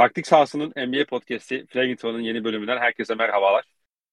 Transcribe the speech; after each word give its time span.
Taktik 0.00 0.26
sahasının 0.26 0.72
NBA 0.76 1.04
podcast'i 1.04 1.66
Flagington'un 1.66 2.20
yeni 2.20 2.44
bölümünden 2.44 2.78
herkese 2.78 3.14
merhabalar. 3.14 3.64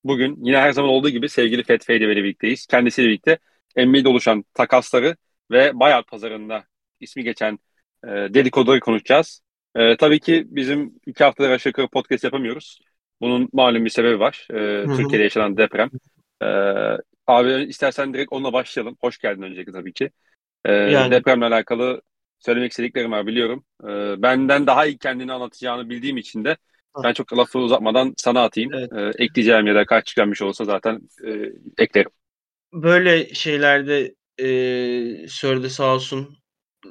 Bugün 0.03 0.45
yine 0.45 0.57
her 0.57 0.71
zaman 0.71 0.91
olduğu 0.91 1.09
gibi 1.09 1.29
sevgili 1.29 1.63
Feth 1.63 1.85
Feyde 1.85 2.05
ile 2.05 2.23
birlikteyiz. 2.23 2.65
Kendisiyle 2.65 3.07
birlikte 3.07 3.37
NBA'de 3.77 4.09
oluşan 4.09 4.45
takasları 4.53 5.15
ve 5.51 5.71
buyout 5.73 6.07
pazarında 6.07 6.63
ismi 6.99 7.23
geçen 7.23 7.59
e, 8.03 8.07
dedikoduları 8.07 8.79
konuşacağız. 8.79 9.41
E, 9.75 9.97
tabii 9.97 10.19
ki 10.19 10.45
bizim 10.47 10.93
iki 11.05 11.23
haftadır 11.23 11.49
aşağı 11.49 11.69
yukarı 11.69 11.87
podcast 11.87 12.23
yapamıyoruz. 12.23 12.79
Bunun 13.21 13.49
malum 13.53 13.85
bir 13.85 13.89
sebebi 13.89 14.19
var. 14.19 14.47
E, 14.51 14.85
Türkiye'de 14.97 15.23
yaşanan 15.23 15.57
deprem. 15.57 15.89
E, 16.41 16.47
abi 17.27 17.63
istersen 17.69 18.13
direkt 18.13 18.33
onunla 18.33 18.53
başlayalım. 18.53 18.97
Hoş 19.01 19.17
geldin 19.17 19.41
öncelikle 19.41 19.71
tabii 19.71 19.93
ki. 19.93 20.11
E, 20.65 20.73
yani. 20.73 21.11
Depremle 21.11 21.45
alakalı 21.45 22.01
söylemek 22.39 22.71
istediklerim 22.71 23.11
var 23.11 23.27
biliyorum. 23.27 23.65
Ee, 23.83 24.21
benden 24.21 24.67
daha 24.67 24.85
iyi 24.85 24.97
kendini 24.97 25.33
anlatacağını 25.33 25.89
bildiğim 25.89 26.17
için 26.17 26.45
de 26.45 26.57
ben 27.03 27.13
çok 27.13 27.37
lafı 27.37 27.59
uzatmadan 27.59 28.13
sana 28.17 28.43
atayım. 28.43 28.73
Evet. 28.73 28.91
Ee, 28.93 29.23
ekleyeceğim 29.23 29.67
ya 29.67 29.75
da 29.75 29.85
kaç 29.85 30.05
çıkarmış 30.07 30.41
olsa 30.41 30.65
zaten 30.65 31.01
e, 31.25 31.51
eklerim. 31.77 32.11
Böyle 32.73 33.33
şeylerde 33.33 34.15
e, 34.41 35.27
Sörde 35.27 35.69
sağ 35.69 35.95
olsun 35.95 36.37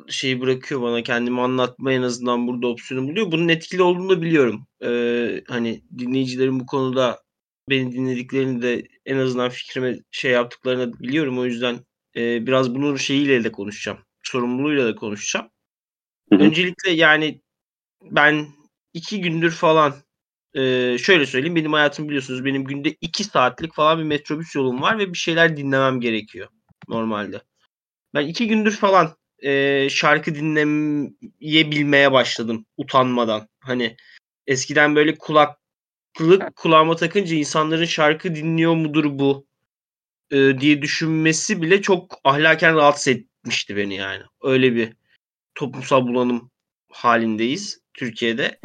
şeyi 0.09 0.41
bırakıyor 0.41 0.83
bana 0.83 1.03
kendimi 1.03 1.41
anlatma 1.41 1.93
en 1.93 2.03
azından 2.03 2.49
burada 2.49 2.67
opsiyonu 2.67 3.09
buluyor. 3.09 3.33
Bunun 3.33 3.49
etkili 3.49 3.83
olduğunu 3.83 4.09
da 4.09 4.23
biliyorum. 4.23 4.67
Ee, 4.85 5.43
hani 5.49 5.83
dinleyicilerin 5.99 6.61
bu 6.61 6.67
konuda 6.67 7.23
beni 7.71 7.93
dinlediklerini 7.93 8.63
de 8.63 8.89
en 9.07 9.17
azından 9.17 9.51
fikrime 9.51 9.99
şey 10.11 10.33
yaptıklarını 10.33 10.93
biliyorum. 11.01 11.39
O 11.39 11.45
yüzden 11.45 11.79
e, 12.17 12.47
biraz 12.47 12.75
bunun 12.75 12.97
şeyiyle 12.97 13.45
de 13.45 13.53
konuşacağım 13.53 13.99
sorumluluğuyla 14.27 14.87
da 14.87 14.95
konuşacağım. 14.95 15.51
Hı 16.33 16.37
hı. 16.37 16.43
Öncelikle 16.43 16.91
yani 16.91 17.41
ben 18.03 18.47
iki 18.95 19.21
gündür 19.21 19.51
falan 19.51 19.95
e, 20.55 20.61
şöyle 20.99 21.27
söyleyeyim 21.27 21.57
benim 21.57 21.73
hayatım 21.73 22.09
biliyorsunuz 22.09 22.45
benim 22.45 22.65
günde 22.65 22.97
iki 23.01 23.25
saatlik 23.25 23.75
falan 23.75 23.99
bir 23.99 24.05
metrobüs 24.05 24.55
yolum 24.55 24.83
var 24.83 24.99
ve 24.99 25.13
bir 25.13 25.19
şeyler 25.19 25.57
dinlemem 25.57 26.01
gerekiyor 26.01 26.49
normalde. 26.89 27.43
Ben 28.15 28.27
iki 28.27 28.49
gündür 28.49 28.77
falan 28.77 29.17
e, 29.39 29.89
şarkı 29.91 30.35
dinleyebilmeye 30.35 32.13
başladım 32.13 32.67
utanmadan. 32.77 33.49
Hani 33.61 33.97
eskiden 34.47 34.97
böyle 34.97 35.19
kulaklık 35.19 36.57
kulağıma 36.57 36.97
takınca 36.97 37.37
insanların 37.37 37.85
şarkı 37.85 38.35
dinliyor 38.35 38.75
mudur 38.75 39.05
bu 39.19 39.47
e, 40.31 40.61
diye 40.61 40.83
düşünmesi 40.83 41.63
bile 41.63 41.83
çok 41.83 42.21
ahlaken 42.25 42.77
rahatsız 42.77 43.09
et, 43.09 43.27
etmişti 43.47 43.77
beni 43.77 43.95
yani. 43.95 44.23
Öyle 44.43 44.75
bir 44.75 44.93
toplumsal 45.55 46.07
bulanım 46.07 46.51
halindeyiz 46.93 47.81
Türkiye'de. 47.95 48.59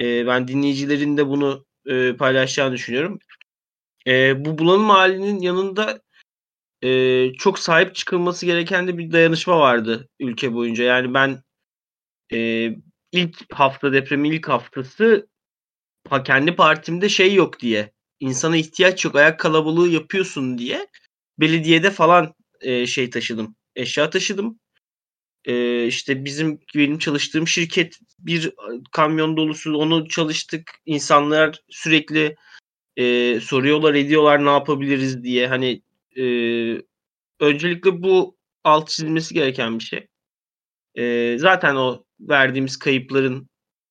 E, 0.00 0.26
ben 0.26 0.48
dinleyicilerin 0.48 1.16
de 1.16 1.26
bunu 1.26 1.66
e, 1.86 2.16
paylaşacağını 2.16 2.72
düşünüyorum. 2.74 3.18
E, 4.06 4.44
bu 4.44 4.58
bulanım 4.58 4.90
halinin 4.90 5.40
yanında 5.40 6.00
e, 6.82 7.32
çok 7.32 7.58
sahip 7.58 7.94
çıkılması 7.94 8.46
gereken 8.46 8.88
de 8.88 8.98
bir 8.98 9.12
dayanışma 9.12 9.60
vardı 9.60 10.08
ülke 10.20 10.52
boyunca. 10.52 10.84
Yani 10.84 11.14
ben 11.14 11.42
e, 12.32 12.70
ilk 13.12 13.54
hafta 13.54 13.92
depremin 13.92 14.32
ilk 14.32 14.48
haftası 14.48 15.28
kendi 16.24 16.56
partimde 16.56 17.08
şey 17.08 17.34
yok 17.34 17.60
diye 17.60 17.92
insana 18.20 18.56
ihtiyaç 18.56 19.04
yok 19.04 19.16
ayak 19.16 19.40
kalabalığı 19.40 19.88
yapıyorsun 19.88 20.58
diye 20.58 20.86
belediyede 21.38 21.90
falan 21.90 22.34
e, 22.60 22.86
şey 22.86 23.10
taşıdım 23.10 23.56
eşya 23.76 24.10
taşıdım. 24.10 24.60
Ee, 25.44 25.86
işte 25.86 26.24
bizim 26.24 26.60
benim 26.74 26.98
çalıştığım 26.98 27.48
şirket 27.48 28.00
bir 28.18 28.52
kamyon 28.92 29.36
dolusu 29.36 29.76
onu 29.76 30.08
çalıştık. 30.08 30.70
İnsanlar 30.86 31.62
sürekli 31.68 32.36
e, 32.96 33.40
soruyorlar 33.40 33.94
ediyorlar 33.94 34.44
ne 34.44 34.50
yapabiliriz 34.50 35.22
diye. 35.22 35.48
Hani 35.48 35.82
e, 36.16 36.24
öncelikle 37.40 38.02
bu 38.02 38.36
alt 38.64 38.88
çizilmesi 38.88 39.34
gereken 39.34 39.78
bir 39.78 39.84
şey. 39.84 40.06
E, 40.94 41.36
zaten 41.38 41.76
o 41.76 42.04
verdiğimiz 42.20 42.78
kayıpların 42.78 43.48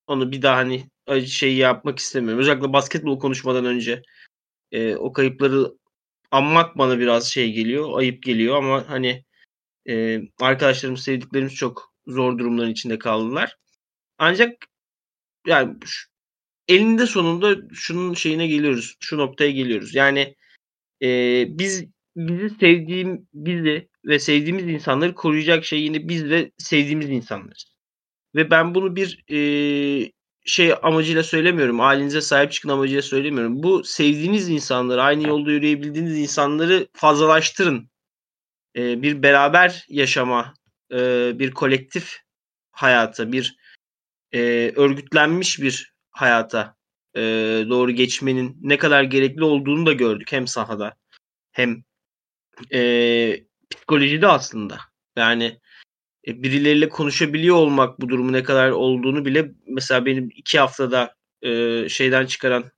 onu 0.07 0.31
bir 0.31 0.41
daha 0.41 0.57
hani 0.57 0.83
şey 1.27 1.55
yapmak 1.55 1.99
istemiyorum. 1.99 2.39
Özellikle 2.39 2.73
basketbol 2.73 3.19
konuşmadan 3.19 3.65
önce 3.65 4.01
e, 4.71 4.95
o 4.95 5.13
kayıpları 5.13 5.71
anmak 6.31 6.77
bana 6.77 6.99
biraz 6.99 7.27
şey 7.31 7.53
geliyor, 7.53 7.99
ayıp 7.99 8.23
geliyor 8.23 8.55
ama 8.57 8.89
hani 8.89 9.24
e, 9.89 10.21
arkadaşlarımız, 10.41 11.03
sevdiklerimiz 11.03 11.55
çok 11.55 11.93
zor 12.07 12.37
durumların 12.37 12.71
içinde 12.71 12.99
kaldılar. 12.99 13.57
Ancak 14.17 14.67
yani 15.47 15.75
elinde 16.67 17.05
sonunda 17.07 17.55
şunun 17.73 18.13
şeyine 18.13 18.47
geliyoruz. 18.47 18.95
Şu 18.99 19.17
noktaya 19.17 19.51
geliyoruz. 19.51 19.95
Yani 19.95 20.35
e, 21.01 21.07
biz 21.49 21.85
bizi 22.15 22.49
sevdiğim 22.49 23.27
bizi 23.33 23.89
ve 24.05 24.19
sevdiğimiz 24.19 24.67
insanları 24.67 25.15
koruyacak 25.15 25.65
şey 25.65 25.81
yine 25.81 26.09
biz 26.09 26.29
ve 26.29 26.51
sevdiğimiz 26.57 27.09
insanlarız. 27.09 27.75
Ve 28.35 28.51
ben 28.51 28.75
bunu 28.75 28.95
bir 28.95 29.23
e, 29.31 30.11
şey 30.45 30.73
amacıyla 30.83 31.23
söylemiyorum. 31.23 31.81
Ailenize 31.81 32.21
sahip 32.21 32.51
çıkın 32.51 32.69
amacıyla 32.69 33.01
söylemiyorum. 33.01 33.63
Bu 33.63 33.83
sevdiğiniz 33.83 34.49
insanları, 34.49 35.03
aynı 35.03 35.27
yolda 35.27 35.51
yürüyebildiğiniz 35.51 36.17
insanları 36.17 36.87
fazlalaştırın 36.93 37.89
e, 38.75 39.01
bir 39.01 39.23
beraber 39.23 39.85
yaşama, 39.89 40.53
e, 40.91 40.97
bir 41.39 41.51
kolektif 41.51 42.19
hayata, 42.71 43.31
bir 43.31 43.57
e, 44.33 44.71
örgütlenmiş 44.75 45.61
bir 45.61 45.93
hayata 46.09 46.75
e, 47.15 47.21
doğru 47.69 47.91
geçmenin 47.91 48.57
ne 48.61 48.77
kadar 48.77 49.03
gerekli 49.03 49.43
olduğunu 49.43 49.85
da 49.85 49.93
gördük 49.93 50.31
hem 50.31 50.47
sahada 50.47 50.97
hem 51.51 51.83
e, 52.73 53.43
psikolojide 53.69 54.27
aslında. 54.27 54.77
Yani 55.17 55.59
e, 56.27 56.43
birileriyle 56.43 56.89
konuşabiliyor 56.89 57.55
olmak 57.55 58.01
bu 58.01 58.09
durumu 58.09 58.33
ne 58.33 58.43
kadar 58.43 58.69
olduğunu 58.69 59.25
bile 59.25 59.51
mesela 59.67 60.05
benim 60.05 60.29
iki 60.35 60.59
haftada 60.59 61.15
e, 61.41 61.89
şeyden 61.89 62.25
çıkaran 62.25 62.71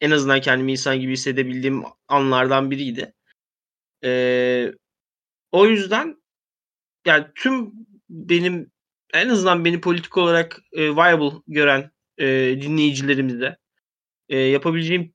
en 0.00 0.10
azından 0.10 0.40
kendimi 0.40 0.72
insan 0.72 1.00
gibi 1.00 1.12
hissedebildiğim 1.12 1.82
anlardan 2.08 2.70
biriydi. 2.70 3.14
E, 4.04 4.72
o 5.52 5.66
yüzden 5.66 6.16
yani 7.06 7.26
tüm 7.34 7.72
benim 8.08 8.70
en 9.14 9.28
azından 9.28 9.64
beni 9.64 9.80
politik 9.80 10.16
olarak 10.16 10.60
e, 10.72 10.90
viable 10.90 11.32
gören 11.46 11.90
e, 12.18 12.26
dinleyicilerimize 12.62 13.56
e, 14.28 14.38
yapabileceğim 14.38 15.14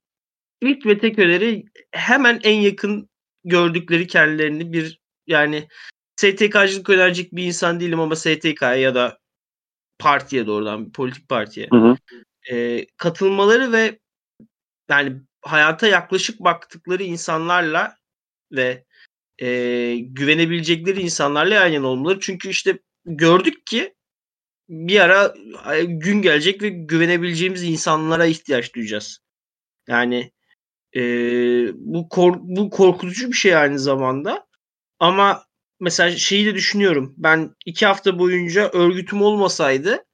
ilk 0.61 0.85
ve 0.85 0.97
tek 0.97 1.19
öneri 1.19 1.65
hemen 1.91 2.39
en 2.43 2.61
yakın 2.61 3.09
gördükleri 3.43 4.07
kendilerini 4.07 4.73
bir 4.73 5.01
yani 5.27 5.67
STK'cılık 6.15 6.89
önerecek 6.89 7.35
bir 7.35 7.43
insan 7.43 7.79
değilim 7.79 7.99
ama 7.99 8.15
STK'ya 8.15 8.75
ya 8.75 8.95
da 8.95 9.19
partiye 9.99 10.47
doğrudan 10.47 10.91
politik 10.91 11.29
partiye 11.29 11.67
hı 11.71 11.77
hı. 11.77 11.95
E, 12.51 12.85
katılmaları 12.97 13.71
ve 13.71 13.99
yani 14.89 15.21
hayata 15.41 15.87
yaklaşık 15.87 16.39
baktıkları 16.39 17.03
insanlarla 17.03 17.95
ve 18.51 18.84
e, 19.41 19.97
güvenebilecekleri 19.99 21.01
insanlarla 21.01 21.67
yana 21.67 21.87
olmaları. 21.87 22.19
Çünkü 22.19 22.49
işte 22.49 22.79
gördük 23.05 23.67
ki 23.67 23.95
bir 24.69 24.99
ara 24.99 25.33
gün 25.83 26.21
gelecek 26.21 26.61
ve 26.61 26.69
güvenebileceğimiz 26.69 27.63
insanlara 27.63 28.25
ihtiyaç 28.25 28.75
duyacağız. 28.75 29.19
Yani 29.87 30.31
e, 30.95 31.01
bu 31.75 32.09
kork 32.09 32.39
bu 32.41 32.69
korkutucu 32.69 33.27
bir 33.27 33.37
şey 33.37 33.55
aynı 33.55 33.79
zamanda. 33.79 34.47
Ama 34.99 35.45
mesela 35.79 36.11
şeyi 36.11 36.45
de 36.45 36.55
düşünüyorum. 36.55 37.13
Ben 37.17 37.55
iki 37.65 37.85
hafta 37.85 38.19
boyunca 38.19 38.69
örgütüm 38.73 39.21
olmasaydı 39.21 40.05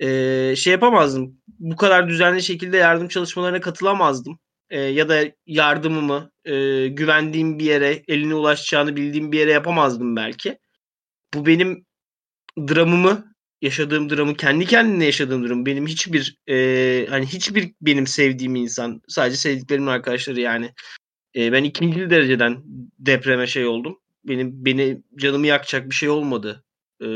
e, 0.00 0.56
şey 0.56 0.72
yapamazdım. 0.72 1.40
Bu 1.48 1.76
kadar 1.76 2.08
düzenli 2.08 2.42
şekilde 2.42 2.76
yardım 2.76 3.08
çalışmalarına 3.08 3.60
katılamazdım 3.60 4.38
e, 4.70 4.80
ya 4.80 5.08
da 5.08 5.24
yardımımı 5.46 6.30
e, 6.44 6.86
güvendiğim 6.88 7.58
bir 7.58 7.64
yere, 7.64 8.02
eline 8.08 8.34
ulaşacağını 8.34 8.96
bildiğim 8.96 9.32
bir 9.32 9.38
yere 9.38 9.52
yapamazdım 9.52 10.16
belki. 10.16 10.58
Bu 11.34 11.46
benim 11.46 11.86
dramımı, 12.58 13.34
yaşadığım 13.62 14.10
dramı, 14.10 14.34
kendi 14.34 14.66
kendine 14.66 15.04
yaşadığım 15.04 15.44
durum. 15.44 15.66
Benim 15.66 15.86
hiçbir 15.86 16.38
e, 16.48 17.06
hani 17.10 17.26
hiçbir 17.26 17.72
benim 17.80 18.06
sevdiğim 18.06 18.56
insan, 18.56 19.02
sadece 19.08 19.36
sevdiklerimin 19.36 19.86
arkadaşları 19.86 20.40
yani. 20.40 20.72
E, 21.36 21.52
ben 21.52 21.64
ikinci 21.64 22.10
dereceden 22.10 22.62
depreme 22.98 23.46
şey 23.46 23.66
oldum. 23.66 23.98
Benim 24.24 24.64
beni 24.64 25.02
canımı 25.16 25.46
yakacak 25.46 25.90
bir 25.90 25.94
şey 25.94 26.08
olmadı. 26.08 26.64
E, 27.04 27.08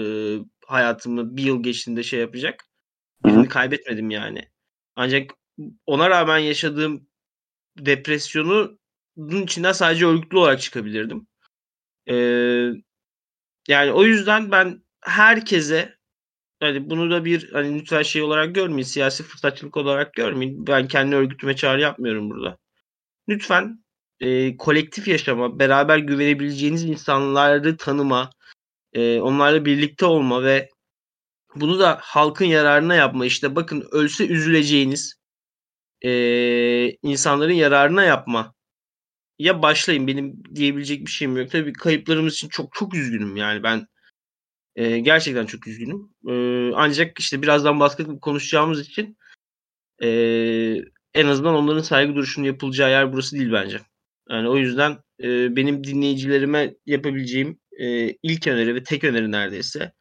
hayatımı 0.66 1.36
bir 1.36 1.42
yıl 1.42 1.62
geçtiğinde 1.62 2.02
şey 2.02 2.20
yapacak. 2.20 2.64
Birini 3.24 3.48
kaybetmedim 3.48 4.10
yani. 4.10 4.48
Ancak 4.96 5.30
ona 5.86 6.10
rağmen 6.10 6.38
yaşadığım 6.38 7.06
depresyonu 7.78 8.78
bunun 9.16 9.42
içinden 9.42 9.72
sadece 9.72 10.06
örgütlü 10.06 10.38
olarak 10.38 10.60
çıkabilirdim. 10.60 11.26
Ee, 12.08 12.14
yani 13.68 13.92
o 13.92 14.04
yüzden 14.04 14.50
ben 14.50 14.82
herkese 15.00 15.98
hani 16.60 16.90
bunu 16.90 17.10
da 17.10 17.24
bir 17.24 17.52
hani 17.52 17.78
lütfen 17.80 18.02
şey 18.02 18.22
olarak 18.22 18.54
görmeyin. 18.54 18.82
Siyasi 18.82 19.22
fırsatçılık 19.22 19.76
olarak 19.76 20.14
görmeyin. 20.14 20.66
Ben 20.66 20.88
kendi 20.88 21.16
örgütüme 21.16 21.56
çağrı 21.56 21.80
yapmıyorum 21.80 22.30
burada. 22.30 22.58
Lütfen 23.28 23.84
e, 24.20 24.56
kolektif 24.56 25.08
yaşama, 25.08 25.58
beraber 25.58 25.98
güvenebileceğiniz 25.98 26.84
insanları 26.84 27.76
tanıma, 27.76 28.30
e, 28.92 29.20
onlarla 29.20 29.64
birlikte 29.64 30.06
olma 30.06 30.44
ve 30.44 30.68
bunu 31.54 31.78
da 31.78 31.98
halkın 32.02 32.44
yararına 32.44 32.94
yapma. 32.94 33.26
İşte 33.26 33.56
bakın 33.56 33.84
ölse 33.92 34.26
üzüleceğiniz 34.26 35.14
e, 36.04 36.10
insanların 37.02 37.52
yararına 37.52 38.04
yapma. 38.04 38.54
Ya 39.38 39.62
başlayın 39.62 40.06
benim 40.06 40.44
diyebilecek 40.54 41.06
bir 41.06 41.10
şeyim 41.10 41.36
yok. 41.36 41.50
Tabii 41.50 41.72
kayıplarımız 41.72 42.34
için 42.34 42.48
çok 42.48 42.72
çok 42.74 42.94
üzgünüm 42.94 43.36
yani 43.36 43.62
ben 43.62 43.86
e, 44.76 44.98
gerçekten 44.98 45.46
çok 45.46 45.66
üzgünüm. 45.66 46.10
E, 46.28 46.34
ancak 46.74 47.20
işte 47.20 47.42
birazdan 47.42 47.80
bahsedip 47.80 48.22
konuşacağımız 48.22 48.80
için 48.80 49.16
e, 50.02 50.08
en 51.14 51.26
azından 51.26 51.54
onların 51.54 51.82
saygı 51.82 52.14
duruşunun 52.14 52.46
yapılacağı 52.46 52.90
yer 52.90 53.12
burası 53.12 53.36
değil 53.36 53.52
bence. 53.52 53.80
Yani 54.30 54.48
o 54.48 54.56
yüzden 54.56 54.98
e, 55.22 55.56
benim 55.56 55.84
dinleyicilerime 55.84 56.74
yapabileceğim 56.86 57.60
e, 57.80 58.10
ilk 58.22 58.46
öneri 58.46 58.74
ve 58.74 58.82
tek 58.82 59.04
öneri 59.04 59.32
neredeyse. 59.32 59.92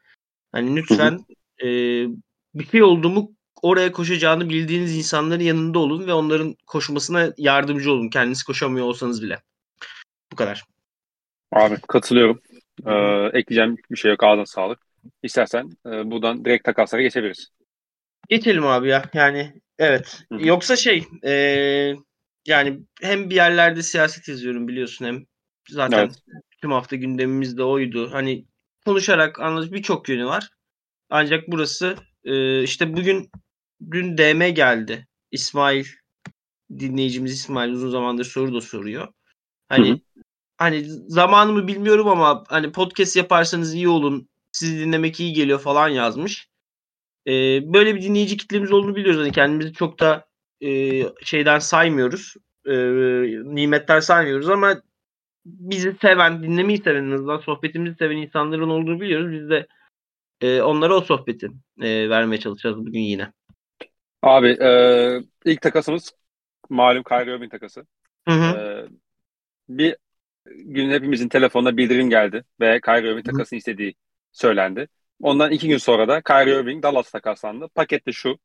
Hani 0.51 0.75
lütfen 0.75 1.25
e, 1.63 1.67
bir 2.53 2.67
şey 2.71 2.83
oldu 2.83 3.09
mu 3.09 3.35
oraya 3.63 3.91
koşacağını 3.91 4.49
bildiğiniz 4.49 4.97
insanların 4.97 5.43
yanında 5.43 5.79
olun 5.79 6.07
ve 6.07 6.13
onların 6.13 6.55
koşmasına 6.67 7.33
yardımcı 7.37 7.91
olun. 7.91 8.09
Kendiniz 8.09 8.43
koşamıyor 8.43 8.85
olsanız 8.85 9.23
bile. 9.23 9.41
Bu 10.31 10.35
kadar. 10.35 10.63
Abi 11.51 11.75
katılıyorum. 11.87 12.41
Ee, 12.85 12.93
ekleyeceğim 13.39 13.77
bir 13.91 13.97
şey 13.97 14.11
yok. 14.11 14.23
Ağzına 14.23 14.45
sağlık. 14.45 14.79
İstersen 15.23 15.69
e, 15.85 16.11
buradan 16.11 16.45
direkt 16.45 16.63
takaslara 16.65 17.01
geçebiliriz. 17.01 17.47
Geçelim 18.29 18.65
abi 18.65 18.89
ya. 18.89 19.03
Yani 19.13 19.53
evet. 19.79 20.23
Hı-hı. 20.29 20.47
Yoksa 20.47 20.75
şey 20.75 21.03
e, 21.25 21.33
yani 22.45 22.79
hem 23.01 23.29
bir 23.29 23.35
yerlerde 23.35 23.83
siyaset 23.83 24.27
yazıyorum 24.27 24.67
biliyorsun 24.67 25.05
hem 25.05 25.25
zaten 25.69 25.99
evet. 25.99 26.15
tüm 26.61 26.71
hafta 26.71 26.95
gündemimiz 26.95 27.57
de 27.57 27.63
oydu. 27.63 28.09
Hani 28.11 28.45
konuşarak 28.85 29.39
anlatıp 29.39 29.73
birçok 29.73 30.09
yönü 30.09 30.25
var. 30.25 30.49
Ancak 31.09 31.43
burası 31.47 31.95
e, 32.23 32.63
işte 32.63 32.93
bugün 32.93 33.31
dün 33.91 34.17
DM 34.17 34.49
geldi. 34.49 35.07
İsmail 35.31 35.85
dinleyicimiz 36.79 37.33
İsmail 37.33 37.71
uzun 37.71 37.89
zamandır 37.89 38.25
soru 38.25 38.53
da 38.53 38.61
soruyor. 38.61 39.07
Hani 39.69 39.89
hı 39.89 39.93
hı. 39.93 39.99
hani 40.57 40.83
zamanımı 41.07 41.67
bilmiyorum 41.67 42.07
ama 42.07 42.43
hani 42.47 42.71
podcast 42.71 43.15
yaparsanız 43.15 43.73
iyi 43.73 43.87
olun. 43.87 44.29
Sizi 44.51 44.79
dinlemek 44.79 45.19
iyi 45.19 45.33
geliyor 45.33 45.59
falan 45.59 45.89
yazmış. 45.89 46.47
Ee, 47.27 47.73
böyle 47.73 47.95
bir 47.95 48.01
dinleyici 48.01 48.37
kitlemiz 48.37 48.71
olduğunu 48.71 48.95
biliyoruz. 48.95 49.21
Hani 49.21 49.31
kendimizi 49.31 49.73
çok 49.73 49.99
da 49.99 50.25
e, 50.61 51.01
şeyden 51.23 51.59
saymıyoruz. 51.59 52.33
E, 52.65 52.73
nimetler 53.55 54.01
saymıyoruz 54.01 54.49
ama 54.49 54.81
bizi 55.45 55.95
seven, 56.01 56.43
dinlemeyi 56.43 56.77
seven, 56.77 57.03
en 57.03 57.11
azından 57.11 57.37
sohbetimizi 57.37 57.95
seven 57.95 58.17
insanların 58.17 58.69
olduğunu 58.69 59.01
biliyoruz. 59.01 59.31
Biz 59.31 59.49
de 59.49 59.67
e, 60.41 60.61
onlara 60.61 60.95
o 60.95 61.01
sohbeti 61.01 61.49
e, 61.81 62.09
vermeye 62.09 62.37
çalışacağız 62.39 62.77
bugün 62.77 62.99
yine. 62.99 63.31
Abi 64.23 64.47
e, 64.47 64.69
ilk 65.45 65.61
takasımız 65.61 66.13
malum 66.69 67.03
Kyrie 67.03 67.35
Irving 67.35 67.51
takası. 67.51 67.85
Hı 68.27 68.33
hı. 68.33 68.57
E, 68.57 68.87
bir 69.69 69.95
gün 70.45 70.89
hepimizin 70.91 71.29
telefonuna 71.29 71.77
bildirim 71.77 72.09
geldi 72.09 72.43
ve 72.59 72.81
Kyrie 72.81 73.11
Irving 73.11 73.25
takasını 73.25 73.57
istediği 73.57 73.95
söylendi. 74.31 74.87
Ondan 75.21 75.51
iki 75.51 75.67
gün 75.67 75.77
sonra 75.77 76.07
da 76.07 76.21
Kyrie 76.21 76.59
Irving 76.59 76.83
Dallas 76.83 77.11
takaslandı. 77.11 77.67
Pakette 77.75 78.11
şu. 78.11 78.37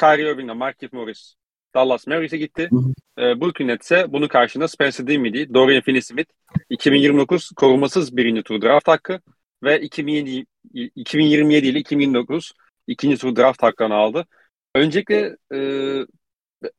Kyrie 0.00 0.30
Irving 0.30 0.44
ile 0.44 0.52
Markieff 0.52 0.92
Morris 0.92 1.34
Dallas 1.74 2.06
Mavericks'e 2.06 2.38
gitti. 2.38 2.68
Hı 2.70 2.76
E, 3.22 3.40
Brooklyn 3.40 3.68
Nets'e 3.68 4.12
bunun 4.12 4.28
karşında 4.28 4.68
Spencer 4.68 5.06
Dinwiddie, 5.06 5.54
Dorian 5.54 5.82
Finney-Smith 5.82 6.28
2029 6.70 7.50
korumasız 7.56 8.16
birinci 8.16 8.42
tur 8.42 8.62
draft 8.62 8.88
hakkı 8.88 9.20
ve 9.62 9.80
2007, 9.80 10.46
2027 10.74 11.66
ile 11.66 11.78
2029 11.78 12.52
ikinci 12.86 13.18
tur 13.18 13.36
draft 13.36 13.62
hakkını 13.62 13.94
aldı. 13.94 14.26
Öncelikle 14.74 15.36
e, 15.54 15.58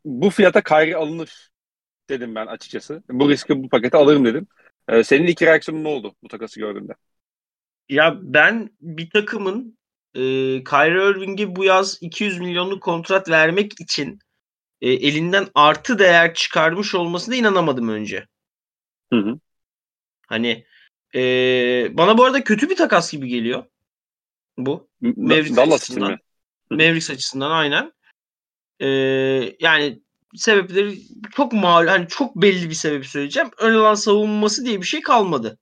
bu 0.06 0.30
fiyata 0.30 0.64
Kyrie 0.64 0.96
alınır 0.96 1.50
dedim 2.10 2.36
ben 2.36 2.48
açıkçası. 2.48 3.04
Bu 3.10 3.30
riski 3.30 3.64
bu 3.64 3.70
pakete 3.70 3.98
alırım 3.98 4.26
dedim. 4.26 4.48
E, 4.88 5.04
senin 5.04 5.28
iki 5.28 5.46
reaksiyonun 5.46 5.84
ne 5.84 5.88
oldu 5.88 6.16
bu 6.24 6.28
takası 6.28 6.60
gördüğünde? 6.60 6.94
Ya 7.90 8.18
ben 8.22 8.70
bir 8.82 9.10
takımın 9.10 9.78
e, 10.14 10.22
Kyrie 10.64 11.10
Irving'e 11.12 11.56
bu 11.56 11.64
yaz 11.64 11.98
200 12.02 12.40
milyonluk 12.40 12.84
kontrat 12.84 13.30
vermek 13.30 13.82
için 13.82 14.20
e, 14.82 14.92
elinden 14.92 15.48
artı 15.56 16.00
değer 16.00 16.34
çıkarmış 16.34 16.96
olmasına 16.96 17.36
inanamadım 17.36 17.90
önce. 17.90 18.28
Hı 19.14 19.20
hı. 19.20 19.40
Hani 20.28 20.66
e, 21.16 21.22
bana 21.92 22.18
bu 22.18 22.24
arada 22.24 22.44
kötü 22.44 22.70
bir 22.70 22.76
takas 22.76 23.12
gibi 23.12 23.28
geliyor. 23.28 23.64
Bu. 24.58 24.90
Mavericks 25.02 25.56
Dallas 25.56 25.82
açısından. 25.82 26.20
Mavericks 26.72 27.10
açısından 27.10 27.52
aynen. 27.52 27.92
Ee, 28.80 28.88
yani 29.60 30.02
sebepleri 30.36 30.98
çok 31.36 31.54
mal 31.54 31.88
hani 31.88 32.08
çok 32.08 32.36
belli 32.36 32.70
bir 32.70 32.76
sebep 32.76 33.06
söyleyeceğim. 33.06 33.50
Ön 33.58 33.74
alan 33.74 33.94
savunması 33.94 34.66
diye 34.66 34.82
bir 34.82 34.86
şey 34.86 35.02
kalmadı. 35.02 35.58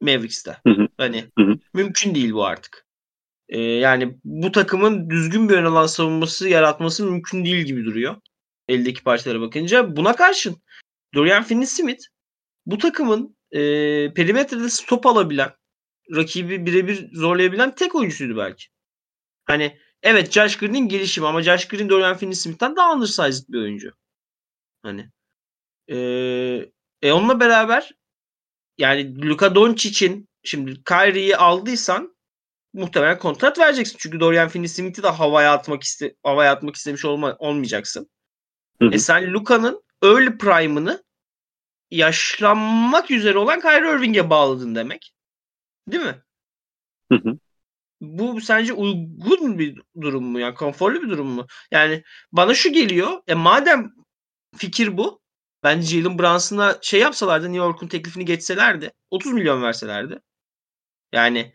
Mavericks'te. 0.00 0.56
Hı 0.66 0.72
hı. 0.72 0.88
Hani 0.96 1.24
hı 1.38 1.44
hı. 1.44 1.58
mümkün 1.74 2.14
değil 2.14 2.32
bu 2.32 2.44
artık. 2.44 2.86
Ee, 3.48 3.60
yani 3.60 4.18
bu 4.24 4.52
takımın 4.52 5.10
düzgün 5.10 5.48
bir 5.48 5.54
ön 5.54 5.64
alan 5.64 5.86
savunması 5.86 6.48
yaratması 6.48 7.04
mümkün 7.04 7.44
değil 7.44 7.64
gibi 7.64 7.84
duruyor. 7.84 8.16
Eldeki 8.68 9.02
parçalara 9.02 9.40
bakınca. 9.40 9.96
Buna 9.96 10.16
karşın 10.16 10.62
Dorian 11.14 11.42
Finney-Smith 11.42 12.02
bu 12.66 12.78
takımın 12.78 13.36
e, 13.52 13.60
perimetrede 14.14 14.70
stop 14.70 15.06
alabilen, 15.06 15.50
rakibi 16.16 16.66
birebir 16.66 17.08
zorlayabilen 17.12 17.74
tek 17.74 17.94
oyuncusuydu 17.94 18.36
belki. 18.36 18.64
Hani 19.44 19.78
evet 20.06 20.32
Josh 20.32 20.56
Green'in 20.56 20.88
gelişimi 20.88 21.26
ama 21.26 21.42
Josh 21.42 21.68
Green 21.68 21.88
Dorian 21.88 22.16
Finney-Smith'ten 22.16 22.76
daha 22.76 22.92
undersized 22.94 23.44
bir 23.48 23.58
oyuncu. 23.58 23.92
Hani 24.82 25.10
ee, 25.88 25.96
e 27.02 27.12
onunla 27.12 27.40
beraber 27.40 27.94
yani 28.78 29.28
Luka 29.28 29.54
Doncic'in 29.54 30.28
şimdi 30.44 30.84
Kyrie'yi 30.84 31.36
aldıysan 31.36 32.16
muhtemelen 32.72 33.18
kontrat 33.18 33.58
vereceksin. 33.58 33.96
Çünkü 33.98 34.20
Dorian 34.20 34.48
Finney-Smith'i 34.48 35.02
de 35.02 35.08
havaya 35.08 35.52
atmak 35.52 35.82
iste 35.82 36.16
havaya 36.22 36.52
atmak 36.52 36.76
istemiş 36.76 37.04
olma 37.04 37.36
olmayacaksın. 37.38 38.10
Hı 38.82 38.88
hı. 38.88 38.94
E 38.94 38.98
sen 38.98 39.32
Luka'nın 39.32 39.82
early 40.02 40.38
prime'ını 40.38 41.04
yaşlanmak 41.90 43.10
üzere 43.10 43.38
olan 43.38 43.60
Kyrie 43.60 43.96
Irving'e 43.96 44.30
bağladın 44.30 44.74
demek. 44.74 45.14
Değil 45.88 46.02
mi? 46.02 46.22
Hı 47.12 47.18
hı. 47.18 47.38
Bu 48.00 48.40
sence 48.40 48.72
uygun 48.72 49.58
bir 49.58 49.82
durum 50.00 50.24
mu? 50.24 50.40
Yani 50.40 50.54
konforlu 50.54 51.02
bir 51.02 51.08
durum 51.08 51.26
mu? 51.26 51.46
Yani 51.70 52.02
bana 52.32 52.54
şu 52.54 52.72
geliyor. 52.72 53.22
E 53.26 53.34
madem 53.34 53.92
fikir 54.56 54.96
bu. 54.96 55.20
Bence 55.62 55.86
Jalen 55.86 56.18
Brunson'a 56.18 56.78
şey 56.82 57.00
yapsalardı 57.00 57.44
New 57.46 57.58
York'un 57.58 57.88
teklifini 57.88 58.24
geçselerdi. 58.24 58.92
30 59.10 59.32
milyon 59.32 59.62
verselerdi. 59.62 60.18
Yani 61.12 61.52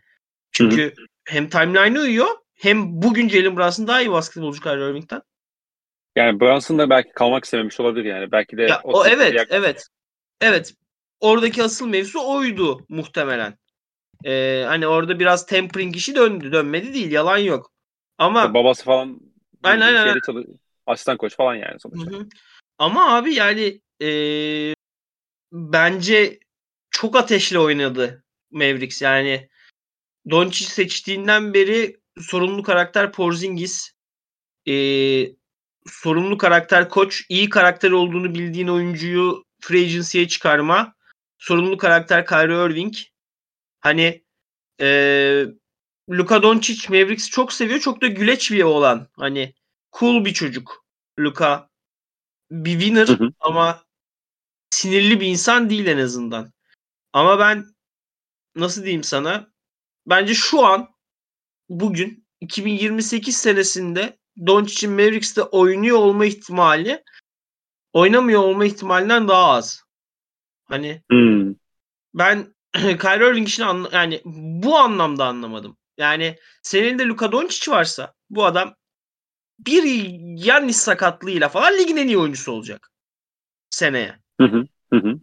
çünkü 0.52 0.84
Hı-hı. 0.84 1.06
hem 1.26 1.50
timeline'ı 1.50 2.02
uyuyor 2.02 2.28
hem 2.56 3.02
bugün 3.02 3.30
Jalen 3.30 3.58
Brunson 3.58 3.88
daha 3.88 4.02
iyi 4.02 4.12
basketbolcu 4.12 4.62
Kyrie 4.62 4.90
Irving'den. 4.90 5.22
Yani 6.16 6.40
Brunson 6.40 6.80
da 6.80 6.90
belki 6.90 7.12
kalmak 7.12 7.46
istememiş 7.46 7.80
olabilir 7.80 8.06
yani. 8.06 8.32
Belki 8.32 8.58
de 8.58 8.64
ya, 8.64 8.82
o, 8.84 9.00
o 9.00 9.06
evet 9.06 9.34
yak- 9.34 9.48
evet. 9.52 9.88
Evet. 10.42 10.74
Oradaki 11.20 11.64
asıl 11.64 11.88
mevzu 11.88 12.20
oydu 12.20 12.86
muhtemelen. 12.90 13.58
Ee, 14.26 14.64
hani 14.68 14.88
orada 14.88 15.20
biraz 15.20 15.46
tempering 15.46 15.96
işi 15.96 16.16
döndü. 16.16 16.52
Dönmedi 16.52 16.94
değil. 16.94 17.12
Yalan 17.12 17.38
yok. 17.38 17.72
Ama 18.18 18.54
babası 18.54 18.84
falan 18.84 19.20
aynen, 19.64 19.96
aynen. 19.96 20.20
Çalış- 20.26 20.46
asistan 20.88 21.18
koç 21.18 21.36
falan 21.36 21.56
yani 21.56 21.80
sonuçta. 21.80 22.12
Hı 22.12 22.16
hı. 22.16 22.28
Ama 22.78 23.16
abi 23.16 23.34
yani 23.34 23.82
e, 24.02 24.10
bence 25.52 26.40
çok 26.92 27.16
ateşli 27.16 27.60
oynadı 27.60 28.24
Mavericks. 28.52 29.02
Yani 29.02 29.50
Doncic 30.30 30.66
seçtiğinden 30.66 31.54
beri 31.54 32.00
sorumlu 32.20 32.64
karakter 32.64 33.12
Porzingis. 33.12 33.92
E, 34.68 34.76
sorumlu 35.88 36.38
karakter 36.38 36.90
koç. 36.90 37.26
iyi 37.30 37.50
karakter 37.50 37.92
olduğunu 37.92 38.34
bildiğin 38.34 38.68
oyuncuyu 38.68 39.46
free 39.62 39.86
agency'ye 39.86 40.28
çıkarma. 40.28 40.94
Sorumlu 41.38 41.78
karakter 41.78 42.26
Kyrie 42.26 42.66
Irving. 42.66 42.94
Hani 43.82 44.24
e, 44.82 45.46
Luka 46.10 46.44
Doncic 46.44 46.90
Mavericks 46.90 47.30
çok 47.30 47.54
seviyor. 47.54 47.80
Çok 47.80 48.02
da 48.02 48.08
güleç 48.08 48.52
bir 48.52 48.64
olan. 48.64 49.08
Hani 49.18 49.54
cool 50.00 50.26
bir 50.26 50.34
çocuk. 50.34 50.86
Luka 51.20 51.70
bir 52.52 52.80
winner 52.80 53.08
hı 53.08 53.14
hı. 53.14 53.32
ama 53.40 53.84
sinirli 54.70 55.20
bir 55.20 55.28
insan 55.28 55.70
değil 55.70 55.86
en 55.86 55.98
azından. 55.98 56.54
Ama 57.14 57.40
ben 57.40 57.66
nasıl 58.56 58.84
diyeyim 58.84 59.04
sana? 59.04 59.52
Bence 60.06 60.34
şu 60.34 60.66
an 60.66 60.90
bugün 61.70 62.28
2028 62.42 63.38
senesinde 63.38 64.18
Doncic'in 64.48 64.94
Mavericks'te 64.94 65.42
oynuyor 65.42 65.98
olma 65.98 66.26
ihtimali 66.26 67.04
oynamıyor 67.94 68.42
olma 68.42 68.66
ihtimalinden 68.66 69.28
daha 69.28 69.46
az. 69.46 69.84
Hani 70.64 71.04
Hmm. 71.10 71.56
ben 72.14 72.56
Kyrie 72.74 73.30
Irving 73.30 73.48
işini 73.48 73.66
anla- 73.66 73.90
yani 73.94 74.22
bu 74.26 74.78
anlamda 74.78 75.26
anlamadım. 75.26 75.78
Yani 75.98 76.36
senin 76.64 77.00
de 77.00 77.06
Luka 77.06 77.32
Doncic 77.32 77.72
varsa 77.72 78.14
bu 78.30 78.46
adam 78.46 78.76
bir 79.60 79.84
Yannis 80.46 80.78
sakatlığıyla 80.78 81.50
falan 81.50 81.78
ligin 81.78 81.98
en 81.98 82.08
iyi 82.08 82.18
oyuncusu 82.18 82.52
olacak 82.52 82.92
seneye. 83.70 84.20
Hı 84.42 84.48
hı. 84.48 84.66
Hı 84.94 85.00
hı. 85.00 85.20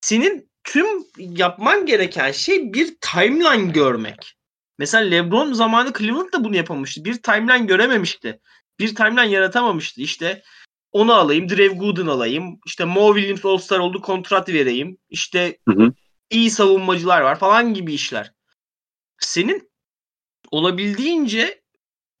Senin 0.00 0.50
tüm 0.64 0.86
yapman 1.18 1.86
gereken 1.86 2.32
şey 2.32 2.72
bir 2.72 2.96
timeline 3.00 3.72
görmek. 3.72 4.34
Mesela 4.78 5.04
LeBron 5.04 5.52
zamanı 5.52 5.92
Cleveland 5.92 6.32
da 6.32 6.44
bunu 6.44 6.56
yapamamıştı. 6.56 7.04
Bir 7.04 7.22
timeline 7.22 7.66
görememişti. 7.66 8.40
Bir 8.78 8.94
timeline 8.94 9.28
yaratamamıştı. 9.28 10.00
İşte 10.00 10.42
onu 10.92 11.12
alayım, 11.14 11.48
Drew 11.48 11.76
Gooden 11.76 12.06
alayım. 12.06 12.58
İşte 12.66 12.84
Mo 12.84 13.14
Williams 13.14 13.44
All-Star 13.44 13.78
oldu 13.78 14.00
kontrat 14.00 14.48
vereyim. 14.48 14.98
İşte 15.10 15.58
Hı 15.68 15.74
hı. 15.74 15.92
İyi 16.30 16.50
savunmacılar 16.50 17.20
var 17.20 17.38
falan 17.38 17.74
gibi 17.74 17.94
işler. 17.94 18.32
Senin 19.18 19.70
olabildiğince 20.50 21.62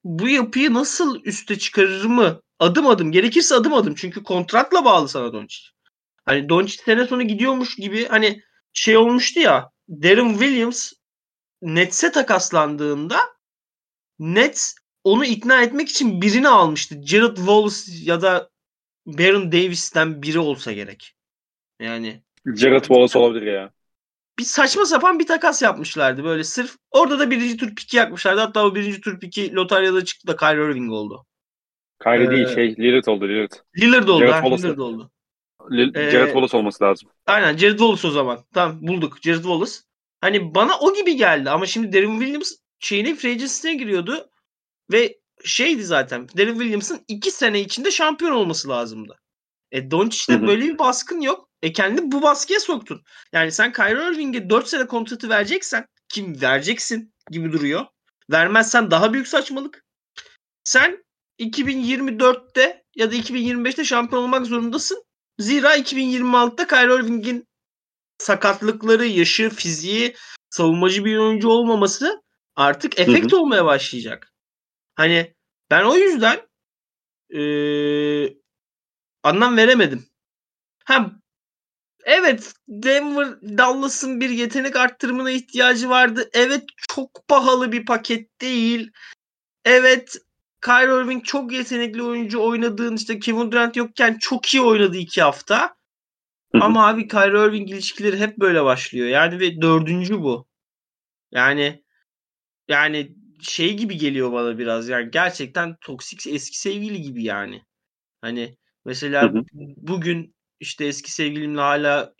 bu 0.04 0.28
yapıyı 0.28 0.74
nasıl 0.74 1.24
üste 1.24 1.58
çıkarır 1.58 2.04
mı? 2.04 2.42
Adım 2.58 2.86
adım. 2.86 3.12
Gerekirse 3.12 3.54
adım 3.54 3.74
adım. 3.74 3.94
Çünkü 3.94 4.22
kontratla 4.22 4.84
bağlı 4.84 5.08
sana 5.08 5.32
Doncic. 5.32 5.68
Hani 6.24 6.48
Doncic 6.48 6.82
sene 6.82 7.06
sonu 7.06 7.22
gidiyormuş 7.22 7.76
gibi 7.76 8.06
hani 8.06 8.42
şey 8.72 8.96
olmuştu 8.96 9.40
ya. 9.40 9.70
Darren 9.88 10.32
Williams 10.32 10.92
Nets'e 11.62 12.12
takaslandığında 12.12 13.18
Nets 14.18 14.74
onu 15.04 15.24
ikna 15.24 15.62
etmek 15.62 15.88
için 15.88 16.22
birini 16.22 16.48
almıştı. 16.48 17.02
Jared 17.06 17.36
Wallace 17.36 17.92
ya 18.02 18.22
da 18.22 18.50
Baron 19.06 19.52
Davis'ten 19.52 20.22
biri 20.22 20.38
olsa 20.38 20.72
gerek. 20.72 21.14
Yani 21.80 22.22
Jared 22.56 22.84
Wallace 22.84 23.18
olabilir 23.18 23.52
ya. 23.52 23.70
Bir 24.38 24.44
saçma 24.44 24.84
sapan 24.86 25.18
bir 25.18 25.26
takas 25.26 25.62
yapmışlardı 25.62 26.24
böyle 26.24 26.44
sırf. 26.44 26.76
Orada 26.90 27.18
da 27.18 27.30
birinci 27.30 27.56
tur 27.56 27.74
piki 27.74 27.96
yakmışlardı. 27.96 28.40
Hatta 28.40 28.66
o 28.66 28.74
birinci 28.74 29.00
tur 29.00 29.20
piki 29.20 29.54
lotaryada 29.54 30.04
çıktı 30.04 30.28
da 30.28 30.36
Kyrie 30.36 30.64
Irving 30.70 30.92
oldu. 30.92 31.26
Kyrie 32.02 32.26
Ee, 32.26 32.30
değil 32.30 32.48
şey 32.54 32.76
Lillard 32.76 33.06
oldu 33.06 33.28
Lillard. 33.28 33.52
Lillard 33.78 34.08
oldu. 34.08 34.20
Jared 34.20 34.32
Wallace. 34.42 34.62
Lillard 34.62 34.78
oldu. 34.78 35.10
Lil- 35.70 35.98
Ee, 35.98 36.10
Jared 36.10 36.26
Wallace 36.26 36.56
olması 36.56 36.84
lazım. 36.84 37.08
Aynen 37.26 37.56
Jared 37.56 37.78
Wallace 37.78 38.08
o 38.08 38.10
zaman. 38.10 38.44
Tamam 38.54 38.78
bulduk 38.80 39.18
Jared 39.22 39.42
Wallace. 39.42 39.72
Hani 40.20 40.54
bana 40.54 40.78
o 40.78 40.94
gibi 40.94 41.16
geldi 41.16 41.50
ama 41.50 41.66
şimdi 41.66 41.92
Darren 41.92 42.20
Williams 42.20 42.52
şeyine 42.78 43.14
free 43.14 43.74
giriyordu 43.74 44.30
ve 44.92 45.18
şeydi 45.44 45.84
zaten 45.84 46.28
Darren 46.36 46.58
Williams'ın 46.58 47.00
iki 47.08 47.30
sene 47.30 47.60
içinde 47.60 47.90
şampiyon 47.90 48.32
olması 48.32 48.68
lazımdı. 48.68 49.18
E 49.72 49.90
Doncic'te 49.90 50.46
böyle 50.46 50.64
bir 50.64 50.78
baskın 50.78 51.20
yok. 51.20 51.47
E 51.62 51.72
kendini 51.72 52.12
bu 52.12 52.22
baskıya 52.22 52.60
soktun. 52.60 53.02
Yani 53.32 53.52
sen 53.52 53.72
Kyrie 53.72 54.12
Irving'e 54.14 54.50
4 54.50 54.68
sene 54.68 54.86
kontratı 54.86 55.28
vereceksen 55.28 55.86
kim 56.08 56.40
vereceksin 56.42 57.14
gibi 57.30 57.52
duruyor. 57.52 57.86
Vermezsen 58.30 58.90
daha 58.90 59.12
büyük 59.12 59.28
saçmalık. 59.28 59.84
Sen 60.64 61.04
2024'te 61.38 62.84
ya 62.96 63.10
da 63.10 63.14
2025'te 63.14 63.84
şampiyon 63.84 64.22
olmak 64.22 64.46
zorundasın. 64.46 65.04
Zira 65.38 65.76
2026'da 65.76 66.66
Kyrie 66.66 66.94
Irving'in 66.94 67.48
sakatlıkları, 68.18 69.06
yaşı, 69.06 69.50
fiziği, 69.50 70.16
savunmacı 70.50 71.04
bir 71.04 71.16
oyuncu 71.16 71.48
olmaması 71.48 72.22
artık 72.56 73.00
efekt 73.00 73.34
olmaya 73.34 73.64
başlayacak. 73.64 74.32
Hani 74.94 75.34
ben 75.70 75.84
o 75.84 75.96
yüzden 75.96 76.40
eee, 77.30 78.36
anlam 79.22 79.56
veremedim. 79.56 80.06
Ha, 80.84 81.17
evet 82.08 82.54
Denver 82.68 83.28
Dallas'ın 83.42 84.20
bir 84.20 84.30
yetenek 84.30 84.76
arttırımına 84.76 85.30
ihtiyacı 85.30 85.88
vardı. 85.88 86.30
Evet 86.32 86.64
çok 86.94 87.28
pahalı 87.28 87.72
bir 87.72 87.86
paket 87.86 88.40
değil. 88.40 88.90
Evet 89.64 90.16
Kyrie 90.64 91.02
Irving 91.04 91.24
çok 91.24 91.52
yetenekli 91.52 92.02
oyuncu 92.02 92.42
oynadığın 92.42 92.96
işte 92.96 93.18
Kevin 93.18 93.52
Durant 93.52 93.76
yokken 93.76 94.18
çok 94.20 94.54
iyi 94.54 94.62
oynadı 94.62 94.96
iki 94.96 95.22
hafta. 95.22 95.76
Hı 96.52 96.58
hı. 96.58 96.64
Ama 96.64 96.88
abi 96.88 97.08
Kyrie 97.08 97.46
Irving 97.46 97.70
ilişkileri 97.70 98.18
hep 98.18 98.38
böyle 98.38 98.64
başlıyor. 98.64 99.06
Yani 99.06 99.40
ve 99.40 99.62
dördüncü 99.62 100.20
bu. 100.20 100.46
Yani 101.32 101.82
yani 102.68 103.14
şey 103.40 103.76
gibi 103.76 103.98
geliyor 103.98 104.32
bana 104.32 104.58
biraz 104.58 104.88
yani 104.88 105.10
gerçekten 105.10 105.76
toksik 105.80 106.26
eski 106.26 106.58
sevgili 106.58 107.02
gibi 107.02 107.24
yani. 107.24 107.62
Hani 108.20 108.56
mesela 108.84 109.22
Hı 109.22 109.44
bugün 109.76 110.34
işte 110.60 110.84
eski 110.84 111.12
sevgilimle 111.12 111.60
hala 111.60 112.14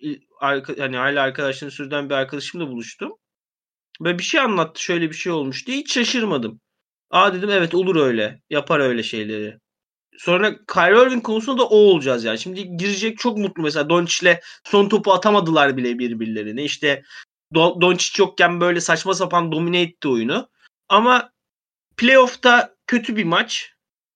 hani 0.78 0.96
hala 0.96 1.22
arkadaşlığını 1.22 1.70
sürdüren 1.70 2.10
bir 2.10 2.14
arkadaşımla 2.14 2.68
buluştum. 2.68 3.12
Ve 4.00 4.18
bir 4.18 4.22
şey 4.24 4.40
anlattı 4.40 4.82
şöyle 4.82 5.10
bir 5.10 5.14
şey 5.14 5.32
olmuş 5.32 5.66
diye 5.66 5.78
hiç 5.78 5.92
şaşırmadım. 5.92 6.60
Aa 7.10 7.34
dedim 7.34 7.50
evet 7.50 7.74
olur 7.74 7.96
öyle. 7.96 8.42
Yapar 8.50 8.80
öyle 8.80 9.02
şeyleri. 9.02 9.58
Sonra 10.18 10.56
Kyrie 10.66 11.02
Irving 11.02 11.22
konusunda 11.22 11.58
da 11.58 11.66
o 11.66 11.76
olacağız 11.76 12.24
yani. 12.24 12.38
Şimdi 12.38 12.76
girecek 12.76 13.18
çok 13.18 13.38
mutlu 13.38 13.62
mesela 13.62 13.88
Doncic'le 13.88 14.40
son 14.64 14.88
topu 14.88 15.12
atamadılar 15.12 15.76
bile 15.76 15.98
birbirlerine. 15.98 16.64
İşte 16.64 17.02
Do- 17.54 17.80
Doncic 17.80 18.22
yokken 18.22 18.60
böyle 18.60 18.80
saçma 18.80 19.14
sapan 19.14 19.52
domine 19.52 19.82
etti 19.82 20.08
oyunu. 20.08 20.48
Ama 20.88 21.32
playoff'ta 21.96 22.74
kötü 22.86 23.16
bir 23.16 23.24
maç. 23.24 23.72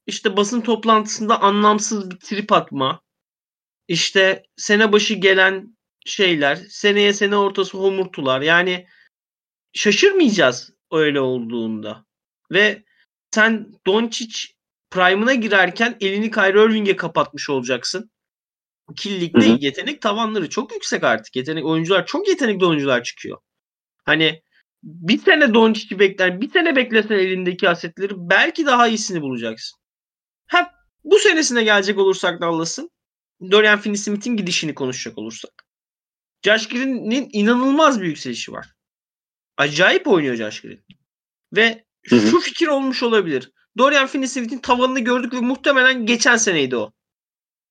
İşte 0.07 0.37
basın 0.37 0.61
toplantısında 0.61 1.41
anlamsız 1.43 2.11
bir 2.11 2.17
trip 2.17 2.52
atma. 2.52 3.00
İşte 3.88 4.42
sene 4.56 4.92
başı 4.92 5.14
gelen 5.14 5.76
şeyler, 6.06 6.56
seneye 6.56 7.12
sene 7.12 7.36
ortası 7.36 7.78
homurtular. 7.78 8.40
Yani 8.40 8.86
şaşırmayacağız 9.72 10.72
öyle 10.92 11.20
olduğunda. 11.20 12.06
Ve 12.52 12.84
sen 13.30 13.72
Doncic 13.86 14.38
prime'ına 14.90 15.34
girerken 15.34 15.96
elini 16.00 16.30
Kyrie 16.30 16.64
Irving'e 16.64 16.96
kapatmış 16.96 17.50
olacaksın. 17.50 18.10
Ki 18.96 19.20
ligde 19.20 19.48
Hı 19.48 19.52
hı. 19.52 19.58
yetenek 19.60 20.02
tavanları 20.02 20.48
çok 20.48 20.72
yüksek 20.72 21.04
artık. 21.04 21.36
Yetenek 21.36 21.64
oyuncular 21.64 22.06
çok 22.06 22.28
yetenekli 22.28 22.66
oyuncular 22.66 23.02
çıkıyor. 23.02 23.38
Hani 24.04 24.42
bir 24.82 25.18
sene 25.18 25.54
Doncic'i 25.54 25.98
bekler, 25.98 26.40
bir 26.40 26.50
sene 26.50 26.76
beklesen 26.76 27.14
elindeki 27.14 27.68
asetleri 27.68 28.12
belki 28.16 28.66
daha 28.66 28.88
iyisini 28.88 29.22
bulacaksın. 29.22 29.78
Ha 30.46 30.72
bu 31.04 31.18
senesine 31.18 31.64
gelecek 31.64 31.98
olursak 31.98 32.40
Dallas'ın 32.40 32.90
Dorian 33.50 33.78
Finney-Smith'in 33.78 34.37
gidişini 34.37 34.75
konuşacak 34.75 35.18
olursak. 35.18 35.66
Josh 36.42 36.68
Green'in 36.68 37.28
inanılmaz 37.32 38.00
bir 38.00 38.06
yükselişi 38.06 38.52
var. 38.52 38.75
Acayip 39.56 40.08
oynuyor 40.08 40.37
Josh 40.37 40.61
Green. 40.61 40.84
Ve 41.56 41.84
Hı 42.08 42.16
hı. 42.16 42.30
şu 42.30 42.40
fikir 42.40 42.66
olmuş 42.66 43.02
olabilir. 43.02 43.52
Dorian 43.78 44.06
Finney-Smith'in 44.06 44.58
tavanını 44.58 45.00
gördük 45.00 45.34
ve 45.34 45.40
muhtemelen 45.40 46.06
geçen 46.06 46.37
seneydi 46.37 46.76
o. 46.76 46.92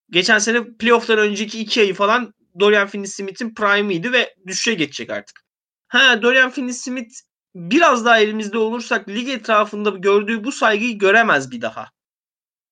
Geçen 0.09 0.39
sene 0.39 0.77
playoff'tan 0.79 1.19
önceki 1.19 1.59
iki 1.59 1.81
ayı 1.81 1.93
falan 1.93 2.33
Dorian 2.59 2.87
Finney-Smith'in 2.87 3.53
prime'ıydı 3.53 4.11
ve 4.11 4.35
düşüşe 4.47 4.73
geçecek 4.73 5.09
artık. 5.09 5.41
Ha 5.87 6.21
Dorian 6.21 6.51
Finney-Smith 6.51 7.21
biraz 7.55 8.05
daha 8.05 8.19
elimizde 8.19 8.57
olursak 8.57 9.09
lig 9.09 9.29
etrafında 9.29 9.89
gördüğü 9.89 10.43
bu 10.43 10.51
saygıyı 10.51 10.97
göremez 10.97 11.51
bir 11.51 11.61
daha. 11.61 11.89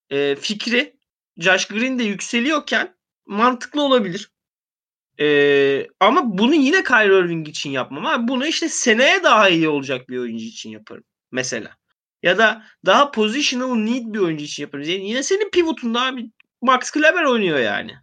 Ee, 0.09 0.35
fikri 0.35 0.98
Josh 1.39 1.65
Green 1.65 1.99
de 1.99 2.03
yükseliyorken 2.03 2.95
mantıklı 3.25 3.81
olabilir. 3.81 4.31
Ee, 5.19 5.87
ama 5.99 6.37
bunu 6.37 6.55
yine 6.55 6.83
Kyrie 6.83 7.19
Irving 7.19 7.47
için 7.47 7.69
yapmam. 7.69 8.05
Abi 8.05 8.27
bunu 8.27 8.45
işte 8.47 8.69
seneye 8.69 9.23
daha 9.23 9.49
iyi 9.49 9.69
olacak 9.69 10.09
bir 10.09 10.17
oyuncu 10.17 10.45
için 10.45 10.69
yaparım. 10.69 11.03
Mesela. 11.31 11.75
Ya 12.23 12.37
da 12.37 12.63
daha 12.85 13.11
positional 13.11 13.75
need 13.75 14.13
bir 14.13 14.19
oyuncu 14.19 14.45
için 14.45 14.63
yaparım. 14.63 14.83
Yani 14.89 15.09
yine 15.09 15.23
senin 15.23 15.49
pivotunda 15.49 16.01
abi 16.01 16.31
Max 16.61 16.91
Kleber 16.91 17.23
oynuyor 17.23 17.59
yani. 17.59 17.95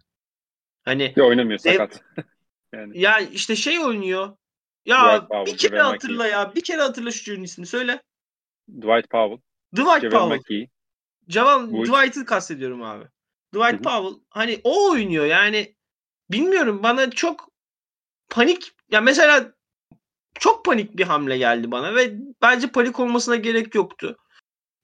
Hani 0.85 1.13
Ya 1.15 1.23
oynamıyor 1.23 1.59
sakat. 1.59 2.03
yani 2.73 2.99
ya 2.99 3.19
işte 3.19 3.55
şey 3.55 3.79
oynuyor. 3.79 4.37
Ya 4.85 5.17
Dwight 5.17 5.29
Powell, 5.29 5.53
bir 5.53 5.57
kere 5.57 5.77
Javel 5.77 5.91
hatırla 5.91 6.27
ya. 6.27 6.55
Bir 6.55 6.61
kere 6.61 6.81
hatırla 6.81 7.11
şu 7.11 7.23
çocuğun 7.23 7.43
ismini 7.43 7.67
söyle. 7.67 8.01
Dwight 8.69 9.09
Powell, 9.09 9.37
Dwight 9.75 10.01
Javel 10.01 10.11
Powell. 10.11 10.37
McGee. 10.37 10.69
Javal 11.27 11.71
Bu- 11.71 11.85
Dwight'ı 11.85 12.25
kastediyorum 12.25 12.83
abi. 12.83 13.05
Dwight. 13.53 13.83
Powell 13.83 14.21
hani 14.29 14.61
o 14.63 14.91
oynuyor 14.91 15.25
yani 15.25 15.75
bilmiyorum 16.31 16.83
bana 16.83 17.09
çok 17.09 17.49
panik 18.29 18.71
ya 18.91 19.01
mesela 19.01 19.53
çok 20.39 20.65
panik 20.65 20.97
bir 20.97 21.03
hamle 21.03 21.37
geldi 21.37 21.71
bana 21.71 21.95
ve 21.95 22.13
bence 22.41 22.67
panik 22.67 22.99
olmasına 22.99 23.35
gerek 23.35 23.75
yoktu. 23.75 24.17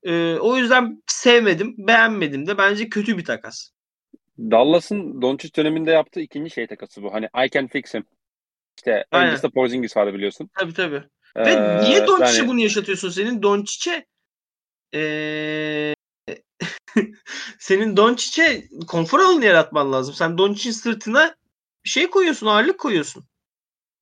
Ee, 0.03 0.35
o 0.35 0.57
yüzden 0.57 1.03
sevmedim, 1.07 1.75
beğenmedim 1.77 2.47
de 2.47 2.57
bence 2.57 2.89
kötü 2.89 3.17
bir 3.17 3.25
takas. 3.25 3.69
Dallas'ın 4.39 5.21
Doncic 5.21 5.55
döneminde 5.55 5.91
yaptığı 5.91 6.21
ikinci 6.21 6.49
şey 6.51 6.67
takası 6.67 7.03
bu. 7.03 7.13
Hani 7.13 7.25
I 7.45 7.49
can 7.49 7.67
fix 7.67 7.93
him. 7.93 8.05
İşte 8.77 9.05
Aynen. 9.11 9.27
öncesinde 9.27 9.51
Porzingis 9.51 9.97
vardı 9.97 10.13
biliyorsun. 10.13 10.49
Tabii 10.59 10.73
tabii. 10.73 11.03
Ee, 11.35 11.45
Ve 11.45 11.81
niye 11.81 12.07
Doncic'e 12.07 12.37
yani 12.37 12.47
bunu 12.47 12.59
yaşatıyorsun 12.59 13.09
senin? 13.09 13.41
Doncic'e 13.43 14.05
ee, 14.95 15.93
senin 17.59 17.97
Doncic'e 17.97 18.69
konfor 18.87 19.19
alanı 19.19 19.45
yaratman 19.45 19.91
lazım. 19.91 20.15
Sen 20.15 20.37
Doncic'in 20.37 20.71
sırtına 20.71 21.35
bir 21.85 21.89
şey 21.89 22.09
koyuyorsun, 22.09 22.47
ağırlık 22.47 22.79
koyuyorsun. 22.79 23.23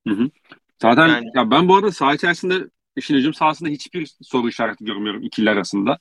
Hı 0.08 0.14
hı. 0.14 0.30
Zaten 0.82 1.08
yani. 1.08 1.26
ya 1.36 1.52
ben 1.52 1.68
bu 1.68 1.76
arada 1.76 1.92
saha 1.92 2.14
içerisinde 2.14 2.70
işin 2.96 3.16
hücum 3.16 3.34
sahasında 3.34 3.70
hiçbir 3.70 4.12
soru 4.22 4.50
işareti 4.50 4.86
görmüyorum 4.86 5.24
ikili 5.24 5.50
arasında. 5.50 5.98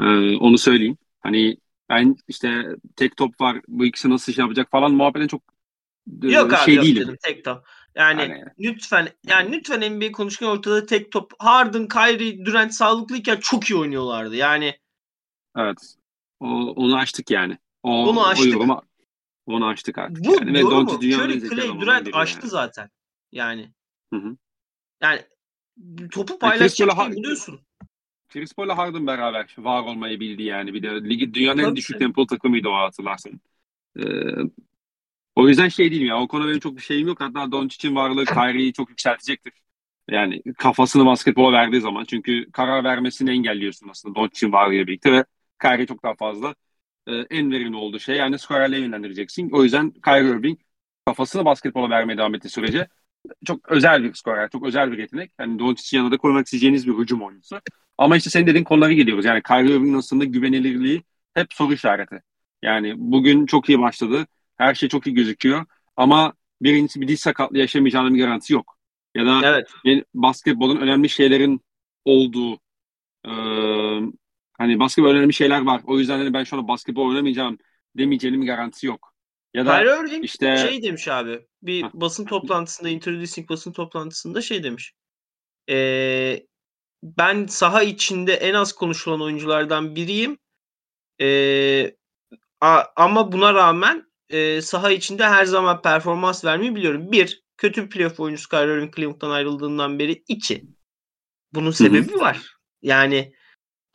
Ee, 0.00 0.36
onu 0.36 0.58
söyleyeyim. 0.58 0.98
Hani 1.20 1.56
ben 1.88 2.16
işte 2.28 2.66
tek 2.96 3.16
top 3.16 3.40
var 3.40 3.60
bu 3.68 3.86
ikisi 3.86 4.10
nasıl 4.10 4.32
şey 4.32 4.42
yapacak 4.42 4.70
falan 4.70 4.92
muhabbetin 4.92 5.28
çok 5.28 5.42
e, 6.22 6.26
yok 6.26 6.52
şey 6.52 6.60
abi, 6.64 6.74
yok 6.74 6.84
değilim. 6.84 7.02
Dedim, 7.02 7.18
tek 7.22 7.44
top. 7.44 7.64
Yani, 7.94 8.20
yani 8.20 8.44
lütfen 8.58 9.08
yani 9.26 9.52
lütfen 9.52 9.92
NBA 9.92 10.12
konuşurken 10.12 10.46
ortada 10.46 10.86
tek 10.86 11.12
top. 11.12 11.32
Harden, 11.38 11.88
Kyrie, 11.88 12.44
Durant 12.44 12.74
sağlıklıyken 12.74 13.36
çok 13.36 13.70
iyi 13.70 13.76
oynuyorlardı. 13.76 14.36
Yani 14.36 14.74
Evet. 15.56 15.94
O, 16.40 16.46
onu 16.50 16.96
açtık 16.96 17.30
yani. 17.30 17.58
O, 17.82 18.08
onu 18.08 18.26
açtık. 18.26 18.46
O 18.46 18.50
yoruma, 18.50 18.82
onu 19.46 19.66
açtık 19.66 19.98
artık. 19.98 20.24
Bu 20.24 20.32
yani. 20.32 20.60
Yorumu 20.60 20.90
Curry, 20.90 21.48
Clay, 21.48 21.80
Durant 21.80 22.08
açtı 22.12 22.40
yani. 22.42 22.50
zaten. 22.50 22.90
Yani. 23.32 23.72
Hı 24.12 24.16
hı. 24.16 24.36
Yani 25.02 25.20
topu 26.10 26.38
paylaşacak 26.38 26.98
yani 26.98 27.16
buluyorsun. 27.16 27.60
Chris 28.28 28.54
Paul'la 28.54 28.78
Harden 28.78 29.06
beraber 29.06 29.54
var 29.58 29.82
olmayı 29.82 30.20
bildi 30.20 30.42
yani. 30.42 30.74
Bir 30.74 30.82
de 30.82 30.88
ligi 30.88 31.34
dünyanın 31.34 31.62
en 31.62 31.76
düşük 31.76 31.98
tempolu 31.98 32.26
takımıydı 32.26 32.68
o 32.68 32.74
hatırlarsın. 32.74 33.40
Ee, 33.98 34.02
o 35.36 35.48
yüzden 35.48 35.68
şey 35.68 35.90
değilim 35.90 36.06
ya. 36.06 36.20
O 36.20 36.28
konuda 36.28 36.48
benim 36.48 36.60
çok 36.60 36.76
bir 36.76 36.82
şeyim 36.82 37.08
yok. 37.08 37.20
Hatta 37.20 37.52
Doncic'in 37.52 37.94
varlığı 37.94 38.24
Kyrie'yi 38.24 38.72
çok 38.72 38.90
yükseltecektir. 38.90 39.52
Yani 40.10 40.42
kafasını 40.58 41.06
basketbola 41.06 41.52
verdiği 41.52 41.80
zaman. 41.80 42.04
Çünkü 42.04 42.50
karar 42.52 42.84
vermesini 42.84 43.30
engelliyorsun 43.30 43.88
aslında 43.88 44.14
Doncic'in 44.14 44.52
varlığıyla 44.52 44.86
birlikte 44.86 45.12
ve 45.12 45.24
Kyrie 45.58 45.86
çok 45.86 46.02
daha 46.02 46.14
fazla 46.14 46.54
e, 47.06 47.12
en 47.30 47.52
verimli 47.52 47.76
olduğu 47.76 47.98
şey 47.98 48.16
yani 48.16 48.38
skorerle 48.38 48.78
yönlendireceksin. 48.78 49.50
O 49.50 49.64
yüzden 49.64 49.90
Kyrie 49.90 50.28
Irving 50.30 50.58
kafasını 51.06 51.44
basketbola 51.44 51.90
vermeye 51.90 52.18
devam 52.18 52.34
ettiği 52.34 52.48
sürece 52.48 52.88
çok 53.46 53.72
özel 53.72 54.04
bir 54.04 54.14
skorer, 54.14 54.50
çok 54.50 54.66
özel 54.66 54.92
bir 54.92 54.98
yetenek. 54.98 55.32
Yani 55.40 55.58
Doncic'in 55.58 55.98
yanında 55.98 56.16
koymak 56.16 56.46
isteyeceğiniz 56.46 56.86
bir 56.86 56.92
hücum 56.92 57.22
oyuncusu. 57.22 57.60
Ama 57.98 58.16
işte 58.16 58.30
senin 58.30 58.46
dediğin 58.46 58.64
konulara 58.64 58.92
geliyoruz. 58.92 59.24
Yani 59.24 59.42
Kyrie 59.42 59.70
Irving'in 59.70 59.98
aslında 59.98 60.24
güvenilirliği 60.24 61.02
hep 61.34 61.52
soru 61.52 61.72
işareti. 61.72 62.22
Yani 62.62 62.94
bugün 62.96 63.46
çok 63.46 63.68
iyi 63.68 63.80
başladı. 63.80 64.26
Her 64.56 64.74
şey 64.74 64.88
çok 64.88 65.06
iyi 65.06 65.14
gözüküyor. 65.14 65.66
Ama 65.96 66.32
birincisi 66.62 67.00
bir 67.00 67.08
diz 67.08 67.20
sakatlığı 67.20 67.58
yaşamayacağının 67.58 68.14
bir 68.14 68.20
garantisi 68.20 68.52
yok. 68.52 68.78
Ya 69.14 69.26
da 69.26 69.40
evet. 69.84 70.04
basketbolun 70.14 70.76
önemli 70.76 71.08
şeylerin 71.08 71.60
olduğu 72.04 72.58
e, 73.26 73.32
hani 74.58 74.78
basketbol 74.78 75.10
önemli 75.10 75.32
şeyler 75.32 75.62
var. 75.62 75.82
O 75.84 75.98
yüzden 75.98 76.18
hani 76.18 76.32
ben 76.32 76.44
şu 76.44 76.56
anda 76.56 76.68
basketbol 76.68 77.08
oynamayacağım 77.08 77.58
demeyeceğinin 77.96 78.42
bir 78.42 78.46
garantisi 78.46 78.86
yok. 78.86 79.14
Ya 79.54 79.66
da 79.66 79.78
Kyrie 79.78 80.08
Irving 80.08 80.24
işte 80.24 80.56
şey 80.56 80.82
demiş 80.82 81.08
abi. 81.08 81.46
Bir 81.62 81.82
Heh. 81.82 81.90
basın 81.94 82.24
toplantısında, 82.24 82.88
introducing 82.88 83.48
basın 83.48 83.72
toplantısında 83.72 84.42
şey 84.42 84.62
demiş. 84.62 84.92
Ee, 85.70 86.46
ben 87.02 87.46
saha 87.46 87.82
içinde 87.82 88.32
en 88.32 88.54
az 88.54 88.72
konuşulan 88.72 89.22
oyunculardan 89.22 89.96
biriyim. 89.96 90.38
Ee, 91.20 91.96
a, 92.60 92.82
ama 92.96 93.32
buna 93.32 93.54
rağmen 93.54 94.04
e, 94.28 94.62
saha 94.62 94.90
içinde 94.90 95.24
her 95.28 95.44
zaman 95.44 95.82
performans 95.82 96.44
vermeyi 96.44 96.74
biliyorum. 96.74 97.12
Bir, 97.12 97.42
kötü 97.56 97.84
bir 97.84 97.90
playoff 97.90 98.20
oyuncusu 98.20 98.48
Kyrie 98.48 98.74
Irving 98.74 98.96
Cleveland'dan 98.96 99.30
ayrıldığından 99.30 99.98
beri. 99.98 100.24
iki, 100.28 100.64
bunun 101.52 101.70
sebebi 101.70 102.14
var. 102.14 102.56
Yani 102.82 103.32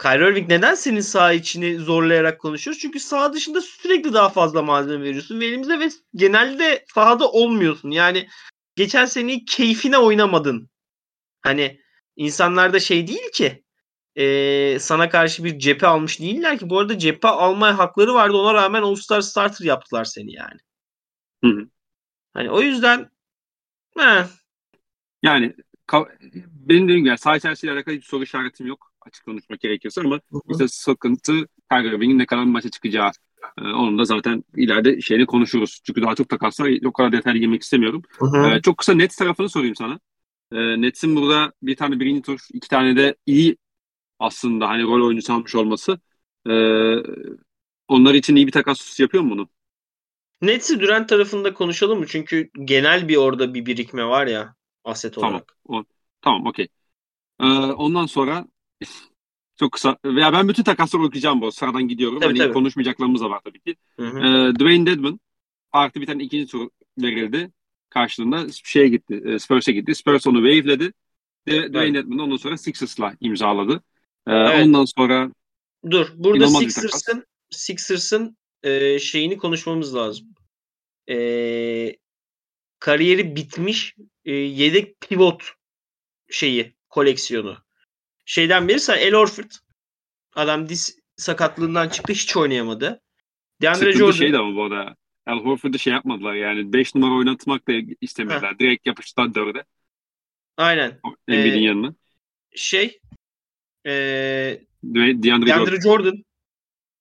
Kyrie 0.04 0.30
Irving 0.30 0.50
neden 0.50 0.76
senin 0.76 1.02
saha 1.02 1.34
içini 1.34 1.78
zorlayarak 1.78 2.40
konuşuyoruz? 2.40 2.82
Çünkü 2.82 3.00
saha 3.00 3.34
dışında 3.34 3.62
sürekli 3.62 4.14
daha 4.14 4.30
fazla 4.30 4.62
malzeme 4.62 5.04
veriyorsun 5.04 5.40
ve 5.40 5.46
elimize 5.46 5.80
ve 5.80 5.90
genelde 6.16 6.86
sahada 6.94 7.32
olmuyorsun. 7.32 7.92
Yani 7.92 8.28
geçen 8.76 9.06
seneyi 9.06 9.46
keyfine 9.46 9.98
oynamadın. 9.98 10.70
Hani 11.42 11.82
insanlar 12.16 12.74
da 12.74 12.80
şey 12.80 13.08
değil 13.08 13.32
ki 13.34 13.64
e, 14.16 14.78
sana 14.80 15.10
karşı 15.10 15.44
bir 15.44 15.60
cephe 15.60 15.88
almış 15.88 16.20
değiller 16.20 16.60
ki. 16.60 16.70
Bu 16.70 16.80
arada 16.80 17.00
cephe 17.00 17.28
alma 17.28 17.78
hakları 17.78 18.14
vardı. 18.14 18.38
Ona 18.38 18.54
rağmen 18.54 18.82
All-Star 18.82 19.22
Starter 19.22 19.66
yaptılar 19.66 20.06
seni 20.06 20.34
yani. 20.34 20.60
Hı 21.44 21.48
hı. 21.48 21.68
Hani 22.34 22.52
o 22.52 22.62
yüzden 22.62 23.10
he. 23.98 24.26
yani 25.24 25.56
benim 26.48 26.88
dediğim 26.88 27.04
gibi 27.04 27.18
saha 27.18 27.38
içerisiyle 27.38 27.74
alakalı 27.74 27.96
hiçbir 27.96 28.08
soru 28.08 28.24
işaretim 28.24 28.68
yok 28.68 28.93
açık 29.08 29.26
konuşmak 29.26 29.60
gerekiyorsa 29.60 30.02
ama 30.02 30.16
hı 30.16 30.36
hı. 30.36 30.42
işte 30.52 30.68
sıkıntı 30.68 31.34
Kyrie 31.72 31.88
Irving'in 31.88 32.20
ne 32.20 32.26
kadar 32.26 32.44
maça 32.44 32.70
çıkacağı. 32.70 33.12
Ee, 33.58 33.62
onun 33.62 34.00
da 34.00 34.06
zaten 34.06 34.44
ileride 34.56 35.02
şeyini 35.02 35.26
konuşuruz. 35.26 35.80
Çünkü 35.84 36.02
daha 36.02 36.16
çok 36.16 36.30
takas 36.30 36.60
var. 36.60 36.70
O 36.86 36.92
kadar 36.92 37.12
detaylı 37.12 37.40
girmek 37.40 37.64
istemiyorum. 37.64 38.02
Hı 38.20 38.26
hı. 38.26 38.48
Ee, 38.48 38.62
çok 38.62 38.78
kısa 38.78 38.94
Nets 38.94 39.16
tarafını 39.16 39.50
sorayım 39.50 39.76
sana. 39.76 40.00
Ee, 40.52 40.82
Nets'in 40.82 41.16
burada 41.16 41.54
bir 41.64 41.76
tane 41.76 42.00
birinci 42.00 42.22
tur, 42.22 42.40
iki 42.54 42.70
tane 42.70 42.96
de 42.96 43.16
iyi 43.26 43.58
aslında 44.20 44.70
hani 44.70 44.84
rol 44.84 45.08
oyuncusu 45.08 45.34
almış 45.34 45.56
olması. 45.56 46.00
Ee, 46.50 46.96
onlar 47.88 48.14
için 48.14 48.36
iyi 48.36 48.48
bir 48.48 48.52
takas 48.52 49.00
yapıyor 49.00 49.24
mu 49.24 49.32
bunu? 49.32 49.50
Nets'i 50.42 50.80
Durant 50.80 51.10
tarafında 51.10 51.54
konuşalım 51.54 52.00
mı? 52.00 52.06
Çünkü 52.08 52.50
genel 52.64 53.08
bir 53.08 53.16
orada 53.16 53.54
bir 53.54 53.66
birikme 53.66 54.06
var 54.06 54.28
ya 54.28 54.56
aset 54.84 55.18
olarak. 55.18 55.56
Tamam. 55.66 55.84
O, 55.84 55.86
tamam 56.22 56.48
okey. 56.48 56.68
Ee, 57.40 57.46
ondan 57.56 58.06
sonra 58.06 58.46
çok 59.56 59.72
kısa. 59.72 59.98
Veya 60.06 60.34
ben 60.34 60.48
bütün 60.48 60.64
takasları 60.64 61.04
okuyacağım 61.04 61.42
bu. 61.42 61.52
Sıradan 61.52 61.88
gidiyorum. 61.88 62.20
Tabii, 62.20 62.28
hani 62.28 62.38
tabii. 62.38 62.54
konuşmayacaklarımız 62.54 63.22
da 63.22 63.30
var 63.30 63.42
tabii 63.46 63.60
ki. 63.60 63.76
Hı 64.00 64.08
hı. 64.08 64.20
Ee, 64.20 64.56
Dwayne 64.56 64.86
Dedman 64.86 65.20
artı 65.72 66.02
bir 66.02 66.06
tane 66.06 66.24
ikinci 66.24 66.52
tur 66.52 66.70
verildi. 66.98 67.52
Karşılığında 67.90 68.48
şeye 68.64 68.88
gitti. 68.88 69.22
E, 69.26 69.40
Spurs'e 69.40 69.72
gitti. 69.72 69.96
Spurs 69.96 70.28
onu 70.28 70.38
wave'ledi. 70.38 70.94
Dwayne 71.48 71.88
evet. 71.88 71.96
Dedman 71.96 72.20
ondan 72.20 72.38
sonra 72.38 72.58
Sixers'la 72.58 73.16
imzaladı. 73.20 73.84
Ee, 74.28 74.32
evet. 74.32 74.66
Ondan 74.66 74.86
sonra 74.86 75.32
Dur. 75.90 76.08
Burada 76.16 76.48
Sixers'ın 76.48 77.26
Sixers'ın 77.50 78.38
e, 78.64 79.00
şeyini 79.00 79.38
konuşmamız 79.38 79.96
lazım. 79.96 80.28
E, 81.10 81.98
kariyeri 82.80 83.36
bitmiş 83.36 83.96
e, 84.26 84.32
yedek 84.32 85.02
pivot 85.02 85.52
şeyi 86.30 86.76
koleksiyonu. 86.90 87.63
Şeyden 88.26 88.68
beri 88.68 88.80
sen 88.80 88.98
El 88.98 89.16
Orford 89.16 89.52
adam 90.36 90.70
diz 90.70 91.00
sakatlığından 91.16 91.90
çıktı 91.90 92.14
hiç 92.14 92.38
oynayamadı. 92.38 93.02
DeAndre 93.62 93.80
Sıkıntı 93.80 93.98
Jordan 93.98 94.12
şey 94.12 94.34
de 94.34 94.38
ama 94.38 94.56
bu 94.56 94.64
arada 94.64 94.96
El 95.28 95.34
Horford'u 95.34 95.80
şey 95.80 95.94
yapmadılar 95.94 96.34
yani 96.34 96.74
5 96.74 96.96
numara 96.96 97.14
oynatmak 97.14 97.68
da 97.68 97.74
istemediler. 98.02 98.54
Heh. 98.54 98.60
Direkt 98.60 98.88
yapıştılar 98.88 99.28
4'e. 99.28 99.64
Aynen. 100.58 101.00
Embiid'in 101.28 101.58
ee, 101.58 101.62
yanına. 101.62 101.96
Şey 102.56 103.00
ee, 103.86 104.62
DeAndre, 104.84 105.24
DeAndre 105.24 105.50
Jordan. 105.50 105.82
Jordan. 105.82 106.24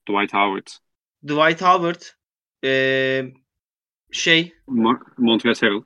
Dwight 0.08 0.34
Howard. 0.34 0.66
Dwight 1.22 1.62
Howard. 1.62 2.02
Ee, 2.64 3.32
şey 4.12 4.52
Montrezl 5.18 5.66
Harrell. 5.66 5.82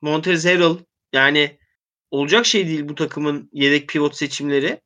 Montrezl 0.00 0.48
Harrell. 0.48 0.76
Yani 1.12 1.58
olacak 2.10 2.46
şey 2.46 2.66
değil 2.66 2.88
bu 2.88 2.94
takımın 2.94 3.50
yedek 3.52 3.88
pivot 3.88 4.16
seçimleri. 4.16 4.80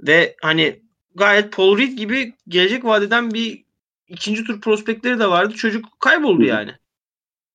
Ve 0.00 0.36
hani 0.42 0.82
gayet 1.14 1.52
Paul 1.52 1.78
Reed 1.78 1.92
gibi 1.92 2.34
gelecek 2.48 2.84
vadeden 2.84 3.30
bir 3.30 3.64
ikinci 4.08 4.44
tur 4.44 4.60
prospektleri 4.60 5.18
de 5.18 5.26
vardı. 5.26 5.54
Çocuk 5.54 6.00
kayboldu 6.00 6.44
yani. 6.44 6.72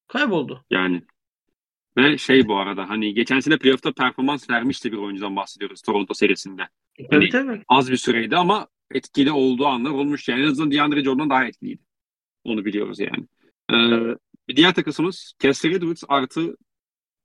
Kayboldu. 0.07 0.65
Yani 0.69 1.01
ve 1.97 2.17
şey 2.17 2.47
bu 2.47 2.57
arada 2.57 2.89
hani 2.89 3.13
geçen 3.13 3.39
sene 3.39 3.57
playoff'ta 3.57 3.91
performans 3.91 4.49
vermişti 4.49 4.91
bir 4.91 4.97
oyuncudan 4.97 5.36
bahsediyoruz 5.36 5.81
Toronto 5.81 6.13
serisinde. 6.13 6.67
Hani 7.12 7.29
tabii. 7.29 7.63
Az 7.67 7.91
bir 7.91 7.97
süreydi 7.97 8.36
ama 8.38 8.67
etkili 8.91 9.31
olduğu 9.31 9.65
anlar 9.65 9.89
olmuş. 9.89 10.27
Yani 10.29 10.41
en 10.41 10.47
azından 10.47 10.71
DeAndre 10.71 11.03
Jordan 11.03 11.29
daha 11.29 11.45
etkiliydi. 11.45 11.81
Onu 12.43 12.65
biliyoruz 12.65 12.99
yani. 12.99 13.27
Ee, 13.71 14.15
bir 14.47 14.55
diğer 14.55 14.73
takısımız 14.73 15.33
Kessler 15.39 15.71
Edwards 15.71 16.03
artı 16.07 16.57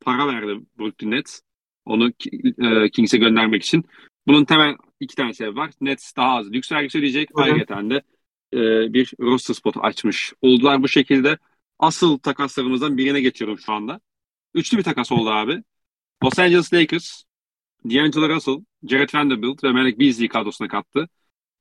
para 0.01 0.27
verdi 0.27 0.61
Brooklyn 0.79 1.11
Nets. 1.11 1.41
Onu 1.85 2.13
e, 2.59 2.91
Kings'e 2.91 3.19
göndermek 3.19 3.63
için. 3.63 3.85
Bunun 4.27 4.45
temel 4.45 4.77
iki 5.01 5.15
tane 5.15 5.35
sebep 5.35 5.57
var. 5.57 5.71
Nets 5.81 6.17
daha 6.17 6.37
az 6.37 6.53
lüks 6.53 6.73
vergisi 6.73 6.99
ödeyecek. 6.99 7.31
Ayrıca 7.35 7.91
de 7.91 8.03
e, 8.55 8.93
bir 8.93 9.13
roster 9.21 9.55
spot 9.55 9.77
açmış 9.81 10.33
oldular 10.43 10.83
bu 10.83 10.89
şekilde. 10.89 11.39
Asıl 11.79 12.19
takaslarımızdan 12.19 12.99
birine 12.99 13.21
geçiyorum 13.21 13.59
şu 13.59 13.73
anda. 13.73 14.01
Üçlü 14.55 14.79
bir 14.79 14.83
takas 14.83 15.13
oldu 15.13 15.31
abi. 15.31 15.63
Los 16.25 16.39
Angeles 16.39 16.75
Lakers, 16.75 17.23
D'Angelo 17.85 18.29
Russell, 18.29 18.65
Jared 18.89 19.15
Vanderbilt 19.15 19.65
ve 19.65 19.73
Malik 19.73 20.01
Beasley 20.01 20.29
kadrosuna 20.29 20.69
kattı. 20.69 21.09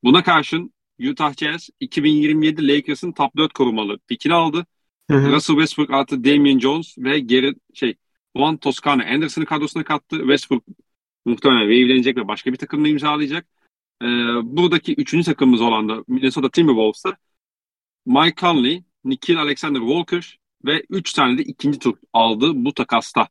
Buna 0.04 0.24
karşın 0.24 0.74
Utah 1.10 1.34
Jazz 1.38 1.70
2027 1.80 2.68
Lakers'ın 2.68 3.12
top 3.12 3.38
4 3.38 3.54
korumalı 3.54 4.00
pikini 4.08 4.34
aldı. 4.34 4.66
Hı 5.12 5.18
hı. 5.18 5.32
Russell 5.32 5.56
Westbrook 5.56 5.92
artı 5.92 6.24
Damian 6.24 6.60
Jones 6.60 6.98
ve 6.98 7.20
geri 7.20 7.56
şey 7.74 7.96
Juan 8.38 8.58
Toscano 8.58 9.04
Anderson'ı 9.04 9.46
kadrosuna 9.46 9.84
kattı. 9.84 10.18
Westbrook 10.18 10.64
muhtemelen 11.26 11.62
wave'lenecek 11.62 12.18
ve 12.18 12.28
başka 12.28 12.54
bir 12.54 12.58
takımla 12.58 12.88
imzalayacak. 12.88 13.48
e, 14.02 14.06
buradaki 14.44 14.94
üçüncü 14.94 15.26
takımımız 15.26 15.62
olan 15.62 15.90
da 15.90 16.04
Minnesota 16.08 16.50
Timberwolves'ta 16.50 17.18
Mike 18.06 18.36
Conley, 18.42 18.84
Nikhil 19.04 19.42
Alexander 19.42 19.80
Walker 19.80 20.40
ve 20.66 20.84
üç 20.90 21.14
tane 21.14 21.38
de 21.38 21.44
ikinci 21.44 21.80
tur 21.80 21.98
aldı 22.14 22.52
bu 22.56 22.74
takasta. 22.74 23.28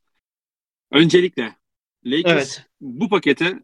Öncelikle 0.91 1.55
Lakers 2.05 2.57
evet. 2.57 2.69
bu 2.81 3.09
pakete 3.09 3.59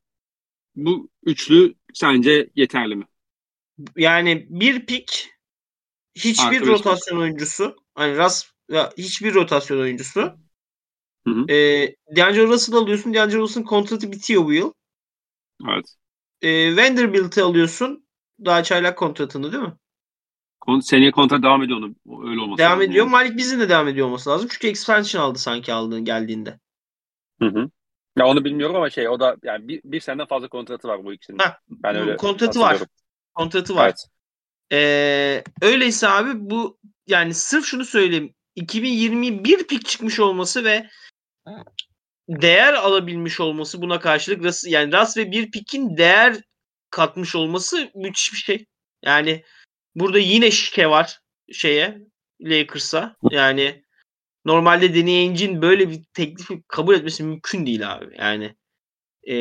bu 0.76 1.10
üçlü 1.24 1.76
sence 1.94 2.50
yeterli 2.56 2.96
mi? 2.96 3.06
Yani 3.98 4.48
bir 4.50 4.86
pik 4.86 5.30
hiçbir 6.16 6.58
Artı 6.58 6.68
rotasyon 6.68 7.18
oyuncusu 7.18 7.76
hani 7.96 8.18
Ras 8.18 8.52
hiçbir 8.98 9.34
rotasyon 9.34 9.80
oyuncusu 9.80 10.38
hı 11.28 11.32
hı. 11.32 11.52
E, 11.52 11.96
D'Angelo 12.16 12.48
Russell 12.48 12.76
alıyorsun. 12.76 13.14
D'Angelo 13.14 13.42
Russell'ın 13.42 13.66
kontratı 13.66 14.12
bitiyor 14.12 14.46
bu 14.46 14.54
yıl. 14.54 14.74
Evet. 15.70 15.86
E, 16.42 16.76
Vanderbilt'i 16.78 17.44
alıyorsun. 17.44 18.08
Daha 18.46 18.64
çaylak 18.64 18.98
kontratını 18.98 19.52
değil 19.52 19.64
mi? 19.64 19.74
Kon 20.60 20.80
seneye 20.80 21.12
kontrat 21.12 21.44
devam 21.44 21.64
ediyor 21.64 21.80
onun. 21.80 21.96
Öyle 22.30 22.42
olması 22.42 22.58
Devam 22.58 22.82
ediyor. 22.82 23.06
Yani. 23.06 23.12
Malik 23.12 23.38
bizim 23.38 23.60
de 23.60 23.70
devam 23.70 23.88
ediyor 23.88 24.08
olması 24.08 24.30
lazım. 24.30 24.48
Çünkü 24.52 24.68
expansion 24.68 25.22
aldı 25.22 25.40
sanki 25.40 25.74
aldığın 25.74 26.06
geldiğinde. 26.06 26.60
Hı 27.42 27.46
hı. 27.46 27.70
Ya 28.18 28.28
onu 28.28 28.46
bilmiyorum 28.46 28.76
ama 28.76 28.90
şey 28.90 29.10
o 29.10 29.20
da 29.20 29.36
yani 29.44 29.68
bir, 29.68 29.82
bir 29.84 30.00
seneden 30.00 30.28
fazla 30.28 30.48
kontratı 30.48 30.88
var 30.88 31.04
bu 31.04 31.14
ikisinin. 31.14 31.38
Ha, 31.40 31.58
ben 31.70 31.96
öyle 31.96 32.16
kontratı 32.16 32.60
var. 32.60 32.78
Kontratı 33.34 33.76
var. 33.76 33.86
Evet. 33.86 34.08
Ee, 34.72 35.44
öyleyse 35.62 36.08
abi 36.08 36.50
bu 36.50 36.78
yani 37.08 37.34
sırf 37.34 37.66
şunu 37.66 37.86
söyleyeyim. 37.86 38.34
2021 38.56 39.68
pik 39.68 39.86
çıkmış 39.86 40.20
olması 40.20 40.64
ve 40.64 40.90
değer 42.30 42.74
alabilmiş 42.74 43.40
olması 43.40 43.82
buna 43.82 44.00
karşılık 44.00 44.44
Ras, 44.44 44.64
yani 44.68 44.94
Ras 44.94 45.18
ve 45.18 45.32
bir 45.32 45.52
pikin 45.52 45.98
değer 45.98 46.38
katmış 46.90 47.36
olması 47.36 47.92
müthiş 47.96 48.34
bir 48.34 48.38
şey. 48.38 48.66
Yani 49.04 49.44
burada 49.96 50.20
yine 50.20 50.52
şike 50.52 50.90
var 50.90 51.20
şeye 51.52 51.98
Lakers'a. 52.42 53.16
Yani 53.32 53.84
normalde 54.46 54.96
Danny 54.96 55.62
böyle 55.62 55.90
bir 55.90 56.04
teklifi 56.14 56.64
kabul 56.68 56.96
etmesi 56.96 57.24
mümkün 57.24 57.66
değil 57.66 57.94
abi. 57.94 58.16
Yani 58.18 58.56
ee, 59.28 59.36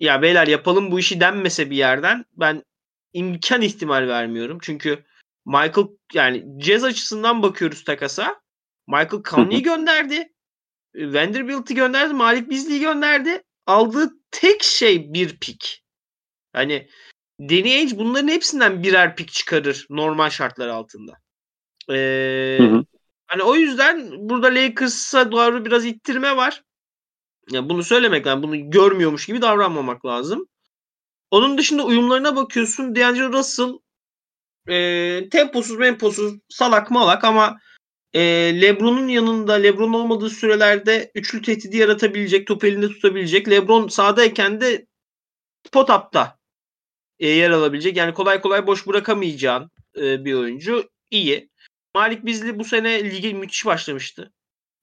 ya 0.00 0.22
beyler 0.22 0.46
yapalım 0.46 0.90
bu 0.90 0.98
işi 0.98 1.20
denmese 1.20 1.70
bir 1.70 1.76
yerden 1.76 2.24
ben 2.32 2.64
imkan 3.12 3.62
ihtimal 3.62 4.08
vermiyorum. 4.08 4.58
Çünkü 4.62 5.04
Michael 5.46 5.86
yani 6.14 6.44
Jazz 6.60 6.84
açısından 6.84 7.42
bakıyoruz 7.42 7.84
takasa. 7.84 8.40
Michael 8.86 9.22
Conley'i 9.22 9.62
gönderdi. 9.62 10.32
Vanderbilt'i 10.94 11.74
gönderdi. 11.74 12.14
Malik 12.14 12.50
Beasley'i 12.50 12.80
gönderdi. 12.80 13.42
Aldığı 13.66 14.10
tek 14.30 14.62
şey 14.62 15.12
bir 15.12 15.36
pik. 15.40 15.84
Hani 16.52 16.88
Danny 17.40 17.74
Ainge 17.74 17.98
bunların 17.98 18.28
hepsinden 18.28 18.82
birer 18.82 19.16
pik 19.16 19.32
çıkarır 19.32 19.86
normal 19.90 20.30
şartlar 20.30 20.68
altında. 20.68 21.12
Ee, 21.90 22.58
hı 22.60 22.64
hı. 22.64 22.84
Hani 23.26 23.42
o 23.42 23.54
yüzden 23.54 24.28
burada 24.28 24.46
Lakers'a 24.46 25.32
doğru 25.32 25.64
biraz 25.64 25.86
ittirme 25.86 26.36
var. 26.36 26.62
Yani 27.50 27.68
bunu 27.68 27.82
söylemek 27.82 28.26
lazım. 28.26 28.42
Bunu 28.42 28.70
görmüyormuş 28.70 29.26
gibi 29.26 29.42
davranmamak 29.42 30.06
lazım. 30.06 30.46
Onun 31.30 31.58
dışında 31.58 31.84
uyumlarına 31.84 32.36
bakıyorsun. 32.36 32.94
D'Angelo 32.96 33.32
Russell 33.32 33.78
e, 34.68 35.28
temposuz 35.28 35.78
memposuz 35.78 36.34
salak 36.48 36.90
malak 36.90 37.24
ama 37.24 37.58
e, 38.14 38.20
Lebron'un 38.60 39.08
yanında 39.08 39.52
Lebron 39.52 39.92
olmadığı 39.92 40.30
sürelerde 40.30 41.10
üçlü 41.14 41.42
tehdidi 41.42 41.76
yaratabilecek, 41.76 42.46
top 42.46 42.64
elinde 42.64 42.88
tutabilecek. 42.88 43.50
Lebron 43.50 43.88
sahadayken 43.88 44.60
de 44.60 44.86
pot 45.72 45.90
up'ta 45.90 46.38
e, 47.18 47.28
yer 47.28 47.50
alabilecek. 47.50 47.96
Yani 47.96 48.14
kolay 48.14 48.40
kolay 48.40 48.66
boş 48.66 48.86
bırakamayacağın 48.86 49.70
e, 49.96 50.24
bir 50.24 50.34
oyuncu. 50.34 50.90
İyi. 51.10 51.50
Malik 51.94 52.24
Bizli 52.24 52.58
bu 52.58 52.64
sene 52.64 53.10
lige 53.10 53.32
müthiş 53.32 53.66
başlamıştı. 53.66 54.32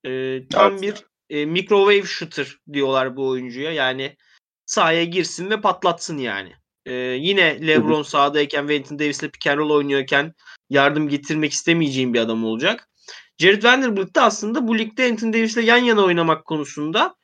E, 0.06 0.42
tam 0.48 0.74
evet. 0.74 0.82
bir 0.82 1.38
e, 1.38 1.46
microwave 1.46 2.04
shooter 2.04 2.58
diyorlar 2.74 3.18
bu 3.18 3.28
oyuncuya. 3.28 3.72
Yani 3.72 4.18
sahaya 4.66 5.04
girsin 5.04 5.50
ve 5.50 5.62
patlatsın 5.62 6.18
yani. 6.18 6.54
Ee, 6.86 6.94
yine 7.20 7.68
LeBron 7.68 8.04
sahadayken 8.04 8.70
ve 8.70 8.78
Anthony 8.78 9.00
Davis'le 9.00 9.22
pick 9.22 9.48
and 9.48 9.58
roll 9.58 9.70
oynuyorken 9.70 10.34
yardım 10.70 11.10
getirmek 11.10 11.52
istemeyeceğim 11.52 12.13
bir 12.13 12.20
adam 12.20 12.46
olacak. 12.46 12.90
Jared 13.38 13.63
Vanderbilt 13.63 14.15
de 14.15 14.21
aslında 14.21 14.67
bu 14.67 14.78
ligde 14.78 15.06
Anthony 15.06 15.34
Davis'le 15.34 15.58
yan 15.58 15.78
yana 15.78 16.04
oynamak 16.04 16.45
konusunda 16.45 17.15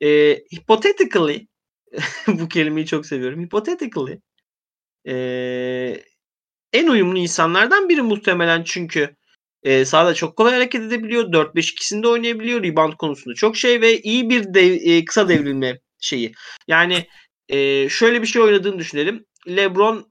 e, 0.00 0.38
hypothetically 0.52 1.46
bu 2.26 2.48
kelimeyi 2.48 2.86
çok 2.86 3.06
seviyorum. 3.06 3.40
Hypothetically 3.40 4.20
e, 5.08 5.14
en 6.72 6.86
uyumlu 6.86 7.18
insanlardan 7.18 7.88
biri 7.88 8.02
muhtemelen 8.02 8.62
çünkü 8.62 9.16
e, 9.62 9.84
sahada 9.84 10.14
çok 10.14 10.36
kolay 10.36 10.54
hareket 10.54 10.82
edebiliyor. 10.82 11.32
4-5 11.32 11.72
ikisinde 11.72 12.08
oynayabiliyor. 12.08 12.62
Rebound 12.62 12.92
konusunda 12.92 13.34
çok 13.34 13.56
şey 13.56 13.80
ve 13.80 14.00
iyi 14.00 14.30
bir 14.30 14.54
dev, 14.54 14.72
e, 14.72 15.04
kısa 15.04 15.28
devrilme 15.28 15.80
şeyi. 16.00 16.32
Yani 16.68 17.06
e, 17.48 17.88
şöyle 17.88 18.22
bir 18.22 18.26
şey 18.26 18.42
oynadığını 18.42 18.78
düşünelim. 18.78 19.24
LeBron 19.48 20.10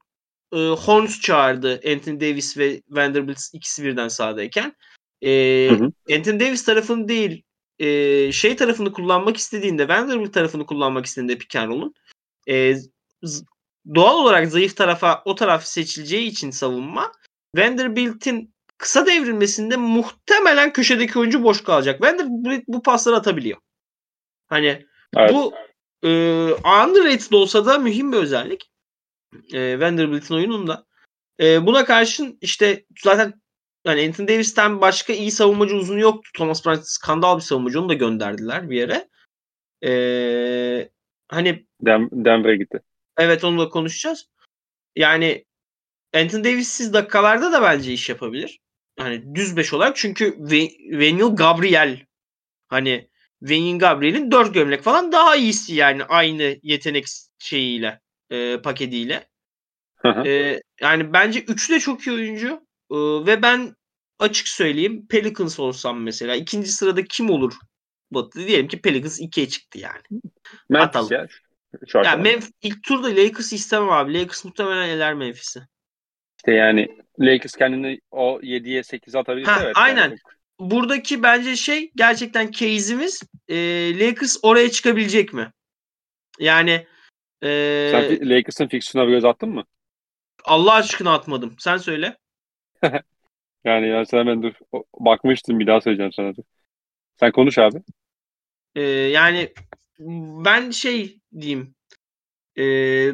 e, 0.54 0.58
Horns 0.58 1.22
çağırdı 1.22 1.82
Anthony 1.94 2.20
Davis 2.20 2.58
ve 2.58 2.82
Vanderbilt 2.90 3.40
ikisi 3.54 3.84
birden 3.84 4.08
sahadayken. 4.08 4.76
E, 5.22 5.70
hı 5.70 5.76
hı. 5.76 6.16
Anthony 6.18 6.40
Davis 6.40 6.66
tarafını 6.66 7.08
değil 7.08 7.44
e, 7.80 8.32
şey 8.32 8.56
tarafını 8.56 8.94
kullanmak 8.94 9.38
istediğinde 9.38 9.88
Vanderbilt 9.88 10.34
tarafını 10.34 10.66
kullanmak 10.66 11.06
istediğinde 11.06 11.38
pick 11.38 11.56
and 11.56 11.70
roll'un 11.70 11.94
e, 12.50 12.76
doğal 13.96 14.18
olarak 14.18 14.52
zayıf 14.52 14.78
tarafa 14.78 15.22
o 15.26 15.36
taraf 15.36 15.66
seçileceği 15.66 16.28
için 16.28 16.52
savunma 16.52 17.12
Vanderbilt'in 17.58 18.54
kısa 18.78 19.06
devrilmesinde 19.06 19.78
muhtemelen 19.78 20.74
köşedeki 20.74 21.20
oyuncu 21.20 21.44
boş 21.44 21.64
kalacak. 21.64 22.02
Vanderbilt 22.02 22.64
bu 22.68 22.84
pasları 22.84 23.16
atabiliyor. 23.16 23.58
Hani 24.48 24.86
evet. 25.18 25.34
bu 25.34 25.54
e, 26.04 26.10
underrated 26.54 27.32
olsa 27.32 27.66
da 27.66 27.78
mühim 27.78 28.12
bir 28.12 28.18
özellik. 28.18 28.72
E, 29.54 29.80
Vanderbilt'in 29.80 30.36
oyununda. 30.36 30.86
E, 31.40 31.66
buna 31.66 31.86
karşın 31.86 32.38
işte 32.42 32.86
zaten 33.04 33.41
yani 33.86 34.08
Anthony 34.08 34.28
Davis'ten 34.28 34.82
başka 34.82 35.14
iyi 35.14 35.32
savunmacı 35.32 35.76
uzun 35.76 35.98
yoktu. 35.98 36.30
Thomas 36.36 36.66
Bryant 36.66 36.88
skandal 36.88 37.38
bir 37.38 37.42
savunmacı. 37.42 37.82
Onu 37.82 37.90
da 37.90 37.94
gönderdiler 37.94 38.70
bir 38.70 38.78
yere. 38.78 39.08
E, 39.84 40.90
hani 41.28 41.66
Dem 41.82 42.10
Denver'e 42.12 42.56
gitti. 42.56 42.80
Evet 43.18 43.44
onu 43.44 43.60
da 43.60 43.70
konuşacağız. 43.70 44.30
Yani 44.96 45.46
Anthony 46.14 46.44
Davis'siz 46.44 46.94
dakikalarda 46.94 47.52
da 47.52 47.62
bence 47.62 47.94
iş 47.94 48.10
yapabilir. 48.10 48.60
Hani 49.00 49.36
düz 49.36 49.58
beş 49.58 49.74
olarak 49.74 49.96
çünkü 49.96 50.36
Venil 50.92 51.36
Gabriel 51.36 52.06
hani 52.68 53.10
Wayne 53.40 53.78
Gabriel'in 53.78 54.32
4 54.32 54.54
gömlek 54.54 54.82
falan 54.82 55.12
daha 55.12 55.36
iyisi 55.36 55.76
yani 55.76 56.04
aynı 56.04 56.60
yetenek 56.64 57.06
şeyiyle 57.40 58.00
e, 58.30 58.58
paketiyle. 58.62 59.30
e, 60.06 60.60
yani 60.82 61.14
bence 61.14 61.40
üçü 61.40 61.74
de 61.74 61.80
çok 61.80 62.08
iyi 62.08 62.12
oyuncu 62.12 62.62
e, 62.92 63.26
ve 63.26 63.42
ben 63.42 63.76
açık 64.20 64.48
söyleyeyim 64.48 65.08
Pelicans 65.10 65.60
olsam 65.60 66.02
mesela 66.02 66.36
ikinci 66.36 66.72
sırada 66.72 67.04
kim 67.04 67.30
olur? 67.30 67.54
Batı 68.12 68.48
diyelim 68.48 68.68
ki 68.68 68.82
Pelicans 68.82 69.20
2'ye 69.20 69.50
çıktı 69.50 69.80
yani. 69.80 70.22
Memphis 70.70 70.88
Atalım. 70.88 71.12
ya. 71.12 71.28
Şu 71.88 71.98
yani 71.98 72.22
Memphis, 72.22 72.52
ilk 72.62 72.84
turda 72.84 73.08
Lakers 73.08 73.54
istemem 73.54 73.90
abi. 73.90 74.14
Lakers 74.14 74.46
muhtemelen 74.46 74.90
eler 74.90 75.14
Memphis'i. 75.14 75.60
İşte 76.38 76.52
yani 76.52 76.98
Lakers 77.20 77.56
kendini 77.56 78.00
o 78.12 78.40
7'ye 78.40 78.82
8'e 78.82 79.20
atabilirse 79.20 79.52
ha, 79.52 79.64
evet. 79.64 79.78
Aynen. 79.78 80.02
Yani 80.02 80.18
buradaki 80.60 81.24
bence 81.24 81.56
şey 81.56 81.92
gerçekten 81.96 82.52
case'imiz 82.52 83.24
e, 83.48 83.56
Lakers 84.00 84.38
oraya 84.44 84.72
çıkabilecek 84.72 85.34
mi? 85.34 85.52
Yani 86.40 86.88
e, 87.44 87.90
Sen 87.92 88.30
Lakers'ın 88.30 88.68
fixture'ına 88.68 89.08
bir 89.08 89.14
göz 89.14 89.26
attın 89.26 89.50
mı? 89.50 89.64
Allah 90.44 90.74
aşkına 90.74 91.14
atmadım. 91.14 91.56
Sen 91.60 91.78
söyle. 91.78 92.18
yani 93.64 93.88
ya 93.88 94.06
sen 94.06 94.18
hemen 94.18 94.44
dur. 94.44 94.54
Bakmıştım 95.00 95.60
bir 95.60 95.68
daha 95.68 95.82
söyleyeceğim 95.82 96.14
sana. 96.14 96.36
Dur. 96.36 96.44
Sen 97.20 97.32
konuş 97.32 97.58
abi. 97.58 97.82
E, 98.76 98.82
yani 98.82 99.54
ben 100.46 100.72
şey 100.72 101.20
diyeyim. 101.40 101.76
E, 102.58 102.64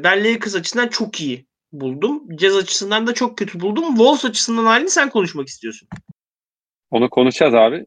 ben 0.03 0.23
Lakers 0.23 0.55
açısından 0.55 0.87
çok 0.87 1.21
iyi 1.21 1.45
buldum. 1.71 2.37
Jazz 2.39 2.55
açısından 2.55 3.07
da 3.07 3.13
çok 3.13 3.37
kötü 3.37 3.59
buldum. 3.59 3.87
Wolves 3.87 4.25
açısından 4.25 4.65
halini 4.65 4.89
sen 4.89 5.09
konuşmak 5.09 5.47
istiyorsun. 5.47 5.89
Onu 6.91 7.09
konuşacağız 7.09 7.53
abi. 7.53 7.85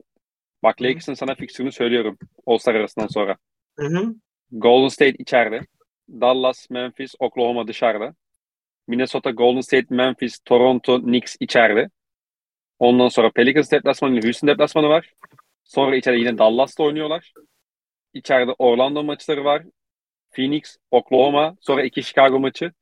Bak 0.63 0.83
Lakers'ın 0.83 1.15
sana 1.15 1.35
fikstürünü 1.35 1.73
söylüyorum. 1.73 2.19
All-Star 2.47 2.75
arasından 2.75 3.07
sonra. 3.07 3.37
Hı 3.79 3.87
hı. 3.87 4.15
Golden 4.53 4.89
State 4.89 5.17
içeride. 5.19 5.61
Dallas, 6.11 6.71
Memphis, 6.71 7.15
Oklahoma 7.19 7.69
dışarıda. 7.69 8.15
Minnesota, 8.91 9.31
Golden 9.31 9.61
State, 9.61 9.87
Memphis, 9.91 10.39
Toronto, 10.45 11.01
Knicks 11.03 11.37
içeride. 11.41 11.91
Ondan 12.79 13.09
sonra 13.09 13.31
Pelicans 13.31 13.71
deplasmanı 13.71 14.23
Houston 14.23 14.49
deplasmanı 14.49 14.89
var. 14.89 15.13
Sonra 15.65 15.97
içeride 15.97 16.19
yine 16.19 16.39
Dallas'ta 16.39 16.83
oynuyorlar. 16.83 17.33
İçeride 18.15 18.53
Orlando 18.59 19.05
maçları 19.05 19.45
var. 19.45 19.63
Phoenix, 20.31 20.77
Oklahoma, 20.91 21.57
sonra 21.61 21.83
iki 21.85 22.03
Chicago 22.03 22.41
maçı. 22.41 22.73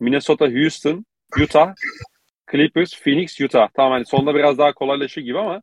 Minnesota, 0.00 0.46
Houston, 0.46 1.06
Utah, 1.42 1.74
Clippers, 2.52 3.02
Phoenix, 3.02 3.40
Utah. 3.40 3.68
Tamam 3.74 3.92
hani 3.92 4.06
sonunda 4.06 4.34
biraz 4.34 4.58
daha 4.58 4.72
kolaylaşır 4.72 5.20
gibi 5.20 5.38
ama 5.38 5.62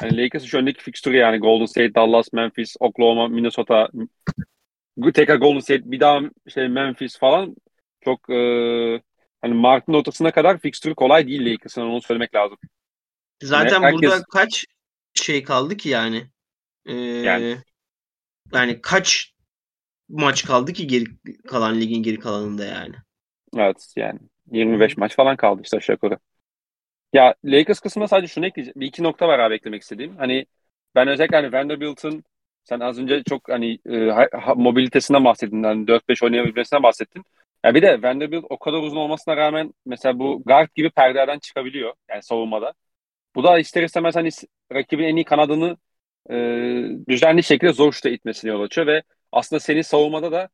hani 0.00 0.22
Lakers'ın 0.22 0.46
şu 0.46 0.58
öndeki 0.58 0.82
fikstürü 0.82 1.16
yani 1.16 1.38
Golden 1.38 1.66
State, 1.66 1.94
Dallas, 1.94 2.32
Memphis, 2.32 2.76
Oklahoma, 2.80 3.28
Minnesota, 3.28 3.88
tekrar 5.14 5.36
Golden 5.36 5.60
State, 5.60 5.90
bir 5.90 6.00
daha 6.00 6.20
şey 6.48 6.68
Memphis 6.68 7.18
falan 7.18 7.56
çok 8.04 8.30
e, 8.30 8.36
hani 9.44 9.54
Mart'ın 9.54 9.94
ortasına 9.94 10.30
kadar 10.30 10.58
fikstürü 10.58 10.94
kolay 10.94 11.26
değil 11.26 11.52
Lakers'ın 11.52 11.82
onu 11.82 12.02
söylemek 12.02 12.34
lazım. 12.34 12.58
Zaten 13.42 13.74
yani 13.74 13.84
herkes... 13.84 14.00
burada 14.10 14.22
kaç 14.32 14.64
şey 15.14 15.42
kaldı 15.42 15.76
ki 15.76 15.88
yani? 15.88 16.26
Ee, 16.86 16.94
yani 16.94 17.56
yani 18.52 18.80
kaç 18.82 19.32
maç 20.08 20.44
kaldı 20.44 20.72
ki 20.72 20.86
geri 20.86 21.04
kalan 21.48 21.80
ligin 21.80 22.02
geri 22.02 22.18
kalanında 22.18 22.64
yani. 22.64 22.94
Evet 23.56 23.92
yani 23.96 24.18
25 24.52 24.96
maç 24.96 25.16
falan 25.16 25.36
kaldı 25.36 25.60
işte 25.64 25.76
aşağı 25.76 25.94
yukarı. 25.94 26.18
Ya 27.12 27.34
Lakers 27.44 27.80
kısmına 27.80 28.08
sadece 28.08 28.32
şunu 28.32 28.46
ekleyeceğim. 28.46 28.80
Bir 28.80 28.86
iki 28.86 29.02
nokta 29.02 29.28
var 29.28 29.38
abi 29.38 29.54
eklemek 29.54 29.82
istediğim. 29.82 30.16
Hani 30.16 30.46
ben 30.94 31.08
özellikle 31.08 31.36
hani 31.36 31.52
Vanderbilt'ın 31.52 32.24
sen 32.64 32.80
az 32.80 32.98
önce 32.98 33.22
çok 33.28 33.48
hani 33.48 33.78
e, 33.86 34.10
ha, 34.10 34.54
mobilitesinden 34.54 35.24
bahsettin. 35.24 35.62
Hani 35.62 35.86
4-5 35.86 36.24
oynayabilmesinden 36.24 36.82
bahsettin. 36.82 37.24
Ya 37.64 37.74
bir 37.74 37.82
de 37.82 38.02
Vanderbilt 38.02 38.44
o 38.50 38.58
kadar 38.58 38.78
uzun 38.78 38.96
olmasına 38.96 39.36
rağmen 39.36 39.74
mesela 39.86 40.18
bu 40.18 40.42
guard 40.46 40.68
gibi 40.74 40.90
perdeden 40.90 41.38
çıkabiliyor. 41.38 41.94
Yani 42.10 42.22
savunmada. 42.22 42.74
Bu 43.34 43.44
da 43.44 43.58
ister 43.58 43.82
istemez 43.82 44.16
hani 44.16 44.30
rakibin 44.72 45.04
en 45.04 45.16
iyi 45.16 45.24
kanadını 45.24 45.76
e, 46.30 46.34
düzenli 47.08 47.42
şekilde 47.42 47.72
zor 47.72 47.92
şuta 47.92 48.08
itmesine 48.10 48.50
yol 48.50 48.62
açıyor 48.62 48.86
ve 48.86 49.02
aslında 49.32 49.60
seni 49.60 49.84
savunmada 49.84 50.32
da 50.32 50.48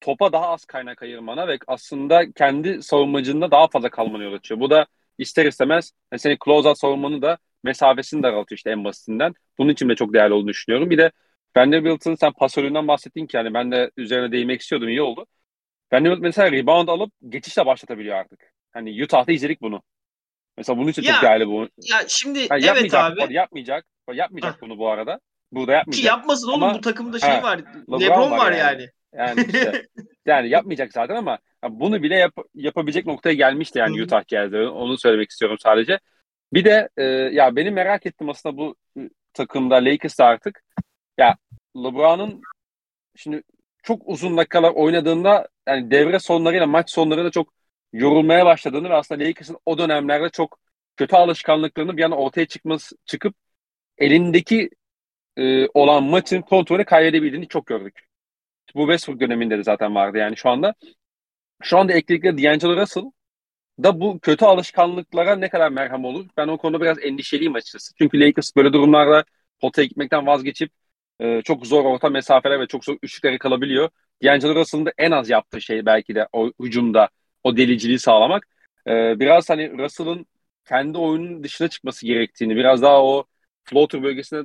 topa 0.00 0.32
daha 0.32 0.48
az 0.48 0.64
kaynak 0.64 1.02
ayırmana 1.02 1.48
ve 1.48 1.58
aslında 1.66 2.32
kendi 2.32 2.82
savunmacında 2.82 3.50
daha 3.50 3.68
fazla 3.68 3.90
kalmana 3.90 4.24
yol 4.24 4.32
açıyor. 4.34 4.60
Bu 4.60 4.70
da 4.70 4.86
ister 5.18 5.46
istemez 5.46 5.92
yani 6.12 6.20
seni 6.20 6.34
close-out 6.34 6.76
savunmanı 6.78 7.22
da 7.22 7.38
mesafesini 7.64 8.22
daraltıyor 8.22 8.56
işte 8.58 8.70
en 8.70 8.84
basitinden. 8.84 9.34
Bunun 9.58 9.72
için 9.72 9.88
de 9.88 9.94
çok 9.94 10.14
değerli 10.14 10.34
olduğunu 10.34 10.48
düşünüyorum. 10.48 10.90
Bir 10.90 10.98
de 10.98 11.12
Vanderbilt'ın 11.56 12.14
sen 12.14 12.32
pasöründen 12.32 12.88
bahsettin 12.88 13.26
ki 13.26 13.36
yani 13.36 13.54
ben 13.54 13.72
de 13.72 13.90
üzerine 13.96 14.32
değinmek 14.32 14.60
istiyordum 14.60 14.88
iyi 14.88 15.02
oldu. 15.02 15.26
Vanderbilt 15.92 16.20
mesela 16.20 16.52
rebound 16.52 16.88
alıp 16.88 17.12
geçişle 17.28 17.66
başlatabiliyor 17.66 18.16
artık. 18.16 18.52
Hani 18.72 19.04
Utah'ta 19.04 19.32
izledik 19.32 19.60
bunu. 19.60 19.82
Mesela 20.56 20.78
bunun 20.78 20.88
için 20.88 21.02
ya, 21.02 21.12
çok 21.12 21.22
değerli 21.22 21.46
bu. 21.46 21.68
Ya 21.82 21.98
şimdi 22.08 22.38
yani 22.50 22.64
evet 22.66 22.94
abi. 22.94 23.34
Yapmayacak. 23.34 23.86
Yapmayacak 24.12 24.56
Heh. 24.56 24.60
bunu 24.60 24.78
bu 24.78 24.88
arada. 24.88 25.20
Burada 25.52 25.72
yapmayacak. 25.72 26.02
Ki 26.02 26.06
yapmasın 26.06 26.48
oğlum 26.48 26.74
bu 26.74 26.80
takımda 26.80 27.18
şey 27.18 27.30
he, 27.30 27.42
var. 27.42 27.58
LeBron, 27.58 28.00
LeBron 28.00 28.30
var, 28.30 28.38
var 28.38 28.52
yani. 28.52 28.88
Yani, 29.12 29.40
yani 29.40 29.40
işte. 29.46 29.86
yani 30.26 30.48
yapmayacak 30.48 30.92
zaten 30.92 31.16
ama 31.16 31.38
bunu 31.68 32.02
bile 32.02 32.16
yap, 32.16 32.32
yapabilecek 32.54 33.06
noktaya 33.06 33.34
gelmişti 33.34 33.78
yani 33.78 34.02
Utah 34.02 34.26
geldi. 34.26 34.56
Onu 34.56 34.98
söylemek 34.98 35.30
istiyorum 35.30 35.56
sadece. 35.60 35.98
Bir 36.52 36.64
de 36.64 36.88
e, 36.96 37.04
ya 37.04 37.56
benim 37.56 37.74
merak 37.74 38.06
ettim 38.06 38.28
aslında 38.28 38.56
bu 38.56 38.76
e, 38.98 39.00
takımda 39.32 39.74
Lakers'ta 39.74 40.24
artık. 40.24 40.62
Ya 41.18 41.36
LeBron'un 41.76 42.42
şimdi 43.16 43.42
çok 43.86 44.02
uzun 44.08 44.36
dakikalar 44.36 44.70
oynadığında 44.70 45.48
yani 45.68 45.90
devre 45.90 46.18
sonlarıyla 46.18 46.66
maç 46.66 46.90
sonlarında 46.90 47.30
çok 47.30 47.54
yorulmaya 47.92 48.46
başladığını 48.46 48.90
ve 48.90 48.94
aslında 48.94 49.24
Lakers'ın 49.24 49.58
o 49.66 49.78
dönemlerde 49.78 50.30
çok 50.30 50.58
kötü 50.96 51.16
alışkanlıklarını 51.16 51.96
bir 51.96 52.02
an 52.04 52.12
ortaya 52.12 52.46
çıkması 52.46 52.96
çıkıp 53.06 53.34
elindeki 53.98 54.70
e, 55.36 55.68
olan 55.68 56.04
maçın 56.04 56.42
kontrolü 56.42 56.84
kaybedebildiğini 56.84 57.48
çok 57.48 57.66
gördük. 57.66 58.00
Bu 58.74 58.80
Westbrook 58.82 59.20
döneminde 59.20 59.58
de 59.58 59.64
zaten 59.64 59.94
vardı 59.94 60.18
yani 60.18 60.36
şu 60.36 60.50
anda. 60.50 60.74
Şu 61.62 61.78
anda 61.78 61.92
ekledikleri 61.92 62.44
D'Angelo 62.44 62.76
Russell 62.82 63.04
da 63.82 64.00
bu 64.00 64.20
kötü 64.20 64.44
alışkanlıklara 64.44 65.36
ne 65.36 65.48
kadar 65.48 65.70
merhem 65.70 66.04
olur? 66.04 66.26
Ben 66.36 66.48
o 66.48 66.58
konuda 66.58 66.80
biraz 66.80 66.98
endişeliyim 67.04 67.54
açıkçası. 67.54 67.94
Çünkü 67.98 68.20
Lakers 68.20 68.56
böyle 68.56 68.72
durumlarda 68.72 69.24
potaya 69.60 69.86
gitmekten 69.86 70.26
vazgeçip 70.26 70.72
e, 71.20 71.42
çok 71.42 71.66
zor 71.66 71.84
orta 71.84 72.08
mesafeler 72.10 72.60
ve 72.60 72.66
çok 72.66 72.84
zor 72.84 72.96
üçlüklere 73.02 73.38
kalabiliyor. 73.38 73.88
D'Angelo 74.24 74.54
Russell'ın 74.54 74.86
da 74.86 74.92
en 74.98 75.10
az 75.10 75.30
yaptığı 75.30 75.60
şey 75.60 75.86
belki 75.86 76.14
de 76.14 76.28
o 76.32 76.52
hücumda 76.60 77.08
o 77.44 77.56
deliciliği 77.56 77.98
sağlamak. 77.98 78.46
E, 78.86 79.20
biraz 79.20 79.50
hani 79.50 79.78
Russell'ın 79.78 80.26
kendi 80.68 80.98
oyunun 80.98 81.44
dışına 81.44 81.68
çıkması 81.68 82.06
gerektiğini, 82.06 82.56
biraz 82.56 82.82
daha 82.82 83.04
o 83.04 83.24
floater 83.64 84.02
bölgesine 84.02 84.42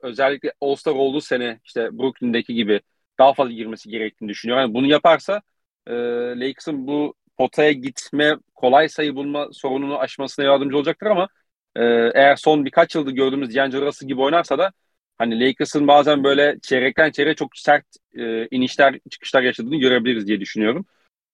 özellikle 0.00 0.52
All-Star 0.60 0.92
olduğu 0.92 1.20
sene 1.20 1.60
işte 1.64 1.98
Brooklyn'deki 1.98 2.54
gibi 2.54 2.80
daha 3.18 3.34
fazla 3.34 3.52
girmesi 3.52 3.90
gerektiğini 3.90 4.28
düşünüyorum. 4.28 4.62
Yani 4.62 4.74
bunu 4.74 4.86
yaparsa 4.86 5.42
e, 5.86 5.92
Lakers'ın 6.40 6.86
bu 6.86 7.14
potaya 7.38 7.72
gitme, 7.72 8.36
kolay 8.54 8.88
sayı 8.88 9.14
bulma 9.16 9.48
sorununu 9.52 9.98
aşmasına 9.98 10.44
yardımcı 10.44 10.76
olacaktır 10.76 11.06
ama 11.06 11.28
e, 11.76 11.82
eğer 12.14 12.36
son 12.36 12.64
birkaç 12.64 12.94
yıldır 12.94 13.12
gördüğümüz 13.12 13.54
D'Angelo 13.54 13.86
Russell 13.86 14.08
gibi 14.08 14.20
oynarsa 14.20 14.58
da 14.58 14.72
hani 15.18 15.40
Lakers'ın 15.40 15.88
bazen 15.88 16.24
böyle 16.24 16.58
çeyrekten 16.62 17.10
çeyreğe 17.10 17.34
çok 17.34 17.56
sert 17.56 17.86
e, 18.14 18.46
inişler, 18.46 18.98
çıkışlar 19.10 19.42
yaşadığını 19.42 19.76
görebiliriz 19.76 20.26
diye 20.26 20.40
düşünüyorum. 20.40 20.86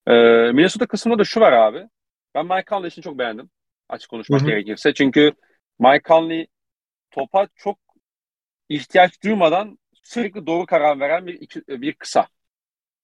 E, 0.06 0.12
Minnesota 0.52 0.86
kısmında 0.86 1.18
da 1.18 1.24
şu 1.24 1.40
var 1.40 1.52
abi. 1.52 1.88
Ben 2.34 2.46
Mike 2.46 2.64
Conley 2.68 2.88
için 2.88 3.02
çok 3.02 3.18
beğendim. 3.18 3.50
Açık 3.88 4.10
konuşmak 4.10 4.40
Hı-hı. 4.40 4.48
gerekirse. 4.50 4.94
Çünkü 4.94 5.32
Mike 5.78 6.02
Conley 6.08 6.46
topa 7.10 7.48
çok 7.56 7.78
ihtiyaç 8.68 9.22
duymadan 9.24 9.78
sürekli 10.02 10.46
doğru 10.46 10.66
karar 10.66 11.00
veren 11.00 11.26
bir, 11.26 11.34
iki, 11.34 11.62
bir 11.68 11.94
kısa. 11.94 12.26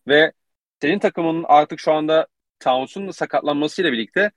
Ve 0.08 0.32
senin 0.80 0.98
takımın 0.98 1.44
artık 1.48 1.80
şu 1.80 1.92
anda 1.92 2.26
Towns'un 2.60 3.10
sakatlanmasıyla 3.10 3.92
birlikte 3.92 4.30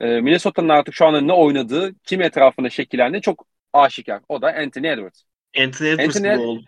e, 0.00 0.20
Minnesota'nın 0.20 0.68
artık 0.68 0.94
şu 0.94 1.06
anda 1.06 1.20
ne 1.20 1.32
oynadığı, 1.32 1.94
kim 2.04 2.22
etrafında 2.22 2.70
şekillendi 2.70 3.20
çok 3.20 3.46
aşikar. 3.72 4.22
O 4.28 4.42
da 4.42 4.54
Anthony 4.54 4.88
Edwards. 4.88 5.27
Anthony 5.56 5.88
Edwards 5.88 6.16
Anthony 6.16 6.32
Ed- 6.32 6.38
oldu. 6.38 6.64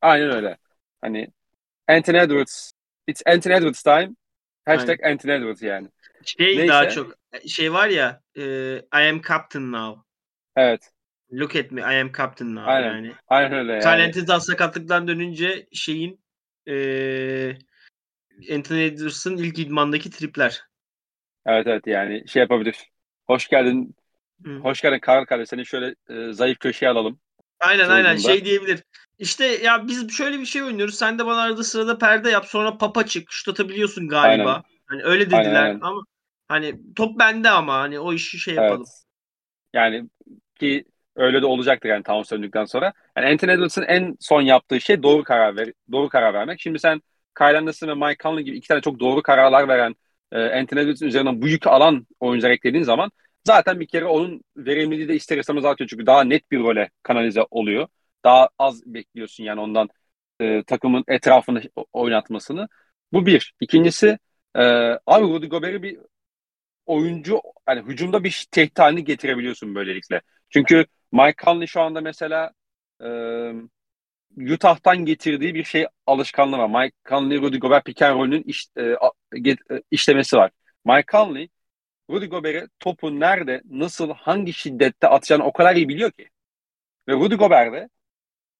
Aynen 0.00 0.30
öyle. 0.30 0.56
Hani 1.00 1.28
Anthony 1.88 2.18
Edwards, 2.18 2.72
it's 3.06 3.22
Anthony 3.26 3.54
Edwards 3.54 3.82
time. 3.82 4.14
Hashtag 4.64 5.00
Aynen. 5.02 5.12
Anthony 5.12 5.32
Edwards 5.32 5.62
yani. 5.62 5.88
Şey 6.24 6.58
Neyse. 6.58 6.68
daha 6.68 6.88
çok 6.88 7.14
şey 7.46 7.72
var 7.72 7.88
ya 7.88 8.20
e, 8.36 8.42
I 8.78 9.08
am 9.10 9.22
captain 9.22 9.72
now. 9.72 10.02
Evet. 10.56 10.90
Look 11.32 11.56
at 11.56 11.70
me 11.70 11.80
I 11.80 12.00
am 12.00 12.12
captain 12.12 12.54
now 12.54 12.72
Aynen. 12.72 12.94
yani. 12.94 13.12
Aynen 13.28 13.52
öyle 13.52 13.72
yani. 13.72 13.82
Talentizan 13.82 14.38
sakatlıktan 14.38 15.08
dönünce 15.08 15.66
şeyin 15.72 16.20
e, 16.68 16.74
Anthony 18.54 18.84
Edwards'ın 18.86 19.36
ilk 19.36 19.58
idmandaki 19.58 20.10
tripler. 20.10 20.62
Evet 21.46 21.66
evet 21.66 21.86
yani 21.86 22.28
şey 22.28 22.40
yapabilir. 22.40 22.76
Hoş 23.26 23.48
geldin. 23.48 23.96
Hı. 24.44 24.56
Hoş 24.56 24.80
geldin 24.82 24.98
Karl 24.98 25.24
Kale. 25.24 25.46
Seni 25.46 25.66
şöyle 25.66 25.94
e, 26.08 26.32
zayıf 26.32 26.58
köşeye 26.58 26.88
alalım. 26.88 27.20
Aynen 27.60 27.88
aynen 27.88 28.16
şey 28.16 28.44
diyebilir. 28.44 28.82
İşte 29.18 29.44
ya 29.46 29.88
biz 29.88 30.10
şöyle 30.10 30.40
bir 30.40 30.46
şey 30.46 30.62
oynuyoruz. 30.62 30.94
Sen 30.94 31.18
de 31.18 31.26
bana 31.26 31.40
arada 31.40 31.64
sırada 31.64 31.98
perde 31.98 32.30
yap 32.30 32.46
sonra 32.46 32.78
papa 32.78 33.06
çık. 33.06 33.32
Şut 33.32 33.48
atabiliyorsun 33.48 34.08
galiba. 34.08 34.52
Aynen. 34.52 34.62
Hani 34.86 35.02
öyle 35.02 35.26
dediler 35.26 35.38
aynen, 35.38 35.64
aynen. 35.64 35.80
ama 35.80 36.02
hani 36.48 36.94
top 36.96 37.18
bende 37.18 37.50
ama 37.50 37.74
hani 37.74 37.98
o 38.00 38.12
işi 38.12 38.38
şey 38.38 38.54
yapalım. 38.54 38.84
Evet. 38.86 39.02
Yani 39.74 40.08
ki 40.60 40.84
öyle 41.16 41.42
de 41.42 41.46
olacaktır 41.46 41.88
yani 41.88 42.02
Towns 42.02 42.30
döndükten 42.32 42.64
sonra. 42.64 42.92
Yani 43.16 43.26
Anthony 43.26 43.52
Edwards'ın 43.52 43.82
en 43.82 44.16
son 44.20 44.42
yaptığı 44.42 44.80
şey 44.80 45.02
doğru 45.02 45.24
karar 45.24 45.56
ver 45.56 45.72
doğru 45.92 46.08
karar 46.08 46.34
vermek. 46.34 46.60
Şimdi 46.60 46.78
sen 46.78 47.02
Kyle 47.38 47.58
Anderson 47.58 47.88
ve 47.88 47.94
Mike 47.94 48.22
Conley 48.22 48.44
gibi 48.44 48.56
iki 48.56 48.68
tane 48.68 48.80
çok 48.80 49.00
doğru 49.00 49.22
kararlar 49.22 49.68
veren 49.68 49.94
e, 50.32 50.60
Anthony 50.60 50.80
Edwards'ın 50.80 51.06
üzerinden 51.06 51.42
büyük 51.42 51.66
alan 51.66 52.06
oyuncular 52.20 52.50
eklediğin 52.50 52.84
zaman 52.84 53.10
zaten 53.46 53.80
bir 53.80 53.86
kere 53.86 54.04
onun 54.04 54.42
verimliliği 54.56 55.08
de 55.08 55.14
ister 55.14 55.38
istemez 55.38 55.64
artıyor. 55.64 55.88
Çünkü 55.88 56.06
daha 56.06 56.24
net 56.24 56.50
bir 56.50 56.60
role 56.60 56.90
kanalize 57.02 57.42
oluyor. 57.50 57.88
Daha 58.24 58.48
az 58.58 58.82
bekliyorsun 58.86 59.44
yani 59.44 59.60
ondan 59.60 59.88
e, 60.40 60.62
takımın 60.62 61.04
etrafında 61.08 61.60
oynatmasını. 61.92 62.68
Bu 63.12 63.26
bir. 63.26 63.54
İkincisi 63.60 64.18
e, 64.56 64.62
abi 65.06 65.24
Rudy 65.24 65.46
Gobert'i 65.46 65.82
bir 65.82 65.98
oyuncu 66.86 67.40
hani 67.66 67.82
hücumda 67.82 68.24
bir 68.24 68.46
tehdit 68.50 68.78
halini 68.78 69.04
getirebiliyorsun 69.04 69.74
böylelikle. 69.74 70.22
Çünkü 70.50 70.86
Mike 71.12 71.44
Conley 71.44 71.66
şu 71.66 71.80
anda 71.80 72.00
mesela 72.00 72.52
e, 73.02 73.08
Utah'tan 74.36 75.04
getirdiği 75.04 75.54
bir 75.54 75.64
şey 75.64 75.86
alışkanlığı 76.06 76.58
var. 76.58 76.84
Mike 76.84 76.96
Conley, 77.08 77.38
Rudy 77.38 77.58
Gobert 77.58 77.84
pick 77.84 78.02
roll'ün 78.02 78.42
iş, 78.42 78.66
e, 78.76 78.82
e, 79.50 79.82
işlemesi 79.90 80.36
var. 80.36 80.50
Mike 80.84 81.06
Conley, 81.12 81.48
Rudy 82.10 82.26
Gobert'e 82.26 82.68
topu 82.80 83.20
nerede, 83.20 83.62
nasıl, 83.70 84.10
hangi 84.10 84.52
şiddette 84.52 85.08
atacağını 85.08 85.44
o 85.44 85.52
kadar 85.52 85.76
iyi 85.76 85.88
biliyor 85.88 86.10
ki. 86.10 86.28
Ve 87.08 87.12
Rudy 87.12 87.34
Gobert'e 87.34 87.88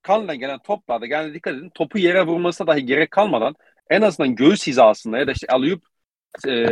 Conley'den 0.05 0.39
gelen 0.39 0.59
toplarda, 0.59 1.07
yani 1.07 1.35
dikkat 1.35 1.55
edin, 1.55 1.71
topu 1.71 1.99
yere 1.99 2.27
vurmasına 2.27 2.67
dahi 2.67 2.87
gerek 2.87 3.11
kalmadan 3.11 3.55
en 3.91 4.03
azından 4.03 4.35
göğüs 4.35 4.67
hizasında 4.67 5.19
ya 5.19 5.27
da 5.27 5.33
işte 5.33 5.47
alıyıp 5.47 5.83
e, 6.49 6.67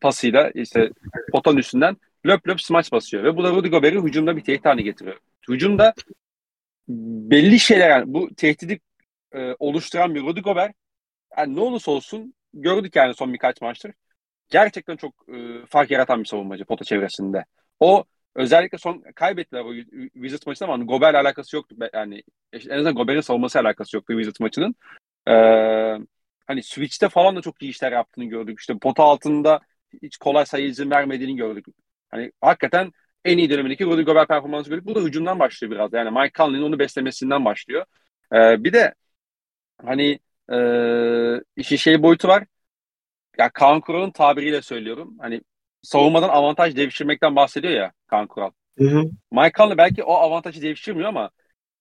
pasıyla 0.00 0.50
işte 0.50 0.90
potanın 1.32 1.56
üstünden 1.56 1.96
löp 2.26 2.48
löp 2.48 2.60
smaç 2.60 2.92
basıyor. 2.92 3.24
Ve 3.24 3.36
bu 3.36 3.44
da 3.44 3.50
Rudy 3.50 3.68
Gobert'i 3.68 3.98
hücumda 3.98 4.36
bir 4.36 4.44
tehdit 4.44 4.64
haline 4.64 4.82
getiriyor. 4.82 5.18
Hücumda 5.48 5.94
belli 7.30 7.58
şeyler 7.60 7.90
yani 7.90 8.14
bu 8.14 8.34
tehdidi 8.34 8.80
e, 9.32 9.54
oluşturan 9.58 10.14
bir 10.14 10.22
Rudy 10.22 10.40
Gobert 10.40 10.74
yani 11.38 11.56
ne 11.56 11.60
olursa 11.60 11.90
olsun 11.90 12.34
gördük 12.54 12.96
yani 12.96 13.14
son 13.14 13.32
birkaç 13.32 13.60
maçtır. 13.60 13.92
Gerçekten 14.50 14.96
çok 14.96 15.14
e, 15.28 15.66
fark 15.66 15.90
yaratan 15.90 16.20
bir 16.20 16.24
savunmacı 16.24 16.64
pota 16.64 16.84
çevresinde. 16.84 17.44
O 17.80 18.04
özellikle 18.34 18.78
son 18.78 19.04
kaybettiler 19.14 19.60
o 19.60 19.74
Wizards 20.14 20.46
maçında 20.46 20.72
ama 20.72 20.84
Gober'le 20.84 21.14
alakası 21.14 21.56
yoktu. 21.56 21.76
Yani 21.94 22.22
en 22.52 22.74
azından 22.74 22.94
Gober'in 22.94 23.20
savunması 23.20 23.58
alakası 23.60 23.96
yoktu 23.96 24.12
Wizards 24.12 24.40
maçının. 24.40 24.74
Ee, 25.28 25.32
hani 26.46 26.62
Switch'te 26.62 27.08
falan 27.08 27.36
da 27.36 27.40
çok 27.40 27.62
iyi 27.62 27.70
işler 27.70 27.92
yaptığını 27.92 28.24
gördük. 28.24 28.60
İşte 28.60 28.78
pota 28.78 29.02
altında 29.02 29.60
hiç 30.02 30.16
kolay 30.16 30.46
sayı 30.46 30.66
izin 30.66 30.90
vermediğini 30.90 31.36
gördük. 31.36 31.66
Hani 32.10 32.32
hakikaten 32.40 32.92
en 33.24 33.38
iyi 33.38 33.50
dönemindeki 33.50 33.84
Rudy 33.84 34.02
Gobert 34.02 34.28
performansı 34.28 34.70
gördük. 34.70 34.86
Bu 34.86 34.94
da 34.94 35.00
hücumdan 35.00 35.38
başlıyor 35.38 35.72
biraz. 35.72 35.92
Yani 35.92 36.10
Mike 36.10 36.32
Conley'nin 36.34 36.64
onu 36.64 36.78
beslemesinden 36.78 37.44
başlıyor. 37.44 37.84
Ee, 38.32 38.64
bir 38.64 38.72
de 38.72 38.94
hani 39.86 40.18
e, 40.52 40.56
işin 41.56 41.76
şey 41.76 42.02
boyutu 42.02 42.28
var. 42.28 42.44
Ya 43.40 43.50
Kaan 43.50 43.80
Kural'ın 43.80 44.10
tabiriyle 44.10 44.62
söylüyorum. 44.62 45.14
Hani 45.18 45.40
savunmadan 45.82 46.28
avantaj 46.28 46.76
devşirmekten 46.76 47.36
bahsediyor 47.36 47.72
ya 47.74 47.92
Kaan 48.06 48.26
Kural. 48.26 48.50
Hı 48.78 48.84
hı. 48.84 49.04
Mike 49.32 49.52
Conley 49.56 49.76
belki 49.78 50.04
o 50.04 50.14
avantajı 50.14 50.62
devşirmiyor 50.62 51.08
ama 51.08 51.30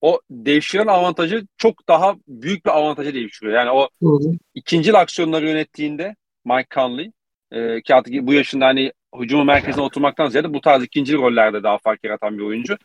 o 0.02 0.20
devşiren 0.30 0.88
avantajı 0.88 1.48
çok 1.58 1.88
daha 1.88 2.16
büyük 2.28 2.66
bir 2.66 2.78
avantaja 2.78 3.14
devşiriyor. 3.14 3.58
Yani 3.58 3.72
o 3.72 3.90
hı 4.02 4.10
hı. 4.10 4.32
ikinci 4.54 4.98
aksiyonları 4.98 5.48
yönettiğinde 5.48 6.16
Mike 6.46 6.68
Conley 6.76 7.12
e, 7.52 7.82
ki 7.82 7.96
artık 7.96 8.14
bu 8.14 8.34
yaşında 8.34 8.66
hani 8.66 8.94
hücumu 9.20 9.44
merkezine 9.44 9.84
oturmaktan 9.84 10.30
ziyade 10.30 10.54
bu 10.54 10.62
tarz 10.62 10.84
ikinci 10.84 11.16
rollerde 11.16 11.64
daha 11.64 11.78
fark 11.78 12.04
yaratan 12.04 12.38
bir 12.38 12.44
oyuncu. 12.44 12.78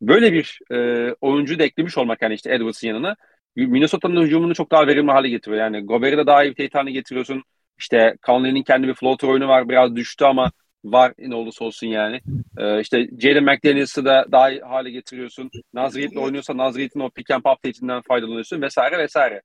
Böyle 0.00 0.32
bir 0.32 0.58
e, 0.72 0.76
oyuncu 1.20 1.58
da 1.58 1.64
eklemiş 1.64 1.98
olmak 1.98 2.22
yani 2.22 2.34
işte 2.34 2.54
Edwards'ın 2.54 2.88
yanına 2.88 3.16
Minnesota'nın 3.56 4.22
hücumunu 4.22 4.54
çok 4.54 4.70
daha 4.70 4.86
verimli 4.86 5.10
hale 5.10 5.28
getiriyor. 5.28 5.60
Yani 5.60 5.80
Gobert'i 5.80 6.16
de 6.16 6.26
daha 6.26 6.44
iyi 6.44 6.56
bir 6.56 6.70
haline 6.72 6.92
getiriyorsun. 6.92 7.42
İşte 7.82 8.16
Conley'nin 8.26 8.62
kendi 8.62 8.88
bir 8.88 8.94
floater 8.94 9.28
oyunu 9.28 9.48
var. 9.48 9.68
Biraz 9.68 9.96
düştü 9.96 10.24
ama 10.24 10.52
var 10.84 11.12
ne 11.18 11.34
olursa 11.34 11.64
olsun 11.64 11.86
yani. 11.86 12.20
Ee, 12.58 12.80
işte 12.80 13.08
Jalen 13.18 13.44
McDaniels'ı 13.44 14.04
da 14.04 14.26
daha 14.32 14.50
iyi 14.50 14.60
hale 14.60 14.90
getiriyorsun. 14.90 15.50
Nazrit'le 15.74 16.16
oynuyorsa 16.16 16.56
Nazrit'in 16.56 17.00
o 17.00 17.10
pick 17.10 17.30
and 17.30 17.42
pop 17.42 17.62
tehdidinden 17.62 18.02
faydalanıyorsun 18.02 18.62
vesaire 18.62 18.98
vesaire. 18.98 19.42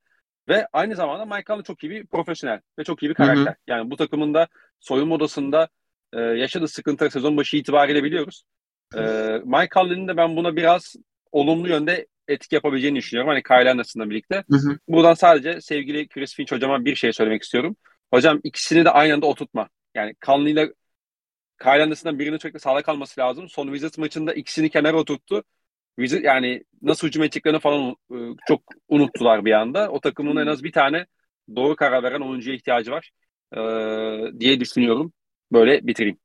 Ve 0.48 0.66
aynı 0.72 0.94
zamanda 0.94 1.24
Mike 1.24 1.44
Conley 1.46 1.62
çok 1.62 1.84
iyi 1.84 1.90
bir 1.90 2.06
profesyonel 2.06 2.60
ve 2.78 2.84
çok 2.84 3.02
iyi 3.02 3.08
bir 3.08 3.14
karakter. 3.14 3.46
Hı 3.46 3.50
hı. 3.50 3.54
Yani 3.66 3.90
bu 3.90 3.96
takımın 3.96 4.34
da 4.34 4.46
soyunma 4.80 5.14
odasında 5.14 5.68
e, 6.12 6.20
yaşadığı 6.20 6.68
sıkıntı 6.68 7.10
sezon 7.10 7.36
başı 7.36 7.56
itibariyle 7.56 8.04
biliyoruz. 8.04 8.42
E, 8.96 9.00
Mike 9.44 9.68
Conley'nin 9.74 10.08
de 10.08 10.16
ben 10.16 10.36
buna 10.36 10.56
biraz 10.56 10.96
olumlu 11.32 11.68
yönde 11.68 12.06
etki 12.28 12.54
yapabileceğini 12.54 12.96
düşünüyorum. 12.96 13.28
Hani 13.28 13.42
Kyle 13.42 13.70
Anderson'la 13.70 14.10
birlikte. 14.10 14.44
Hı 14.50 14.56
hı. 14.56 14.78
Buradan 14.88 15.14
sadece 15.14 15.60
sevgili 15.60 16.08
Chris 16.08 16.34
Finch 16.34 16.52
hocama 16.52 16.84
bir 16.84 16.94
şey 16.94 17.12
söylemek 17.12 17.42
istiyorum. 17.42 17.76
Hocam 18.10 18.40
ikisini 18.44 18.84
de 18.84 18.90
aynı 18.90 19.14
anda 19.14 19.26
oturtma. 19.26 19.68
Yani 19.94 20.14
Conley 20.26 20.52
ile 20.52 20.72
Kyle 21.62 21.82
Anderson'dan 21.82 22.18
birinin 22.18 22.38
sürekli 22.38 22.60
sağda 22.60 22.82
kalması 22.82 23.20
lazım. 23.20 23.48
Son 23.48 23.66
Wizards 23.66 23.98
maçında 23.98 24.34
ikisini 24.34 24.70
kenara 24.70 24.96
oturttu. 24.96 25.44
Wizards 25.98 26.24
yani 26.24 26.64
nasıl 26.82 27.08
hücum 27.08 27.22
edeceklerini 27.22 27.60
falan 27.60 27.96
e, 28.12 28.16
çok 28.48 28.62
unuttular 28.88 29.44
bir 29.44 29.52
anda. 29.52 29.90
O 29.90 30.00
takımın 30.00 30.36
en 30.36 30.46
az 30.46 30.64
bir 30.64 30.72
tane 30.72 31.06
doğru 31.56 31.76
karar 31.76 32.02
veren 32.02 32.20
oyuncuya 32.20 32.56
ihtiyacı 32.56 32.90
var 32.90 33.10
e, 33.56 33.60
diye 34.40 34.60
düşünüyorum. 34.60 35.12
Böyle 35.52 35.86
bitireyim. 35.86 36.18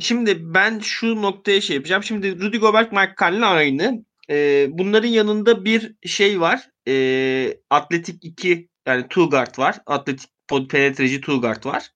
Şimdi 0.00 0.54
ben 0.54 0.78
şu 0.78 1.22
noktaya 1.22 1.60
şey 1.60 1.76
yapacağım. 1.76 2.02
Şimdi 2.02 2.40
Rudy 2.40 2.58
Gobert, 2.58 2.92
Mike 2.92 3.14
Conley 3.18 3.44
aynı. 3.44 4.04
E, 4.30 4.66
bunların 4.70 5.08
yanında 5.08 5.64
bir 5.64 5.94
şey 6.06 6.40
var. 6.40 6.70
E, 6.88 7.56
atletik 7.70 8.24
2 8.24 8.68
yani 8.86 9.02
two 9.02 9.30
guard 9.30 9.58
var. 9.58 9.78
Atletik 9.86 10.30
penetreci 10.48 11.20
two 11.20 11.40
guard 11.40 11.64
var. 11.64 11.92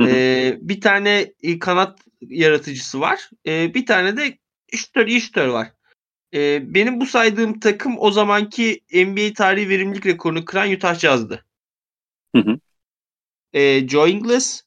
E, 0.00 0.58
bir 0.60 0.80
tane 0.80 1.32
kanat 1.60 2.00
yaratıcısı 2.20 3.00
var. 3.00 3.30
E, 3.46 3.74
bir 3.74 3.86
tane 3.86 4.16
de 4.16 4.38
şütör, 4.72 5.06
iyi 5.06 5.20
şütör 5.20 5.48
var. 5.48 5.72
E, 6.34 6.74
benim 6.74 7.00
bu 7.00 7.06
saydığım 7.06 7.60
takım 7.60 7.94
o 7.98 8.10
zamanki 8.10 8.80
NBA 8.92 9.32
tarihi 9.34 9.68
verimlilik 9.68 10.06
rekorunu 10.06 10.44
kıran 10.44 10.72
Utah 10.72 10.94
Jazz'dı. 10.94 11.44
Hı 12.36 12.42
hı. 12.42 12.58
E, 13.52 13.88
Joe 13.88 14.08
Ingles, 14.08 14.62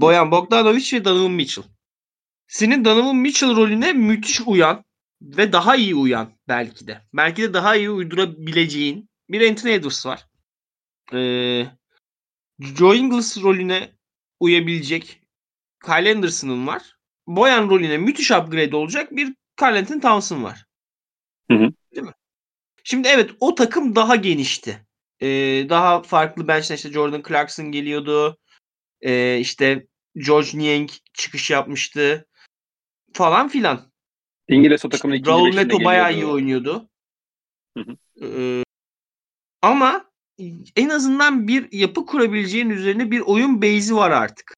Boyan 0.00 0.30
Bogdanovic 0.30 0.92
ve 0.92 1.04
Donovan 1.04 1.30
Mitchell. 1.30 1.64
Senin 2.48 2.84
Donovan 2.84 3.16
Mitchell 3.16 3.56
rolüne 3.56 3.92
müthiş 3.92 4.40
uyan 4.46 4.84
ve 5.22 5.52
daha 5.52 5.76
iyi 5.76 5.94
uyan 5.94 6.32
belki 6.48 6.86
de. 6.86 7.00
Belki 7.14 7.42
de 7.42 7.54
daha 7.54 7.76
iyi 7.76 7.90
uydurabileceğin 7.90 9.10
bir 9.28 9.50
Anthony 9.50 9.74
Edwards 9.74 10.06
var. 10.06 10.26
Ee, 11.12 11.66
Joe 12.60 12.96
Ingles 12.96 13.42
rolüne 13.42 13.92
uyabilecek 14.40 15.20
Kyle 15.84 16.14
Anderson'ın 16.14 16.66
var. 16.66 16.96
Boyan 17.26 17.70
rolüne 17.70 17.98
müthiş 17.98 18.30
upgrade 18.30 18.76
olacak 18.76 19.16
bir 19.16 19.34
Carlton 19.60 20.00
Townsend 20.00 20.42
var. 20.42 20.64
Hı 21.50 21.54
hı. 21.54 21.72
Değil 21.94 22.06
mi? 22.06 22.12
Şimdi 22.84 23.08
evet 23.08 23.30
o 23.40 23.54
takım 23.54 23.94
daha 23.96 24.16
genişti. 24.16 24.86
Ee, 25.20 25.26
daha 25.68 26.02
farklı 26.02 26.48
bench'ten 26.48 26.74
işte 26.74 26.92
Jordan 26.92 27.22
Clarkson 27.28 27.72
geliyordu. 27.72 28.38
Ee, 29.00 29.38
işte 29.38 29.86
George 30.14 30.58
Niang 30.58 30.90
çıkış 31.12 31.50
yapmıştı. 31.50 32.26
Falan 33.12 33.48
filan. 33.48 33.92
İngiliz 34.48 34.84
o 34.84 34.88
takımın 34.88 35.14
ikinci 35.14 35.30
Raul 35.30 35.54
Neto 35.54 35.84
bayağı 35.84 36.14
iyi 36.14 36.26
oynuyordu. 36.26 36.88
Hı 37.76 37.84
hı. 37.84 37.96
Ee, 38.26 38.64
ama 39.62 40.05
en 40.76 40.88
azından 40.88 41.48
bir 41.48 41.72
yapı 41.72 42.06
kurabileceğin 42.06 42.70
üzerine 42.70 43.10
bir 43.10 43.20
oyun 43.20 43.62
base'i 43.62 43.94
var 43.94 44.10
artık. 44.10 44.54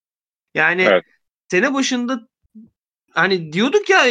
Yani 0.55 0.83
evet. 0.83 1.05
sene 1.51 1.75
başında 1.75 2.29
hani 3.13 3.53
diyorduk 3.53 3.91
ya 3.91 4.05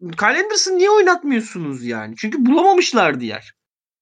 Kyle 0.00 0.42
Anderson 0.42 0.78
niye 0.78 0.90
oynatmıyorsunuz 0.90 1.84
yani? 1.84 2.14
Çünkü 2.18 2.46
bulamamışlardı 2.46 3.24
yer. 3.24 3.52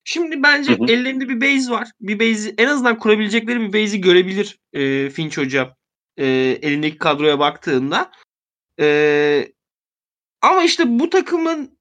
Şimdi 0.03 0.43
bence 0.43 0.71
hı 0.71 0.77
hı. 0.77 0.91
ellerinde 0.91 1.29
bir 1.29 1.41
base 1.41 1.71
var. 1.71 1.89
Bir 2.01 2.19
base'i 2.19 2.55
en 2.57 2.67
azından 2.67 2.99
kurabilecekleri 2.99 3.59
bir 3.59 3.73
base'i 3.73 4.01
görebilir 4.01 4.59
e, 4.73 5.09
Finch 5.09 5.37
Hoca 5.37 5.75
e, 6.17 6.25
elindeki 6.61 6.97
kadroya 6.97 7.39
baktığında. 7.39 8.11
E, 8.79 9.53
ama 10.41 10.63
işte 10.63 10.99
bu 10.99 11.09
takımın 11.09 11.77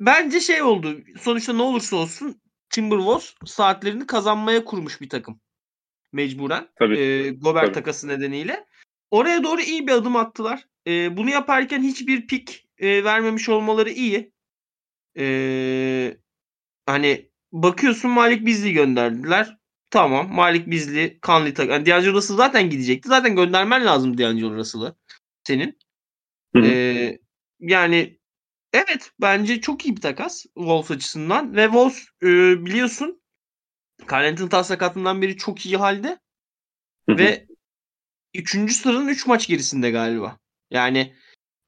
bence 0.00 0.40
şey 0.40 0.62
oldu. 0.62 1.00
Sonuçta 1.20 1.52
ne 1.52 1.62
olursa 1.62 1.96
olsun 1.96 2.40
Timberwolves 2.70 3.34
saatlerini 3.44 4.06
kazanmaya 4.06 4.64
kurmuş 4.64 5.00
bir 5.00 5.08
takım. 5.08 5.40
Mecburen. 6.12 6.68
Tabii. 6.78 6.98
E, 6.98 7.30
Gobert 7.30 7.64
Tabii. 7.64 7.74
takası 7.74 8.08
nedeniyle. 8.08 8.66
Oraya 9.10 9.44
doğru 9.44 9.60
iyi 9.60 9.86
bir 9.86 9.92
adım 9.92 10.16
attılar. 10.16 10.66
E, 10.86 11.16
bunu 11.16 11.30
yaparken 11.30 11.82
hiçbir 11.82 12.26
pik 12.26 12.68
e, 12.78 13.04
vermemiş 13.04 13.48
olmaları 13.48 13.90
iyi. 13.90 14.32
E, 15.18 16.16
hani 16.86 17.30
bakıyorsun 17.52 18.10
Malik 18.10 18.46
Bizli 18.46 18.72
gönderdiler. 18.72 19.58
Tamam 19.90 20.34
Malik 20.34 20.70
Bizli, 20.70 21.18
Kanli 21.20 21.54
tak. 21.54 21.68
Yani 21.68 21.86
D'Angelo 21.86 22.12
Russell 22.12 22.36
zaten 22.36 22.70
gidecekti. 22.70 23.08
Zaten 23.08 23.36
göndermen 23.36 23.86
lazım 23.86 24.18
D'Angelo 24.18 24.54
Russell'ı. 24.54 24.96
Senin. 25.44 25.78
E, 26.56 27.18
yani 27.60 28.18
evet 28.76 29.10
bence 29.20 29.60
çok 29.60 29.86
iyi 29.86 29.96
bir 29.96 30.00
takas 30.00 30.42
Wolves 30.42 30.90
açısından. 30.90 31.56
Ve 31.56 31.64
Wolves 31.64 32.08
e, 32.22 32.26
biliyorsun 32.66 33.22
Carlton 34.10 34.62
sakatından 34.62 35.22
beri 35.22 35.36
çok 35.36 35.66
iyi 35.66 35.76
halde. 35.76 36.18
Ve 37.08 37.46
Üçüncü 38.36 38.74
sıranın 38.74 39.08
3 39.08 39.16
üç 39.16 39.26
maç 39.26 39.46
gerisinde 39.46 39.90
galiba. 39.90 40.38
Yani 40.70 41.14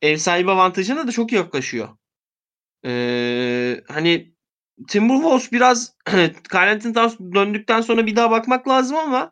ev 0.03 0.17
sahibi 0.17 0.51
avantajına 0.51 1.07
da 1.07 1.13
çok 1.13 1.33
yaklaşıyor. 1.33 1.89
Ee, 2.85 3.81
hani 3.89 4.35
Timberwolves 4.89 5.53
biraz 5.53 5.97
Carlton 6.55 6.93
Towns 6.93 7.19
döndükten 7.35 7.81
sonra 7.81 8.07
bir 8.07 8.17
daha 8.17 8.31
bakmak 8.31 8.69
lazım 8.69 8.97
ama 8.97 9.31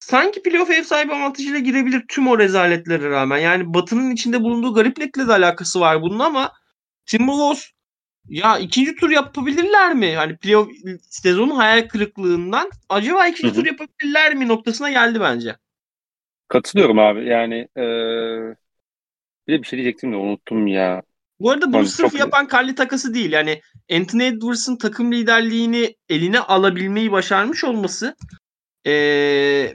sanki 0.00 0.42
playoff 0.42 0.70
ev 0.70 0.82
sahibi 0.82 1.12
avantajıyla 1.12 1.58
girebilir 1.58 2.04
tüm 2.08 2.28
o 2.28 2.38
rezaletlere 2.38 3.10
rağmen. 3.10 3.38
Yani 3.38 3.74
Batı'nın 3.74 4.10
içinde 4.10 4.42
bulunduğu 4.42 4.74
gariplikle 4.74 5.28
de 5.28 5.32
alakası 5.32 5.80
var 5.80 6.02
bunun 6.02 6.18
ama 6.18 6.52
Timberwolves 7.06 7.70
ya 8.28 8.58
ikinci 8.58 8.96
tur 8.96 9.10
yapabilirler 9.10 9.94
mi? 9.94 10.14
Hani 10.14 10.36
playoff 10.36 10.68
sezonu 11.00 11.58
hayal 11.58 11.88
kırıklığından 11.88 12.70
acaba 12.88 13.26
ikinci 13.26 13.48
Hı-hı. 13.48 13.54
tur 13.54 13.66
yapabilirler 13.66 14.34
mi 14.34 14.48
noktasına 14.48 14.90
geldi 14.90 15.20
bence. 15.20 15.56
Katılıyorum 16.48 16.98
abi. 16.98 17.28
Yani 17.28 17.68
e, 17.76 17.84
bir 19.46 19.52
de 19.52 19.62
bir 19.62 19.66
şey 19.66 19.78
diyecektim 19.78 20.12
de 20.12 20.16
unuttum 20.16 20.66
ya. 20.66 21.02
Bu 21.40 21.50
arada 21.50 21.72
bunu 21.72 21.86
sırf 21.86 22.10
çok... 22.10 22.20
yapan 22.20 22.48
Carly 22.52 22.74
takası 22.74 23.14
değil. 23.14 23.32
Yani 23.32 23.60
Anthony 23.92 24.26
Edwards'ın 24.26 24.76
takım 24.76 25.12
liderliğini 25.12 25.96
eline 26.08 26.40
alabilmeyi 26.40 27.12
başarmış 27.12 27.64
olması 27.64 28.16
e, 28.86 28.92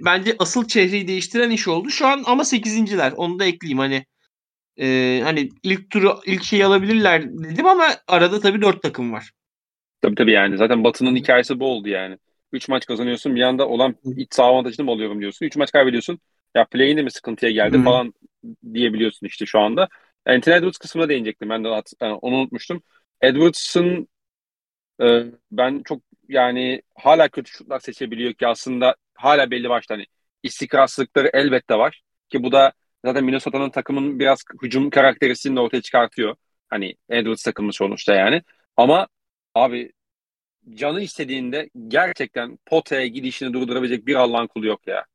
bence 0.02 0.36
asıl 0.40 0.68
çehreyi 0.68 1.08
değiştiren 1.08 1.50
iş 1.50 1.68
oldu. 1.68 1.90
Şu 1.90 2.08
an 2.08 2.24
ama 2.26 2.44
8.ler. 2.44 3.12
Onu 3.12 3.40
da 3.40 3.46
ekleyeyim. 3.46 3.80
Hani 3.80 4.06
e, 4.82 5.22
hani 5.24 5.50
ilk 5.64 5.90
turu 5.90 6.20
ilk 6.26 6.44
şeyi 6.44 6.66
alabilirler 6.66 7.24
dedim 7.24 7.66
ama 7.66 7.88
arada 8.08 8.40
tabii 8.40 8.62
4 8.62 8.82
takım 8.84 9.14
var. 9.14 9.32
Tabii 10.02 10.16
tabii 10.16 10.32
yani. 10.32 10.58
Zaten 10.58 10.84
Batı'nın 10.84 11.16
hikayesi 11.16 11.60
bu 11.60 11.66
oldu 11.66 11.90
yani. 11.90 12.18
3 12.54 12.70
maç 12.70 12.86
kazanıyorsun 12.86 13.36
bir 13.36 13.42
anda 13.42 13.68
olan 13.68 13.96
iç 14.18 14.34
saha 14.34 14.48
avantajını 14.48 14.86
mı 14.86 14.92
alıyorum 14.92 15.22
diyorsun. 15.22 15.46
3 15.46 15.56
maç 15.56 15.72
kaybediyorsun 15.72 16.20
ya 16.56 16.66
play'inde 16.66 17.02
mi 17.02 17.12
sıkıntıya 17.12 17.52
geldi 17.52 17.78
Hı. 17.78 17.84
falan 17.84 18.14
diyebiliyorsun 18.74 19.28
işte 19.28 19.46
şu 19.46 19.60
anda. 19.60 19.88
Anthony 20.26 20.56
Edwards 20.56 20.78
kısmına 20.78 21.10
değinecektim. 21.10 21.50
Ben 21.50 21.64
de 21.64 21.68
yani 22.02 22.14
onu 22.14 22.36
unutmuştum. 22.36 22.84
Edwards'ın 23.22 24.08
e, 25.02 25.24
ben 25.52 25.82
çok 25.86 26.02
yani 26.30 26.82
hala 26.96 27.30
kötü 27.30 27.52
şutlar 27.52 27.80
seçebiliyor 27.80 28.34
ki 28.34 28.48
aslında 28.48 28.96
hala 29.14 29.52
belli 29.52 29.70
başlı 29.70 29.96
hani 29.96 30.06
istikrarsızlıkları 30.44 31.30
elbette 31.34 31.76
var. 31.76 32.02
Ki 32.30 32.44
bu 32.44 32.52
da 32.52 32.74
zaten 33.06 33.24
Minnesota'nın 33.24 33.70
takımın 33.70 34.20
biraz 34.20 34.44
hücum 34.64 34.90
karakterisini 34.90 35.56
de 35.56 35.60
ortaya 35.60 35.82
çıkartıyor. 35.82 36.36
Hani 36.70 36.96
Edwards 37.10 37.44
takımı 37.44 37.74
sonuçta 37.74 38.16
yani. 38.16 38.44
Ama 38.78 39.08
abi 39.56 39.92
canı 40.70 41.02
istediğinde 41.02 41.70
gerçekten 41.88 42.60
potaya 42.66 43.08
gidişini 43.08 43.54
durdurabilecek 43.54 44.06
bir 44.08 44.16
Allah'ın 44.16 44.48
kulu 44.48 44.68
yok 44.68 44.88
ya. 44.88 45.06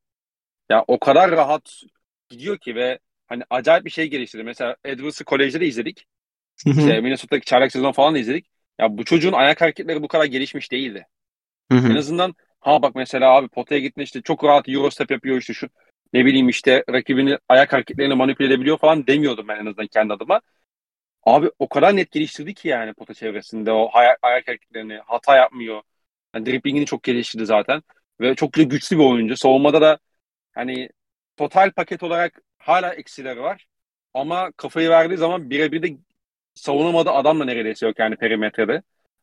Ya 0.70 0.84
o 0.88 0.98
kadar 0.98 1.30
rahat 1.30 1.82
gidiyor 2.28 2.58
ki 2.58 2.74
ve 2.74 2.98
hani 3.26 3.42
acayip 3.50 3.84
bir 3.84 3.90
şey 3.90 4.10
geliştirdi. 4.10 4.44
Mesela 4.44 4.76
Edwards'ı 4.84 5.24
kolejde 5.24 5.60
de 5.60 5.66
izledik. 5.66 6.06
İşte 6.66 7.00
Minnesota'daki 7.00 7.46
çaylak 7.46 7.72
sezon 7.72 7.92
falan 7.92 8.14
da 8.14 8.18
izledik. 8.18 8.46
Ya 8.80 8.98
bu 8.98 9.04
çocuğun 9.04 9.32
ayak 9.32 9.60
hareketleri 9.60 10.02
bu 10.02 10.08
kadar 10.08 10.24
gelişmiş 10.24 10.72
değildi. 10.72 11.06
En 11.84 11.96
azından 11.96 12.34
ha 12.60 12.82
bak 12.82 12.94
mesela 12.94 13.30
abi 13.36 13.48
potaya 13.48 13.80
gitme 13.80 14.02
işte 14.02 14.22
çok 14.22 14.44
rahat 14.44 14.68
Eurostep 14.68 15.10
yapıyor 15.10 15.38
işte 15.38 15.54
şu 15.54 15.68
ne 16.12 16.24
bileyim 16.24 16.48
işte 16.48 16.84
rakibini 16.90 17.38
ayak 17.48 17.72
hareketlerini 17.72 18.14
manipüle 18.14 18.48
edebiliyor 18.48 18.78
falan 18.78 19.06
demiyordum 19.06 19.48
ben 19.48 19.56
en 19.56 19.66
azından 19.66 19.86
kendi 19.86 20.12
adıma. 20.12 20.40
Abi 21.22 21.50
o 21.58 21.68
kadar 21.68 21.96
net 21.96 22.10
geliştirdi 22.12 22.54
ki 22.54 22.68
yani 22.68 22.94
pota 22.94 23.14
çevresinde 23.14 23.72
o 23.72 23.90
ayak, 23.92 24.18
ayak 24.22 24.48
hareketlerini 24.48 24.98
hata 25.06 25.36
yapmıyor. 25.36 25.82
Yani 26.34 26.46
driblingini 26.46 26.86
çok 26.86 27.02
geliştirdi 27.02 27.46
zaten. 27.46 27.82
Ve 28.20 28.34
çok 28.34 28.56
da 28.58 28.62
güçlü 28.62 28.98
bir 28.98 29.04
oyuncu. 29.04 29.36
Savunmada 29.36 29.80
da 29.80 29.98
hani 30.54 30.88
total 31.36 31.72
paket 31.72 32.02
olarak 32.02 32.40
hala 32.58 32.94
eksileri 32.94 33.40
var. 33.42 33.66
Ama 34.14 34.52
kafayı 34.52 34.90
verdiği 34.90 35.16
zaman 35.16 35.50
birebir 35.50 35.82
de 35.82 35.98
savunamadı 36.54 37.10
adam 37.10 37.40
da 37.40 37.44
neredeyse 37.44 37.86
yok 37.86 37.98
yani 37.98 38.16
perimetrede. 38.16 38.72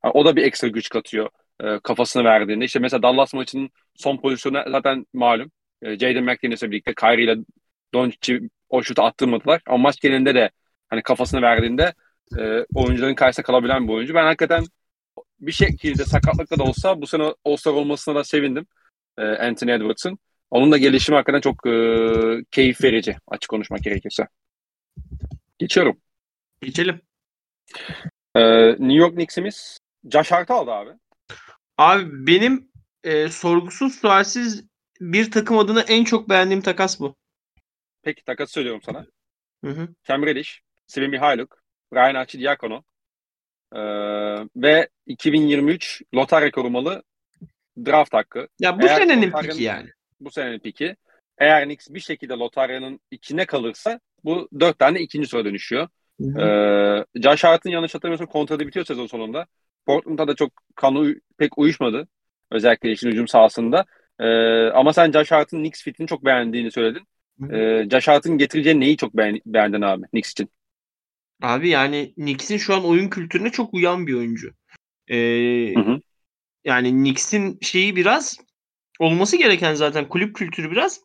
Yani 0.03 0.11
o 0.13 0.25
da 0.25 0.35
bir 0.35 0.43
ekstra 0.43 0.67
güç 0.67 0.89
katıyor 0.89 1.29
e, 1.63 1.79
kafasını 1.79 2.23
verdiğinde. 2.23 2.65
İşte 2.65 2.79
mesela 2.79 3.03
Dallas 3.03 3.33
maçının 3.33 3.69
son 3.95 4.17
pozisyonu 4.17 4.63
zaten 4.71 5.05
malum. 5.13 5.51
E, 5.83 5.99
Jaden 5.99 6.23
McDaniels'le 6.23 6.63
birlikte 6.63 6.93
Kyrie 6.93 7.23
ile 7.23 7.37
Doncic'i 7.93 8.49
o 8.69 8.83
şutu 8.83 9.01
attırmadılar. 9.01 9.61
Ama 9.65 9.77
maç 9.77 10.01
genelinde 10.01 10.35
de 10.35 10.51
hani 10.89 11.03
kafasını 11.03 11.41
verdiğinde 11.41 11.93
e, 12.39 12.65
oyuncuların 12.75 13.15
karşısında 13.15 13.45
kalabilen 13.45 13.87
bir 13.87 13.93
oyuncu. 13.93 14.13
Ben 14.13 14.23
hakikaten 14.23 14.65
bir 15.39 15.51
şekilde 15.51 16.05
sakatlıkla 16.05 16.57
da 16.59 16.63
olsa 16.63 17.01
bu 17.01 17.07
sene 17.07 17.33
All-Star 17.45 17.71
olmasına 17.71 18.15
da 18.15 18.23
sevindim. 18.23 18.67
E, 19.17 19.21
Anthony 19.23 19.71
Edwards'ın. 19.71 20.19
Onun 20.51 20.71
da 20.71 20.77
gelişimi 20.77 21.15
hakikaten 21.15 21.41
çok 21.41 21.67
e, 21.67 22.45
keyif 22.51 22.83
verici 22.83 23.15
açık 23.27 23.49
konuşmak 23.49 23.83
gerekirse. 23.83 24.27
Geçiyorum. 25.59 25.97
Geçelim. 26.61 27.01
Ee, 28.35 28.69
New 28.69 28.93
York 28.93 29.15
Knicks'imiz 29.15 29.79
Josh 30.11 30.31
Hart'ı 30.31 30.53
aldı 30.53 30.71
abi. 30.71 30.89
Abi 31.77 32.27
benim 32.27 32.71
e, 33.03 33.29
sorgusuz 33.29 33.95
sualsiz 33.95 34.65
bir 35.01 35.31
takım 35.31 35.57
adına 35.57 35.81
en 35.81 36.03
çok 36.03 36.29
beğendiğim 36.29 36.61
takas 36.61 36.99
bu. 36.99 37.15
Peki 38.01 38.23
takas 38.23 38.51
söylüyorum 38.51 38.81
sana. 38.85 39.05
Hı 39.63 39.71
hı. 39.71 39.87
Cam 40.03 40.25
Reddish, 40.25 40.61
Svi 40.87 41.07
Mihailuk, 41.07 41.63
Ryan 41.93 42.15
Arcidiakono 42.15 42.83
ee, 43.75 43.79
ve 44.55 44.89
2023 45.05 46.01
lotarya 46.15 46.51
korumalı 46.51 47.03
draft 47.85 48.13
hakkı. 48.13 48.47
Ya 48.59 48.81
bu 48.81 48.85
Eğer 48.85 48.95
senenin 48.95 49.31
piki 49.31 49.63
yani. 49.63 49.89
Bu 50.19 50.31
senenin 50.31 50.59
piki. 50.59 50.95
Eğer 51.37 51.63
Knicks 51.63 51.89
bir 51.89 51.99
şekilde 51.99 52.33
lotaryanın 52.33 52.99
içine 53.11 53.45
kalırsa 53.45 53.99
bu 54.23 54.49
dört 54.59 54.79
tane 54.79 54.99
ikinci 54.99 55.27
sıra 55.27 55.45
dönüşüyor. 55.45 55.87
Hı 56.21 56.27
hı. 56.27 56.41
Ee, 56.41 57.21
Josh 57.21 57.43
Hart'ın 57.43 57.69
yanlış 57.69 57.95
hatırlamıyorsam 57.95 58.27
kontratı 58.27 58.67
bitiyor 58.67 58.85
sezon 58.85 59.07
sonunda. 59.07 59.45
Portland'da 59.85 60.27
da 60.27 60.35
çok 60.35 60.51
kanı 60.75 61.15
pek 61.37 61.57
uyuşmadı. 61.57 62.07
Özellikle 62.51 62.91
işin 62.91 63.09
hücum 63.09 63.27
sahasında. 63.27 63.85
Ee, 64.19 64.67
ama 64.67 64.93
sen 64.93 65.11
Josh 65.11 65.31
Hart'ın 65.31 65.57
Knicks 65.57 65.83
fitini 65.83 66.07
çok 66.07 66.25
beğendiğini 66.25 66.71
söyledin. 66.71 67.07
Ee, 67.51 67.87
Josh 67.91 68.07
Hart'ın 68.07 68.37
getireceği 68.37 68.79
neyi 68.79 68.97
çok 68.97 69.13
beğen- 69.13 69.41
beğendin 69.45 69.81
abi 69.81 70.07
Knicks 70.07 70.31
için? 70.31 70.49
Abi 71.41 71.69
yani 71.69 72.13
Knicks'in 72.15 72.57
şu 72.57 72.75
an 72.75 72.85
oyun 72.85 73.09
kültürüne 73.09 73.49
çok 73.51 73.73
uyan 73.73 74.07
bir 74.07 74.13
oyuncu. 74.13 74.53
Hı 75.75 75.79
hı. 75.79 75.99
yani 76.65 76.91
Knicks'in 76.91 77.57
şeyi 77.61 77.95
biraz 77.95 78.37
olması 78.99 79.37
gereken 79.37 79.73
zaten 79.73 80.09
kulüp 80.09 80.35
kültürü 80.35 80.71
biraz 80.71 81.01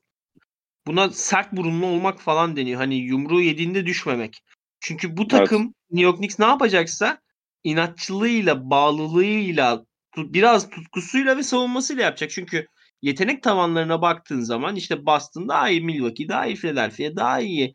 buna 0.86 1.10
sert 1.10 1.52
burunlu 1.52 1.86
olmak 1.86 2.20
falan 2.20 2.56
deniyor. 2.56 2.80
Hani 2.80 2.94
yumruğu 2.94 3.40
yediğinde 3.40 3.86
düşmemek. 3.86 4.42
Çünkü 4.80 5.16
bu 5.16 5.28
takım 5.28 5.74
New 5.90 6.04
York 6.04 6.16
Knicks 6.16 6.38
ne 6.38 6.46
yapacaksa 6.46 7.18
inatçılığıyla, 7.64 8.70
bağlılığıyla, 8.70 9.84
biraz 10.16 10.70
tutkusuyla 10.70 11.36
ve 11.36 11.42
savunmasıyla 11.42 12.02
yapacak. 12.02 12.30
Çünkü 12.30 12.66
yetenek 13.02 13.42
tavanlarına 13.42 14.02
baktığın 14.02 14.40
zaman 14.40 14.76
işte 14.76 15.06
Boston 15.06 15.48
daha 15.48 15.70
iyi, 15.70 15.80
Milwaukee 15.84 16.28
daha 16.28 16.46
iyi, 16.46 16.56
Philadelphia 16.56 17.16
daha 17.16 17.40
iyi. 17.40 17.74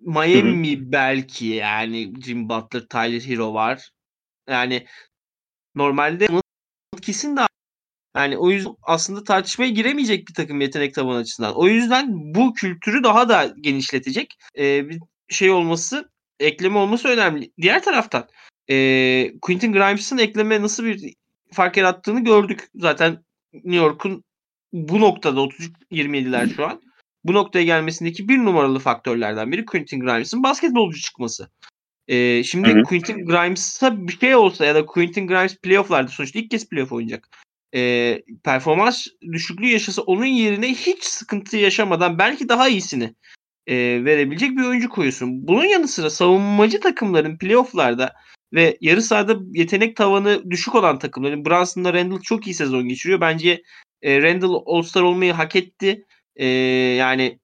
Miami 0.00 0.92
belki 0.92 1.46
yani 1.46 2.12
Jim 2.24 2.48
Butler, 2.48 2.80
Tyler 2.80 3.20
Hero 3.20 3.54
var. 3.54 3.90
Yani 4.48 4.86
normalde 5.74 6.28
kesin 7.02 7.36
daha 7.36 7.46
yani 8.16 8.38
o 8.38 8.50
yüzden 8.50 8.74
aslında 8.82 9.24
tartışmaya 9.24 9.70
giremeyecek 9.70 10.28
bir 10.28 10.34
takım 10.34 10.60
yetenek 10.60 10.94
tabanı 10.94 11.16
açısından. 11.16 11.56
O 11.56 11.68
yüzden 11.68 12.34
bu 12.34 12.54
kültürü 12.54 13.04
daha 13.04 13.28
da 13.28 13.54
genişletecek 13.60 14.34
e, 14.58 14.88
bir 14.88 15.00
şey 15.28 15.50
olması, 15.50 16.10
ekleme 16.40 16.78
olması 16.78 17.08
önemli. 17.08 17.52
Diğer 17.62 17.82
taraftan 17.82 18.28
e, 18.70 19.32
Quentin 19.42 19.72
Grimes'ın 19.72 20.18
ekleme 20.18 20.62
nasıl 20.62 20.84
bir 20.84 21.14
fark 21.52 21.76
yarattığını 21.76 22.24
gördük. 22.24 22.68
Zaten 22.74 23.24
New 23.52 23.76
York'un 23.76 24.24
bu 24.72 25.00
noktada 25.00 25.40
33-27'ler 25.40 26.54
şu 26.54 26.66
an. 26.66 26.82
Bu 27.24 27.34
noktaya 27.34 27.64
gelmesindeki 27.64 28.28
bir 28.28 28.38
numaralı 28.38 28.78
faktörlerden 28.78 29.52
biri 29.52 29.64
Quentin 29.64 30.00
Grimes'ın 30.00 30.42
basketbolcu 30.42 31.00
çıkması. 31.00 31.50
E, 32.08 32.42
şimdi 32.44 32.74
Hı 32.74 32.78
hı. 32.78 32.82
Quentin 32.82 33.26
Grimes'a 33.26 34.08
bir 34.08 34.18
şey 34.18 34.34
olsa 34.34 34.64
ya 34.64 34.74
da 34.74 34.86
Quentin 34.86 35.26
Grimes 35.26 35.56
playofflarda 35.56 36.08
sonuçta 36.08 36.38
ilk 36.38 36.50
kez 36.50 36.68
playoff 36.68 36.92
oynayacak 36.92 37.28
e, 37.74 38.22
performans 38.44 39.06
düşüklüğü 39.32 39.66
yaşasa 39.66 40.02
onun 40.02 40.24
yerine 40.24 40.68
hiç 40.74 41.04
sıkıntı 41.04 41.56
yaşamadan 41.56 42.18
belki 42.18 42.48
daha 42.48 42.68
iyisini 42.68 43.14
e, 43.66 43.76
verebilecek 44.04 44.50
bir 44.50 44.64
oyuncu 44.64 44.88
koyuyorsun. 44.88 45.48
Bunun 45.48 45.64
yanı 45.64 45.88
sıra 45.88 46.10
savunmacı 46.10 46.80
takımların 46.80 47.38
playofflarda 47.38 48.12
ve 48.54 48.78
yarı 48.80 49.02
sahada 49.02 49.36
yetenek 49.52 49.96
tavanı 49.96 50.50
düşük 50.50 50.74
olan 50.74 50.98
takımların 50.98 51.44
Brunson'la 51.44 51.92
Randall 51.94 52.20
çok 52.20 52.46
iyi 52.46 52.54
sezon 52.54 52.88
geçiriyor. 52.88 53.20
Bence 53.20 53.62
e, 54.02 54.22
Randall 54.22 54.62
All-Star 54.66 55.02
olmayı 55.02 55.32
hak 55.32 55.56
etti. 55.56 56.06
E, 56.36 56.46
yani 56.96 57.38